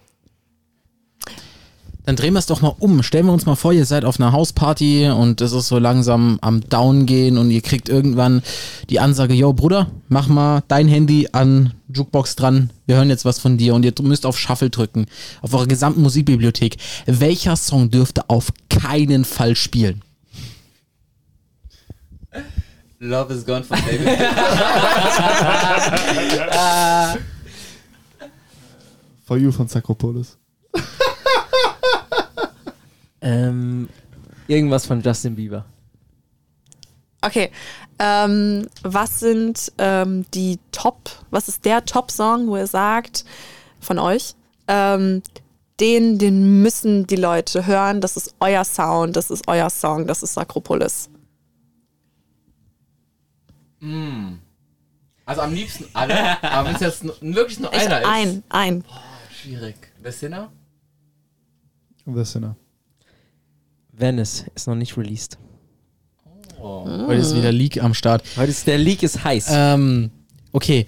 Dann 2.06 2.16
drehen 2.16 2.32
wir 2.32 2.38
es 2.38 2.46
doch 2.46 2.62
mal 2.62 2.74
um. 2.78 3.02
Stellen 3.02 3.26
wir 3.26 3.32
uns 3.32 3.46
mal 3.46 3.54
vor, 3.54 3.72
ihr 3.72 3.84
seid 3.84 4.04
auf 4.04 4.18
einer 4.18 4.32
Hausparty 4.32 5.10
und 5.10 5.40
es 5.40 5.52
ist 5.52 5.68
so 5.68 5.78
langsam 5.78 6.38
am 6.40 6.60
Down 6.68 7.06
gehen 7.06 7.36
und 7.36 7.50
ihr 7.50 7.60
kriegt 7.60 7.88
irgendwann 7.88 8.42
die 8.88 9.00
Ansage, 9.00 9.34
yo 9.34 9.52
Bruder, 9.52 9.88
mach 10.08 10.26
mal 10.26 10.62
dein 10.66 10.88
Handy 10.88 11.28
an 11.32 11.74
Jukebox 11.94 12.36
dran. 12.36 12.70
Wir 12.86 12.96
hören 12.96 13.10
jetzt 13.10 13.24
was 13.24 13.38
von 13.38 13.58
dir 13.58 13.74
und 13.74 13.84
ihr 13.84 13.92
müsst 14.02 14.26
auf 14.26 14.38
Shuffle 14.38 14.70
drücken. 14.70 15.06
Auf 15.42 15.54
eurer 15.54 15.66
gesamten 15.66 16.02
Musikbibliothek. 16.02 16.78
Welcher 17.06 17.54
Song 17.54 17.90
dürfte 17.90 18.28
auf 18.28 18.50
keinen 18.68 19.24
Fall 19.24 19.54
spielen? 19.54 20.02
Love 23.02 23.32
is 23.32 23.46
gone 23.46 23.64
von 23.64 23.78
David. 23.78 24.06
For 29.24 29.38
You 29.38 29.50
von 29.52 29.68
Sakropolis. 29.68 30.36
Ähm, 33.22 33.90
irgendwas 34.48 34.86
von 34.86 35.02
Justin 35.02 35.36
Bieber. 35.36 35.66
Okay, 37.20 37.50
ähm, 37.98 38.66
was 38.82 39.20
sind 39.20 39.70
ähm, 39.76 40.24
die 40.32 40.58
Top, 40.72 41.10
was 41.30 41.48
ist 41.48 41.66
der 41.66 41.84
Top-Song, 41.84 42.48
wo 42.48 42.56
ihr 42.56 42.66
sagt, 42.66 43.26
von 43.78 43.98
euch, 43.98 44.36
ähm, 44.68 45.22
den, 45.80 46.18
den 46.18 46.62
müssen 46.62 47.06
die 47.06 47.16
Leute 47.16 47.66
hören, 47.66 48.00
das 48.00 48.16
ist 48.16 48.34
euer 48.40 48.64
Sound, 48.64 49.16
das 49.16 49.30
ist 49.30 49.46
euer 49.48 49.68
Song, 49.68 50.06
das 50.06 50.22
ist 50.22 50.32
Sakropolis. 50.32 51.10
Mm. 53.80 54.38
Also 55.24 55.42
am 55.42 55.54
liebsten 55.54 55.84
alle, 55.92 56.42
aber 56.42 56.68
wenn 56.68 56.74
es 56.74 56.80
jetzt 56.80 57.04
wirklich 57.22 57.60
nur 57.60 57.72
Ich, 57.72 57.80
einer 57.80 58.00
ist. 58.00 58.06
ein, 58.06 58.42
ein. 58.48 58.84
Schwierig. 59.42 59.76
The 60.02 60.10
Sinner? 60.10 60.50
The 62.06 62.24
Sinner. 62.24 62.56
Venice 63.92 64.46
ist 64.54 64.66
noch 64.66 64.74
nicht 64.74 64.96
released. 64.96 65.38
Oh. 66.60 66.84
Heute 67.06 67.20
ist 67.20 67.34
wieder 67.34 67.52
Leak 67.52 67.82
am 67.82 67.94
Start. 67.94 68.22
Heute 68.36 68.50
ist 68.50 68.66
der 68.66 68.78
Leak 68.78 69.02
ist 69.02 69.24
heiß. 69.24 69.48
Ähm, 69.50 70.10
okay, 70.52 70.86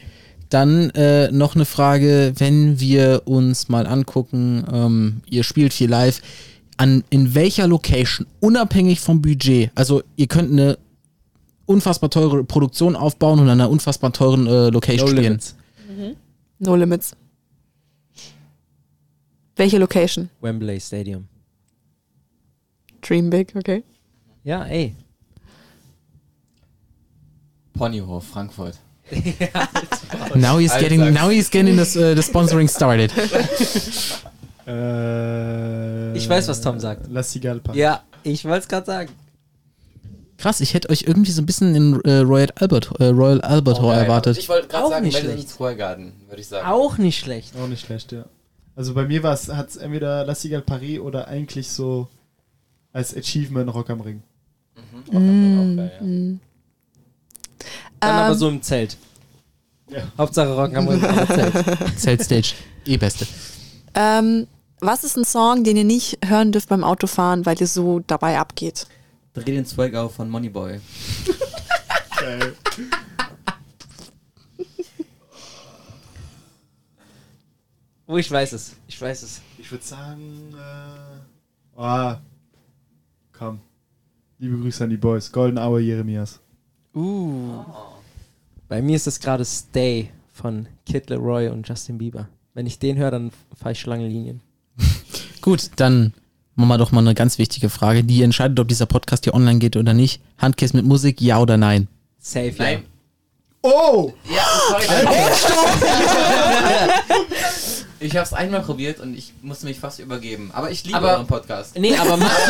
dann 0.51 0.90
äh, 0.90 1.30
noch 1.30 1.55
eine 1.55 1.64
Frage, 1.64 2.32
wenn 2.36 2.78
wir 2.78 3.22
uns 3.24 3.68
mal 3.68 3.86
angucken, 3.86 4.64
ähm, 4.70 5.22
ihr 5.30 5.45
spielt 5.45 5.72
viel 5.72 5.88
live, 5.88 6.20
an, 6.76 7.05
in 7.11 7.34
welcher 7.34 7.66
Location, 7.66 8.26
unabhängig 8.40 9.01
vom 9.01 9.22
Budget, 9.22 9.70
also 9.74 10.03
ihr 10.16 10.26
könnt 10.26 10.53
eine 10.53 10.78
unfassbar 11.66 12.10
teure 12.10 12.44
Produktion 12.44 12.96
aufbauen 12.96 13.38
und 13.40 13.46
an 13.48 13.60
einer 13.60 13.70
unfassbar 13.70 14.12
teuren 14.12 14.46
äh, 14.46 14.68
Location 14.70 15.06
no 15.06 15.10
spielen. 15.10 15.22
limits. 15.24 15.56
No 16.58 16.76
Limits. 16.76 17.16
Welche 19.56 19.78
Location? 19.78 20.30
Wembley 20.40 20.80
Stadium. 20.80 21.28
Dream 23.00 23.30
Big, 23.30 23.52
okay. 23.56 23.82
Ja, 24.44 24.64
ey. 24.66 24.94
Ponyhof, 27.74 28.24
Frankfurt. 28.26 28.78
Now 30.34 30.58
he's 30.58 30.72
getting, 30.78 31.12
now 31.12 31.28
he's 31.28 31.50
getting 31.50 31.76
the, 31.76 31.82
uh, 31.82 32.14
the 32.14 32.22
sponsoring 32.22 32.68
started. 32.68 33.12
Äh, 34.64 36.16
Ich 36.16 36.28
weiß, 36.28 36.46
was 36.46 36.60
Tom 36.60 36.78
sagt. 36.78 37.10
La 37.10 37.22
Cigale 37.24 37.58
Park. 37.58 37.76
Ja, 37.76 38.02
ich 38.22 38.44
wollte 38.44 38.58
es 38.60 38.68
gerade 38.68 38.86
sagen. 38.86 39.10
Krass, 40.43 40.61
ich 40.61 40.74
hätte 40.74 40.90
euch 40.90 41.05
irgendwie 41.07 41.30
so 41.30 41.40
ein 41.40 41.47
bisschen 41.47 41.72
in 41.76 42.01
äh, 42.01 42.16
Royal 42.18 42.49
Albert, 42.57 42.90
äh, 42.99 43.05
Royal 43.11 43.40
Albert 43.43 43.80
Hall 43.80 43.95
geil. 43.95 44.05
erwartet. 44.07 44.38
Ich 44.38 44.49
wollte 44.49 44.66
gerade 44.66 44.86
Auch 44.86 44.90
sagen, 44.90 45.07
nicht. 45.07 45.49
Square 45.49 45.76
Garden, 45.76 46.14
würde 46.26 46.40
ich 46.40 46.49
sagen. 46.49 46.66
Auch 46.66 46.99
nicht 46.99 47.16
schlecht. 47.16 47.55
Auch 47.57 47.68
nicht 47.68 47.86
schlecht, 47.86 48.11
ja. 48.11 48.24
Also 48.74 48.93
bei 48.93 49.05
mir 49.05 49.22
hat 49.22 49.68
es 49.68 49.76
entweder 49.76 50.24
La 50.24 50.34
Cigale 50.34 50.64
Paris 50.64 50.99
oder 50.99 51.28
eigentlich 51.28 51.70
so 51.70 52.09
als 52.93 53.16
Achievement 53.16 53.72
Rock 53.72 53.90
am 53.90 54.01
Ring. 54.01 54.24
Mhm. 55.12 55.16
Auch 55.16 55.76
geil, 55.76 55.93
ja. 56.01 56.05
Mm. 56.05 56.40
Dann 58.01 58.11
Ähm, 58.11 58.16
aber 58.16 58.34
so 58.34 58.49
im 58.49 58.61
Zelt. 58.62 58.97
Ja. 59.90 60.03
Hauptsache 60.18 60.57
Rock 60.57 60.74
am 60.74 60.88
Ring, 60.88 61.05
aber 61.05 61.26
Zelt. 61.28 61.53
Zelt 61.97 62.22
Stage, 62.24 62.55
eh 62.86 62.97
beste. 62.97 63.28
Ähm, 63.95 64.49
was 64.80 65.05
ist 65.05 65.16
ein 65.16 65.24
Song, 65.24 65.62
den 65.62 65.76
ihr 65.76 65.84
nicht 65.84 66.18
hören 66.26 66.51
dürft 66.51 66.68
beim 66.68 66.82
Autofahren, 66.82 67.47
weil 67.47 67.61
ihr 67.61 67.68
so 67.68 68.01
dabei 68.09 68.40
abgeht? 68.40 68.88
Dreh 69.34 69.44
den 69.44 69.64
Swag 69.64 69.94
auf 69.94 70.14
von 70.14 70.28
Moneyboy. 70.28 70.80
Geil. 72.18 72.54
Oh, 78.06 78.18
ich 78.18 78.30
weiß 78.30 78.52
es. 78.52 78.76
Ich 78.86 79.00
weiß 79.00 79.22
es. 79.22 79.40
Ich 79.56 79.70
würde 79.70 79.84
sagen, 79.84 80.54
äh, 80.54 81.76
oh, 81.76 82.14
komm. 83.32 83.60
Liebe 84.38 84.58
Grüße 84.58 84.84
an 84.84 84.90
die 84.90 84.98
Boys. 84.98 85.32
Golden 85.32 85.56
Hour 85.56 85.80
Jeremias. 85.80 86.38
Uh. 86.94 87.64
Bei 88.68 88.82
mir 88.82 88.96
ist 88.96 89.06
es 89.06 89.18
gerade 89.18 89.46
Stay 89.46 90.10
von 90.30 90.68
Kid 90.84 91.08
Leroy 91.08 91.48
und 91.48 91.66
Justin 91.66 91.96
Bieber. 91.96 92.28
Wenn 92.52 92.66
ich 92.66 92.78
den 92.78 92.98
höre, 92.98 93.12
dann 93.12 93.30
fahre 93.56 93.72
ich 93.72 93.80
Schlange 93.80 94.08
Linien. 94.08 94.42
Gut, 95.40 95.70
dann 95.76 96.12
machen 96.55 96.68
wir 96.68 96.78
doch 96.78 96.92
mal 96.92 97.00
eine 97.00 97.14
ganz 97.14 97.38
wichtige 97.38 97.68
Frage, 97.70 98.05
die 98.05 98.22
entscheidet, 98.22 98.61
ob 98.61 98.68
dieser 98.68 98.86
Podcast 98.86 99.24
hier 99.24 99.34
online 99.34 99.59
geht 99.59 99.76
oder 99.76 99.94
nicht. 99.94 100.20
Handcase 100.38 100.76
mit 100.76 100.84
Musik, 100.86 101.20
ja 101.20 101.40
oder 101.40 101.57
nein? 101.57 101.88
Safe, 102.18 102.48
ja. 102.50 102.55
Nein. 102.59 102.84
Oh! 103.62 104.12
Ja, 104.28 104.44
sorry. 104.70 104.84
ich 108.00 108.16
habe 108.16 108.24
es 108.24 108.32
einmal 108.32 108.62
probiert 108.62 109.00
und 109.00 109.16
ich 109.16 109.32
musste 109.42 109.66
mich 109.66 109.78
fast 109.78 110.00
übergeben. 110.00 110.50
Aber 110.53 110.70
ich 110.70 110.84
liebe 110.84 110.96
Aber- 110.98 111.12
euren 111.14 111.26
Podcast. 111.26 111.78
Nee, 111.78 111.96
aber 111.96 112.16
magst 112.16 112.48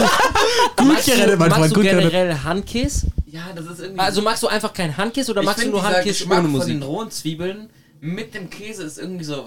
du, 0.78 0.84
magst 0.84 1.06
gerettet, 1.06 1.34
du, 1.34 1.36
magst 1.36 1.70
du 1.70 1.74
gut 1.74 1.84
gerettet. 1.84 2.10
generell 2.12 2.38
Handkiss? 2.38 3.06
Ja, 3.26 3.44
das 3.54 3.66
ist 3.66 3.80
irgendwie. 3.80 4.00
Also 4.00 4.22
magst 4.22 4.42
du 4.42 4.48
einfach 4.48 4.72
kein 4.72 4.96
Handkiss 4.96 5.28
oder 5.28 5.40
ich 5.42 5.46
magst 5.46 5.64
du 5.64 5.70
nur 5.70 5.82
Handkiss 5.82 6.24
ohne 6.26 6.42
von 6.42 6.50
Musik? 6.50 6.74
den 6.74 6.82
rohen 6.82 7.10
Zwiebeln 7.10 7.68
mit 8.00 8.34
dem 8.34 8.48
Käse 8.50 8.82
ist 8.84 8.98
irgendwie 8.98 9.24
so. 9.24 9.44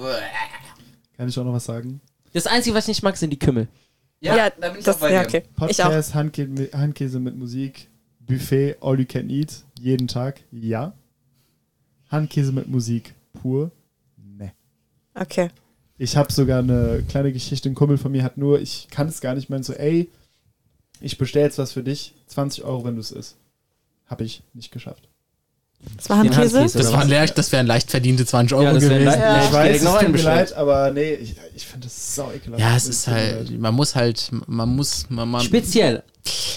Kann 1.18 1.28
ich 1.30 1.40
auch 1.40 1.44
noch 1.44 1.54
was 1.54 1.66
sagen? 1.66 2.02
Das 2.34 2.48
Einzige, 2.48 2.76
was 2.76 2.86
ich 2.86 2.90
nicht 2.90 3.04
mag, 3.04 3.18
sind 3.18 3.30
die 3.32 3.40
Kümmel. 3.40 3.68
Ja, 4.22 4.50
da 4.50 4.70
bin 4.70 4.80
ich 4.80 4.86
das, 4.86 4.96
auch 4.96 5.02
bei 5.02 5.14
ja, 5.14 5.24
dir. 5.24 5.28
okay. 5.28 5.44
Ich 5.70 5.82
auch. 5.82 5.86
Podcast, 5.88 6.16
Handkäse, 6.16 6.70
Handkäse 6.74 7.20
mit 7.20 7.36
Musik, 7.36 7.90
Buffet, 8.20 8.78
All 8.82 9.00
You 9.00 9.06
Can 9.06 9.30
Eat, 9.30 9.64
jeden 9.80 10.08
Tag, 10.08 10.42
ja. 10.52 10.94
Handkäse 12.10 12.52
mit 12.52 12.68
Musik, 12.68 13.14
pur, 13.34 13.72
ne. 14.18 14.54
Okay. 15.14 15.50
Ich 15.98 16.18
habe 16.18 16.32
sogar 16.32 16.60
eine 16.60 17.04
kleine 17.08 17.32
Geschichte. 17.32 17.70
Ein 17.70 17.76
Kumpel 17.76 17.98
von 17.98 18.12
mir 18.12 18.24
hat 18.24 18.38
nur, 18.38 18.60
ich 18.60 18.88
kann 18.90 19.08
es 19.08 19.22
gar 19.22 19.36
nicht 19.36 19.50
meinen, 19.50 19.64
so, 19.64 19.74
ey, 19.74 20.10
ich 21.00 21.18
bestelle 21.18 21.46
jetzt 21.46 21.58
was 21.58 21.72
für 21.72 21.84
dich, 21.84 22.14
20 22.28 22.64
Euro, 22.64 22.84
wenn 22.86 22.96
du 22.96 23.02
es 23.02 23.12
isst. 23.12 23.38
Habe 24.06 24.24
ich 24.24 24.44
nicht 24.54 24.72
geschafft. 24.72 25.10
Das 25.98 26.10
war 26.10 26.18
Handkäse? 26.18 26.60
Handkäse. 26.60 26.78
Das, 26.78 26.92
waren 26.94 27.10
leicht, 27.10 27.38
das 27.38 27.52
wären 27.52 27.66
leicht 27.68 27.90
verdiente 27.92 28.26
20 28.26 28.56
Euro 28.56 28.64
Ja, 28.66 28.74
gewesen. 28.74 29.04
leicht- 29.06 29.20
Ja. 29.20 29.44
ich 29.46 29.52
weiß, 29.54 29.76
es 29.78 29.84
noch 29.84 29.94
tut 29.94 30.04
einen 30.04 30.12
mir 30.14 30.22
leid, 30.22 30.54
aber 30.54 30.92
nee, 30.92 31.14
ich, 31.14 31.36
ich 31.56 31.66
finde 31.66 31.88
das 31.88 32.16
sau 32.16 32.32
ekelhaft. 32.32 32.60
Ja, 32.62 32.76
es 32.76 32.88
ist 32.88 33.08
halt, 33.08 33.58
man 33.60 33.74
muss 33.74 33.96
halt, 33.96 34.30
man 34.48 34.76
muss, 34.76 35.06
man, 35.10 35.30
man 35.30 35.42
Speziell. 35.42 36.04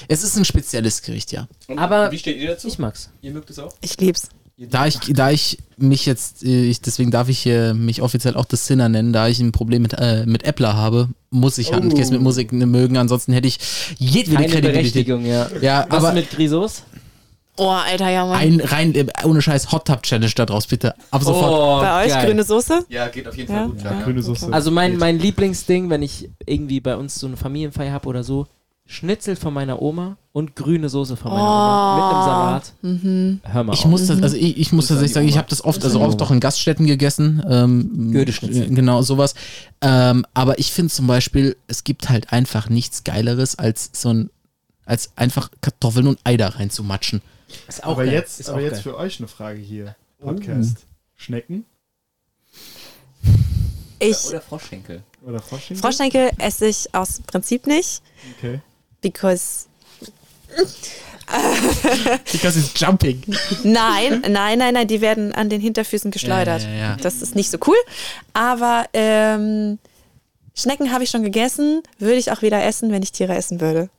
Es 0.08 0.22
ist 0.24 0.36
ein 0.36 0.44
spezielles 0.44 1.02
Gericht, 1.02 1.32
ja. 1.32 1.46
Aber 1.76 2.10
Wie 2.10 2.18
steht 2.18 2.38
ihr 2.38 2.48
dazu? 2.48 2.68
ich 2.68 2.78
mag's. 2.78 3.10
Ihr 3.20 3.32
mögt 3.32 3.50
es 3.50 3.58
auch? 3.58 3.74
Ich 3.82 3.98
lieb's. 4.00 4.28
Da 4.70 4.86
ich, 4.86 4.98
da 5.12 5.30
ich 5.30 5.58
mich 5.76 6.04
jetzt, 6.04 6.42
äh, 6.42 6.64
ich, 6.64 6.80
deswegen 6.80 7.12
darf 7.12 7.28
ich 7.28 7.38
hier 7.38 7.74
mich 7.74 8.02
offiziell 8.02 8.34
auch 8.34 8.44
das 8.44 8.66
Sinner 8.66 8.88
nennen, 8.88 9.12
da 9.12 9.28
ich 9.28 9.38
ein 9.38 9.52
Problem 9.52 9.82
mit, 9.82 9.92
äh, 9.96 10.26
mit 10.26 10.42
Äppler 10.42 10.74
habe, 10.74 11.10
muss 11.30 11.58
ich 11.58 11.72
Handkäse 11.72 12.10
mit 12.12 12.22
Musik 12.22 12.50
ne, 12.52 12.66
mögen, 12.66 12.96
ansonsten 12.96 13.32
hätte 13.32 13.46
ich 13.46 13.60
jedwede 13.98 14.34
Keine 14.42 14.48
Kredibilität. 14.48 14.72
Berechtigung, 15.06 15.26
ja. 15.26 15.48
Ja, 15.60 15.86
Was 15.88 16.02
aber 16.02 16.12
mit 16.14 16.30
Grisos? 16.30 16.82
Oh, 17.58 17.68
Alter, 17.70 18.08
ja, 18.10 18.24
Mann. 18.24 18.38
ein 18.40 18.60
rein, 18.60 18.94
äh, 18.94 19.06
ohne 19.24 19.42
Scheiß 19.42 19.72
Hot 19.72 19.86
Tub 19.86 20.02
Challenge 20.04 20.30
da 20.34 20.46
draus, 20.46 20.66
bitte. 20.66 20.94
Ab 21.10 21.22
sofort. 21.24 21.52
Oh, 21.52 21.80
Bei 21.82 22.04
euch 22.06 22.12
geil. 22.12 22.26
grüne 22.26 22.44
Soße? 22.44 22.84
Ja, 22.88 23.08
geht 23.08 23.26
auf 23.28 23.36
jeden 23.36 23.52
Ja? 23.52 23.58
Fall 23.58 23.68
gut. 23.68 23.82
Ja, 23.82 24.00
grüne 24.02 24.22
Soße. 24.22 24.52
Also 24.52 24.70
mein, 24.70 24.96
mein 24.96 25.18
Lieblingsding, 25.18 25.90
wenn 25.90 26.02
ich 26.02 26.30
irgendwie 26.46 26.80
bei 26.80 26.96
uns 26.96 27.16
so 27.16 27.26
eine 27.26 27.36
Familienfeier 27.36 27.92
habe 27.92 28.08
oder 28.08 28.22
so, 28.24 28.46
Schnitzel 28.90 29.36
von 29.36 29.52
meiner 29.52 29.82
Oma 29.82 30.16
und 30.32 30.56
grüne 30.56 30.88
Soße 30.88 31.16
von 31.18 31.30
meiner 31.32 31.42
Oma 31.42 31.94
mit 31.96 32.04
einem 32.04 32.24
Salat. 32.24 32.72
Mhm. 32.80 33.40
Hör 33.42 33.64
mal 33.64 33.72
Ich 33.74 33.80
auf. 33.80 33.90
muss 33.90 34.06
das, 34.06 34.22
also 34.22 34.34
ich, 34.36 34.56
ich 34.56 34.72
muss 34.72 34.86
tatsächlich 34.88 35.12
sagen, 35.12 35.28
ich 35.28 35.36
habe 35.36 35.48
das 35.50 35.62
oft, 35.62 35.84
also 35.84 36.00
oft 36.00 36.22
auch 36.22 36.30
in 36.30 36.40
Gaststätten 36.40 36.86
gegessen. 36.86 37.42
Ähm, 37.50 38.12
Goedeschnitzel. 38.14 38.62
äh, 38.62 38.68
Genau, 38.68 39.02
sowas. 39.02 39.34
Ähm, 39.82 40.24
aber 40.32 40.58
ich 40.58 40.72
finde 40.72 40.90
zum 40.92 41.06
Beispiel, 41.06 41.56
es 41.66 41.84
gibt 41.84 42.08
halt 42.08 42.32
einfach 42.32 42.70
nichts 42.70 43.04
Geileres 43.04 43.58
als 43.58 43.90
so 43.92 44.08
ein, 44.10 44.30
als 44.86 45.10
einfach 45.16 45.50
Kartoffeln 45.60 46.06
und 46.06 46.18
Ei 46.24 46.38
da 46.38 46.48
reinzumatschen. 46.48 47.20
Ist 47.66 47.82
auch 47.84 47.92
aber 47.92 48.04
geil. 48.04 48.14
jetzt, 48.14 48.40
Ist 48.40 48.48
aber 48.48 48.58
auch 48.58 48.62
jetzt 48.62 48.74
geil. 48.74 48.82
für 48.82 48.96
euch 48.96 49.18
eine 49.18 49.28
Frage 49.28 49.58
hier. 49.60 49.96
Podcast. 50.20 50.78
Schnecken 51.16 51.64
Ich, 54.00 54.24
Oder 54.26 54.40
Froschschenkel. 54.40 55.02
oder 55.26 55.40
Froschschenkel? 55.40 55.82
Froschschenkel 55.82 56.30
esse 56.38 56.66
ich 56.66 56.94
aus 56.94 57.20
Prinzip 57.26 57.66
nicht, 57.66 58.02
Okay. 58.38 58.60
because 59.00 59.66
Because 62.32 62.58
it's 62.58 62.72
jumping. 62.74 63.22
Nein, 63.62 64.22
nein, 64.28 64.58
nein, 64.58 64.74
nein, 64.74 64.88
die 64.88 65.00
werden 65.02 65.32
an 65.34 65.50
den 65.50 65.60
Hinterfüßen 65.60 66.10
geschleudert. 66.10 66.62
Ja, 66.62 66.68
ja, 66.70 66.76
ja. 66.76 66.96
Das 66.96 67.20
ist 67.20 67.34
nicht 67.34 67.50
so 67.50 67.58
cool. 67.66 67.76
Aber 68.32 68.86
ähm, 68.94 69.78
Schnecken 70.54 70.90
habe 70.92 71.04
ich 71.04 71.10
schon 71.10 71.22
gegessen, 71.22 71.82
würde 71.98 72.16
ich 72.16 72.32
auch 72.32 72.40
wieder 72.42 72.64
essen, 72.64 72.90
wenn 72.92 73.02
ich 73.02 73.12
Tiere 73.12 73.34
essen 73.36 73.60
würde. 73.60 73.90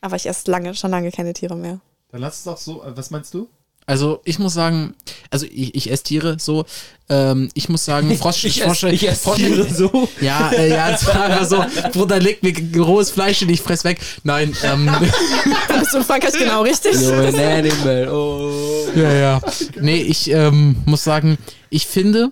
Aber 0.00 0.14
ich 0.16 0.26
esse 0.26 0.48
lange, 0.50 0.74
schon 0.76 0.90
lange 0.92 1.10
keine 1.10 1.32
Tiere 1.32 1.56
mehr. 1.56 1.80
Dann 2.12 2.20
lass 2.20 2.38
es 2.38 2.44
doch 2.44 2.58
so. 2.58 2.84
äh, 2.84 2.96
Was 2.96 3.10
meinst 3.10 3.34
du? 3.34 3.48
Also 3.84 4.20
ich 4.24 4.38
muss 4.38 4.54
sagen, 4.54 4.94
also 5.30 5.44
ich, 5.46 5.74
ich 5.74 5.90
esse 5.90 6.04
Tiere 6.04 6.36
so. 6.38 6.64
Ähm, 7.08 7.48
ich 7.54 7.68
muss 7.68 7.84
sagen, 7.84 8.16
Frosch, 8.18 8.44
Ich 8.44 8.62
Frosch, 8.62 8.84
esse, 8.84 8.94
ich 8.94 9.08
esse 9.08 9.22
Frosch, 9.22 9.38
Tiere 9.38 9.74
so. 9.74 10.08
Ja, 10.20 10.52
äh, 10.52 10.70
ja, 10.70 10.90
es 10.90 11.04
war 11.06 11.24
einfach 11.24 11.46
so, 11.46 11.64
Bruder, 11.90 12.20
leg 12.20 12.42
mir 12.42 12.80
rohes 12.80 13.10
Fleisch 13.10 13.42
und 13.42 13.48
ich 13.48 13.60
fress 13.60 13.82
weg. 13.82 13.98
Nein, 14.22 14.54
ähm, 14.62 14.86
bist 15.80 15.94
du 15.94 16.04
Frankreich 16.04 16.34
genau 16.34 16.62
richtig. 16.62 16.94
You're 16.94 17.28
an 17.28 17.66
animal. 17.66 18.08
Oh. 18.08 18.88
ja, 18.94 19.12
ja. 19.12 19.40
Nee, 19.80 20.02
ich 20.02 20.30
ähm, 20.30 20.76
muss 20.84 21.02
sagen, 21.02 21.36
ich 21.70 21.86
finde 21.86 22.30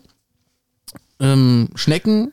ähm, 1.19 1.69
Schnecken 1.75 2.33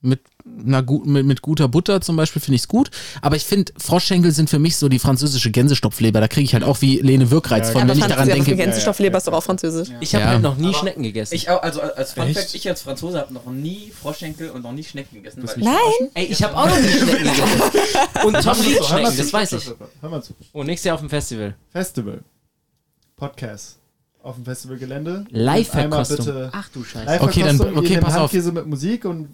mit 0.00 0.20
einer 0.66 0.82
gut, 0.82 1.06
mit, 1.06 1.24
mit 1.26 1.42
guter 1.42 1.68
Butter 1.68 2.00
zum 2.00 2.16
Beispiel 2.16 2.40
finde 2.42 2.56
ich 2.56 2.62
es 2.62 2.68
gut, 2.68 2.90
aber 3.22 3.36
ich 3.36 3.44
finde 3.44 3.72
Froschschenkel 3.78 4.32
sind 4.32 4.50
für 4.50 4.58
mich 4.58 4.76
so 4.76 4.88
die 4.88 4.98
französische 4.98 5.50
Gänsestopfleber. 5.50 6.20
Da 6.20 6.28
kriege 6.28 6.44
ich 6.44 6.54
halt 6.54 6.64
auch 6.64 6.80
wie 6.80 6.98
Lene 7.00 7.30
Wirkreiz 7.30 7.66
Ja, 7.68 7.72
von, 7.72 7.82
Aber 7.82 7.90
wenn 7.90 7.98
ich 7.98 8.04
daran 8.06 8.28
denke. 8.28 8.56
Gänsestoffleber 8.56 9.18
ist 9.18 9.26
doch 9.26 9.32
auch 9.32 9.42
französisch. 9.42 9.88
Ich 10.00 10.14
habe 10.14 10.24
Ja. 10.24 10.30
halt 10.30 10.42
noch 10.42 10.56
nie 10.56 10.68
Aber 10.68 10.78
Schnecken 10.78 11.02
gegessen. 11.02 11.34
Ich 11.34 11.48
auch, 11.50 11.62
also 11.62 11.80
als 11.80 12.12
Fun? 12.12 12.32
Fact, 12.34 12.54
ich 12.54 12.68
als 12.68 12.82
Franzose 12.82 13.18
habe 13.18 13.32
noch 13.34 13.46
nie 13.46 13.92
Froschschenkel 14.00 14.50
und 14.50 14.62
noch 14.62 14.72
nie 14.72 14.84
Schnecken 14.84 15.16
gegessen. 15.16 15.44
Nein, 15.56 15.76
Ey, 16.14 16.26
ich 16.26 16.42
habe 16.42 16.56
auch 16.56 16.66
noch 16.68 16.78
nie 16.80 16.88
Schnecken 16.88 17.24
gegessen. 17.24 17.62
Und 18.24 18.34
Tom 18.42 18.56
liebt 18.64 18.84
Schnecken, 18.84 19.16
das 19.16 19.32
weiß 19.32 19.52
ich. 19.52 19.70
Hör 20.00 20.10
mal 20.10 20.22
zu. 20.22 20.34
Oh, 20.52 20.62
nächstes 20.64 20.84
Jahr 20.86 20.94
auf 20.94 21.00
dem 21.00 21.10
Festival. 21.10 21.54
Festival. 21.72 22.20
Podcast. 23.16 23.76
Auf 24.22 24.34
dem 24.34 24.44
Festivalgelände. 24.44 25.24
Live-Verkostung. 25.30 26.50
Ach 26.52 26.68
du 26.70 26.84
Scheiße. 26.84 27.04
Live-Verkostung. 27.06 27.28
Okay, 27.28 27.74
dann- 27.74 27.78
okay, 27.78 27.98
pass 27.98 28.14
auf. 28.14 28.20
Handkäse 28.22 28.52
mit 28.52 28.66
Musik 28.66 29.04
und 29.04 29.28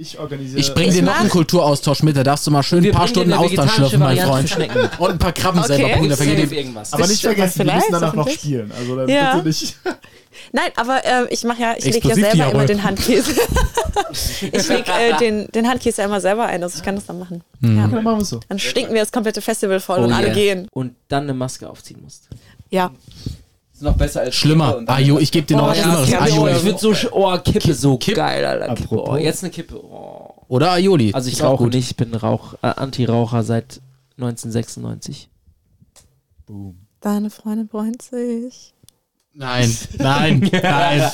ich 0.00 0.16
organisiere. 0.18 0.60
Ich 0.60 0.72
bring 0.74 0.92
dir 0.92 1.02
noch 1.02 1.18
einen 1.18 1.28
Kulturaustausch 1.28 2.04
mit, 2.04 2.16
da 2.16 2.22
darfst 2.22 2.46
du 2.46 2.52
mal 2.52 2.62
schön 2.62 2.78
ein 2.78 2.84
Wir 2.84 2.92
paar 2.92 3.08
Stunden 3.08 3.32
vegetarische 3.32 3.74
schlürfen, 3.74 3.98
mein 3.98 4.16
Freund. 4.16 4.56
Und 4.98 5.10
ein 5.10 5.18
paar 5.18 5.32
Krabben 5.32 5.58
Okay. 5.58 5.66
selber 5.74 5.88
bringen, 5.88 6.08
da 6.10 6.16
vergeht 6.16 6.36
Safe 6.38 6.46
dir. 6.48 6.56
irgendwas. 6.58 6.92
aber 6.92 7.06
nicht 7.08 7.20
vergessen, 7.20 7.60
vielleicht, 7.62 7.90
müssen 7.90 7.92
danach 7.92 8.14
noch 8.14 8.28
spielen. 8.30 8.70
Also 8.78 8.96
dann 8.96 9.08
Ja. 9.08 9.34
bitte 9.34 9.48
nicht. 9.48 9.76
Nein, 10.52 10.70
aber 10.76 11.04
äh, 11.04 11.26
ich 11.30 11.42
mache 11.42 11.60
ja, 11.60 11.74
ich 11.76 11.84
lege 11.84 12.08
ja 12.08 12.14
selber 12.14 12.30
Diabol. 12.32 12.54
immer 12.54 12.66
den 12.66 12.84
Handkäse. 12.84 13.32
ich 14.52 14.68
lege 14.68 14.84
äh, 14.92 15.16
den, 15.18 15.48
den 15.48 15.68
Handkäse 15.68 16.00
ja 16.02 16.06
immer 16.06 16.20
selber 16.20 16.46
ein, 16.46 16.62
also 16.62 16.78
ich 16.78 16.84
kann 16.84 16.94
das 16.94 17.06
dann 17.06 17.18
machen. 17.18 17.42
Hm. 17.60 17.76
Ja. 17.76 17.88
Dann 17.88 18.04
machen 18.04 18.18
wir 18.18 18.22
es 18.22 18.28
so. 18.30 18.40
Dann 18.48 18.60
stinken 18.60 18.94
wir 18.94 19.00
das 19.02 19.10
komplette 19.10 19.40
Festival 19.42 19.80
voll 19.80 19.98
Oh 19.98 20.04
und 20.04 20.12
alle 20.12 20.26
yeah. 20.26 20.34
gehen. 20.34 20.68
Und 20.70 20.94
dann 21.08 21.24
eine 21.24 21.34
Maske 21.34 21.68
aufziehen 21.68 22.00
musst. 22.02 22.28
Ja. 22.70 22.92
Ist 23.78 23.82
noch 23.84 23.96
besser 23.96 24.22
als 24.22 24.34
Schlimmer. 24.34 24.82
Ajo, 24.86 25.20
ich 25.20 25.30
gebe 25.30 25.46
dir 25.46 25.56
noch 25.56 25.66
Oh, 25.66 25.70
was 25.70 25.76
das 25.80 26.08
Schlimmeres. 26.08 26.32
Aioli. 26.34 26.52
ich 26.56 26.64
würde 26.64 26.78
so, 26.80 26.94
oh, 27.12 27.38
Kippe 27.38 27.74
so 27.74 27.96
Kipp- 27.96 28.16
geil, 28.16 28.44
Alter. 28.44 28.74
Kippe, 28.74 28.96
oh, 29.08 29.16
jetzt 29.16 29.44
eine 29.44 29.52
Kippe. 29.52 29.76
Oh. 29.80 30.34
Oder 30.48 30.72
Aioli. 30.72 31.14
Also 31.14 31.28
ich 31.30 31.40
rauche 31.40 31.68
nicht, 31.68 31.90
ich 31.92 31.96
bin 31.96 32.12
Rauch, 32.12 32.54
äh, 32.62 32.66
Anti-Raucher 32.74 33.44
seit 33.44 33.80
1996. 34.16 35.28
Boom. 36.46 36.76
Deine 37.00 37.30
Freundin 37.30 37.68
freut 37.68 38.02
sich. 38.02 38.74
Nein, 39.32 39.72
nein, 39.98 40.50
nein. 40.62 41.10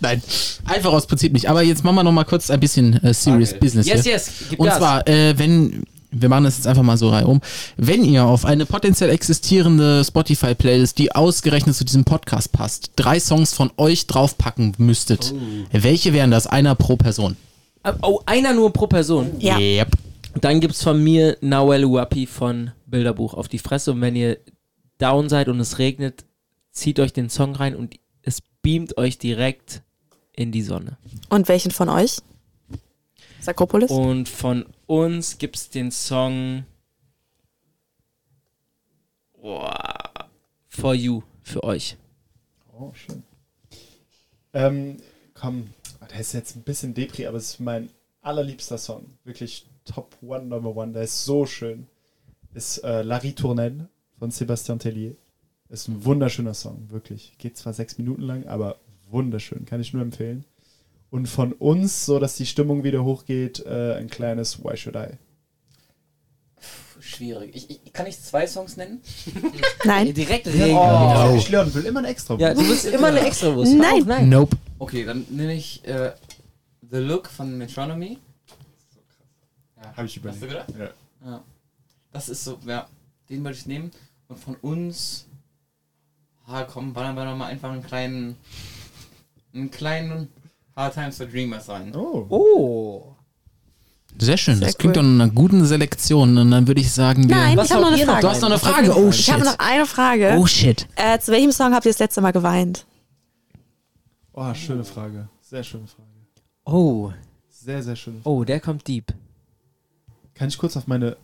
Nein, 0.00 0.22
einfach 0.64 0.92
aus 0.92 1.06
Prinzip 1.06 1.32
nicht. 1.34 1.48
Aber 1.48 1.62
jetzt 1.62 1.84
machen 1.84 1.94
wir 1.94 2.02
noch 2.02 2.10
mal 2.10 2.24
kurz 2.24 2.50
ein 2.50 2.58
bisschen 2.58 2.94
äh, 3.04 3.14
Serious 3.14 3.50
Okay. 3.50 3.60
Business 3.60 3.86
Yes, 3.86 4.02
hier. 4.02 4.12
yes, 4.14 4.30
gib 4.50 4.58
Und 4.58 4.66
Gas. 4.66 4.78
zwar, 4.78 5.06
äh, 5.06 5.38
wenn, 5.38 5.84
wir 6.10 6.28
machen 6.28 6.44
das 6.44 6.56
jetzt 6.56 6.66
einfach 6.66 6.82
mal 6.82 6.96
so 6.96 7.08
reihum, 7.10 7.40
wenn 7.76 8.04
ihr 8.04 8.24
auf 8.24 8.44
eine 8.44 8.66
potenziell 8.66 9.10
existierende 9.10 10.04
Spotify-Playlist, 10.04 10.98
die 10.98 11.12
ausgerechnet 11.12 11.74
zu 11.74 11.84
diesem 11.84 12.04
Podcast 12.04 12.52
passt, 12.52 12.92
drei 12.96 13.20
Songs 13.20 13.52
von 13.52 13.70
euch 13.76 14.06
draufpacken 14.06 14.74
müsstet, 14.78 15.34
welche 15.72 16.12
wären 16.12 16.30
das? 16.30 16.46
Einer 16.46 16.74
pro 16.74 16.96
Person. 16.96 17.36
Äh, 17.82 17.92
Oh, 18.02 18.20
einer 18.26 18.52
nur 18.52 18.72
pro 18.72 18.86
Person. 18.86 19.32
Ja. 19.38 19.58
Yep. 19.58 19.92
Dann 20.40 20.60
gibt's 20.60 20.82
von 20.82 21.02
mir 21.02 21.38
Nawel 21.40 21.84
Uapi 21.84 22.26
von 22.26 22.72
Bilderbuch 22.86 23.34
auf 23.34 23.48
die 23.48 23.58
Fresse. 23.58 23.92
Und 23.92 24.00
wenn 24.00 24.16
ihr 24.16 24.38
down 24.98 25.28
seid 25.28 25.48
und 25.48 25.60
es 25.60 25.78
regnet, 25.78 26.24
zieht 26.72 27.00
euch 27.00 27.12
den 27.12 27.30
Song 27.30 27.54
rein 27.54 27.74
und 27.74 27.94
es 28.22 28.42
beamt 28.62 28.98
euch 28.98 29.18
direkt 29.18 29.82
in 30.34 30.52
die 30.52 30.62
Sonne. 30.62 30.98
Und 31.30 31.48
welchen 31.48 31.70
von 31.70 31.88
euch? 31.88 32.18
Sakropolis? 33.40 33.90
Und 33.90 34.28
von 34.28 34.66
uns 34.86 35.38
gibt's 35.38 35.70
den 35.70 35.90
Song 35.90 36.64
For 40.68 40.94
You 40.94 41.22
für 41.42 41.62
euch. 41.62 41.96
Oh, 42.72 42.92
schön. 42.94 43.22
Ähm, 44.52 44.96
komm, 45.34 45.70
der 46.10 46.20
ist 46.20 46.32
jetzt 46.32 46.56
ein 46.56 46.62
bisschen 46.62 46.94
Depri, 46.94 47.26
aber 47.26 47.38
es 47.38 47.54
ist 47.54 47.60
mein 47.60 47.90
allerliebster 48.22 48.78
Song. 48.78 49.06
Wirklich 49.24 49.66
Top 49.84 50.16
One, 50.22 50.46
Number 50.46 50.74
One. 50.76 50.92
Der 50.92 51.02
ist 51.02 51.24
so 51.24 51.46
schön. 51.46 51.86
Ist 52.54 52.78
äh, 52.78 53.02
La 53.02 53.18
Ritournelle 53.18 53.88
von 54.18 54.30
Sébastien 54.30 54.78
Tellier. 54.78 55.14
Ist 55.68 55.88
ein 55.88 56.04
wunderschöner 56.04 56.54
Song, 56.54 56.90
wirklich. 56.90 57.36
Geht 57.38 57.56
zwar 57.56 57.72
sechs 57.72 57.98
Minuten 57.98 58.22
lang, 58.22 58.46
aber 58.46 58.76
wunderschön. 59.10 59.64
Kann 59.64 59.80
ich 59.80 59.92
nur 59.92 60.02
empfehlen. 60.02 60.44
Und 61.10 61.26
von 61.28 61.52
uns, 61.52 62.04
so 62.06 62.18
dass 62.18 62.36
die 62.36 62.46
Stimmung 62.46 62.84
wieder 62.84 63.04
hochgeht, 63.04 63.64
äh, 63.64 63.94
ein 63.94 64.08
kleines 64.08 64.62
Why 64.64 64.76
Should 64.76 64.96
I? 64.96 65.18
Schwierig. 67.00 67.54
Ich, 67.54 67.70
ich, 67.70 67.92
kann 67.92 68.06
ich 68.06 68.20
zwei 68.20 68.46
Songs 68.46 68.76
nennen? 68.76 69.00
Nein. 69.84 70.12
Direkt 70.12 70.48
Oh, 70.48 71.34
ich 71.36 71.48
lerne, 71.48 71.72
will 71.74 71.84
immer 71.86 72.00
ein 72.00 72.06
extra. 72.06 72.34
Ja, 72.36 72.52
du 72.52 72.66
bist 72.66 72.86
immer 72.86 73.08
eine 73.08 73.20
Extrawurst. 73.20 73.72
Nein. 73.74 73.84
Hör 73.84 73.94
auf, 74.00 74.06
nein. 74.06 74.28
Nope. 74.28 74.56
Okay, 74.78 75.04
dann 75.04 75.24
nehme 75.30 75.54
ich 75.54 75.86
äh, 75.86 76.12
The 76.90 76.98
Look 76.98 77.28
von 77.28 77.56
Metronomy. 77.56 78.18
Habe 79.96 80.06
ich 80.06 80.16
Hast 80.16 80.40
du 80.42 80.46
überlegt. 80.46 80.68
gedacht? 80.68 80.94
Ja. 81.24 81.30
Ja. 81.30 81.44
Das 82.12 82.28
ist 82.28 82.42
so, 82.44 82.58
ja, 82.66 82.88
den 83.30 83.44
wollte 83.44 83.58
ich 83.58 83.66
nehmen. 83.66 83.90
Und 84.28 84.38
von 84.38 84.56
uns, 84.56 85.26
ah 86.46 86.64
komm, 86.64 86.92
ballern 86.92 87.14
wir 87.14 87.24
doch 87.24 87.36
mal 87.36 87.46
einfach 87.46 87.70
einen 87.70 87.84
kleinen, 87.84 88.36
einen 89.54 89.70
kleinen 89.70 90.28
Hard 90.76 90.94
Times 90.94 91.16
for 91.16 91.26
Dreamers 91.26 91.68
rein. 91.68 91.94
Oh. 91.96 92.26
Oh. 92.28 93.16
Sehr 94.18 94.36
schön. 94.36 94.56
Sehr 94.56 94.66
das 94.68 94.78
klingt 94.78 94.96
cool. 94.96 95.02
doch 95.02 95.08
nach 95.08 95.24
einer 95.24 95.32
guten 95.32 95.64
Selektion. 95.64 96.36
Und 96.36 96.50
dann 96.50 96.66
würde 96.66 96.80
ich 96.80 96.92
sagen, 96.92 97.28
wir. 97.28 97.36
Nein, 97.36 97.58
ich 97.58 97.70
habe 97.70 97.82
noch 97.82 97.92
eine 97.92 98.04
Frage. 98.04 98.20
Du 98.20 98.28
hast 98.28 98.40
noch 98.42 98.50
eine 98.50 98.58
Frage. 98.58 98.96
Oh 98.96 99.08
ich 99.08 99.16
shit. 99.24 99.34
habe 99.34 99.44
noch 99.44 99.58
eine 99.58 99.86
Frage. 99.86 100.36
Oh 100.38 100.46
shit. 100.46 100.86
Äh, 100.96 101.18
zu 101.18 101.32
welchem 101.32 101.52
Song 101.52 101.74
habt 101.74 101.86
ihr 101.86 101.92
das 101.92 101.98
letzte 101.98 102.20
Mal 102.20 102.32
geweint? 102.32 102.86
oh, 104.32 104.52
schöne 104.54 104.84
Frage. 104.84 105.28
Sehr 105.40 105.64
schöne 105.64 105.86
Frage. 105.86 106.08
Oh. 106.66 107.10
Sehr, 107.48 107.82
sehr 107.82 107.96
schöne 107.96 108.20
Frage. 108.20 108.36
Oh, 108.36 108.44
der 108.44 108.60
kommt 108.60 108.86
deep. 108.86 109.12
Kann 110.34 110.48
ich 110.48 110.58
kurz 110.58 110.76
auf 110.76 110.86
meine 110.86 111.16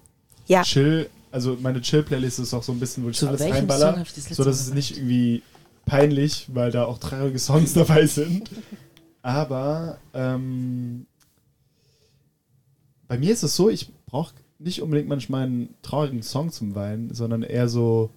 Ja. 0.46 0.62
Chill, 0.62 1.10
also 1.30 1.58
meine 1.60 1.82
Chill-Playlist 1.82 2.38
ist 2.38 2.54
auch 2.54 2.62
so 2.62 2.72
ein 2.72 2.80
bisschen, 2.80 3.04
wo 3.04 3.10
ich 3.10 3.18
Zu 3.18 3.28
alles 3.28 3.42
reinballer, 3.42 4.02
ich 4.16 4.34
so 4.34 4.44
dass 4.44 4.60
es 4.60 4.72
nicht 4.72 4.96
irgendwie 4.96 5.42
peinlich, 5.84 6.46
weil 6.52 6.70
da 6.70 6.84
auch 6.86 6.98
traurige 6.98 7.38
Songs 7.38 7.72
dabei 7.74 8.06
sind. 8.06 8.50
Aber 9.22 9.98
ähm, 10.14 11.06
bei 13.06 13.18
mir 13.18 13.32
ist 13.32 13.42
es 13.42 13.54
so, 13.54 13.70
ich 13.70 13.92
brauche 14.06 14.34
nicht 14.58 14.82
unbedingt 14.82 15.08
manchmal 15.08 15.44
einen 15.44 15.74
traurigen 15.82 16.22
Song 16.22 16.50
zum 16.50 16.74
Weinen, 16.74 17.14
sondern 17.14 17.42
eher 17.42 17.68
so, 17.68 18.10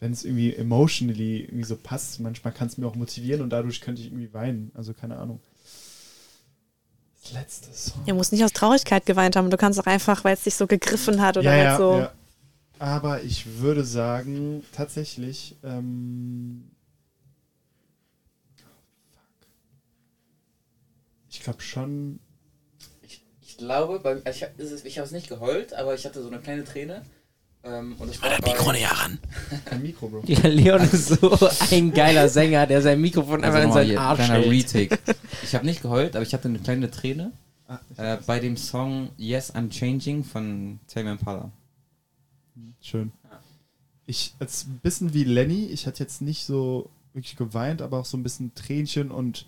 wenn 0.00 0.12
es 0.12 0.24
irgendwie 0.24 0.54
emotionally 0.54 1.42
irgendwie 1.42 1.64
so 1.64 1.76
passt. 1.76 2.20
Manchmal 2.20 2.52
kann 2.52 2.68
es 2.68 2.78
mir 2.78 2.86
auch 2.86 2.94
motivieren 2.94 3.42
und 3.42 3.50
dadurch 3.50 3.80
könnte 3.80 4.00
ich 4.02 4.08
irgendwie 4.08 4.32
weinen. 4.32 4.70
Also 4.74 4.92
keine 4.92 5.16
Ahnung. 5.18 5.40
Das 7.22 7.32
letzte 7.32 7.72
Song. 7.72 8.02
Ihr 8.06 8.14
muss 8.14 8.32
nicht 8.32 8.44
aus 8.44 8.52
Traurigkeit 8.52 9.06
geweint 9.06 9.36
haben. 9.36 9.50
Du 9.50 9.56
kannst 9.56 9.78
auch 9.78 9.86
einfach, 9.86 10.24
weil 10.24 10.34
es 10.34 10.44
dich 10.44 10.54
so 10.54 10.66
gegriffen 10.66 11.20
hat 11.20 11.36
oder 11.36 11.50
halt 11.50 11.78
so. 11.78 11.98
ja. 11.98 12.12
Aber 12.78 13.22
ich 13.24 13.58
würde 13.58 13.84
sagen, 13.84 14.62
tatsächlich, 14.72 15.56
ähm, 15.64 16.70
ich 21.38 21.44
glaube 21.44 21.62
schon, 21.62 22.18
Ich, 23.02 23.22
ich 23.40 23.56
glaube, 23.58 24.00
bei, 24.00 24.20
also 24.24 24.30
ich 24.30 24.42
habe 24.42 24.52
ich 24.88 24.96
es 24.98 25.10
nicht 25.12 25.28
geheult, 25.28 25.72
aber 25.74 25.94
ich 25.94 26.04
hatte 26.04 26.20
so 26.20 26.28
eine 26.28 26.38
kleine 26.40 26.64
Träne. 26.64 27.02
Ähm, 27.64 27.96
und 27.98 28.08
das 28.10 28.20
war 28.22 28.30
Der 28.30 28.38
bei- 28.38 28.52
Mikro 28.52 28.72
näher 28.72 28.90
ran. 28.90 29.18
kein 29.64 29.82
Mikro, 29.82 30.08
Bro. 30.08 30.22
Ja, 30.26 30.46
Leon 30.48 30.80
ist 30.82 31.08
so 31.08 31.36
ein 31.72 31.92
geiler 31.92 32.28
Sänger, 32.28 32.66
der 32.66 32.82
sein 32.82 33.00
Mikrofon 33.00 33.42
Also 33.44 33.58
einfach 33.58 33.62
in 33.62 33.68
nochmal 33.68 33.86
seinen 33.86 33.98
Arsch 33.98 34.18
kleiner 34.26 34.44
hält. 34.44 34.74
Retake. 34.74 34.98
Ich 35.42 35.54
habe 35.54 35.66
nicht 35.66 35.82
geheult, 35.82 36.14
aber 36.16 36.22
ich 36.24 36.32
hatte 36.34 36.48
eine 36.48 36.58
kleine 36.60 36.90
Träne 36.90 37.32
Ah, 37.66 37.78
ich- 37.90 37.98
äh, 37.98 38.18
bei 38.26 38.38
dem 38.40 38.56
Song 38.56 39.10
Yes 39.16 39.54
I'm 39.54 39.70
Changing 39.70 40.24
von 40.24 40.78
Tame 40.86 41.12
Impala. 41.12 41.50
Schön. 42.80 43.12
Ich, 44.06 44.34
als 44.38 44.64
ein 44.66 44.78
bisschen 44.82 45.12
wie 45.14 45.24
Lenny, 45.24 45.66
ich 45.66 45.86
hatte 45.86 46.02
jetzt 46.02 46.22
nicht 46.22 46.44
so 46.44 46.88
wirklich 47.12 47.36
geweint, 47.36 47.82
aber 47.82 47.98
auch 48.00 48.04
so 48.06 48.16
ein 48.16 48.22
bisschen 48.22 48.54
Tränchen 48.54 49.10
und 49.10 49.46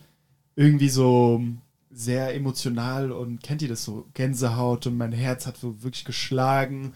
irgendwie 0.57 0.89
so 0.91 1.41
sehr 1.91 2.35
emotional 2.35 3.11
und 3.11 3.43
kennt 3.43 3.63
ihr 3.63 3.69
das 3.69 3.85
so? 3.85 4.07
Gänsehaut 4.15 4.87
und 4.87 4.97
mein 4.97 5.13
Herz 5.13 5.47
hat 5.47 5.57
so 5.57 5.83
wirklich 5.83 6.05
geschlagen. 6.05 6.95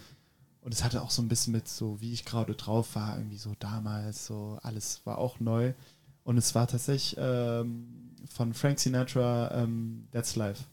Und 0.60 0.72
es 0.72 0.82
hatte 0.82 1.02
auch 1.02 1.10
so 1.10 1.20
ein 1.20 1.28
bisschen 1.28 1.52
mit 1.52 1.68
so, 1.68 2.00
wie 2.00 2.12
ich 2.12 2.24
gerade 2.24 2.54
drauf 2.54 2.94
war, 2.94 3.18
irgendwie 3.18 3.36
so 3.36 3.54
damals, 3.58 4.26
so 4.26 4.58
alles 4.62 5.02
war 5.04 5.18
auch 5.18 5.38
neu. 5.38 5.74
Und 6.22 6.38
es 6.38 6.54
war 6.54 6.66
tatsächlich 6.66 7.16
ähm, 7.18 8.14
von 8.30 8.54
Frank 8.54 8.78
Sinatra 8.78 9.50
ähm, 9.62 10.08
That's 10.10 10.36
Life. 10.36 10.64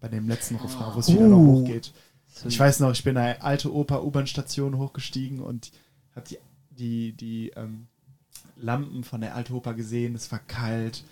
Bei 0.00 0.08
dem 0.08 0.28
letzten 0.28 0.56
Refrain, 0.56 0.94
wo 0.94 1.00
es 1.00 1.08
wieder 1.08 1.26
noch 1.26 1.38
hochgeht. 1.38 1.92
Ich 2.46 2.60
weiß 2.60 2.80
noch, 2.80 2.92
ich 2.92 3.02
bin 3.02 3.16
eine 3.16 3.42
alte 3.42 3.72
Oper 3.72 4.04
U-Bahn-Station 4.04 4.76
hochgestiegen 4.76 5.40
und 5.40 5.72
habe 6.14 6.28
die, 6.28 6.38
die, 6.70 7.12
die 7.12 7.48
ähm, 7.56 7.88
Lampen 8.56 9.02
von 9.02 9.22
der 9.22 9.34
Alte 9.34 9.54
Oper 9.54 9.74
gesehen. 9.74 10.14
Es 10.14 10.30
war 10.30 10.38
kalt. 10.38 11.04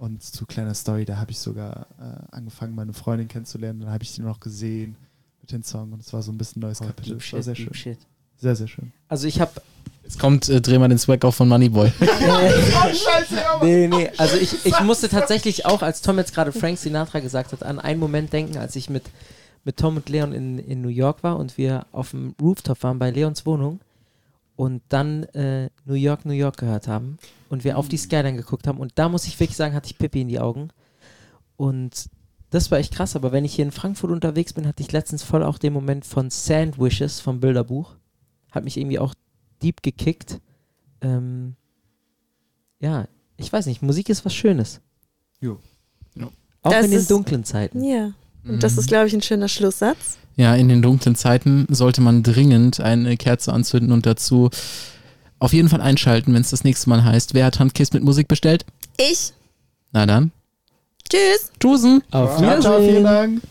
Und 0.00 0.22
zu 0.22 0.46
kleiner 0.46 0.72
Story, 0.72 1.04
da 1.04 1.18
habe 1.18 1.30
ich 1.30 1.38
sogar 1.38 1.86
äh, 2.00 2.34
angefangen, 2.34 2.74
meine 2.74 2.94
Freundin 2.94 3.28
kennenzulernen. 3.28 3.80
Dann 3.80 3.90
habe 3.90 4.02
ich 4.02 4.14
die 4.14 4.22
noch 4.22 4.40
gesehen 4.40 4.96
mit 5.42 5.52
dem 5.52 5.62
Song 5.62 5.92
und 5.92 6.00
es 6.00 6.10
war 6.14 6.22
so 6.22 6.32
ein 6.32 6.38
bisschen 6.38 6.62
neues 6.62 6.78
Kapitel. 6.78 7.10
Deep 7.10 7.22
shit, 7.22 7.44
sehr 7.44 7.52
deep 7.52 7.66
schön. 7.66 7.74
shit. 7.74 7.98
Sehr, 8.38 8.56
sehr 8.56 8.66
schön. 8.66 8.92
Also 9.08 9.26
ich 9.26 9.42
habe 9.42 9.60
Jetzt 10.02 10.18
kommt, 10.18 10.48
äh, 10.48 10.62
dreh 10.62 10.78
mal 10.78 10.88
den 10.88 10.96
Swag 10.96 11.22
auf 11.26 11.34
von 11.34 11.48
Moneyboy. 11.48 11.92
Nee, 13.62 13.88
nee, 13.88 14.10
also 14.16 14.36
ich, 14.38 14.64
ich 14.64 14.80
musste 14.80 15.10
tatsächlich 15.10 15.66
auch, 15.66 15.82
als 15.82 16.00
Tom 16.00 16.16
jetzt 16.16 16.34
gerade 16.34 16.50
Frank 16.50 16.78
Sinatra 16.78 17.20
gesagt 17.20 17.52
hat, 17.52 17.62
an 17.62 17.78
einen 17.78 18.00
Moment 18.00 18.32
denken, 18.32 18.56
als 18.56 18.76
ich 18.76 18.88
mit, 18.88 19.04
mit 19.64 19.76
Tom 19.76 19.96
und 19.96 20.08
Leon 20.08 20.32
in, 20.32 20.58
in 20.58 20.80
New 20.80 20.88
York 20.88 21.22
war 21.22 21.36
und 21.36 21.58
wir 21.58 21.84
auf 21.92 22.12
dem 22.12 22.34
Rooftop 22.40 22.82
waren 22.82 22.98
bei 22.98 23.10
Leons 23.10 23.44
Wohnung 23.44 23.80
und 24.60 24.82
dann 24.90 25.22
äh, 25.32 25.70
New 25.86 25.94
York, 25.94 26.26
New 26.26 26.34
York 26.34 26.58
gehört 26.58 26.86
haben 26.86 27.16
und 27.48 27.64
wir 27.64 27.78
auf 27.78 27.88
die 27.88 27.96
Skyline 27.96 28.36
geguckt 28.36 28.66
haben 28.66 28.78
und 28.78 28.92
da 28.96 29.08
muss 29.08 29.26
ich 29.26 29.40
wirklich 29.40 29.56
sagen, 29.56 29.74
hatte 29.74 29.86
ich 29.86 29.96
Pippi 29.96 30.20
in 30.20 30.28
die 30.28 30.38
Augen 30.38 30.68
und 31.56 32.10
das 32.50 32.70
war 32.70 32.78
echt 32.78 32.92
krass, 32.92 33.16
aber 33.16 33.32
wenn 33.32 33.46
ich 33.46 33.54
hier 33.54 33.64
in 33.64 33.72
Frankfurt 33.72 34.10
unterwegs 34.10 34.52
bin, 34.52 34.66
hatte 34.66 34.82
ich 34.82 34.92
letztens 34.92 35.22
voll 35.22 35.44
auch 35.44 35.56
den 35.56 35.72
Moment 35.72 36.04
von 36.04 36.28
Sandwishes 36.28 37.20
vom 37.20 37.40
Bilderbuch. 37.40 37.96
Hat 38.50 38.64
mich 38.64 38.76
irgendwie 38.76 38.98
auch 38.98 39.14
deep 39.62 39.82
gekickt. 39.82 40.42
Ähm, 41.00 41.54
ja, 42.80 43.08
ich 43.38 43.50
weiß 43.50 43.64
nicht, 43.64 43.80
Musik 43.80 44.10
ist 44.10 44.26
was 44.26 44.34
Schönes. 44.34 44.82
Jo. 45.40 45.58
Jo. 46.14 46.28
Auch 46.60 46.72
Das 46.72 46.84
in 46.84 46.90
den 46.90 47.06
dunklen 47.06 47.44
Zeiten. 47.44 47.82
Ja. 47.82 48.12
Und 48.46 48.62
das 48.62 48.78
ist, 48.78 48.88
glaube 48.88 49.06
ich, 49.06 49.14
ein 49.14 49.22
schöner 49.22 49.48
Schlusssatz. 49.48 50.18
Ja, 50.36 50.54
in 50.54 50.68
den 50.68 50.82
dunklen 50.82 51.14
Zeiten 51.14 51.66
sollte 51.70 52.00
man 52.00 52.22
dringend 52.22 52.80
eine 52.80 53.16
Kerze 53.16 53.52
anzünden 53.52 53.92
und 53.92 54.06
dazu 54.06 54.50
auf 55.38 55.52
jeden 55.52 55.68
Fall 55.68 55.80
einschalten, 55.80 56.34
wenn 56.34 56.42
es 56.42 56.50
das 56.50 56.64
nächste 56.64 56.88
Mal 56.88 57.04
heißt, 57.04 57.34
wer 57.34 57.46
hat 57.46 57.58
Handkiss 57.58 57.92
mit 57.92 58.04
Musik 58.04 58.28
bestellt? 58.28 58.64
Ich. 58.98 59.32
Na 59.92 60.06
dann. 60.06 60.32
Tschüss. 61.08 61.50
Tschüssen. 61.58 62.02
Auf 62.10 62.36
Ciao, 62.36 62.60
ciao, 62.60 62.78
vielen 62.78 62.98
Wiedersehen. 62.98 63.04
Dank. 63.04 63.42